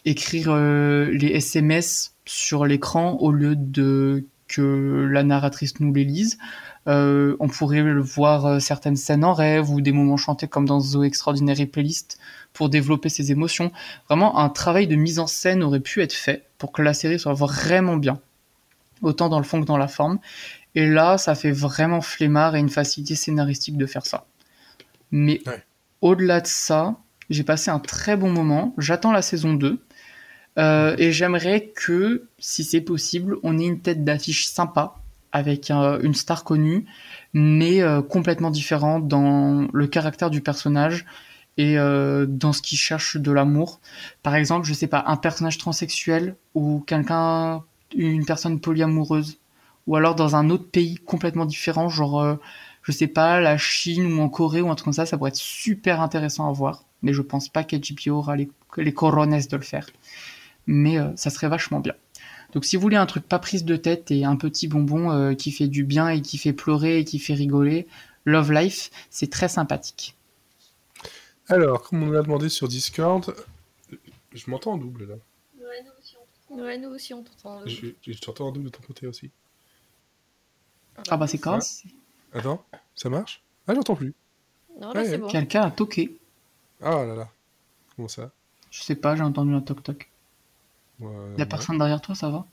écrire 0.05 0.57
les 0.57 1.29
SMS 1.29 2.17
sur 2.25 2.67
l'écran 2.67 3.17
au 3.21 3.31
lieu 3.31 3.55
de 3.55 4.27
que 4.49 5.09
la 5.11 5.23
narratrice 5.23 5.79
nous 5.81 5.93
les 5.93 6.05
lise. 6.05 6.39
Euh, 6.89 7.37
on 7.41 7.49
pourrait 7.49 7.83
voir 8.01 8.47
euh, 8.47 8.59
certaines 8.59 8.97
scènes 8.97 9.25
en 9.25 9.35
rêve 9.35 9.71
ou 9.71 9.81
des 9.81 9.93
moments 9.93 10.17
chantés 10.17 10.49
comme 10.49 10.67
dans 10.67 10.81
The 10.81 11.05
Extraordinary 11.05 11.67
Playlist 11.67 12.19
pour 12.53 12.71
développer 12.71 13.11
ses 13.11 13.31
émotions. 13.31 13.71
Vraiment, 14.09 14.39
un 14.39 14.49
travail 14.49 14.87
de 14.87 14.97
mise 14.97 15.19
en 15.19 15.27
scène 15.27 15.63
aurait 15.63 15.81
pu 15.81 16.03
être 16.03 16.15
fait 16.15 16.47
pour 16.59 16.73
que 16.73 16.83
la 16.83 16.95
série 16.95 17.19
soit 17.19 17.35
vraiment 17.35 17.97
bien, 17.97 18.19
autant 19.03 19.29
dans 19.29 19.39
le 19.39 19.45
fond 19.45 19.61
que 19.61 19.67
dans 19.67 19.77
la 19.77 19.89
forme. 19.89 20.19
Et 20.75 20.87
là, 20.87 21.19
ça 21.19 21.35
fait 21.35 21.51
vraiment 21.51 22.01
flemmard 22.01 22.57
et 22.57 22.61
une 22.61 22.71
facilité 22.71 23.15
scénaristique 23.15 23.77
de 23.77 23.87
faire 23.87 24.07
ça. 24.07 24.25
Mais 25.11 25.43
au-delà 26.01 26.41
de 26.41 26.47
ça, 26.47 26.97
j'ai 27.29 27.43
passé 27.43 27.71
un 27.71 27.79
très 27.79 28.17
bon 28.17 28.31
moment. 28.31 28.75
J'attends 28.79 29.13
la 29.13 29.23
saison 29.23 29.55
2 29.55 29.81
euh, 30.59 30.95
et 30.99 31.13
j'aimerais 31.13 31.73
que, 31.75 32.29
si 32.39 32.65
c'est 32.65 32.81
possible, 32.81 33.37
on 33.43 33.59
ait 33.59 33.67
une 33.67 33.81
tête 33.81 34.05
d'affiche 34.05 34.47
sympa 34.47 35.00
avec 35.33 35.71
une 35.71 36.15
star 36.15 36.45
connue, 36.45 36.87
mais 37.33 37.83
euh, 37.83 38.03
complètement 38.03 38.51
différente 38.51 39.09
dans 39.09 39.69
le 39.73 39.87
caractère 39.87 40.31
du 40.31 40.41
personnage 40.41 41.07
et 41.57 41.79
euh, 41.79 42.27
dans 42.27 42.53
ce 42.53 42.63
qu'il 42.63 42.79
cherche 42.79 43.17
de 43.17 43.33
l'amour. 43.33 43.81
Par 44.23 44.35
exemple, 44.35 44.67
je 44.67 44.73
sais 44.73 44.87
pas, 44.87 45.05
un 45.07 45.17
personnage 45.17 45.59
transsexuel 45.59 46.37
ou 46.55 46.81
quelqu'un, 46.87 47.63
une 47.95 48.25
personne 48.25 48.61
polyamoureuse, 48.61 49.39
ou 49.87 49.97
alors 49.97 50.15
dans 50.15 50.37
un 50.37 50.51
autre 50.51 50.71
pays 50.71 50.97
complètement 50.97 51.47
différent, 51.47 51.89
genre, 51.89 52.39
je 52.83 52.93
sais 52.93 53.07
pas, 53.07 53.41
la 53.41 53.59
Chine 53.59 54.13
ou 54.13 54.21
en 54.21 54.29
Corée 54.29 54.61
ou 54.61 54.71
un 54.71 54.75
truc 54.75 54.85
comme 54.85 54.93
ça, 54.93 55.07
ça 55.07 55.17
pourrait 55.17 55.31
être 55.31 55.37
super 55.37 56.01
intéressant 56.01 56.49
à 56.49 56.53
voir. 56.53 56.85
Mais 57.03 57.13
je 57.13 57.23
pense 57.23 57.49
pas 57.49 57.65
qu'HBO 57.65 58.17
aura 58.17 58.37
les, 58.37 58.49
les 58.77 58.93
de 58.93 59.57
le 59.57 59.63
faire 59.63 59.87
mais 60.71 60.99
euh, 60.99 61.09
ça 61.17 61.31
serait 61.31 61.49
vachement 61.49 61.81
bien. 61.81 61.95
Donc 62.53 62.65
si 62.65 62.77
vous 62.77 62.83
voulez 62.83 62.97
un 62.97 63.07
truc 63.07 63.27
pas 63.27 63.39
prise 63.39 63.65
de 63.65 63.77
tête 63.77 64.11
et 64.11 64.25
un 64.25 64.37
petit 64.37 64.69
bonbon 64.69 65.11
euh, 65.11 65.35
qui 65.35 65.53
fait 65.53 65.69
du 65.69 65.85
bien 65.85 66.09
et 66.09 66.21
qui 66.21 66.39
fait 66.39 66.53
pleurer 66.53 66.99
et 66.99 67.05
qui 67.05 67.19
fait 67.19 67.35
rigoler, 67.35 67.87
Love 68.25 68.53
Life, 68.53 68.91
c'est 69.09 69.31
très 69.31 69.49
sympathique. 69.49 70.17
Alors, 71.49 71.83
comme 71.83 72.03
on 72.03 72.11
l'a 72.11 72.23
demandé 72.23 72.49
sur 72.49 72.69
Discord, 72.69 73.35
je 74.33 74.51
m'entends 74.51 74.73
en 74.73 74.79
double 74.79 75.07
là. 75.07 75.15
Ouais, 76.51 76.79
nous 76.79 76.89
aussi 76.89 77.15
on 77.15 77.23
t'entend. 77.23 77.67
Je, 77.67 77.87
je 78.03 78.19
t'entends 78.19 78.49
en 78.49 78.53
double 78.53 78.67
de 78.67 78.71
ton 78.71 78.83
côté 78.83 79.07
aussi. 79.07 79.31
Ah 81.09 81.17
bah 81.17 81.27
c'est 81.27 81.39
quand 81.39 81.61
Attends, 82.33 82.65
ça 82.95 83.09
marche 83.09 83.43
Ah 83.67 83.75
j'entends 83.75 83.95
plus. 83.95 84.15
Non 84.81 84.93
là 84.93 85.05
c'est 85.05 85.19
bon. 85.19 85.29
Quelqu'un 85.29 85.63
a 85.63 85.71
toqué. 85.71 86.19
Ah 86.81 87.05
là 87.05 87.15
là. 87.15 87.29
Comment 87.95 88.09
ça? 88.09 88.31
Je 88.71 88.83
sais 88.83 88.95
pas, 88.95 89.17
j'ai 89.17 89.23
entendu 89.23 89.55
un 89.55 89.61
toc 89.61 89.83
toc. 89.83 90.10
Il 91.01 91.37
n'y 91.37 91.43
a 91.43 91.47
personne 91.47 91.79
derrière 91.79 92.01
toi, 92.01 92.15
ça 92.15 92.31
va? 92.31 92.47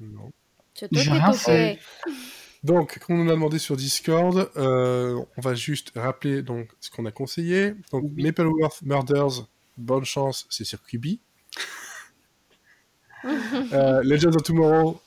Non. 0.00 0.32
J'ai 0.74 1.10
rien 1.10 1.32
fait. 1.32 1.78
Donc, 2.64 2.98
comme 3.00 3.18
on 3.18 3.24
nous 3.24 3.30
a 3.30 3.34
demandé 3.34 3.58
sur 3.58 3.76
Discord, 3.76 4.50
euh, 4.56 5.20
on 5.36 5.40
va 5.40 5.54
juste 5.54 5.90
rappeler 5.96 6.42
donc 6.42 6.68
ce 6.78 6.92
qu'on 6.92 7.04
a 7.06 7.10
conseillé. 7.10 7.74
Donc, 7.90 8.04
Mapleworth 8.16 8.82
Murders, 8.82 9.48
bonne 9.76 10.04
chance, 10.04 10.46
c'est 10.48 10.62
sur 10.62 10.80
QB. 10.84 11.06
euh, 13.24 14.00
Legends 14.04 14.36
of 14.36 14.44
Tomorrow, 14.44 15.00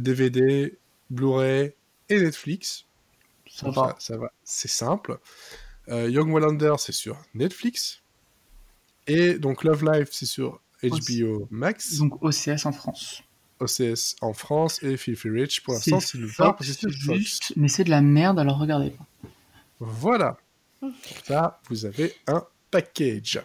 DVD, 0.00 0.70
bah, 0.70 0.76
Blu-ray 1.10 1.72
et 2.08 2.20
Netflix. 2.20 2.84
Ça 3.48 3.70
va. 3.70 3.94
Ça, 4.00 4.16
va, 4.16 4.32
c'est 4.42 4.66
simple. 4.66 5.20
Euh, 5.88 6.10
Young 6.10 6.32
Wallander, 6.32 6.74
c'est 6.78 6.92
sur 6.92 7.16
Netflix. 7.34 8.02
Et 9.06 9.34
donc 9.34 9.62
Love 9.62 9.84
Life, 9.84 10.08
c'est 10.12 10.26
sur 10.26 10.60
HBO 10.82 11.46
Max. 11.50 11.98
Donc 11.98 12.22
OCS 12.22 12.66
en 12.66 12.72
France. 12.72 13.22
OCS 13.60 14.16
en 14.20 14.32
France 14.32 14.82
et 14.82 14.96
Filthy 14.96 15.30
Rich 15.30 15.62
pour 15.62 15.74
l'instant 15.74 16.00
c'est 16.00 16.18
le 16.18 16.28
juste, 16.90 17.52
mais 17.56 17.68
c'est 17.68 17.84
de 17.84 17.90
la 17.90 18.00
merde 18.00 18.38
alors 18.38 18.58
regardez 18.58 18.90
pas. 18.90 19.06
Voilà. 19.78 20.36
Là 21.28 21.60
vous 21.68 21.86
avez 21.86 22.12
un 22.26 22.44
package. 22.70 23.40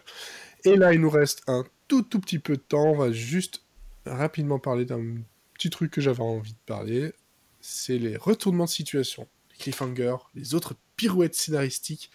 Et 0.64 0.76
là 0.76 0.94
il 0.94 1.02
nous 1.02 1.10
reste 1.10 1.44
un 1.48 1.66
tout 1.88 2.02
tout 2.02 2.20
petit 2.20 2.40
peu 2.40 2.56
de 2.56 2.62
temps. 2.62 2.92
On 2.92 2.98
va 2.98 3.12
juste 3.12 3.64
rapidement 4.06 4.60
parler 4.60 4.86
d'un 4.86 5.18
petit 5.54 5.70
truc 5.70 5.92
que 5.92 6.02
j'avais 6.02 6.24
envie 6.24 6.54
de 6.54 6.66
parler. 6.66 7.14
C'est 7.62 7.98
les 7.98 8.18
retournements 8.18 8.66
de 8.66 8.70
situation, 8.70 9.28
les 9.52 9.58
cliffhangers, 9.58 10.18
les 10.36 10.56
autres 10.56 10.76
pirouettes 10.96 11.36
scénaristiques, 11.36 12.10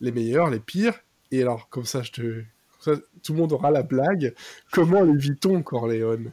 les 0.00 0.12
meilleurs, 0.12 0.50
les 0.50 0.60
pires. 0.60 0.98
Et 1.30 1.40
alors 1.40 1.70
comme 1.70 1.86
ça 1.86 2.02
je 2.02 2.12
te 2.12 2.44
tout 3.22 3.32
le 3.32 3.38
monde 3.38 3.52
aura 3.52 3.70
la 3.70 3.82
blague. 3.82 4.34
Comment 4.72 5.02
les 5.02 5.16
vit-on, 5.16 5.62
Corleone? 5.62 6.32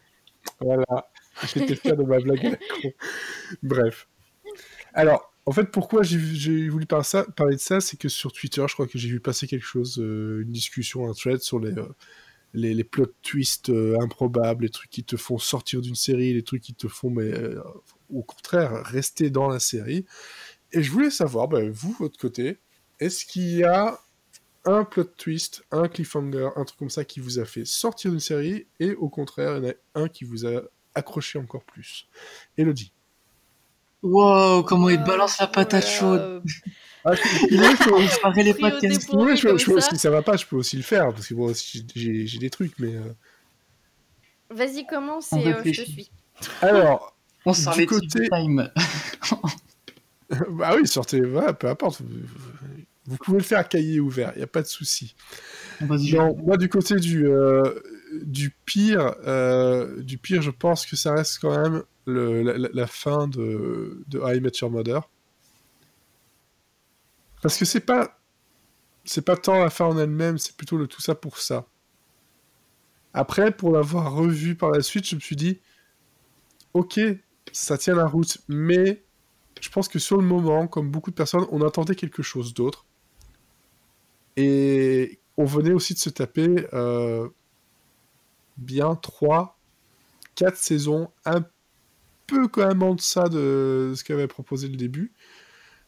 Voilà. 0.59 1.09
J'étais 1.53 1.75
fier 1.75 1.97
de 1.97 2.03
ma 2.03 2.19
blague 2.19 2.59
Bref. 3.63 4.07
Alors, 4.93 5.33
en 5.45 5.51
fait, 5.51 5.65
pourquoi 5.65 6.03
j'ai 6.03 6.69
voulu 6.69 6.85
parler 6.85 7.55
de 7.55 7.59
ça, 7.59 7.81
c'est 7.81 7.97
que 7.97 8.07
sur 8.07 8.31
Twitter, 8.31 8.63
je 8.67 8.73
crois 8.73 8.87
que 8.87 8.97
j'ai 8.97 9.09
vu 9.09 9.19
passer 9.19 9.47
quelque 9.47 9.65
chose, 9.65 9.99
euh, 9.99 10.41
une 10.43 10.51
discussion, 10.51 11.09
un 11.09 11.13
thread 11.13 11.41
sur 11.41 11.59
les, 11.59 11.77
euh, 11.77 11.87
les, 12.53 12.83
plot 12.83 13.07
twists 13.23 13.69
euh, 13.69 13.97
improbables, 13.99 14.63
les 14.63 14.69
trucs 14.69 14.89
qui 14.89 15.03
te 15.03 15.17
font 15.17 15.37
sortir 15.37 15.81
d'une 15.81 15.95
série, 15.95 16.33
les 16.33 16.43
trucs 16.43 16.61
qui 16.61 16.73
te 16.73 16.87
font, 16.87 17.09
mais 17.09 17.33
au 18.09 18.23
contraire, 18.23 18.83
rester 18.85 19.29
dans 19.29 19.49
la 19.49 19.59
série. 19.59 20.05
Et 20.71 20.81
je 20.81 20.91
voulais 20.91 21.09
savoir, 21.09 21.49
ben, 21.49 21.69
vous, 21.69 21.95
votre 21.99 22.17
côté, 22.17 22.59
est-ce 22.99 23.25
qu'il 23.25 23.49
y 23.49 23.63
a 23.63 23.99
un 24.65 24.83
plot 24.83 25.03
twist, 25.17 25.63
un 25.71 25.87
cliffhanger, 25.87 26.49
un 26.55 26.63
truc 26.63 26.79
comme 26.79 26.89
ça 26.89 27.03
qui 27.03 27.19
vous 27.19 27.39
a 27.39 27.45
fait 27.45 27.65
sortir 27.65 28.11
d'une 28.11 28.19
série, 28.19 28.65
et 28.79 28.93
au 28.93 29.09
contraire, 29.09 29.57
il 29.57 29.63
y 29.63 29.67
en 29.67 29.71
a 29.71 30.03
un 30.03 30.07
qui 30.07 30.23
vous 30.23 30.45
a 30.45 30.61
accroché 30.95 31.39
encore 31.39 31.63
plus. 31.63 32.07
Elodie. 32.57 32.91
Wow, 34.01 34.63
comment 34.63 34.89
il 34.89 35.01
balance 35.03 35.39
la 35.39 35.47
patate 35.47 35.87
chaude. 35.87 36.43
Ah, 37.05 37.15
je, 37.15 37.21
je, 37.21 38.41
les 38.41 38.53
podcasts. 38.53 39.89
si 39.89 39.97
ça 39.97 40.09
va 40.09 40.21
pas, 40.21 40.37
je 40.37 40.45
peux 40.45 40.55
aussi 40.55 40.77
le 40.77 40.83
faire, 40.83 41.13
parce 41.13 41.27
que 41.27 41.33
bon, 41.33 41.53
j'ai 41.95 42.37
des 42.37 42.49
trucs, 42.49 42.77
mais. 42.79 42.95
Euh. 42.95 43.13
Vas-y, 44.49 44.85
commence 44.85 45.33
et 45.33 45.47
euh, 45.47 45.61
je 45.65 45.83
te 45.83 45.89
suis. 45.89 46.11
Alors, 46.61 47.15
on 47.45 47.51
du 47.51 47.85
côté. 47.85 48.29
Time. 48.29 48.69
bah 50.49 50.75
oui, 50.75 50.87
sortez, 50.87 51.21
voilà, 51.21 51.53
peu 51.53 51.67
importe. 51.67 52.01
Vous 53.05 53.17
pouvez 53.17 53.39
le 53.39 53.43
faire 53.43 53.59
à 53.59 53.63
cahier 53.63 53.99
ouvert, 53.99 54.31
il 54.35 54.37
n'y 54.37 54.43
a 54.43 54.47
pas 54.47 54.61
de 54.61 54.67
souci. 54.67 55.15
moi, 55.81 56.57
du 56.57 56.69
côté 56.69 56.95
du, 56.95 57.27
euh, 57.27 57.81
du 58.21 58.49
pire, 58.65 59.15
euh, 59.25 60.01
du 60.01 60.17
pire, 60.17 60.41
je 60.41 60.51
pense 60.51 60.85
que 60.85 60.95
ça 60.95 61.13
reste 61.13 61.39
quand 61.39 61.51
même 61.51 61.83
la, 62.05 62.87
fin 62.87 63.27
de, 63.27 64.03
de 64.07 64.19
I 64.23 64.39
Met 64.39 64.51
Your 64.61 64.71
Mother. 64.71 65.09
Parce 67.41 67.57
que 67.57 67.65
c'est 67.65 67.81
pas 67.81 68.17
c'est 69.05 69.23
pas 69.23 69.35
tant 69.35 69.59
la 69.59 69.69
fin 69.69 69.85
en 69.85 69.97
elle-même, 69.97 70.37
c'est 70.37 70.55
plutôt 70.55 70.77
le 70.77 70.87
tout 70.87 71.01
ça 71.01 71.15
pour 71.15 71.37
ça. 71.37 71.65
Après, 73.13 73.51
pour 73.51 73.71
l'avoir 73.71 74.13
revu 74.13 74.55
par 74.55 74.71
la 74.71 74.81
suite, 74.81 75.07
je 75.07 75.15
me 75.15 75.19
suis 75.19 75.35
dit, 75.35 75.59
ok, 76.73 76.99
ça 77.51 77.77
tient 77.77 77.95
la 77.95 78.07
route, 78.07 78.39
mais 78.47 79.03
je 79.61 79.69
pense 79.69 79.87
que 79.87 79.99
sur 79.99 80.17
le 80.17 80.23
moment, 80.23 80.67
comme 80.67 80.89
beaucoup 80.89 81.11
de 81.11 81.15
personnes, 81.15 81.45
on 81.51 81.61
attendait 81.61 81.95
quelque 81.95 82.23
chose 82.23 82.53
d'autre. 82.53 82.85
Et 84.37 85.19
on 85.37 85.45
venait 85.45 85.73
aussi 85.73 85.93
de 85.93 85.99
se 85.99 86.09
taper 86.09 86.67
euh, 86.73 87.29
bien 88.57 88.95
3, 88.95 89.59
4 90.35 90.55
saisons, 90.55 91.09
un 91.25 91.45
peu 92.27 92.47
quand 92.47 92.67
même 92.67 92.83
en 92.83 92.95
deçà 92.95 93.29
de 93.29 93.93
ce 93.95 94.03
qu'avait 94.03 94.27
proposé 94.27 94.67
le 94.67 94.75
début. 94.75 95.13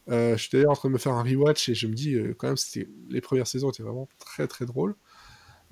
Euh, 0.08 0.36
je 0.36 0.42
suis 0.42 0.50
d'ailleurs 0.52 0.70
en 0.70 0.76
train 0.76 0.88
de 0.88 0.94
me 0.94 0.98
faire 0.98 1.14
un 1.14 1.22
rewatch 1.22 1.68
et 1.68 1.74
je 1.74 1.88
me 1.88 1.94
dis 1.94 2.14
euh, 2.14 2.32
quand 2.38 2.46
même 2.46 2.56
c'était 2.56 2.88
les 3.10 3.20
premières 3.20 3.48
saisons 3.48 3.70
étaient 3.70 3.82
vraiment 3.82 4.08
très 4.18 4.46
très 4.46 4.64
drôles. 4.64 4.94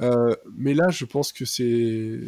Euh, 0.00 0.34
mais 0.56 0.74
là, 0.74 0.88
je 0.90 1.04
pense 1.04 1.32
que 1.32 1.44
c'est 1.44 2.20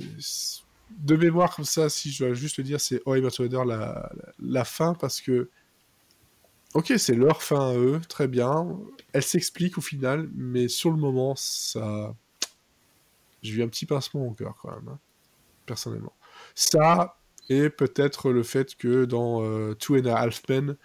de 0.91 1.17
mémoire 1.17 1.55
comme 1.55 1.65
ça, 1.65 1.89
si 1.89 2.13
je 2.13 2.25
dois 2.25 2.35
juste 2.35 2.59
le 2.59 2.65
dire, 2.65 2.81
c'est 2.81 3.03
Oh 3.07 3.15
Murder 3.15 3.63
la, 3.67 4.13
la, 4.39 4.65
fin 4.65 4.95
parce 4.95 5.21
que 5.21 5.51
ok, 6.75 6.95
c'est 6.99 7.15
leur 7.15 7.43
fin 7.43 7.71
à 7.71 7.75
eux, 7.75 8.01
très 8.09 8.29
bien. 8.29 8.79
Elle 9.13 9.23
s'explique 9.23 9.79
au 9.79 9.81
final, 9.81 10.29
mais 10.35 10.69
sur 10.69 10.91
le 10.91 10.97
moment, 10.97 11.35
ça, 11.37 12.15
j'ai 13.43 13.55
eu 13.55 13.63
un 13.63 13.69
petit 13.69 13.87
pincement 13.87 14.27
au 14.27 14.33
cœur 14.33 14.57
quand 14.61 14.71
même, 14.71 14.89
hein, 14.89 14.99
personnellement. 15.67 16.15
Ça 16.55 17.17
et 17.49 17.71
peut-être 17.71 18.31
le 18.31 18.43
fait 18.43 18.75
que 18.75 19.05
dans 19.05 19.41
Two 19.77 19.97
and 19.97 20.07
a 20.07 20.17
Half 20.17 20.43
Men 20.49 20.77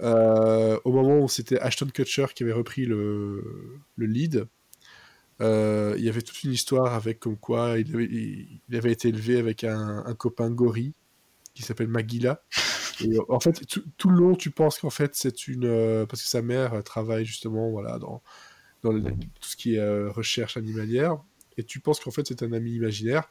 euh, 0.00 0.78
au 0.84 0.92
moment 0.92 1.20
où 1.20 1.28
c'était 1.28 1.58
Ashton 1.60 1.86
Kutcher 1.86 2.26
qui 2.34 2.42
avait 2.42 2.52
repris 2.52 2.84
le, 2.84 3.80
le 3.96 4.06
lead, 4.06 4.46
euh, 5.40 5.94
il 5.98 6.04
y 6.04 6.08
avait 6.08 6.22
toute 6.22 6.42
une 6.44 6.52
histoire 6.52 6.94
avec 6.94 7.20
comme 7.20 7.36
quoi 7.36 7.78
il 7.78 7.94
avait, 7.94 8.04
il, 8.04 8.76
avait 8.76 8.92
été 8.92 9.08
élevé 9.08 9.38
avec 9.38 9.64
un, 9.64 10.04
un 10.04 10.14
copain 10.14 10.50
gorille 10.50 10.92
qui 11.54 11.62
s'appelle 11.62 11.88
Magilla. 11.88 12.42
Et 13.00 13.18
en 13.28 13.40
fait, 13.40 13.64
tout, 13.96 14.08
le 14.08 14.16
long, 14.16 14.34
tu 14.34 14.50
penses 14.50 14.78
qu'en 14.78 14.90
fait, 14.90 15.14
c'est 15.14 15.48
une. 15.48 15.66
Euh, 15.66 16.06
parce 16.06 16.22
que 16.22 16.28
sa 16.28 16.42
mère 16.42 16.82
travaille 16.84 17.24
justement 17.24 17.70
voilà, 17.70 17.98
dans, 17.98 18.22
dans 18.82 18.92
tout 19.00 19.48
ce 19.48 19.56
qui 19.56 19.76
est 19.76 20.08
recherche 20.08 20.56
animalière. 20.56 21.18
Et 21.56 21.64
tu 21.64 21.80
penses 21.80 22.00
qu'en 22.00 22.10
fait, 22.10 22.26
c'est 22.26 22.42
un 22.42 22.52
ami 22.52 22.72
imaginaire. 22.72 23.28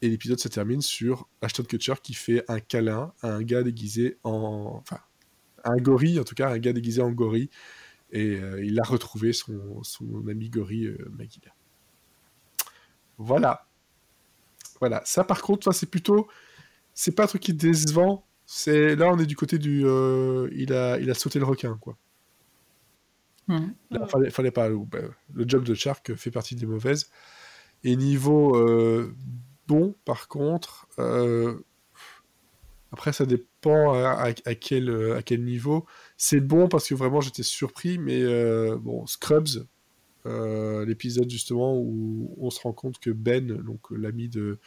Et 0.00 0.08
l'épisode 0.08 0.38
se 0.38 0.48
termine 0.48 0.80
sur 0.80 1.28
Ashton 1.42 1.64
Kutcher 1.64 1.94
qui 2.02 2.14
fait 2.14 2.44
un 2.48 2.60
câlin 2.60 3.12
à 3.22 3.28
un 3.28 3.42
gars 3.42 3.62
déguisé 3.62 4.16
en. 4.22 4.80
Enfin, 4.80 5.00
un 5.64 5.76
gorille, 5.76 6.20
en 6.20 6.24
tout 6.24 6.34
cas 6.34 6.50
un 6.50 6.58
gars 6.58 6.72
déguisé 6.72 7.02
en 7.02 7.10
gorille, 7.10 7.50
et 8.12 8.36
euh, 8.36 8.64
il 8.64 8.78
a 8.80 8.84
retrouvé 8.84 9.32
son, 9.32 9.82
son 9.82 10.26
ami 10.28 10.48
gorille 10.48 10.86
euh, 10.86 11.10
Magida. 11.16 11.52
Voilà. 13.18 13.66
Voilà. 14.80 15.02
Ça, 15.04 15.24
par 15.24 15.42
contre, 15.42 15.72
c'est 15.72 15.90
plutôt. 15.90 16.28
C'est 16.94 17.12
pas 17.12 17.24
un 17.24 17.26
truc 17.26 17.42
qui 17.42 17.54
décevant. 17.54 18.24
C'est 18.50 18.96
là, 18.96 19.12
on 19.12 19.18
est 19.18 19.26
du 19.26 19.36
côté 19.36 19.58
du. 19.58 19.84
Euh, 19.84 20.48
il 20.52 20.72
a, 20.72 20.98
il 20.98 21.10
a 21.10 21.14
sauté 21.14 21.38
le 21.38 21.44
requin, 21.44 21.76
quoi. 21.80 21.98
Mmh. 23.46 23.68
fallait, 24.10 24.30
fallait 24.30 24.50
pas. 24.50 24.68
Ben, 24.70 25.10
le 25.34 25.44
job 25.46 25.64
de 25.64 25.74
Shark 25.74 26.14
fait 26.14 26.30
partie 26.30 26.54
des 26.56 26.66
mauvaises. 26.66 27.10
Et 27.84 27.94
niveau 27.94 28.52
bon, 29.66 29.94
par 30.04 30.28
contre, 30.28 30.88
après, 32.92 33.12
ça 33.12 33.26
dépend 33.26 33.92
à, 33.92 34.32
quel, 34.32 35.12
à 35.12 35.22
quel 35.22 35.44
niveau. 35.44 35.84
C'est 36.16 36.40
bon 36.40 36.68
parce 36.68 36.88
que 36.88 36.94
vraiment 36.94 37.20
j'étais 37.20 37.42
surpris, 37.42 37.98
mais 37.98 38.22
euh, 38.22 38.76
bon, 38.78 39.06
Scrubs, 39.06 39.66
euh, 40.26 40.86
l'épisode 40.86 41.30
justement 41.30 41.76
où 41.76 42.34
on 42.38 42.50
se 42.50 42.60
rend 42.60 42.72
compte 42.72 42.98
que 42.98 43.10
Ben, 43.10 43.46
donc 43.46 43.90
l'ami 43.90 44.28
de, 44.28 44.58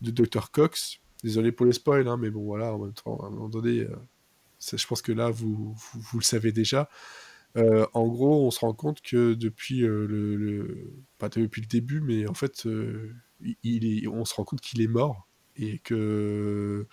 de 0.00 0.10
Dr. 0.10 0.50
Cox, 0.50 1.00
désolé 1.22 1.52
pour 1.52 1.66
les 1.66 1.72
spoils, 1.72 2.08
hein, 2.08 2.16
mais 2.16 2.30
bon 2.30 2.44
voilà, 2.44 2.74
en 2.74 2.78
même 2.78 2.92
temps, 2.92 3.18
à 3.18 3.26
un 3.26 3.30
moment 3.30 3.48
donné, 3.48 3.80
euh, 3.80 3.96
je 4.60 4.86
pense 4.86 5.02
que 5.02 5.12
là 5.12 5.30
vous, 5.30 5.74
vous, 5.94 6.18
le 6.18 6.24
savez 6.24 6.52
déjà. 6.52 6.88
en 7.56 8.08
gros, 8.08 8.46
on 8.46 8.50
se 8.50 8.60
rend 8.60 8.74
compte 8.74 9.00
que 9.00 9.34
depuis 9.34 9.80
le, 9.80 10.92
pas 11.18 11.28
depuis 11.28 11.60
le 11.60 11.66
début, 11.66 12.00
mais 12.00 12.28
en 12.28 12.34
fait, 12.34 12.68
il 13.62 13.84
est, 13.84 14.06
on 14.06 14.24
se 14.24 14.34
rend 14.34 14.44
compte 14.44 14.60
qu'il 14.60 14.80
est 14.80 14.88
mort 14.88 15.28
et 15.56 15.78
que 15.78 16.86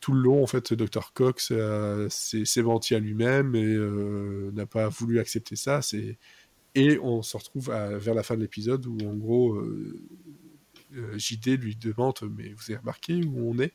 tout 0.00 0.12
le 0.12 0.20
long, 0.20 0.42
en 0.42 0.46
fait, 0.46 0.74
Dr. 0.74 1.12
Cox 1.14 1.48
euh, 1.50 2.08
s'est 2.10 2.62
menti 2.62 2.94
à 2.94 2.98
lui-même 2.98 3.54
et 3.54 3.64
euh, 3.64 4.50
n'a 4.52 4.66
pas 4.66 4.88
voulu 4.88 5.18
accepter 5.18 5.56
ça. 5.56 5.80
Et 6.74 6.98
on 6.98 7.22
se 7.22 7.36
retrouve 7.36 7.70
vers 7.70 8.14
la 8.14 8.22
fin 8.22 8.36
de 8.36 8.42
l'épisode 8.42 8.84
où, 8.86 8.98
en 9.06 9.14
gros, 9.14 9.54
euh, 9.54 9.98
JD 11.16 11.60
lui 11.60 11.76
demande 11.76 12.18
Mais 12.36 12.52
vous 12.52 12.64
avez 12.64 12.76
remarqué 12.76 13.24
où 13.24 13.50
on 13.50 13.58
est? 13.58 13.72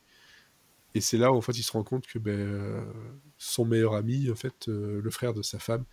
Et 0.94 1.00
c'est 1.00 1.18
là 1.18 1.32
où, 1.32 1.36
en 1.36 1.40
fait, 1.40 1.56
il 1.56 1.62
se 1.62 1.72
rend 1.72 1.84
compte 1.84 2.06
que 2.06 2.18
ben, 2.18 2.84
son 3.38 3.64
meilleur 3.64 3.94
ami, 3.94 4.28
en 4.30 4.34
fait, 4.34 4.66
le 4.66 5.08
frère 5.10 5.34
de 5.34 5.42
sa 5.42 5.60
femme, 5.60 5.84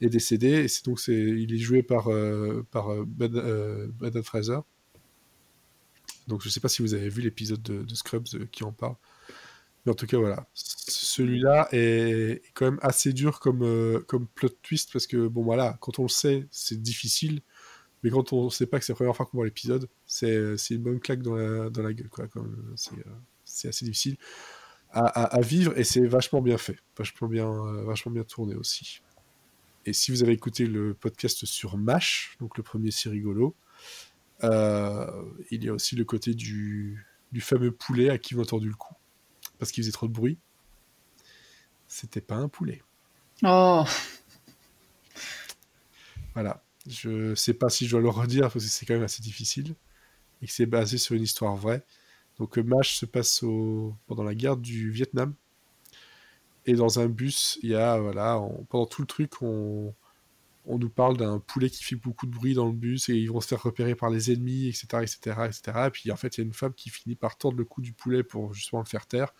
est 0.00 0.08
décédé. 0.08 0.48
Et 0.48 0.68
c'est 0.68 0.84
donc, 0.84 1.00
il 1.06 1.54
est 1.54 1.58
joué 1.58 1.84
par, 1.84 2.08
par 2.72 3.06
ben, 3.06 4.22
Fraser. 4.24 4.58
Donc, 6.26 6.42
je 6.42 6.48
ne 6.48 6.50
sais 6.52 6.60
pas 6.60 6.68
si 6.68 6.82
vous 6.82 6.94
avez 6.94 7.08
vu 7.08 7.22
l'épisode 7.22 7.62
de, 7.62 7.94
Scrubs 7.94 8.48
qui 8.50 8.64
en 8.64 8.72
parle. 8.72 8.96
Mais 9.84 9.92
en 9.92 9.94
tout 9.94 10.06
cas, 10.06 10.18
voilà. 10.18 10.46
Celui-là 10.54 11.68
est 11.72 12.42
quand 12.54 12.66
même 12.66 12.78
assez 12.82 13.12
dur 13.12 13.40
comme, 13.40 13.62
euh, 13.62 14.00
comme 14.06 14.28
plot 14.28 14.50
twist 14.62 14.92
parce 14.92 15.06
que, 15.06 15.26
bon, 15.26 15.42
voilà, 15.42 15.76
quand 15.80 15.98
on 15.98 16.02
le 16.02 16.08
sait, 16.08 16.46
c'est 16.50 16.80
difficile. 16.80 17.42
Mais 18.02 18.10
quand 18.10 18.32
on 18.32 18.46
ne 18.46 18.50
sait 18.50 18.66
pas 18.66 18.78
que 18.78 18.84
c'est 18.84 18.92
la 18.92 18.96
première 18.96 19.16
fois 19.16 19.26
qu'on 19.26 19.38
voit 19.38 19.44
l'épisode, 19.44 19.88
c'est 20.06 20.56
une 20.70 20.82
bonne 20.82 21.00
claque 21.00 21.22
dans 21.22 21.34
la, 21.34 21.70
dans 21.70 21.82
la 21.82 21.92
gueule. 21.92 22.10
Euh, 22.18 22.40
c'est 23.44 23.68
assez 23.68 23.84
difficile 23.84 24.16
à, 24.90 25.06
à, 25.06 25.40
vivre 25.40 25.76
et 25.78 25.84
c'est 25.84 26.06
vachement 26.06 26.42
bien 26.42 26.58
fait. 26.58 26.78
Vachement 26.96 27.28
bien, 27.28 27.48
euh, 27.48 27.84
vachement 27.84 28.12
bien 28.12 28.24
tourné 28.24 28.54
aussi. 28.54 29.02
Et 29.86 29.92
si 29.92 30.10
vous 30.10 30.22
avez 30.22 30.32
écouté 30.32 30.66
le 30.66 30.94
podcast 30.94 31.44
sur 31.46 31.76
MASH, 31.76 32.36
donc 32.40 32.56
le 32.56 32.62
premier 32.62 32.90
c'est 32.90 33.08
rigolo, 33.08 33.54
il 34.42 35.64
y 35.64 35.68
a 35.68 35.72
aussi 35.72 35.94
le 35.96 36.04
côté 36.04 36.34
du, 36.34 37.06
du 37.30 37.40
fameux 37.40 37.70
poulet 37.70 38.10
à 38.10 38.18
qui 38.18 38.34
vous 38.34 38.42
entendu 38.42 38.68
le 38.68 38.74
coup 38.74 38.94
parce 39.58 39.70
qu'il 39.70 39.84
faisait 39.84 39.92
trop 39.92 40.08
de 40.08 40.12
bruit. 40.12 40.38
C'était 41.86 42.20
pas 42.20 42.34
un 42.34 42.48
poulet. 42.48 42.82
Oh 43.44 43.84
Voilà. 46.34 46.64
Je 46.88 47.34
sais 47.34 47.54
pas 47.54 47.68
si 47.68 47.86
je 47.86 47.92
dois 47.92 48.00
le 48.00 48.08
redire 48.08 48.50
parce 48.50 48.64
que 48.64 48.70
c'est 48.70 48.86
quand 48.86 48.94
même 48.94 49.02
assez 49.02 49.22
difficile 49.22 49.74
et 50.40 50.46
que 50.46 50.52
c'est 50.52 50.66
basé 50.66 50.98
sur 50.98 51.14
une 51.14 51.22
histoire 51.22 51.56
vraie. 51.56 51.84
Donc 52.38 52.58
euh, 52.58 52.62
MASH 52.62 52.96
se 52.96 53.06
passe 53.06 53.44
pendant 54.06 54.24
la 54.24 54.34
guerre 54.34 54.56
du 54.56 54.90
Vietnam. 54.90 55.34
Et 56.66 56.74
dans 56.74 57.00
un 57.00 57.06
bus, 57.06 57.58
il 57.62 57.70
y 57.70 57.74
a, 57.74 57.98
voilà, 57.98 58.40
pendant 58.68 58.86
tout 58.86 59.02
le 59.02 59.06
truc, 59.06 59.42
on, 59.42 59.92
on 60.64 60.78
nous 60.78 60.88
parle 60.88 61.16
d'un 61.16 61.40
poulet 61.40 61.68
qui 61.68 61.82
fait 61.82 61.96
beaucoup 61.96 62.26
de 62.26 62.30
bruit 62.30 62.54
dans 62.54 62.66
le 62.66 62.72
bus 62.72 63.08
et 63.08 63.14
ils 63.14 63.30
vont 63.30 63.40
se 63.40 63.48
faire 63.48 63.62
repérer 63.62 63.94
par 63.94 64.10
les 64.10 64.30
ennemis, 64.30 64.68
etc., 64.68 64.86
etc., 65.02 65.18
etc. 65.46 65.62
Et 65.86 65.90
puis 65.90 66.10
en 66.12 66.16
fait, 66.16 66.36
il 66.36 66.40
y 66.40 66.44
a 66.44 66.46
une 66.46 66.52
femme 66.52 66.72
qui 66.74 66.90
finit 66.90 67.16
par 67.16 67.36
tordre 67.36 67.58
le 67.58 67.64
cou 67.64 67.80
du 67.80 67.92
poulet 67.92 68.22
pour 68.22 68.54
justement 68.54 68.80
le 68.80 68.86
faire 68.86 69.06
taire. 69.06 69.34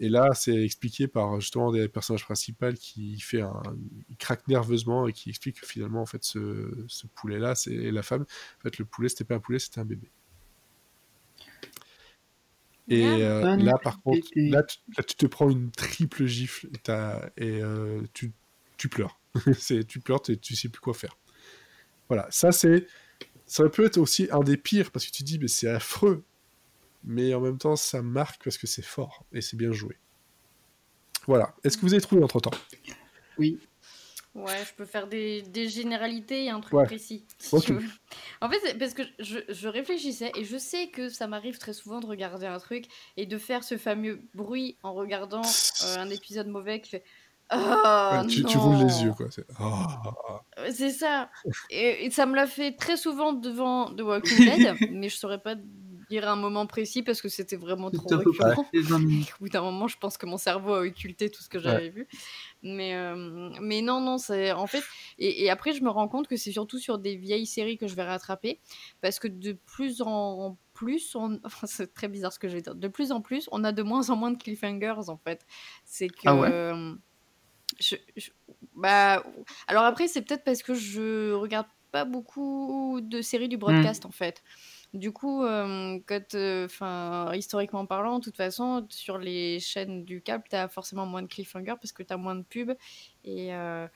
Et 0.00 0.08
là, 0.08 0.34
c'est 0.34 0.64
expliqué 0.64 1.06
par 1.06 1.40
justement 1.40 1.70
des 1.70 1.88
personnages 1.88 2.24
principaux 2.24 2.72
qui 2.74 3.20
fait 3.20 3.42
un, 3.42 3.62
il 4.10 4.16
craque 4.16 4.46
nerveusement 4.48 5.06
et 5.06 5.12
qui 5.12 5.30
explique 5.30 5.60
que 5.60 5.66
finalement, 5.66 6.02
en 6.02 6.06
fait, 6.06 6.24
ce, 6.24 6.84
ce 6.88 7.06
poulet-là, 7.06 7.54
c'est 7.54 7.90
la 7.92 8.02
femme. 8.02 8.22
En 8.22 8.62
fait, 8.62 8.78
le 8.78 8.84
poulet, 8.84 9.08
c'était 9.08 9.24
pas 9.24 9.36
un 9.36 9.40
poulet, 9.40 9.58
c'était 9.60 9.80
un 9.80 9.84
bébé. 9.84 10.10
Et 12.88 13.04
euh, 13.04 13.56
là, 13.56 13.78
par 13.82 14.02
contre, 14.02 14.26
là 14.36 14.62
tu, 14.62 15.16
te 15.16 15.26
prends 15.26 15.48
une 15.48 15.70
triple 15.70 16.26
gifle 16.26 16.68
et, 17.36 17.62
euh, 17.62 18.02
tu, 18.12 18.32
tu 18.76 18.88
pleures. 18.88 19.18
c'est 19.58 19.84
tu 19.84 20.00
pleures 20.00 20.20
et 20.28 20.36
tu 20.36 20.54
sais 20.54 20.68
plus 20.68 20.80
quoi 20.80 20.92
faire. 20.92 21.16
Voilà, 22.08 22.26
ça 22.30 22.52
c'est 22.52 22.86
ça 23.46 23.68
peut 23.68 23.86
être 23.86 23.98
aussi 23.98 24.28
un 24.30 24.40
des 24.40 24.56
pires 24.56 24.90
parce 24.90 25.06
que 25.06 25.12
tu 25.12 25.22
dis 25.22 25.38
mais 25.38 25.48
c'est 25.48 25.68
affreux, 25.68 26.24
mais 27.04 27.34
en 27.34 27.40
même 27.40 27.58
temps 27.58 27.76
ça 27.76 28.02
marque 28.02 28.42
parce 28.44 28.58
que 28.58 28.66
c'est 28.66 28.84
fort 28.84 29.24
et 29.32 29.40
c'est 29.40 29.56
bien 29.56 29.72
joué. 29.72 29.98
Voilà. 31.26 31.54
Est-ce 31.64 31.76
que 31.76 31.82
vous 31.82 31.94
avez 31.94 32.02
trouvé 32.02 32.22
entre 32.22 32.40
temps 32.40 32.50
Oui. 33.38 33.58
Ouais, 34.34 34.64
je 34.66 34.74
peux 34.74 34.84
faire 34.84 35.06
des, 35.06 35.42
des 35.42 35.68
généralités 35.68 36.46
et 36.46 36.50
un 36.50 36.60
truc 36.60 36.86
précis. 36.86 37.24
En 38.40 38.50
fait, 38.50 38.58
c'est 38.64 38.76
parce 38.76 38.92
que 38.92 39.02
je, 39.20 39.38
je, 39.48 39.68
réfléchissais 39.68 40.32
et 40.34 40.44
je 40.44 40.56
sais 40.58 40.88
que 40.88 41.08
ça 41.08 41.28
m'arrive 41.28 41.58
très 41.58 41.72
souvent 41.72 42.00
de 42.00 42.06
regarder 42.06 42.46
un 42.46 42.58
truc 42.58 42.86
et 43.16 43.26
de 43.26 43.38
faire 43.38 43.62
ce 43.62 43.78
fameux 43.78 44.20
bruit 44.34 44.76
en 44.82 44.92
regardant 44.92 45.42
euh, 45.42 45.98
un 45.98 46.10
épisode 46.10 46.48
mauvais 46.48 46.80
qui 46.80 46.90
fait 46.90 47.04
Oh, 47.52 48.22
tu, 48.28 48.56
roules 48.56 48.86
les 48.86 49.02
yeux, 49.02 49.12
quoi. 49.12 49.26
C'est 49.30 49.44
oh. 49.60 50.90
ça. 50.90 51.30
Et, 51.70 52.10
ça 52.10 52.26
me 52.26 52.34
l'a 52.34 52.46
fait 52.46 52.72
très 52.72 52.96
souvent 52.96 53.32
devant 53.32 53.94
The 53.94 54.00
Walking 54.00 54.38
Dead, 54.38 54.76
mais 54.92 55.08
je 55.08 55.16
saurais 55.16 55.38
pas 55.38 55.54
dire 56.14 56.28
un 56.28 56.36
moment 56.36 56.66
précis 56.66 57.02
parce 57.02 57.20
que 57.20 57.28
c'était 57.28 57.56
vraiment 57.56 57.90
trop 57.90 58.16
récurrent. 58.16 58.66
Au 58.74 59.38
bout 59.40 59.48
d'un 59.48 59.62
moment, 59.62 59.88
je 59.88 59.96
pense 59.98 60.16
que 60.16 60.26
mon 60.26 60.38
cerveau 60.38 60.74
a 60.74 60.80
occulté 60.80 61.30
tout 61.30 61.42
ce 61.42 61.48
que 61.48 61.58
j'avais 61.58 61.90
vu. 61.90 62.08
Mais, 62.62 62.94
euh, 62.94 63.50
mais 63.60 63.82
non, 63.82 64.00
non, 64.00 64.18
c'est 64.18 64.52
en 64.52 64.66
fait. 64.66 64.82
Et, 65.18 65.50
après, 65.50 65.72
je 65.72 65.82
me 65.82 65.90
rends 65.90 66.08
compte 66.08 66.28
que 66.28 66.36
c'est 66.36 66.52
surtout 66.52 66.78
sur 66.78 66.98
des 66.98 67.16
vieilles 67.16 67.46
séries 67.46 67.78
que 67.78 67.86
je 67.86 67.94
vais 67.94 68.04
rattraper 68.04 68.60
parce 69.00 69.18
que 69.18 69.28
de 69.28 69.52
plus 69.52 70.02
en 70.02 70.56
plus, 70.72 71.14
on... 71.14 71.40
c'est 71.64 71.92
très 71.94 72.08
bizarre 72.08 72.32
ce 72.32 72.38
que 72.38 72.48
je 72.48 72.54
vais 72.54 72.62
dire. 72.62 72.74
De 72.74 72.88
plus 72.88 73.12
en 73.12 73.20
plus, 73.20 73.48
on 73.52 73.64
a 73.64 73.72
de 73.72 73.82
moins 73.82 74.10
en 74.10 74.16
moins 74.16 74.30
de 74.30 74.42
cliffhangers 74.42 75.08
en 75.08 75.16
fait. 75.16 75.46
C'est 75.84 76.08
que. 76.08 76.26
Ah 76.26 76.34
ouais? 76.34 76.94
je, 77.80 77.96
bah, 78.76 79.24
alors 79.66 79.84
après, 79.84 80.08
c'est 80.08 80.22
peut-être 80.22 80.44
parce 80.44 80.62
que 80.62 80.74
je 80.74 81.32
regarde 81.32 81.66
pas 81.92 82.04
beaucoup 82.04 83.00
de 83.02 83.22
séries 83.22 83.48
du 83.48 83.56
broadcast 83.56 84.04
mmh. 84.04 84.08
en 84.08 84.10
fait. 84.10 84.42
Du 84.94 85.10
coup, 85.10 85.42
euh, 85.42 85.98
quand, 86.06 86.34
euh, 86.36 86.68
historiquement 87.34 87.84
parlant, 87.84 88.20
de 88.20 88.24
toute 88.24 88.36
façon, 88.36 88.86
sur 88.90 89.18
les 89.18 89.58
chaînes 89.58 90.04
du 90.04 90.22
câble, 90.22 90.44
tu 90.48 90.54
as 90.54 90.68
forcément 90.68 91.04
moins 91.04 91.20
de 91.20 91.26
cliffhangers 91.26 91.74
parce 91.80 91.90
que 91.90 92.04
tu 92.04 92.12
as 92.12 92.16
moins 92.16 92.36
de 92.36 92.44
pubs. 92.44 92.76
Et, 93.24 93.52
euh, 93.52 93.88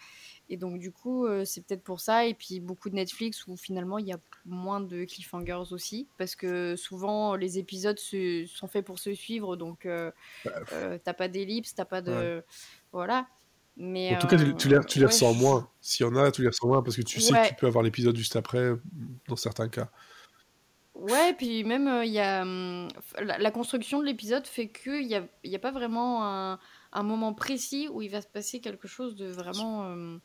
et 0.49 0.57
donc, 0.57 0.81
du 0.81 0.91
coup, 0.91 1.25
c'est 1.45 1.65
peut-être 1.65 1.85
pour 1.85 2.01
ça. 2.01 2.27
Et 2.27 2.35
puis, 2.35 2.59
beaucoup 2.59 2.91
de 2.91 2.97
Netflix 2.97 3.47
où 3.47 3.57
finalement, 3.57 3.99
il 3.99 4.09
y 4.09 4.13
a 4.13 4.19
moins 4.45 4.81
de 4.81 5.05
cliffhangers 5.05 5.71
aussi. 5.71 6.09
Parce 6.19 6.35
que 6.35 6.75
souvent, 6.75 7.37
les 7.37 7.61
épisodes 7.61 7.99
sont 7.99 8.67
faits 8.67 8.85
pour 8.85 8.99
se 8.99 9.15
suivre. 9.15 9.55
Donc, 9.55 9.87
bah, 9.87 10.99
t'as 11.05 11.15
pas 11.15 11.29
d'ellipse, 11.29 11.77
t'as 11.77 11.85
pas 11.85 12.03
de. 12.03 12.43
Voilà. 12.91 13.29
Mais, 13.77 14.17
en 14.17 14.19
tout 14.19 14.27
cas, 14.27 14.37
tu, 14.37 14.69
les, 14.69 14.85
tu 14.85 14.99
les 14.99 15.07
ressens 15.07 15.33
moins. 15.35 15.71
S'il 15.81 16.05
y 16.05 16.09
en 16.09 16.17
a, 16.17 16.33
tu 16.33 16.43
les 16.43 16.49
ressens 16.49 16.67
moins 16.67 16.83
parce 16.83 16.97
que 16.97 17.03
tu 17.03 17.21
sais 17.21 17.33
que 17.33 17.49
tu 17.51 17.55
peux 17.55 17.69
avoir 17.69 17.85
l'épisode 17.85 18.17
juste 18.17 18.35
après, 18.35 18.73
dans 19.29 19.37
certains 19.37 19.69
cas. 19.69 19.89
Ouais, 20.99 21.33
puis 21.35 21.63
même, 21.63 21.87
euh, 21.87 22.05
il 22.05 22.13
y 22.13 22.19
a, 22.19 22.43
hum, 22.43 22.89
la, 23.21 23.51
construction 23.53 24.01
de 24.01 24.05
l'épisode 24.05 24.47
fait 24.47 24.69
qu'il 24.69 25.07
n'y 25.07 25.15
a, 25.15 25.23
y 25.45 25.55
a 25.55 25.59
pas 25.61 25.71
vraiment 25.71 26.27
un, 26.27 26.59
un, 26.93 27.03
moment 27.05 27.33
précis 27.33 27.89
où 27.93 28.03
il 28.03 28.11
va 28.11 28.21
se 28.21 28.27
passer 28.27 28.61
quelque 28.61 28.89
chose 28.89 29.15
de 29.15 29.27
vraiment 29.27 29.83
hum, 29.83 30.21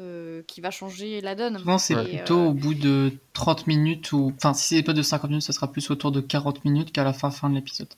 euh, 0.00 0.42
qui 0.48 0.60
va 0.60 0.72
changer 0.72 1.20
la 1.20 1.36
donne. 1.36 1.58
Souvent, 1.58 1.78
c'est 1.78 1.94
plutôt 1.94 2.40
euh, 2.40 2.48
au 2.48 2.52
bout 2.52 2.74
de 2.74 3.12
30 3.34 3.68
minutes, 3.68 4.10
ou 4.12 4.32
enfin, 4.36 4.52
si 4.52 4.74
c'est 4.76 4.82
pas 4.82 4.92
de 4.92 5.00
50 5.00 5.30
minutes, 5.30 5.44
ça 5.44 5.52
sera 5.52 5.70
plus 5.70 5.88
autour 5.90 6.10
de 6.10 6.20
40 6.20 6.64
minutes 6.64 6.90
qu'à 6.90 7.04
la 7.04 7.12
fin, 7.12 7.30
fin 7.30 7.48
de 7.48 7.54
l'épisode. 7.54 7.88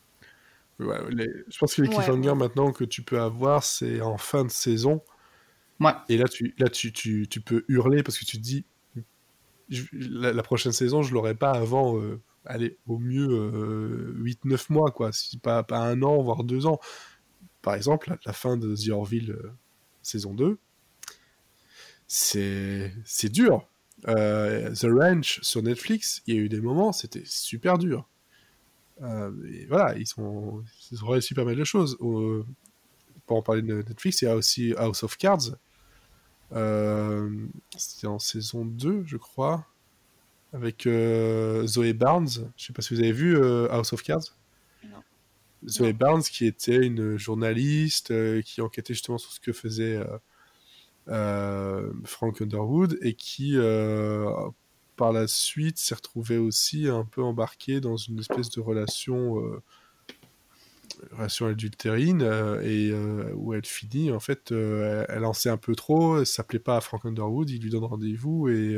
Ouais, 0.80 0.98
Je 1.08 1.58
pense 1.58 1.74
que 1.74 1.82
les 1.82 1.88
cliffhangers 1.88 2.34
maintenant 2.34 2.72
que 2.72 2.84
tu 2.84 3.02
peux 3.02 3.20
avoir, 3.20 3.64
c'est 3.64 4.02
en 4.02 4.18
fin 4.18 4.44
de 4.44 4.50
saison. 4.50 5.00
Ouais. 5.80 5.92
Et 6.10 6.18
là, 6.18 6.28
tu, 6.28 6.54
là 6.58 6.68
tu, 6.68 6.92
tu, 6.92 7.26
tu 7.28 7.40
peux 7.40 7.64
hurler 7.68 8.02
parce 8.02 8.18
que 8.18 8.24
tu 8.24 8.36
te 8.36 8.42
dis, 8.42 8.64
la, 9.92 10.42
prochaine 10.42 10.72
saison, 10.72 11.02
je 11.02 11.12
l'aurai 11.12 11.34
pas 11.34 11.52
avant, 11.52 12.00
euh, 12.00 12.20
allez, 12.44 12.76
au 12.86 12.98
mieux 12.98 13.26
8-9 14.16 14.52
euh, 14.52 14.58
mois, 14.70 14.90
quoi. 14.90 15.12
Si 15.12 15.38
pas, 15.38 15.62
pas 15.62 15.78
un 15.78 16.02
an, 16.02 16.22
voire 16.22 16.44
deux 16.44 16.66
ans. 16.66 16.80
Par 17.62 17.74
exemple, 17.74 18.16
la, 18.24 18.32
fin 18.32 18.56
de 18.56 18.74
The 18.74 18.90
Orville 18.90 19.32
euh, 19.32 19.52
saison 20.02 20.34
2, 20.34 20.58
c'est 22.06 22.92
dur. 23.24 23.68
The 24.06 24.86
Ranch 24.86 25.40
sur 25.42 25.62
Netflix, 25.62 26.22
il 26.26 26.34
y 26.34 26.38
a 26.38 26.40
eu 26.40 26.48
des 26.48 26.60
moments, 26.60 26.92
c'était 26.92 27.24
super 27.24 27.78
dur. 27.78 28.08
voilà, 28.98 29.96
ils, 29.96 30.06
ils 30.92 31.04
ont 31.04 31.08
réussi 31.08 31.34
pas 31.34 31.44
mal 31.44 31.56
de 31.56 31.64
choses. 31.64 31.98
pour 31.98 33.36
en 33.36 33.42
parler 33.42 33.62
de 33.62 33.82
Netflix, 33.82 34.22
il 34.22 34.26
y 34.26 34.28
a 34.28 34.36
aussi 34.36 34.72
House 34.78 35.02
of 35.02 35.16
Cards, 35.18 35.50
euh, 35.50 35.56
c'était 36.50 38.06
en 38.06 38.18
saison 38.18 38.64
2, 38.64 39.04
je 39.06 39.16
crois, 39.16 39.66
avec 40.52 40.86
euh, 40.86 41.66
Zoé 41.66 41.92
Barnes. 41.92 42.52
Je 42.56 42.66
sais 42.66 42.72
pas 42.72 42.82
si 42.82 42.94
vous 42.94 43.00
avez 43.00 43.12
vu 43.12 43.36
euh, 43.36 43.68
House 43.70 43.92
of 43.92 44.02
Cards. 44.02 44.36
Non. 44.84 45.02
Zoé 45.66 45.92
Barnes, 45.92 46.22
qui 46.22 46.46
était 46.46 46.86
une 46.86 47.16
journaliste 47.16 48.12
qui 48.42 48.60
enquêtait 48.60 48.94
justement 48.94 49.18
sur 49.18 49.32
ce 49.32 49.40
que 49.40 49.52
faisait 49.52 50.00
Frank 51.06 52.40
Underwood 52.40 52.98
et 53.02 53.14
qui, 53.14 53.56
par 54.96 55.12
la 55.12 55.26
suite, 55.26 55.78
s'est 55.78 55.94
retrouvée 55.94 56.38
aussi 56.38 56.88
un 56.88 57.04
peu 57.04 57.22
embarquée 57.22 57.80
dans 57.80 57.96
une 57.96 58.18
espèce 58.20 58.50
de 58.50 58.60
relation 58.60 59.42
relation 61.12 61.46
adultérine 61.46 62.22
euh, 62.22 62.60
et 62.62 62.90
euh, 62.90 63.32
où 63.34 63.54
elle 63.54 63.64
finit 63.64 64.10
en 64.10 64.20
fait 64.20 64.52
euh, 64.52 65.04
elle 65.08 65.24
en 65.24 65.32
sait 65.32 65.50
un 65.50 65.56
peu 65.56 65.74
trop 65.74 66.24
ça 66.24 66.44
plaît 66.44 66.58
pas 66.58 66.76
à 66.76 66.80
Frank 66.80 67.04
Underwood 67.04 67.50
il 67.50 67.62
lui 67.62 67.70
donne 67.70 67.84
rendez-vous 67.84 68.48
et 68.48 68.76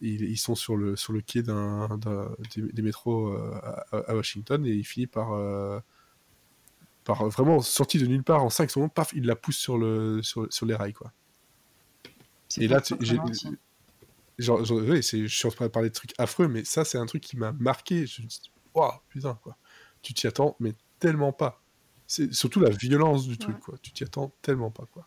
ils, 0.00 0.38
sont 0.38 0.54
sur 0.54 0.76
le 0.76 0.96
sur 0.96 1.12
le 1.12 1.20
quai 1.20 1.42
d'un 1.42 1.98
des, 2.54 2.82
métros 2.82 3.34
à, 3.92 4.14
Washington 4.14 4.64
et 4.64 4.70
il 4.70 4.84
finit 4.84 5.06
par 5.06 5.30
par 7.04 7.28
vraiment 7.28 7.60
sorti 7.60 7.98
de 7.98 8.06
nulle 8.06 8.24
part 8.24 8.42
en 8.42 8.50
5 8.50 8.70
secondes 8.70 8.92
paf 8.92 9.12
il 9.14 9.26
la 9.26 9.36
pousse 9.36 9.56
sur 9.56 9.78
le 9.78 10.22
sur, 10.22 10.46
sur 10.52 10.66
les 10.66 10.74
rails 10.74 10.94
quoi. 10.94 11.12
Et 12.58 12.66
là 12.66 12.82
j'ai 13.00 13.18
genre, 14.38 14.64
je 14.64 15.26
suis 15.26 15.46
en 15.46 15.50
train 15.50 15.66
de 15.66 15.70
parler 15.70 15.90
de 15.90 15.94
trucs 15.94 16.14
affreux 16.18 16.48
mais 16.48 16.64
ça 16.64 16.84
c'est 16.84 16.98
un 16.98 17.06
truc 17.06 17.22
qui 17.22 17.36
m'a 17.36 17.52
marqué 17.52 18.06
je 18.06 18.22
me 18.22 18.26
dis 18.26 18.50
waouh 18.74 18.92
putain 19.08 19.38
quoi. 19.42 19.56
Tu 20.02 20.14
t'y 20.14 20.26
attends 20.26 20.56
mais 20.60 20.72
tellement 21.00 21.32
pas. 21.32 21.62
C'est 22.06 22.32
surtout 22.32 22.60
la 22.60 22.70
violence 22.70 23.26
du 23.26 23.38
truc, 23.38 23.58
quoi. 23.60 23.76
Tu 23.82 23.92
t'y 23.92 24.04
attends 24.04 24.32
tellement 24.42 24.70
pas, 24.70 24.84
quoi. 24.92 25.06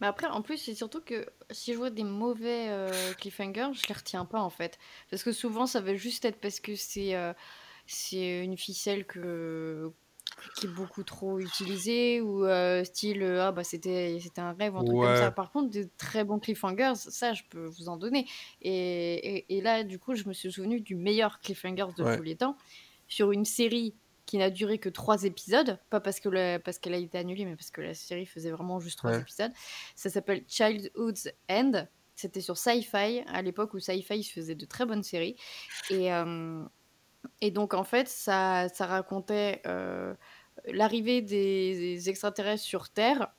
Mais 0.00 0.06
après, 0.06 0.26
en 0.26 0.42
plus, 0.42 0.58
c'est 0.58 0.74
surtout 0.74 1.00
que 1.00 1.26
si 1.50 1.72
je 1.72 1.78
vois 1.78 1.90
des 1.90 2.04
mauvais 2.04 2.68
euh, 2.68 3.12
cliffhangers, 3.14 3.70
je 3.72 3.88
les 3.88 3.94
retiens 3.94 4.24
pas 4.24 4.40
en 4.40 4.50
fait. 4.50 4.78
Parce 5.10 5.22
que 5.22 5.32
souvent, 5.32 5.66
ça 5.66 5.80
va 5.80 5.94
juste 5.94 6.24
être 6.24 6.38
parce 6.40 6.60
que 6.60 6.76
c'est 6.76 7.14
euh, 7.14 7.32
c'est 7.86 8.44
une 8.44 8.56
ficelle 8.56 9.06
que 9.06 9.90
qui 10.56 10.66
est 10.66 10.70
beaucoup 10.70 11.02
trop 11.02 11.38
utilisée 11.38 12.20
ou 12.20 12.44
euh, 12.44 12.84
style 12.84 13.22
ah 13.22 13.52
bah 13.52 13.64
c'était 13.64 14.18
c'était 14.20 14.40
un 14.40 14.52
rêve 14.52 14.76
un 14.76 14.84
truc 14.84 14.98
comme 14.98 15.16
ça. 15.16 15.30
Par 15.30 15.50
contre, 15.50 15.70
des 15.70 15.88
très 15.96 16.24
bons 16.24 16.38
cliffhangers, 16.38 16.92
ça 16.96 17.32
je 17.32 17.42
peux 17.48 17.64
vous 17.64 17.88
en 17.88 17.96
donner. 17.96 18.26
Et, 18.60 19.46
et, 19.56 19.60
là, 19.62 19.82
du 19.82 19.98
coup, 19.98 20.14
je 20.14 20.28
me 20.28 20.34
suis 20.34 20.52
souvenu 20.52 20.80
du 20.80 20.94
meilleur 20.94 21.40
cliffhanger 21.40 21.86
de 21.96 22.16
tous 22.16 22.22
les 22.22 22.36
temps 22.36 22.56
sur 23.08 23.32
une 23.32 23.44
série 23.44 23.94
qui 24.26 24.38
n'a 24.38 24.50
duré 24.50 24.78
que 24.78 24.88
trois 24.88 25.22
épisodes, 25.24 25.78
pas 25.88 26.00
parce 26.00 26.20
que 26.20 26.58
parce 26.58 26.78
qu'elle 26.78 26.94
a 26.94 26.98
été 26.98 27.16
annulée, 27.16 27.44
mais 27.44 27.56
parce 27.56 27.70
que 27.70 27.80
la 27.80 27.94
série 27.94 28.26
faisait 28.26 28.50
vraiment 28.50 28.80
juste 28.80 28.98
trois 28.98 29.18
épisodes. 29.18 29.52
Ça 29.94 30.10
s'appelle 30.10 30.44
Childhood's 30.48 31.28
End. 31.48 31.86
C'était 32.16 32.40
sur 32.40 32.56
Sci-Fi 32.56 33.22
à 33.26 33.42
l'époque 33.42 33.74
où 33.74 33.78
Sci-Fi 33.78 34.24
faisait 34.24 34.54
de 34.54 34.64
très 34.64 34.84
bonnes 34.84 35.02
séries. 35.02 35.36
Et, 35.90 36.12
euh, 36.12 36.62
et 37.40 37.50
donc 37.50 37.74
en 37.74 37.84
fait, 37.84 38.08
ça, 38.08 38.68
ça 38.70 38.86
racontait 38.86 39.62
euh, 39.66 40.14
l'arrivée 40.66 41.22
des, 41.22 42.08
extraterrestres 42.08 42.64
sur 42.64 42.88
Terre 42.88 43.32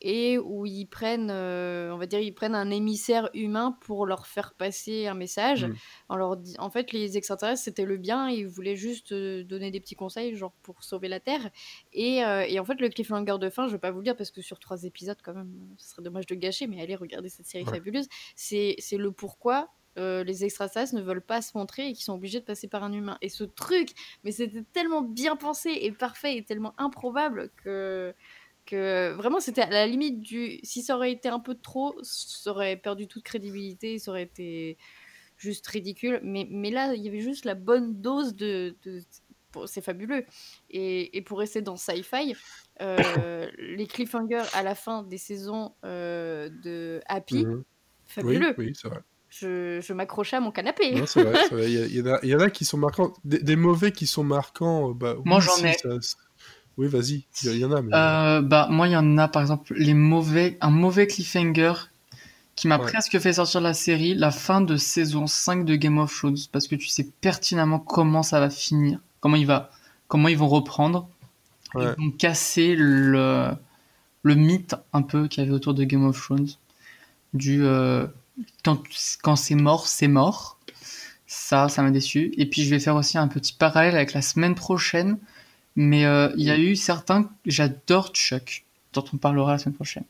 et 0.00 0.38
où 0.38 0.66
ils 0.66 0.86
prennent, 0.86 1.30
euh, 1.30 1.92
on 1.92 1.98
va 1.98 2.06
dire, 2.06 2.20
ils 2.20 2.34
prennent 2.34 2.54
un 2.54 2.70
émissaire 2.70 3.28
humain 3.34 3.76
pour 3.82 4.06
leur 4.06 4.26
faire 4.26 4.54
passer 4.54 5.06
un 5.06 5.14
message. 5.14 5.66
En, 6.08 6.18
en 6.58 6.70
fait, 6.70 6.92
les 6.92 7.16
extraterrestres, 7.16 7.62
c'était 7.62 7.84
le 7.84 7.98
bien, 7.98 8.28
ils 8.28 8.46
voulaient 8.46 8.76
juste 8.76 9.12
euh, 9.12 9.44
donner 9.44 9.70
des 9.70 9.80
petits 9.80 9.96
conseils, 9.96 10.34
genre 10.36 10.52
pour 10.62 10.82
sauver 10.82 11.08
la 11.08 11.20
Terre. 11.20 11.50
Et, 11.92 12.24
euh, 12.24 12.44
et, 12.48 12.58
en 12.58 12.64
fait, 12.64 12.80
le 12.80 12.88
cliffhanger 12.88 13.38
de 13.38 13.50
fin, 13.50 13.66
je 13.66 13.72
vais 13.72 13.78
pas 13.78 13.90
vous 13.90 13.98
le 13.98 14.04
dire 14.04 14.16
parce 14.16 14.30
que 14.30 14.40
sur 14.40 14.58
trois 14.58 14.84
épisodes, 14.84 15.18
quand 15.22 15.34
même, 15.34 15.52
ce 15.76 15.90
serait 15.90 16.02
dommage 16.02 16.26
de 16.26 16.34
gâcher, 16.34 16.66
mais 16.66 16.80
allez 16.80 16.96
regarder 16.96 17.28
cette 17.28 17.46
série 17.46 17.64
fabuleuse. 17.64 18.08
C'est 18.36 18.76
le 18.92 19.12
pourquoi 19.12 19.68
les 19.96 20.44
extraterrestres 20.44 20.94
ne 20.94 21.02
veulent 21.02 21.20
pas 21.20 21.42
se 21.42 21.56
montrer 21.58 21.88
et 21.88 21.92
qui 21.92 22.02
sont 22.04 22.14
obligés 22.14 22.40
de 22.40 22.44
passer 22.46 22.68
par 22.68 22.82
un 22.84 22.92
humain. 22.92 23.18
Et 23.20 23.28
ce 23.28 23.44
truc, 23.44 23.90
mais 24.24 24.30
c'était 24.30 24.62
tellement 24.72 25.02
bien 25.02 25.36
pensé 25.36 25.70
et 25.82 25.92
parfait 25.92 26.38
et 26.38 26.42
tellement 26.42 26.72
improbable 26.78 27.50
que 27.62 28.14
vraiment 28.76 29.40
c'était 29.40 29.62
à 29.62 29.70
la 29.70 29.86
limite 29.86 30.20
du 30.20 30.60
si 30.62 30.82
ça 30.82 30.96
aurait 30.96 31.12
été 31.12 31.28
un 31.28 31.40
peu 31.40 31.54
trop 31.54 31.96
ça 32.02 32.50
aurait 32.50 32.76
perdu 32.76 33.06
toute 33.06 33.22
crédibilité 33.22 33.98
ça 33.98 34.10
aurait 34.10 34.22
été 34.22 34.78
juste 35.36 35.66
ridicule 35.66 36.20
mais, 36.22 36.46
mais 36.50 36.70
là 36.70 36.94
il 36.94 37.02
y 37.02 37.08
avait 37.08 37.20
juste 37.20 37.44
la 37.44 37.54
bonne 37.54 38.00
dose 38.00 38.34
de, 38.34 38.76
c'est 39.66 39.80
fabuleux 39.80 40.24
et, 40.70 41.16
et, 41.16 41.22
pour 41.22 41.38
rester 41.38 41.62
dans 41.62 41.76
sci-fi 41.76 42.34
euh, 42.80 43.50
les 43.58 43.86
cliffhangers 43.86 44.44
à 44.54 44.62
la 44.62 44.74
fin 44.74 45.02
des 45.02 45.18
saisons 45.18 45.74
euh, 45.84 46.48
de 46.62 47.00
Happy 47.06 47.44
mhm. 47.44 47.64
fabuleux 48.06 48.54
oui, 48.58 48.72
c'est 48.80 48.88
vrai 48.88 49.00
je, 49.30 49.80
je 49.80 49.92
m'accrochais 49.92 50.36
à 50.36 50.40
mon 50.40 50.50
canapé. 50.50 50.90
vrai, 50.92 51.70
Il, 51.70 51.94
y 51.94 52.08
a, 52.08 52.18
il, 52.22 52.28
y 52.28 52.34
en 52.34 52.40
a 52.40 52.50
qui 52.50 52.64
sont 52.64 52.76
marquants. 52.76 53.12
Des, 53.24 53.54
mauvais 53.54 53.92
qui 53.92 54.08
sont 54.08 54.24
marquants. 54.24 54.90
Bah, 54.90 55.14
Moi, 55.24 55.38
j'en 55.38 55.56
ai. 55.64 55.76
Oui, 56.80 56.88
vas-y, 56.88 57.26
il 57.42 57.58
y 57.58 57.64
en 57.66 57.72
a. 57.72 57.82
Euh, 58.38 58.40
bah, 58.40 58.66
moi, 58.70 58.88
il 58.88 58.92
y 58.92 58.96
en 58.96 59.18
a, 59.18 59.28
par 59.28 59.42
exemple, 59.42 59.74
les 59.76 59.92
mauvais, 59.92 60.56
un 60.62 60.70
mauvais 60.70 61.06
cliffhanger 61.06 61.74
qui 62.54 62.68
m'a 62.68 62.78
presque 62.78 63.18
fait 63.18 63.34
sortir 63.34 63.60
la 63.60 63.74
série, 63.74 64.14
la 64.14 64.30
fin 64.30 64.62
de 64.62 64.78
saison 64.78 65.26
5 65.26 65.66
de 65.66 65.76
Game 65.76 65.98
of 65.98 66.10
Thrones, 66.10 66.38
parce 66.50 66.68
que 66.68 66.76
tu 66.76 66.88
sais 66.88 67.06
pertinemment 67.20 67.80
comment 67.80 68.22
ça 68.22 68.40
va 68.40 68.48
finir, 68.48 68.98
comment, 69.20 69.36
il 69.36 69.44
va, 69.44 69.70
comment 70.08 70.28
ils 70.28 70.38
vont 70.38 70.48
reprendre. 70.48 71.06
Ils 71.74 71.94
vont 71.98 72.10
casser 72.12 72.74
le, 72.74 73.50
le 74.22 74.34
mythe 74.34 74.74
un 74.94 75.02
peu 75.02 75.28
qu'il 75.28 75.44
y 75.44 75.46
avait 75.46 75.54
autour 75.54 75.74
de 75.74 75.84
Game 75.84 76.06
of 76.06 76.18
Thrones. 76.18 76.48
Du, 77.34 77.62
euh, 77.62 78.06
quand, 78.64 78.82
quand 79.22 79.36
c'est 79.36 79.54
mort, 79.54 79.86
c'est 79.86 80.08
mort. 80.08 80.58
Ça, 81.26 81.68
ça 81.68 81.82
m'a 81.82 81.90
déçu. 81.90 82.32
Et 82.38 82.46
puis 82.46 82.64
je 82.64 82.70
vais 82.70 82.80
faire 82.80 82.96
aussi 82.96 83.18
un 83.18 83.28
petit 83.28 83.52
parallèle 83.52 83.96
avec 83.96 84.14
la 84.14 84.22
semaine 84.22 84.54
prochaine. 84.54 85.18
Mais 85.76 86.04
euh, 86.04 86.30
il 86.36 86.44
y 86.44 86.50
a 86.50 86.58
eu 86.58 86.76
certains. 86.76 87.30
J'adore 87.46 88.08
Chuck, 88.12 88.64
dont 88.92 89.04
on 89.12 89.16
parlera 89.16 89.52
la 89.52 89.58
semaine 89.58 89.74
prochaine. 89.74 90.04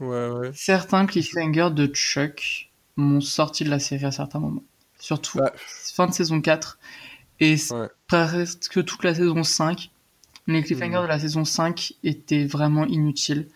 Ouais, 0.00 0.28
ouais. 0.28 0.50
Certains 0.54 1.06
cliffhangers 1.06 1.70
de 1.72 1.86
Chuck 1.86 2.70
m'ont 2.96 3.20
sorti 3.20 3.64
de 3.64 3.70
la 3.70 3.78
série 3.78 4.04
à 4.04 4.12
certains 4.12 4.40
moments. 4.40 4.62
Surtout 4.98 5.38
Bah, 5.38 5.52
fin 5.56 6.06
de 6.06 6.12
saison 6.12 6.40
4 6.40 6.78
et 7.40 7.56
Ouais. 7.70 7.88
presque 8.06 8.84
toute 8.84 9.04
la 9.04 9.14
saison 9.14 9.42
5. 9.42 9.90
Les 10.46 10.62
cliffhangers 10.62 10.96
Mhm. 10.96 11.02
de 11.02 11.08
la 11.08 11.18
saison 11.18 11.44
5 11.44 11.94
étaient 12.02 12.44
vraiment 12.44 12.84
inutiles 12.86 13.48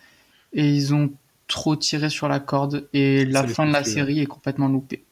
et 0.54 0.66
ils 0.74 0.94
ont 0.94 1.12
trop 1.46 1.76
tiré 1.76 2.08
sur 2.10 2.28
la 2.28 2.40
corde 2.40 2.88
et 2.92 3.24
la 3.26 3.46
fin 3.46 3.66
de 3.66 3.72
la 3.72 3.84
série 3.84 4.20
est 4.20 4.26
complètement 4.26 4.68
loupée. 4.68 5.04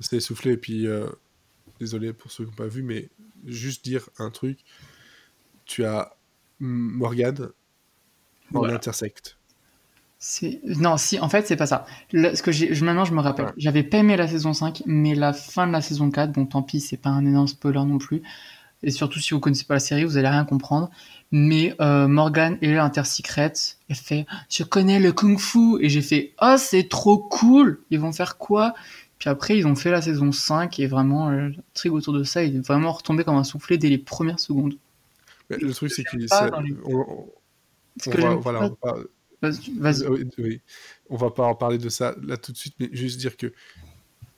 Ça 0.00 0.08
s'est 0.08 0.16
essoufflé. 0.18 0.52
Et 0.52 0.56
puis, 0.56 0.86
euh, 0.86 1.06
désolé 1.80 2.12
pour 2.12 2.30
ceux 2.30 2.44
qui 2.44 2.50
n'ont 2.50 2.56
pas 2.56 2.66
vu, 2.66 2.82
mais 2.82 3.08
juste 3.46 3.84
dire 3.84 4.08
un 4.18 4.30
truc. 4.30 4.58
Tu 5.66 5.84
as 5.84 6.16
Morgane 6.60 7.50
en 8.54 8.60
Voilà. 8.60 8.74
intersect. 8.74 9.36
C'est 10.18 10.60
non, 10.64 10.96
si 10.96 11.18
en 11.20 11.28
fait, 11.28 11.46
c'est 11.46 11.56
pas 11.56 11.66
ça. 11.66 11.84
Le- 12.12 12.34
ce 12.34 12.42
que 12.42 12.50
j'ai 12.50 12.70
maintenant 12.80 13.04
je 13.04 13.12
me 13.12 13.20
rappelle. 13.20 13.46
Ouais. 13.46 13.52
J'avais 13.58 13.82
pas 13.82 13.98
aimé 13.98 14.16
la 14.16 14.26
saison 14.26 14.52
5, 14.54 14.82
mais 14.86 15.14
la 15.14 15.32
fin 15.34 15.66
de 15.66 15.72
la 15.72 15.82
saison 15.82 16.10
4, 16.10 16.32
bon 16.32 16.46
tant 16.46 16.62
pis, 16.62 16.80
c'est 16.80 16.96
pas 16.96 17.10
un 17.10 17.26
énorme 17.26 17.46
spoiler 17.48 17.84
non 17.84 17.98
plus. 17.98 18.22
Et 18.82 18.90
surtout 18.90 19.20
si 19.20 19.34
vous 19.34 19.40
connaissez 19.40 19.64
pas 19.66 19.74
la 19.74 19.80
série, 19.80 20.04
vous 20.04 20.16
allez 20.18 20.28
rien 20.28 20.44
comprendre. 20.44 20.90
Mais 21.32 21.74
euh, 21.80 22.08
Morgan 22.08 22.58
est 22.62 22.74
l'intersecret, 22.74 23.52
elle 23.88 23.96
fait 23.96 24.26
"Je 24.50 24.64
connais 24.64 25.00
le 25.00 25.12
kung-fu" 25.12 25.78
et 25.82 25.88
j'ai 25.90 26.02
fait 26.02 26.34
"Oh, 26.42 26.56
c'est 26.58 26.88
trop 26.88 27.18
cool. 27.18 27.82
Ils 27.90 28.00
vont 28.00 28.12
faire 28.12 28.38
quoi? 28.38 28.74
Puis 29.18 29.30
après, 29.30 29.58
ils 29.58 29.66
ont 29.66 29.76
fait 29.76 29.90
la 29.90 30.02
saison 30.02 30.32
5 30.32 30.80
et 30.80 30.86
vraiment 30.86 31.30
euh, 31.30 31.48
l'intrigue 31.50 31.92
autour 31.94 32.14
de 32.14 32.24
ça, 32.24 32.44
il 32.44 32.56
est 32.56 32.66
vraiment 32.66 32.92
retombé 32.92 33.24
comme 33.24 33.36
un 33.36 33.44
soufflé 33.44 33.78
dès 33.78 33.88
les 33.90 33.98
premières 33.98 34.40
secondes. 34.40 34.74
Mais 35.50 35.56
le 35.58 35.72
truc, 35.72 35.90
c'est 35.92 36.04
qu'il. 36.04 36.26
voilà, 38.12 38.28
pas- 38.30 38.36
on 38.60 38.68
va 38.70 38.92
pas- 38.92 38.98
Vas-y, 39.42 39.78
vas-y. 39.78 40.06
Oui, 40.06 40.28
oui. 40.38 40.60
On 41.10 41.16
va 41.16 41.30
pas 41.30 41.44
en 41.44 41.54
parler 41.54 41.76
de 41.78 41.88
ça 41.90 42.14
là 42.22 42.36
tout 42.38 42.50
de 42.52 42.56
suite, 42.56 42.74
mais 42.80 42.88
juste 42.92 43.18
dire 43.18 43.36
que 43.36 43.52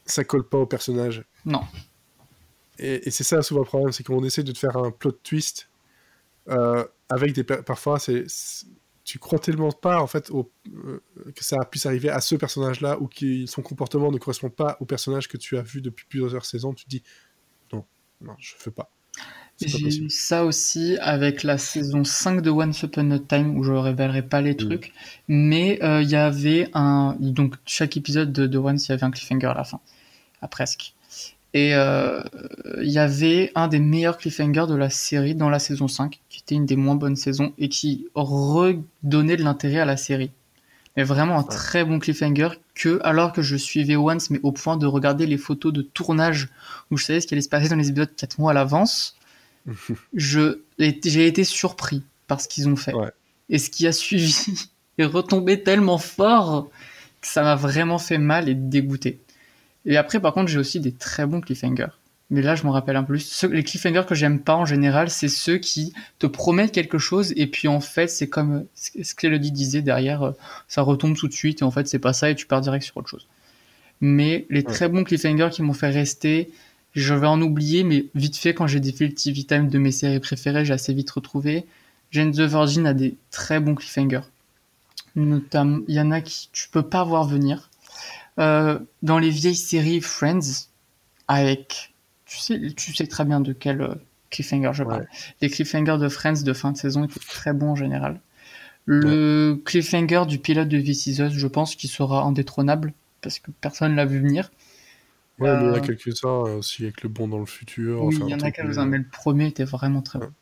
ça 0.05 0.25
colle 0.25 0.49
pas 0.49 0.59
au 0.59 0.67
personnage. 0.67 1.25
Non. 1.45 1.63
Et, 2.79 3.07
et 3.07 3.11
c'est 3.11 3.23
ça 3.25 3.41
souvent 3.43 3.61
le 3.61 3.67
problème, 3.67 3.93
c'est 3.93 4.03
qu'on 4.03 4.23
essaie 4.25 4.43
de 4.43 4.51
te 4.53 4.59
faire 4.59 4.77
un 4.77 4.91
plot 4.91 5.13
twist 5.13 5.69
euh, 6.49 6.85
avec 7.09 7.33
des 7.35 7.45
parfois 7.45 7.99
c'est 7.99 8.27
tu 9.05 9.21
crois 9.21 9.39
tellement 9.39 9.71
pas 9.71 10.01
en 10.01 10.09
fait 10.09 10.31
au- 10.31 10.51
euh, 10.75 11.01
que 11.37 11.45
ça 11.45 11.59
puisse 11.71 11.87
arriver 11.87 12.09
à 12.11 12.21
ce 12.21 12.35
personnage-là 12.35 12.99
ou 13.01 13.07
que 13.07 13.47
son 13.47 13.63
comportement 13.63 14.11
ne 14.11 14.19
correspond 14.19 14.51
pas 14.51 14.77
au 14.81 14.85
personnage 14.85 15.29
que 15.29 15.37
tu 15.37 15.57
as 15.57 15.63
vu 15.63 15.81
depuis 15.81 16.05
plusieurs 16.09 16.45
saisons. 16.45 16.75
Tu 16.75 16.85
te 16.85 16.91
dis 16.91 17.03
non, 17.73 17.85
non, 18.21 18.35
je 18.39 18.55
fais 18.59 18.73
pas. 18.73 18.91
J'ai 19.59 20.05
eu 20.05 20.11
ça 20.11 20.45
aussi 20.45 20.99
avec 21.01 21.43
la 21.43 21.57
saison 21.57 22.05
5 22.05 22.43
de 22.43 22.51
Once 22.51 22.83
Upon 22.83 23.11
a 23.11 23.19
Time 23.19 23.57
où 23.57 23.63
je 23.63 23.73
révélerai 23.73 24.23
pas 24.23 24.43
les 24.43 24.55
trucs, 24.55 24.93
mais 25.29 25.79
euh, 25.83 26.03
il 26.03 26.11
y 26.11 26.17
avait 26.17 26.69
un 26.75 27.17
donc 27.21 27.55
chaque 27.65 27.97
épisode 27.97 28.33
de, 28.33 28.47
de 28.47 28.59
Once 28.59 28.87
il 28.87 28.91
y 28.91 28.93
avait 28.93 29.05
un 29.05 29.11
cliffhanger 29.11 29.47
à 29.47 29.55
la 29.55 29.65
fin, 29.65 29.81
à 30.43 30.49
presque. 30.49 30.93
Et 31.55 31.75
euh, 31.75 32.23
il 32.83 32.91
y 32.91 32.99
avait 32.99 33.51
un 33.55 33.69
des 33.69 33.79
meilleurs 33.79 34.19
cliffhangers 34.19 34.67
de 34.69 34.75
la 34.75 34.91
série 34.91 35.35
dans 35.35 35.49
la 35.49 35.59
saison 35.59 35.89
5, 35.89 36.21
qui 36.29 36.41
était 36.41 36.55
une 36.55 36.67
des 36.67 36.77
moins 36.77 36.97
bonnes 36.97 37.17
saisons 37.17 37.55
et 37.57 37.71
qui 37.71 38.09
redonnait 38.15 39.39
de 39.39 39.43
l'intérêt 39.43 39.79
à 39.79 39.87
la 39.87 39.97
série. 39.97 40.33
Mais 40.99 41.03
vraiment 41.03 41.39
un 41.39 41.43
très 41.43 41.83
bon 41.83 41.99
cliffhanger 41.99 42.49
que, 42.75 43.01
alors 43.05 43.33
que 43.33 43.41
je 43.41 43.57
suivais 43.57 43.97
Once, 43.97 44.29
mais 44.29 44.41
au 44.43 44.53
point 44.53 44.77
de 44.77 44.85
regarder 44.85 45.27
les 45.27 45.39
photos 45.39 45.73
de 45.73 45.81
tournage 45.81 46.51
où 46.91 46.99
je 46.99 47.07
savais 47.07 47.21
ce 47.23 47.27
qui 47.27 47.33
allait 47.33 47.41
se 47.41 47.49
passer 47.49 47.71
dans 47.71 47.77
les 47.77 47.89
épisodes 47.89 48.15
4 48.15 48.39
mois 48.39 48.51
à 48.51 48.55
l'avance, 48.55 49.16
je 50.15 50.61
j'ai 50.79 51.27
été 51.27 51.45
surpris 51.45 52.03
par 52.27 52.41
ce 52.41 52.49
qu'ils 52.49 52.69
ont 52.69 52.77
fait. 52.77 52.95
Ouais. 52.95 53.11
Et 53.49 53.59
ce 53.59 53.71
qui 53.71 53.87
a 53.87 53.93
suivi 53.93 54.69
est 54.99 55.05
retombé 55.05 55.63
tellement 55.63 55.99
fort 55.99 56.71
que 57.21 57.29
ça 57.29 57.43
m'a 57.43 57.57
vraiment 57.57 57.99
fait 57.99 58.19
mal 58.19 58.49
et 58.49 58.55
dégoûté. 58.55 59.21
Et 59.85 59.97
après, 59.97 60.21
par 60.21 60.35
contre, 60.35 60.49
j'ai 60.49 60.59
aussi 60.59 60.81
des 60.81 60.93
très 60.93 61.27
bons 61.27 61.41
cliffhangers. 61.41 61.87
Mais 62.29 62.43
là, 62.43 62.57
je 62.57 62.65
m'en 62.65 62.73
rappelle 62.73 62.97
un 62.97 63.05
peu 63.05 63.13
plus. 63.15 63.21
Ceux- 63.25 63.47
les 63.53 63.63
cliffhangers 63.63 64.03
que 64.07 64.17
j'aime 64.17 64.41
pas 64.41 64.57
en 64.57 64.65
général, 64.65 65.11
c'est 65.11 65.29
ceux 65.29 65.59
qui 65.59 65.93
te 66.19 66.27
promettent 66.27 66.73
quelque 66.73 66.99
chose 66.99 67.33
et 67.37 67.47
puis 67.47 67.69
en 67.69 67.79
fait, 67.81 68.09
c'est 68.09 68.29
comme 68.29 68.67
ce 68.75 68.91
ce 69.05 69.15
qu'Elodie 69.15 69.53
disait 69.53 69.81
derrière, 69.83 70.23
euh, 70.23 70.33
ça 70.67 70.83
retombe 70.83 71.17
tout 71.17 71.29
de 71.29 71.33
suite 71.33 71.61
et 71.63 71.65
en 71.65 71.71
fait, 71.71 71.87
c'est 71.87 72.01
pas 72.01 72.13
ça 72.13 72.29
et 72.29 72.35
tu 72.35 72.47
pars 72.47 72.61
direct 72.61 72.85
sur 72.85 72.97
autre 72.97 73.09
chose. 73.09 73.29
Mais 74.01 74.47
les 74.51 74.65
très 74.65 74.89
bons 74.89 75.05
cliffhangers 75.05 75.51
qui 75.53 75.63
m'ont 75.63 75.73
fait 75.73 75.91
rester, 75.91 76.51
je 76.97 77.13
vais 77.13 77.27
en 77.27 77.41
oublier, 77.43 77.85
mais 77.85 78.07
vite 78.15 78.37
fait, 78.37 78.55
quand 78.55 78.67
j'ai 78.67 78.81
défait 78.81 79.07
le 79.07 79.13
TV 79.13 79.45
Time 79.45 79.69
de 79.69 79.79
mes 79.79 79.93
séries 79.93 80.19
préférées, 80.19 80.65
j'ai 80.65 80.73
assez 80.73 80.95
vite 80.95 81.11
retrouvé. 81.11 81.67
Jane 82.11 82.33
the 82.33 82.41
Virgin 82.41 82.87
a 82.87 82.95
des 82.95 83.17
très 83.31 83.61
bons 83.61 83.75
cliffhangers. 83.75 84.23
Notamment, 85.15 85.81
il 85.89 85.95
y 85.95 86.01
en 86.01 86.11
a 86.11 86.23
qui 86.23 86.49
tu 86.53 86.69
peux 86.71 86.83
pas 86.83 87.05
voir 87.05 87.25
venir. 87.25 87.71
Euh, 88.39 88.79
dans 89.03 89.19
les 89.19 89.29
vieilles 89.29 89.57
séries 89.57 90.01
Friends, 90.01 90.69
avec, 91.29 91.93
tu 92.25 92.39
sais, 92.39 92.61
tu 92.75 92.95
sais 92.95 93.07
très 93.07 93.27
bien 93.27 93.41
de 93.41 93.53
quel 93.53 93.83
euh, 93.83 93.95
cliffhanger 94.31 94.71
je 94.73 94.83
parle. 94.83 95.03
Ouais. 95.03 95.09
Les 95.43 95.51
cliffhangers 95.51 95.99
de 95.99 96.09
Friends 96.09 96.43
de 96.45 96.53
fin 96.55 96.73
de 96.73 96.79
saison 96.79 97.05
étaient 97.05 97.21
très 97.21 97.53
bons 97.53 97.73
en 97.73 97.77
général. 97.77 98.21
Le 98.87 99.61
cliffhanger 99.65 100.25
du 100.27 100.39
pilote 100.39 100.69
de 100.69 100.81
This 100.81 101.09
Is 101.09 101.21
Us, 101.21 101.33
je 101.33 101.47
pense 101.47 101.75
qu'il 101.75 101.91
sera 101.91 102.23
indétrônable 102.23 102.95
parce 103.21 103.39
que 103.39 103.51
personne 103.61 103.97
l'a 103.97 104.07
vu 104.07 104.21
venir. 104.21 104.51
Ouais, 105.39 105.57
mais 105.57 105.65
il 105.65 105.67
y 105.69 105.71
en 105.71 105.75
Euh, 105.75 105.77
a 105.77 105.81
quelques-uns 105.81 106.29
euh, 106.47 106.59
aussi 106.59 106.85
avec 106.85 107.03
le 107.03 107.09
bon 107.09 107.29
dans 107.29 107.39
le 107.39 107.47
futur. 107.47 108.03
Oui, 108.03 108.07
enfin, 108.07 108.27
il 108.27 108.31
y 108.31 108.35
en 108.35 108.43
a 108.43 108.51
quelques-uns, 108.51 108.87
euh, 108.87 108.87
mais 108.87 108.99
le 108.99 109.09
premier 109.09 109.47
était 109.49 109.65
vraiment 109.65 110.03
très 110.03 110.19
bon. 110.19 110.33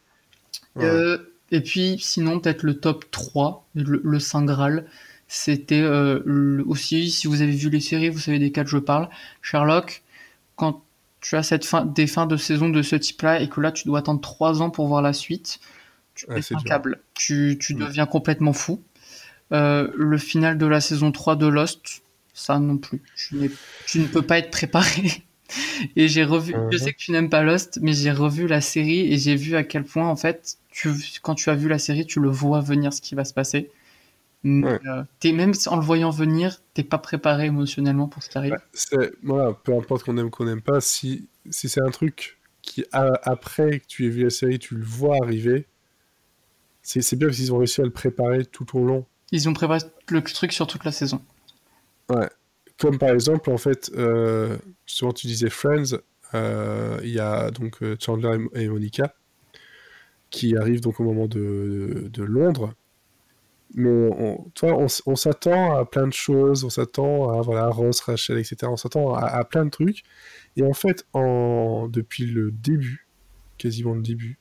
Ouais. 0.76 0.84
Euh, 0.84 1.18
et 1.50 1.60
puis, 1.62 1.98
sinon, 2.00 2.40
peut-être 2.40 2.62
le 2.62 2.80
top 2.80 3.10
3, 3.10 3.66
le, 3.74 4.00
le 4.04 4.18
Saint 4.20 4.44
Graal, 4.44 4.86
c'était 5.28 5.80
euh, 5.82 6.62
aussi, 6.66 7.10
si 7.10 7.26
vous 7.28 7.42
avez 7.42 7.52
vu 7.52 7.70
les 7.70 7.80
séries, 7.80 8.10
vous 8.10 8.18
savez 8.18 8.38
desquelles 8.38 8.66
je 8.68 8.78
parle. 8.78 9.08
Sherlock, 9.42 10.02
quand 10.56 10.82
tu 11.20 11.36
as 11.36 11.42
cette 11.44 11.64
fin, 11.66 11.86
des 11.86 12.06
fins 12.06 12.26
de 12.26 12.36
saison 12.36 12.68
de 12.70 12.82
ce 12.82 12.96
type-là 12.96 13.40
et 13.42 13.48
que 13.48 13.60
là, 13.60 13.72
tu 13.72 13.86
dois 13.86 14.00
attendre 14.00 14.20
3 14.20 14.62
ans 14.62 14.70
pour 14.70 14.88
voir 14.88 15.02
la 15.02 15.12
suite, 15.14 15.60
tu 16.14 16.26
c'est 16.42 16.54
un 16.56 16.62
câble. 16.62 17.00
Tu, 17.14 17.58
tu 17.60 17.74
Mm. 17.74 17.78
deviens 17.80 18.06
complètement 18.06 18.52
fou. 18.54 18.82
Euh, 19.52 19.90
le 19.96 20.18
final 20.18 20.58
de 20.58 20.66
la 20.66 20.80
saison 20.80 21.12
3 21.12 21.36
de 21.36 21.46
Lost, 21.46 22.03
ça 22.34 22.58
non 22.58 22.76
plus. 22.78 23.02
Tu, 23.16 23.36
ne 24.00 24.06
peux 24.08 24.22
pas 24.22 24.38
être 24.38 24.50
préparé. 24.50 25.24
Et 25.96 26.08
j'ai 26.08 26.24
revu, 26.24 26.54
je 26.70 26.76
Mhm. 26.76 26.78
sais 26.78 26.92
que 26.92 26.98
tu 26.98 27.12
n'aimes 27.12 27.30
pas 27.30 27.42
Lost, 27.42 27.78
mais 27.82 27.92
j'ai 27.92 28.10
revu 28.12 28.46
la 28.46 28.60
série 28.60 29.12
et 29.12 29.18
j'ai 29.18 29.36
vu 29.36 29.56
à 29.56 29.62
quel 29.62 29.84
point, 29.84 30.08
en 30.08 30.16
fait, 30.16 30.56
tu, 30.70 30.90
quand 31.22 31.34
tu 31.34 31.50
as 31.50 31.54
vu 31.54 31.68
la 31.68 31.78
série, 31.78 32.06
tu 32.06 32.18
le 32.20 32.28
vois 32.30 32.60
venir 32.60 32.92
ce 32.92 33.00
qui 33.02 33.14
va 33.14 33.24
se 33.24 33.34
passer. 33.34 33.70
Mais, 34.42 34.64
Ouais. 34.66 34.80
euh, 34.86 35.04
même 35.32 35.52
en 35.68 35.76
le 35.76 35.82
voyant 35.82 36.10
venir, 36.10 36.60
t'es 36.74 36.82
pas 36.84 36.98
préparé 36.98 37.46
émotionnellement 37.46 38.08
pour 38.08 38.22
ce 38.22 38.28
qui 38.30 38.38
arrive. 38.38 38.58
Ouais, 38.92 39.10
voilà, 39.22 39.52
peu 39.54 39.74
importe 39.74 40.04
qu'on 40.04 40.16
aime 40.18 40.30
qu'on 40.30 40.44
n'aime 40.44 40.62
pas, 40.62 40.80
si, 40.80 41.28
si 41.50 41.68
c'est 41.68 41.80
un 41.82 41.90
truc 41.90 42.38
qui, 42.62 42.84
a- 42.92 43.12
après 43.24 43.80
que 43.80 43.86
tu 43.86 44.06
aies 44.06 44.10
vu 44.10 44.24
la 44.24 44.30
série, 44.30 44.58
tu 44.58 44.74
le 44.76 44.84
vois 44.84 45.16
arriver, 45.22 45.66
c'est 46.82 47.00
c'est 47.02 47.16
bien 47.16 47.28
parce 47.28 47.38
qu'ils 47.38 47.52
ont 47.52 47.58
réussi 47.58 47.80
à 47.80 47.84
le 47.84 47.90
préparer 47.90 48.44
tout 48.44 48.76
au 48.78 48.84
long. 48.84 49.06
Ils 49.32 49.48
ont 49.48 49.52
préparé 49.52 49.80
le 50.08 50.22
truc 50.22 50.52
sur 50.52 50.66
toute 50.66 50.84
la 50.84 50.92
saison. 50.92 51.20
Comme 52.78 52.98
par 52.98 53.10
exemple, 53.10 53.50
en 53.50 53.56
fait, 53.56 53.90
euh, 53.96 54.56
justement, 54.86 55.12
tu 55.12 55.26
disais 55.26 55.50
Friends, 55.50 55.98
euh, 56.34 56.98
il 57.02 57.10
y 57.10 57.20
a 57.20 57.50
donc 57.50 57.82
euh, 57.82 57.96
Chandler 58.00 58.38
et, 58.54 58.68
Monica 58.68 59.14
qui 60.30 60.56
arrivent 60.56 60.80
donc 60.80 60.98
au 60.98 61.04
moment 61.04 61.28
de, 61.28 62.10
de 62.12 62.24
Londres. 62.24 62.74
Mais 63.76 63.88
on, 63.88 64.50
toi, 64.54 64.76
on, 64.76 65.16
s'attend 65.16 65.76
à 65.76 65.84
plein 65.84 66.06
de 66.06 66.12
choses, 66.12 66.64
on 66.64 66.70
s'attend 66.70 67.30
à 67.30 67.40
voilà, 67.40 67.68
Ross, 67.68 68.00
Rachel, 68.00 68.38
etc. 68.38 68.56
On 68.64 68.76
s'attend 68.76 69.14
à, 69.14 69.26
à 69.26 69.44
plein 69.44 69.64
de 69.64 69.70
trucs. 69.70 70.02
Et 70.56 70.62
en 70.62 70.72
fait, 70.74 71.06
en, 71.12 71.88
depuis 71.88 72.26
le 72.26 72.50
début, 72.52 73.08
quasiment 73.58 73.94
le 73.94 74.02
début, 74.02 74.38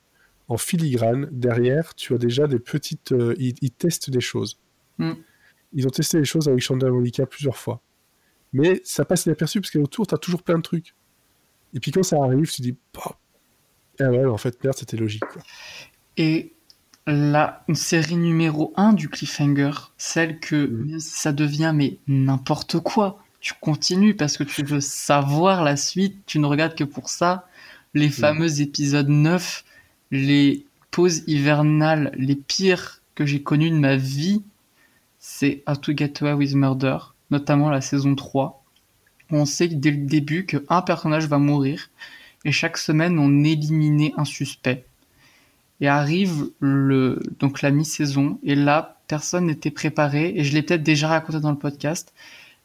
en 0.47 0.57
filigrane, 0.57 1.29
derrière, 1.31 1.95
tu 1.95 2.13
as 2.13 2.17
déjà 2.17 2.47
des 2.47 2.59
petites. 2.59 3.11
euh, 3.11 3.33
ils, 3.37 3.55
ils 3.61 3.71
testent 3.71 4.09
des 4.09 4.21
choses. 4.21 4.59
Mm. 4.97 5.13
Ils 5.73 5.87
ont 5.87 5.91
testé 5.91 6.19
les 6.19 6.25
choses 6.25 6.47
avec 6.47 6.61
Chandler 6.61 6.91
Monica 6.91 7.25
plusieurs 7.25 7.57
fois. 7.57 7.81
Mais 8.51 8.81
ça 8.83 9.05
passe 9.05 9.25
inaperçu 9.25 9.61
parce 9.61 9.71
qu'autour, 9.71 10.07
tu 10.07 10.13
as 10.13 10.17
toujours 10.17 10.43
plein 10.43 10.57
de 10.57 10.61
trucs. 10.61 10.93
Et 11.73 11.79
puis 11.79 11.91
quand 11.91 12.03
ça 12.03 12.17
arrive, 12.23 12.49
tu 12.49 12.57
te 12.57 12.61
dis, 12.61 12.75
bah, 12.93 13.17
ah 13.99 14.09
ouais, 14.09 14.25
en 14.25 14.37
fait, 14.37 14.63
merde, 14.63 14.77
c'était 14.77 14.97
logique. 14.97 15.25
Quoi. 15.25 15.41
Et 16.17 16.53
la 17.07 17.65
série 17.73 18.15
numéro 18.15 18.73
1 18.77 18.93
du 18.93 19.09
cliffhanger, 19.09 19.71
celle 19.97 20.39
que 20.39 20.85
si 20.99 21.19
ça 21.19 21.33
devient 21.33 21.73
mais 21.75 21.97
n'importe 22.07 22.79
quoi, 22.79 23.19
tu 23.39 23.53
continues 23.59 24.15
parce 24.15 24.37
que 24.37 24.43
tu 24.43 24.63
veux 24.63 24.79
savoir 24.79 25.63
la 25.63 25.75
suite, 25.75 26.17
tu 26.25 26.39
ne 26.39 26.45
regardes 26.45 26.75
que 26.75 26.83
pour 26.83 27.09
ça. 27.09 27.47
Les 27.93 28.09
fameux 28.09 28.61
épisodes 28.61 29.09
9, 29.09 29.65
les 30.11 30.65
pauses 30.91 31.23
hivernales 31.27 32.11
les 32.15 32.35
pires 32.35 33.01
que 33.15 33.25
j'ai 33.25 33.43
connues 33.43 33.69
de 33.69 33.75
ma 33.77 33.97
vie, 33.97 34.41
c'est 35.25 35.63
How 35.69 35.77
to 35.77 35.93
Get 35.95 36.15
Away 36.19 36.33
with 36.33 36.53
Murder, 36.53 36.97
notamment 37.31 37.69
la 37.69 37.79
saison 37.79 38.13
3, 38.13 38.61
on 39.31 39.45
sait 39.45 39.69
dès 39.69 39.91
le 39.91 40.05
début 40.05 40.45
qu'un 40.45 40.81
personnage 40.81 41.27
va 41.27 41.37
mourir 41.37 41.89
et 42.43 42.51
chaque 42.51 42.77
semaine 42.77 43.17
on 43.17 43.41
éliminait 43.45 44.11
un 44.17 44.25
suspect. 44.25 44.85
Et 45.79 45.87
arrive 45.87 46.49
le 46.59 47.21
donc 47.39 47.61
la 47.61 47.71
mi-saison 47.71 48.37
et 48.43 48.53
là 48.53 48.97
personne 49.07 49.45
n'était 49.45 49.71
préparé 49.71 50.33
et 50.35 50.43
je 50.43 50.53
l'ai 50.53 50.61
peut-être 50.61 50.83
déjà 50.83 51.07
raconté 51.07 51.39
dans 51.39 51.51
le 51.51 51.57
podcast, 51.57 52.13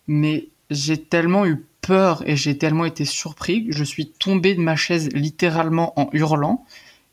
mais 0.08 0.48
j'ai 0.68 1.00
tellement 1.00 1.46
eu 1.46 1.64
peur 1.80 2.28
et 2.28 2.34
j'ai 2.34 2.58
tellement 2.58 2.86
été 2.86 3.04
surpris 3.04 3.68
que 3.68 3.72
je 3.72 3.84
suis 3.84 4.10
tombé 4.10 4.56
de 4.56 4.60
ma 4.60 4.74
chaise 4.74 5.10
littéralement 5.14 5.92
en 5.98 6.10
hurlant 6.12 6.66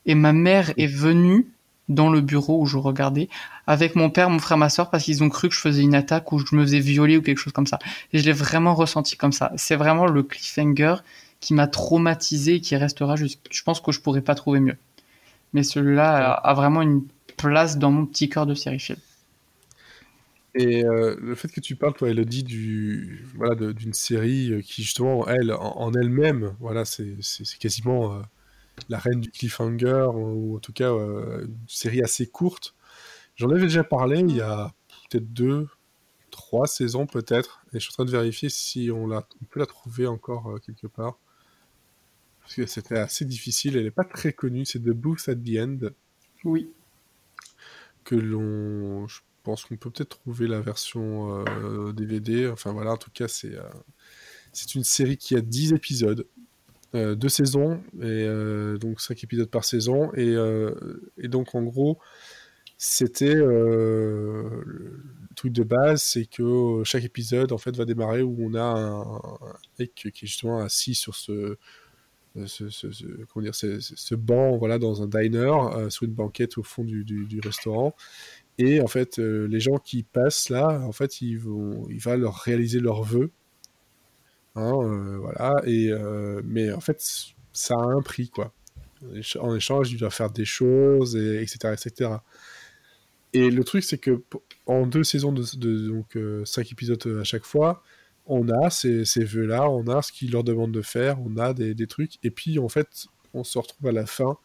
et 0.06 0.16
ma 0.16 0.32
mère 0.32 0.72
est 0.76 0.88
venue 0.88 1.46
dans 1.88 2.10
le 2.10 2.20
bureau 2.20 2.60
où 2.62 2.66
je 2.66 2.78
regardais 2.78 3.28
avec 3.66 3.96
mon 3.96 4.10
père, 4.10 4.30
mon 4.30 4.38
frère, 4.38 4.58
ma 4.58 4.68
soeur 4.68 4.90
parce 4.90 5.04
qu'ils 5.04 5.22
ont 5.22 5.28
cru 5.28 5.48
que 5.48 5.54
je 5.54 5.60
faisais 5.60 5.82
une 5.82 5.94
attaque 5.94 6.30
ou 6.32 6.38
je 6.38 6.54
me 6.54 6.62
faisais 6.62 6.80
violer 6.80 7.16
ou 7.16 7.22
quelque 7.22 7.38
chose 7.38 7.52
comme 7.52 7.66
ça. 7.66 7.78
Et 8.12 8.18
je 8.18 8.24
l'ai 8.24 8.32
vraiment 8.32 8.74
ressenti 8.74 9.16
comme 9.16 9.32
ça. 9.32 9.52
C'est 9.56 9.76
vraiment 9.76 10.06
le 10.06 10.22
cliffhanger 10.22 10.96
qui 11.40 11.54
m'a 11.54 11.66
traumatisé 11.66 12.56
et 12.56 12.60
qui 12.60 12.76
restera 12.76 13.16
juste. 13.16 13.40
Je 13.50 13.62
pense 13.62 13.80
que 13.80 13.92
je 13.92 14.00
pourrais 14.00 14.22
pas 14.22 14.34
trouver 14.34 14.60
mieux. 14.60 14.76
Mais 15.52 15.62
celui-là 15.62 16.32
a, 16.32 16.54
vraiment 16.54 16.82
une 16.82 17.02
place 17.36 17.78
dans 17.78 17.90
mon 17.90 18.06
petit 18.06 18.28
cœur 18.28 18.46
de 18.46 18.54
série 18.54 18.80
film. 18.80 18.98
Et 20.54 20.84
euh, 20.84 21.16
le 21.20 21.34
fait 21.34 21.48
que 21.48 21.60
tu 21.60 21.76
parles, 21.76 21.92
toi, 21.92 22.08
Elodie, 22.08 22.42
du, 22.42 23.26
voilà, 23.34 23.54
d'une 23.72 23.92
série 23.92 24.52
euh, 24.52 24.62
qui, 24.62 24.82
justement, 24.82 25.26
elle, 25.28 25.52
en, 25.52 25.92
elle-même, 25.92 26.54
voilà, 26.60 26.86
c'est, 26.86 27.14
quasiment 27.60 28.14
euh, 28.14 28.22
la 28.88 28.98
reine 28.98 29.20
du 29.20 29.30
cliffhanger, 29.30 30.08
ou 30.14 30.56
en 30.56 30.58
tout 30.60 30.72
cas, 30.72 30.90
une 30.92 31.56
série 31.68 32.02
assez 32.02 32.26
courte. 32.26 32.74
J'en 33.36 33.50
avais 33.50 33.62
déjà 33.62 33.84
parlé 33.84 34.20
il 34.20 34.36
y 34.36 34.40
a 34.40 34.72
peut-être 35.10 35.32
deux, 35.32 35.68
trois 36.30 36.66
saisons, 36.66 37.06
peut-être. 37.06 37.64
Et 37.72 37.78
je 37.78 37.84
suis 37.84 37.92
en 37.92 37.94
train 37.94 38.04
de 38.04 38.10
vérifier 38.10 38.48
si 38.48 38.90
on, 38.90 39.06
l'a, 39.06 39.26
on 39.42 39.44
peut 39.46 39.60
la 39.60 39.66
trouver 39.66 40.06
encore 40.06 40.58
quelque 40.64 40.86
part. 40.86 41.18
Parce 42.40 42.54
que 42.54 42.66
c'était 42.66 42.98
assez 42.98 43.24
difficile. 43.24 43.76
Elle 43.76 43.84
n'est 43.84 43.90
pas 43.90 44.04
très 44.04 44.32
connue. 44.32 44.64
C'est 44.64 44.78
The 44.78 44.90
Booth 44.90 45.28
at 45.28 45.34
the 45.36 45.58
End. 45.58 45.78
Oui. 46.44 46.70
Que 48.04 48.14
l'on 48.14 49.06
pense 49.46 49.64
qu'on 49.64 49.76
peut 49.76 49.90
peut-être 49.90 50.18
trouver 50.18 50.48
la 50.48 50.60
version 50.60 51.44
DVD. 51.92 52.44
Euh, 52.44 52.52
enfin 52.52 52.72
voilà, 52.72 52.92
en 52.92 52.96
tout 52.96 53.12
cas, 53.12 53.28
c'est 53.28 53.54
euh, 53.54 53.62
c'est 54.52 54.74
une 54.74 54.84
série 54.84 55.16
qui 55.16 55.36
a 55.36 55.40
10 55.40 55.72
épisodes, 55.72 56.26
euh, 56.94 57.14
deux 57.14 57.28
saisons, 57.28 57.80
et 58.02 58.26
donc 58.80 59.00
5 59.00 59.22
épisodes 59.22 59.50
par 59.50 59.64
saison. 59.64 60.12
Et, 60.14 60.34
et 61.18 61.28
donc 61.28 61.54
en 61.54 61.62
gros, 61.62 61.98
c'était 62.78 63.34
le 63.34 65.02
truc 65.34 65.52
de 65.52 65.62
base, 65.62 66.02
c'est 66.02 66.26
que 66.26 66.82
chaque 66.84 67.04
épisode 67.04 67.52
en 67.52 67.58
fait 67.58 67.76
va 67.76 67.84
démarrer 67.84 68.22
où 68.22 68.36
on 68.40 68.54
a 68.54 68.62
un, 68.62 69.20
mec 69.78 69.94
qui 69.94 70.08
est 70.08 70.26
justement 70.26 70.60
assis 70.60 70.94
sur 70.94 71.14
ce, 71.14 71.56
ce, 72.46 72.68
ce, 72.68 72.86
comment 73.32 73.44
dire, 73.44 73.54
ce, 73.54 74.14
banc 74.14 74.56
voilà, 74.58 74.78
dans 74.78 75.02
un 75.02 75.06
diner, 75.06 75.52
sur 75.90 76.04
une 76.04 76.14
banquette 76.14 76.58
au 76.58 76.62
fond 76.62 76.84
du, 76.84 77.04
du 77.04 77.40
restaurant. 77.40 77.94
Et 78.58 78.80
en 78.80 78.86
fait, 78.86 79.18
euh, 79.18 79.46
les 79.48 79.60
gens 79.60 79.76
qui 79.76 80.02
passent 80.02 80.48
là, 80.48 80.80
en 80.82 80.92
fait, 80.92 81.20
ils 81.20 81.38
vont, 81.38 81.86
il 81.90 82.00
va 82.00 82.16
leur 82.16 82.34
réaliser 82.36 82.80
leurs 82.80 83.02
vœux. 83.02 83.30
Hein, 84.54 84.72
euh, 84.72 85.18
voilà. 85.18 85.54
Et 85.66 85.90
euh, 85.90 86.40
mais 86.44 86.72
en 86.72 86.80
fait, 86.80 87.02
ça 87.52 87.74
a 87.74 87.84
un 87.84 88.00
prix, 88.00 88.30
quoi. 88.30 88.52
En 89.38 89.54
échange, 89.54 89.92
il 89.92 89.98
doit 89.98 90.10
faire 90.10 90.30
des 90.30 90.46
choses, 90.46 91.16
et, 91.16 91.42
etc., 91.42 91.74
etc. 91.74 92.10
Et 93.32 93.50
le 93.50 93.64
truc, 93.64 93.84
c'est 93.84 93.98
que 93.98 94.22
en 94.66 94.86
deux 94.86 95.04
saisons 95.04 95.32
de, 95.32 95.88
donc 95.88 96.18
cinq 96.46 96.72
épisodes 96.72 97.18
à 97.20 97.24
chaque 97.24 97.44
fois, 97.44 97.82
on 98.26 98.48
a 98.48 98.70
ces, 98.70 99.04
ces 99.04 99.24
vœux-là, 99.24 99.70
on 99.70 99.86
a 99.88 100.02
ce 100.02 100.12
qu'il 100.12 100.32
leur 100.32 100.42
demande 100.44 100.72
de 100.72 100.82
faire, 100.82 101.20
on 101.20 101.36
a 101.36 101.52
des, 101.52 101.74
des, 101.74 101.86
trucs, 101.86 102.18
et 102.24 102.30
puis 102.30 102.58
en 102.58 102.68
fait, 102.68 103.06
on 103.34 103.44
se 103.44 103.58
retrouve 103.58 103.88
à 103.88 103.92
la 103.92 104.06
fin 104.06 104.38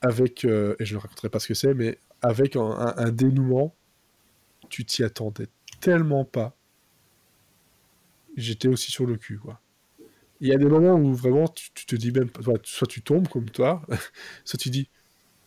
avec, 0.00 0.44
et 0.44 0.74
je 0.80 0.94
ne 0.94 1.00
raconterai 1.00 1.28
pas 1.28 1.40
ce 1.40 1.48
que 1.48 1.54
c'est, 1.54 1.74
mais 1.74 1.98
avec 2.22 2.56
un, 2.56 3.10
dénouement, 3.10 3.74
tu 4.68 4.84
t'y 4.84 5.04
attendais 5.04 5.48
tellement 5.80 6.24
pas. 6.24 6.56
J'étais 8.36 8.68
aussi 8.68 8.90
sur 8.90 9.06
le 9.06 9.16
cul, 9.16 9.38
quoi. 9.38 9.60
Il 10.40 10.48
y 10.48 10.52
a 10.52 10.56
des 10.56 10.66
moments 10.66 10.94
où 10.94 11.12
vraiment 11.14 11.48
tu, 11.48 11.70
te 11.72 11.96
dis 11.96 12.12
même, 12.12 12.30
soit 12.62 12.86
tu 12.86 13.02
tombes 13.02 13.26
comme 13.28 13.50
toi, 13.50 13.82
soit 14.44 14.58
tu 14.58 14.70
dis 14.70 14.88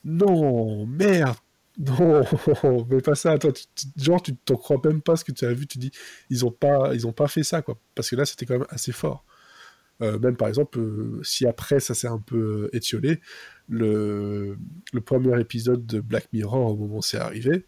non, 0.03 0.85
merde, 0.85 1.37
non, 1.81 2.23
mais 2.89 3.01
pas 3.01 3.15
ça. 3.15 3.37
Toi, 3.37 3.51
genre, 3.97 4.21
tu 4.21 4.35
t'en 4.35 4.55
crois 4.55 4.79
même 4.83 5.01
pas 5.01 5.15
ce 5.15 5.25
que 5.25 5.31
tu 5.31 5.45
as 5.45 5.53
vu. 5.53 5.65
Tu 5.65 5.79
dis, 5.79 5.91
ils 6.29 6.45
ont 6.45 6.51
pas, 6.51 6.93
ils 6.93 7.07
ont 7.07 7.11
pas 7.11 7.27
fait 7.27 7.43
ça, 7.43 7.61
quoi. 7.61 7.79
Parce 7.95 8.09
que 8.09 8.15
là, 8.15 8.25
c'était 8.25 8.45
quand 8.45 8.59
même 8.59 8.67
assez 8.69 8.91
fort. 8.91 9.25
Euh, 10.01 10.17
même 10.19 10.35
par 10.35 10.47
exemple, 10.47 10.79
euh, 10.79 11.21
si 11.23 11.45
après 11.45 11.79
ça 11.79 11.93
s'est 11.93 12.07
un 12.07 12.17
peu 12.17 12.69
euh, 12.71 12.75
étiolé, 12.75 13.21
le, 13.69 14.57
le, 14.93 15.01
premier 15.01 15.39
épisode 15.39 15.85
de 15.85 15.99
Black 15.99 16.27
Mirror, 16.33 16.71
au 16.71 16.75
moment 16.75 16.97
où 16.97 17.01
c'est 17.03 17.19
arrivé, 17.19 17.65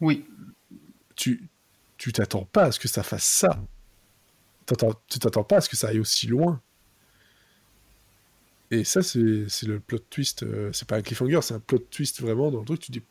oui. 0.00 0.26
Tu 1.16 1.48
tu 1.96 2.12
t'attends 2.12 2.44
pas 2.44 2.64
à 2.64 2.72
ce 2.72 2.78
que 2.78 2.88
ça 2.88 3.02
fasse 3.02 3.24
ça. 3.24 3.60
Tu 4.66 5.18
t'attends 5.18 5.44
pas 5.44 5.56
à 5.56 5.60
ce 5.60 5.68
que 5.68 5.76
ça 5.76 5.88
aille 5.88 5.98
aussi 5.98 6.28
loin. 6.28 6.62
Et 8.70 8.84
ça, 8.84 9.02
c'est 9.02 9.18
le 9.18 9.80
plot 9.80 9.98
twist. 10.10 10.44
c'est 10.72 10.86
pas 10.86 10.96
un 10.96 11.02
cliffhanger, 11.02 11.40
c'est 11.42 11.54
un 11.54 11.60
plot 11.60 11.78
twist 11.90 12.20
vraiment 12.20 12.50
dans 12.50 12.60
le 12.60 12.64
truc. 12.64 12.80
Tu 12.80 12.92
dis, 12.92 13.02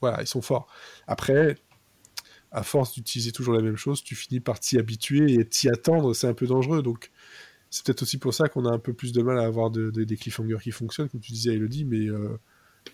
voilà, 0.00 0.20
ils 0.22 0.26
sont 0.26 0.42
forts. 0.42 0.68
Après, 1.06 1.56
à 2.50 2.62
force 2.62 2.94
d'utiliser 2.94 3.32
toujours 3.32 3.54
la 3.54 3.62
même 3.62 3.76
chose, 3.76 4.02
tu 4.02 4.14
finis 4.14 4.40
par 4.40 4.60
t'y 4.60 4.78
habituer 4.78 5.34
et 5.34 5.44
t'y 5.44 5.68
attendre, 5.68 6.14
c'est 6.14 6.26
un 6.26 6.34
peu 6.34 6.46
dangereux. 6.46 6.82
Donc, 6.82 7.10
c'est 7.70 7.84
peut-être 7.84 8.02
aussi 8.02 8.18
pour 8.18 8.32
ça 8.34 8.48
qu'on 8.48 8.64
a 8.64 8.70
un 8.70 8.78
peu 8.78 8.92
plus 8.92 9.12
de 9.12 9.22
mal 9.22 9.38
à 9.38 9.44
avoir 9.44 9.70
des 9.70 10.16
cliffhangers 10.16 10.58
qui 10.62 10.70
fonctionnent, 10.70 11.08
comme 11.08 11.20
tu 11.20 11.32
disais, 11.32 11.54
Elodie, 11.54 11.84
mais 11.84 12.08
euh, 12.08 12.38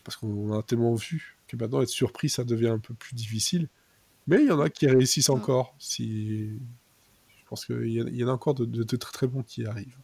parce 0.03 0.17
qu'on 0.17 0.53
a 0.59 0.63
tellement 0.63 0.95
vu 0.95 1.37
que 1.47 1.57
maintenant 1.57 1.83
être 1.83 1.89
surpris, 1.89 2.29
ça 2.29 2.45
devient 2.45 2.69
un 2.69 2.79
peu 2.79 2.95
plus 2.95 3.15
difficile. 3.15 3.69
Mais 4.27 4.41
il 4.41 4.47
y 4.47 4.51
en 4.51 4.61
a 4.61 4.71
qui 4.71 4.87
réussissent 4.87 5.31
encore. 5.31 5.75
Si... 5.79 6.49
Je 7.39 7.49
pense 7.49 7.67
qu'il 7.67 7.89
y, 7.89 8.25
en 8.25 8.29
a 8.29 8.33
encore 8.33 8.55
de, 8.55 8.83
très 8.83 9.13
très 9.13 9.27
bons 9.27 9.43
qui 9.43 9.67
arrivent. 9.67 9.99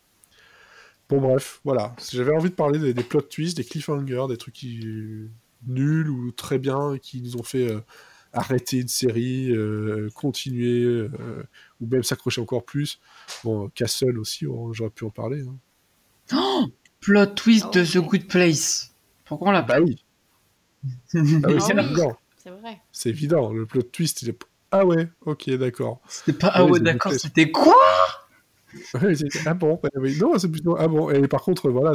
Bon, 1.11 1.21
bref, 1.21 1.61
voilà. 1.65 1.95
J'avais 2.13 2.33
envie 2.33 2.51
de 2.51 2.55
parler 2.55 2.79
des, 2.79 2.95
des, 2.95 3.03
plot 3.03 3.23
twists, 3.23 3.57
des 3.57 3.65
cliffhangers, 3.65 4.27
des 4.29 4.37
trucs 4.37 4.55
qui... 4.55 5.29
nuls 5.67 6.09
ou 6.09 6.31
très 6.31 6.59
bien, 6.59 6.97
qui 6.99 7.21
nous 7.21 7.37
ont 7.37 7.43
fait. 7.43 7.71
Euh, 7.71 7.81
arrêter 8.33 8.79
une 8.79 8.89
série, 8.89 9.51
euh, 9.51 10.09
continuer, 10.15 10.85
euh, 10.85 11.43
ou 11.81 11.87
même 11.89 12.05
s'accrocher 12.05 12.41
encore 12.41 12.65
plus. 12.65 13.01
Bon, 13.43 13.69
Castle 13.71 14.21
aussi, 14.21 14.47
j'aurais 14.71 14.91
pu 14.91 15.05
en 15.05 15.11
parler. 15.11 15.43
Hein. 15.43 15.57
Oh 16.33 16.67
plot 17.01 17.27
twist 17.27 17.73
de 17.75 17.85
The 17.85 17.99
Good 17.99 18.29
Place. 18.29 18.95
Pourquoi 19.25 19.49
on 19.49 19.53
l'a 19.53 19.63
pas 19.63 19.81
Bah 19.81 19.85
oui. 19.85 20.05
Ah 20.85 20.89
c'est 21.07 21.19
évident. 21.19 22.17
C'est 22.37 22.51
vrai. 22.51 22.81
C'est 22.93 23.09
évident. 23.09 23.53
Le 23.53 23.67
plot 23.67 23.83
twist, 23.83 24.23
il 24.23 24.31
est... 24.31 24.39
Ah 24.71 24.87
ouais, 24.87 25.09
ok, 25.23 25.51
d'accord. 25.51 26.01
C'était 26.09 26.39
pas 26.39 26.51
ah 26.55 26.65
ouais, 26.65 26.79
d'accord, 26.79 27.13
c'était 27.13 27.51
quoi? 27.51 27.75
Ah 29.47 29.55
bon, 29.55 29.81
oui. 29.97 30.19
non, 30.19 30.39
c'est 30.39 30.51
plutôt 30.51 30.77
ah 30.79 30.89
bon. 30.89 31.11
Et 31.11 31.27
par 31.29 31.43
contre, 31.43 31.71
voilà. 31.71 31.93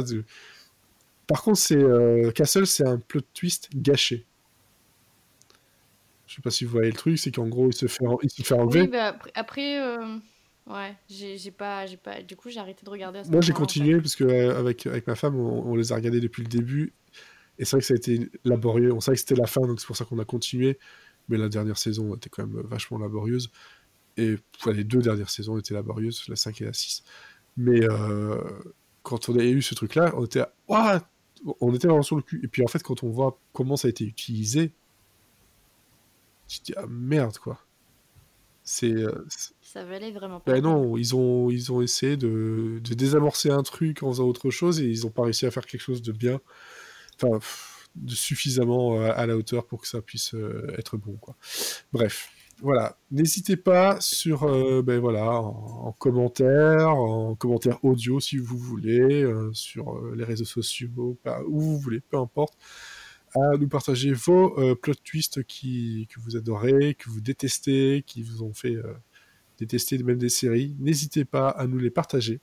Par 1.26 1.42
contre, 1.42 1.58
c'est 1.58 1.76
euh, 1.76 2.30
Castle, 2.30 2.66
c'est 2.66 2.86
un 2.86 2.98
plot 2.98 3.22
twist 3.34 3.68
gâché. 3.74 4.24
Je 6.26 6.34
sais 6.36 6.42
pas 6.42 6.50
si 6.50 6.64
vous 6.64 6.72
voyez 6.72 6.90
le 6.90 6.96
truc, 6.96 7.18
c'est 7.18 7.32
qu'en 7.32 7.48
gros, 7.48 7.68
il 7.68 7.74
se 7.74 7.86
fait, 7.86 8.04
il 8.22 8.30
se 8.30 8.42
fait 8.42 8.54
enlever. 8.54 8.82
Oui, 8.82 8.88
bah, 8.88 9.16
après, 9.34 9.80
euh, 9.80 10.18
ouais, 10.66 10.96
j'ai 11.08 11.50
pas, 11.50 11.84
pas, 12.02 12.22
du 12.22 12.36
coup, 12.36 12.50
j'ai 12.50 12.60
arrêté 12.60 12.84
de 12.84 12.90
regarder. 12.90 13.22
Moi, 13.30 13.40
j'ai 13.40 13.52
continué 13.52 14.00
parce 14.00 14.16
que 14.16 14.24
euh, 14.24 14.58
avec, 14.58 14.86
avec 14.86 15.06
ma 15.06 15.14
femme, 15.14 15.36
on, 15.36 15.74
les 15.76 15.92
a 15.92 15.96
regardés 15.96 16.20
depuis 16.20 16.42
le 16.42 16.48
début, 16.48 16.92
et 17.58 17.64
c'est 17.64 17.76
vrai 17.76 17.80
que 17.80 17.86
ça 17.86 17.94
a 17.94 17.96
été 17.96 18.28
laborieux. 18.44 18.92
On 18.92 19.00
savait 19.00 19.16
que 19.16 19.20
c'était 19.20 19.40
la 19.40 19.46
fin, 19.46 19.62
donc 19.62 19.80
c'est 19.80 19.86
pour 19.86 19.96
ça 19.96 20.04
qu'on 20.04 20.18
a 20.18 20.24
continué. 20.24 20.78
Mais 21.28 21.38
la 21.38 21.48
dernière 21.48 21.78
saison 21.78 22.14
était 22.14 22.28
quand 22.28 22.46
même 22.46 22.60
vachement 22.66 22.98
laborieuse. 22.98 23.50
Et 24.16 24.36
les 24.66 24.84
deux 24.84 25.02
dernières 25.02 25.30
saisons 25.30 25.58
étaient 25.58 25.74
laborieuses, 25.74 26.24
la 26.28 26.36
5 26.36 26.62
et 26.62 26.64
la 26.64 26.72
6. 26.72 27.04
Mais 27.56 27.82
euh, 27.82 28.42
quand 29.02 29.28
on 29.28 29.38
a 29.38 29.44
eu 29.44 29.62
ce 29.62 29.74
truc-là, 29.74 30.12
on 30.16 30.24
était, 30.24 30.44
on 31.60 31.74
était 31.74 31.88
vraiment 31.88 32.02
sur 32.02 32.16
le 32.16 32.22
cul. 32.22 32.40
Et 32.42 32.48
puis 32.48 32.62
en 32.62 32.66
fait, 32.66 32.82
quand 32.82 33.02
on 33.02 33.10
voit 33.10 33.38
comment 33.52 33.76
ça 33.76 33.88
a 33.88 33.90
été 33.90 34.04
utilisé, 34.04 34.72
tu 36.48 36.60
te 36.60 36.64
dis, 36.66 36.74
ah 36.76 36.86
merde, 36.88 37.36
quoi. 37.38 37.60
C'est. 38.62 38.92
Euh, 38.92 39.26
ça 39.60 39.84
valait 39.84 40.10
vraiment 40.10 40.40
pas. 40.40 40.52
Ben 40.52 40.62
non, 40.62 40.96
ils 40.96 41.14
ont, 41.14 41.50
ils 41.50 41.70
ont 41.70 41.82
essayé 41.82 42.16
de, 42.16 42.80
de, 42.82 42.94
désamorcer 42.94 43.50
un 43.50 43.62
truc 43.62 44.02
en 44.02 44.10
faisant 44.10 44.24
autre 44.24 44.50
chose 44.50 44.80
et 44.80 44.86
ils 44.86 45.02
n'ont 45.02 45.10
pas 45.10 45.22
réussi 45.22 45.46
à 45.46 45.50
faire 45.50 45.66
quelque 45.66 45.82
chose 45.82 46.02
de 46.02 46.12
bien. 46.12 46.40
Enfin, 47.22 47.38
de 47.94 48.14
suffisamment 48.14 49.00
euh, 49.00 49.12
à 49.14 49.26
la 49.26 49.36
hauteur 49.36 49.66
pour 49.66 49.82
que 49.82 49.88
ça 49.88 50.02
puisse 50.02 50.34
être 50.76 50.96
bon, 50.96 51.16
quoi. 51.16 51.36
Bref. 51.92 52.30
Voilà, 52.62 52.96
n'hésitez 53.10 53.56
pas 53.56 54.00
sur, 54.00 54.46
ben 54.82 54.98
voilà, 54.98 55.30
en, 55.30 55.92
commentaire, 55.92 56.88
en 56.88 57.34
commentaire 57.34 57.84
audio 57.84 58.18
si 58.18 58.38
vous 58.38 58.56
voulez, 58.56 59.30
sur 59.52 60.00
les 60.14 60.24
réseaux 60.24 60.46
sociaux, 60.46 61.18
où 61.46 61.60
vous 61.60 61.78
voulez, 61.78 62.00
peu 62.00 62.16
importe 62.16 62.56
à 63.36 63.56
nous 63.56 63.68
partager 63.68 64.12
vos 64.12 64.58
euh, 64.58 64.74
plot 64.74 64.94
twists 65.04 65.42
que 65.44 66.20
vous 66.20 66.36
adorez, 66.36 66.94
que 66.94 67.10
vous 67.10 67.20
détestez, 67.20 68.02
qui 68.06 68.22
vous 68.22 68.42
ont 68.42 68.52
fait 68.52 68.74
euh, 68.74 68.94
détestez 69.58 69.98
même 69.98 70.18
des 70.18 70.28
séries, 70.28 70.74
n'hésitez 70.78 71.24
pas 71.24 71.48
à 71.48 71.66
nous 71.66 71.78
les 71.78 71.90
partager. 71.90 72.40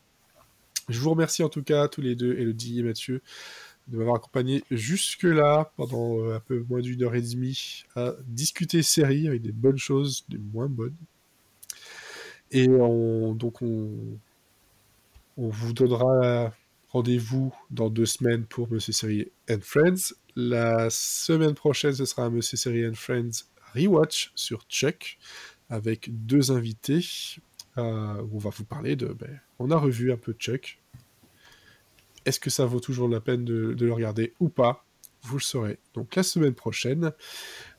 Je 0.90 1.00
vous 1.00 1.12
remercie 1.12 1.44
en 1.44 1.50
tout 1.50 1.64
cas 1.64 1.88
tous 1.88 2.02
les 2.02 2.16
deux, 2.16 2.38
Elodie 2.38 2.80
et 2.80 2.84
Mathieu, 2.84 3.22
de 3.88 3.98
m'avoir 3.98 4.16
accompagné 4.16 4.64
jusque-là 4.72 5.72
pendant 5.76 6.20
euh, 6.20 6.36
un 6.36 6.40
peu 6.40 6.66
moins 6.70 6.82
d'une 6.82 7.04
heure 7.04 7.16
et 7.16 7.22
demie 7.22 7.86
à 7.96 8.14
discuter 8.28 8.82
séries 8.82 9.28
avec 9.28 9.42
des 9.42 9.52
bonnes 9.52 9.78
choses, 9.78 10.26
des 10.30 10.38
moins 10.38 10.68
bonnes. 10.68 10.96
Et 12.52 12.68
donc 12.68 13.64
on, 13.64 13.90
on 15.38 15.50
vous 15.50 15.74
donnera 15.74 16.54
rendez-vous 16.90 17.52
dans 17.72 17.90
deux 17.90 18.06
semaines 18.06 18.46
pour 18.46 18.72
Monsieur 18.72 18.94
Série 18.94 19.32
and 19.50 19.62
Friends. 19.62 20.14
La 20.36 20.92
semaine 20.92 21.56
prochaine, 21.56 21.94
ce 21.94 22.06
sera 22.06 22.26
un 22.26 22.30
Monsieur 22.30 22.58
Série 22.58 22.88
and 22.88 22.94
Friends 22.94 23.46
rewatch 23.74 24.32
sur 24.36 24.62
Chuck 24.70 25.18
avec 25.68 26.10
deux 26.12 26.52
invités. 26.52 27.04
Euh, 27.78 28.22
où 28.22 28.36
on 28.36 28.40
va 28.40 28.52
vous 28.52 28.66
parler 28.66 28.96
de. 28.96 29.08
Ben, 29.08 29.40
on 29.58 29.72
a 29.72 29.78
revu 29.78 30.12
un 30.12 30.18
peu 30.18 30.34
Chuck. 30.34 30.80
Est-ce 32.26 32.40
que 32.40 32.50
ça 32.50 32.66
vaut 32.66 32.80
toujours 32.80 33.08
la 33.08 33.20
peine 33.20 33.46
de, 33.46 33.76
le 33.80 33.94
regarder 33.94 34.34
ou 34.40 34.50
pas? 34.50 34.86
Vous 35.24 35.38
le 35.38 35.44
saurez. 35.44 35.80
Donc 35.94 36.16
la 36.16 36.24
semaine 36.24 36.54
prochaine. 36.54 37.12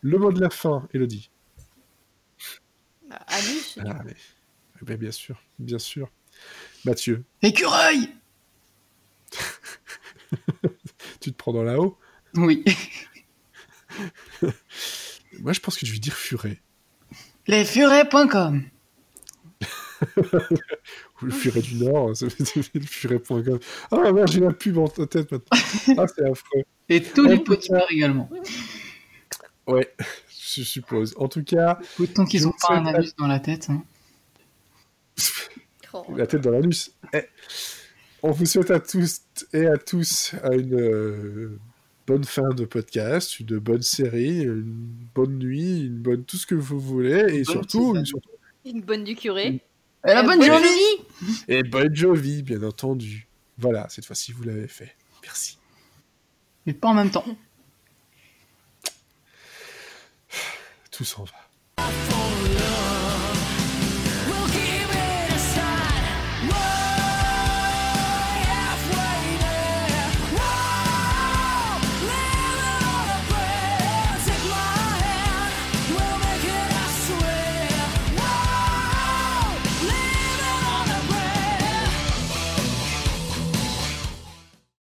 Le 0.01 0.19
mot 0.19 0.33
de 0.33 0.41
la 0.41 0.51
fin, 0.51 0.89
Elodie. 0.93 1.31
Bah. 3.09 3.19
Ah, 3.27 3.39
eh 4.81 4.85
ben, 4.85 4.97
bien 4.97 5.11
sûr, 5.11 5.41
bien 5.59 5.79
sûr. 5.79 6.11
Mathieu. 6.85 7.25
Écureuil 7.43 8.13
Tu 11.21 11.33
te 11.33 11.37
prends 11.37 11.53
dans 11.53 11.63
la 11.63 11.79
haut? 11.79 11.99
Oui. 12.35 12.65
Moi, 15.41 15.53
je 15.53 15.61
pense 15.61 15.77
que 15.77 15.87
je 15.87 15.93
vais 15.93 15.99
dire 15.99 16.15
furet. 16.15 16.61
Lesfurets.com 17.47 18.65
Ou 21.23 21.27
le 21.27 21.31
furet 21.31 21.61
du 21.61 21.77
Nord, 21.77 22.11
hein, 22.11 22.29
le 22.75 22.81
furet.com. 22.81 23.59
Ah 23.91 24.13
merde, 24.13 24.31
j'ai 24.31 24.41
la 24.41 24.53
pub 24.53 24.79
en 24.79 24.89
tête 24.89 25.31
maintenant. 25.33 25.39
Ah, 25.99 26.07
c'est 26.07 26.29
affreux. 26.29 26.63
Et 26.89 27.03
tous 27.03 27.25
les 27.25 27.39
petits 27.39 27.73
également. 27.91 28.29
Ouais, 29.67 29.93
je 30.29 30.63
suppose. 30.63 31.15
En 31.17 31.29
tout 31.29 31.45
cas. 31.45 31.79
Autant 31.99 32.25
qu'ils 32.25 32.47
ont 32.47 32.55
pas 32.67 32.75
un 32.75 32.87
anus 32.87 33.15
dans 33.17 33.27
la 33.27 33.41
tête. 33.41 33.69
Hein. 33.71 33.83
La 36.17 36.27
tête 36.27 36.41
dans 36.41 36.51
l'anus. 36.51 36.93
Eh, 37.13 37.23
on 38.23 38.31
vous 38.31 38.47
souhaite 38.47 38.71
à 38.71 38.81
tous 38.81 39.21
et 39.53 39.67
à 39.67 39.77
tous 39.77 40.35
une 40.51 40.75
euh, 40.75 41.59
bonne 42.07 42.25
fin 42.25 42.49
de 42.51 42.65
podcast, 42.65 43.39
une 43.41 43.59
bonne 43.59 43.83
série, 43.83 44.43
une 44.43 44.87
bonne 45.15 45.39
nuit, 45.39 45.87
une 45.87 45.99
bonne 45.99 46.25
tout 46.25 46.37
ce 46.37 46.47
que 46.47 46.55
vous 46.55 46.81
voulez, 46.81 47.39
et 47.39 47.45
surtout, 47.45 47.95
une, 48.65 48.81
bonne 48.83 49.05
du 49.05 49.15
curé. 49.15 49.61
Et 50.07 50.13
la 50.13 50.23
bonne 50.23 50.43
Jovi 50.43 50.69
Et 51.49 51.63
bonne 51.63 51.95
Jovi, 51.95 52.43
bien 52.43 52.63
entendu. 52.63 53.27
Voilà, 53.57 53.89
cette 53.89 54.05
fois-ci 54.05 54.33
vous 54.33 54.43
l'avez 54.43 54.69
fait. 54.69 54.95
Merci. 55.23 55.59
Mais 56.67 56.75
pas 56.75 56.89
en 56.89 56.95
même 56.95 57.11
temps. 57.11 57.25
Tout 60.91 61.05
s'en 61.05 61.25
va. 61.25 61.44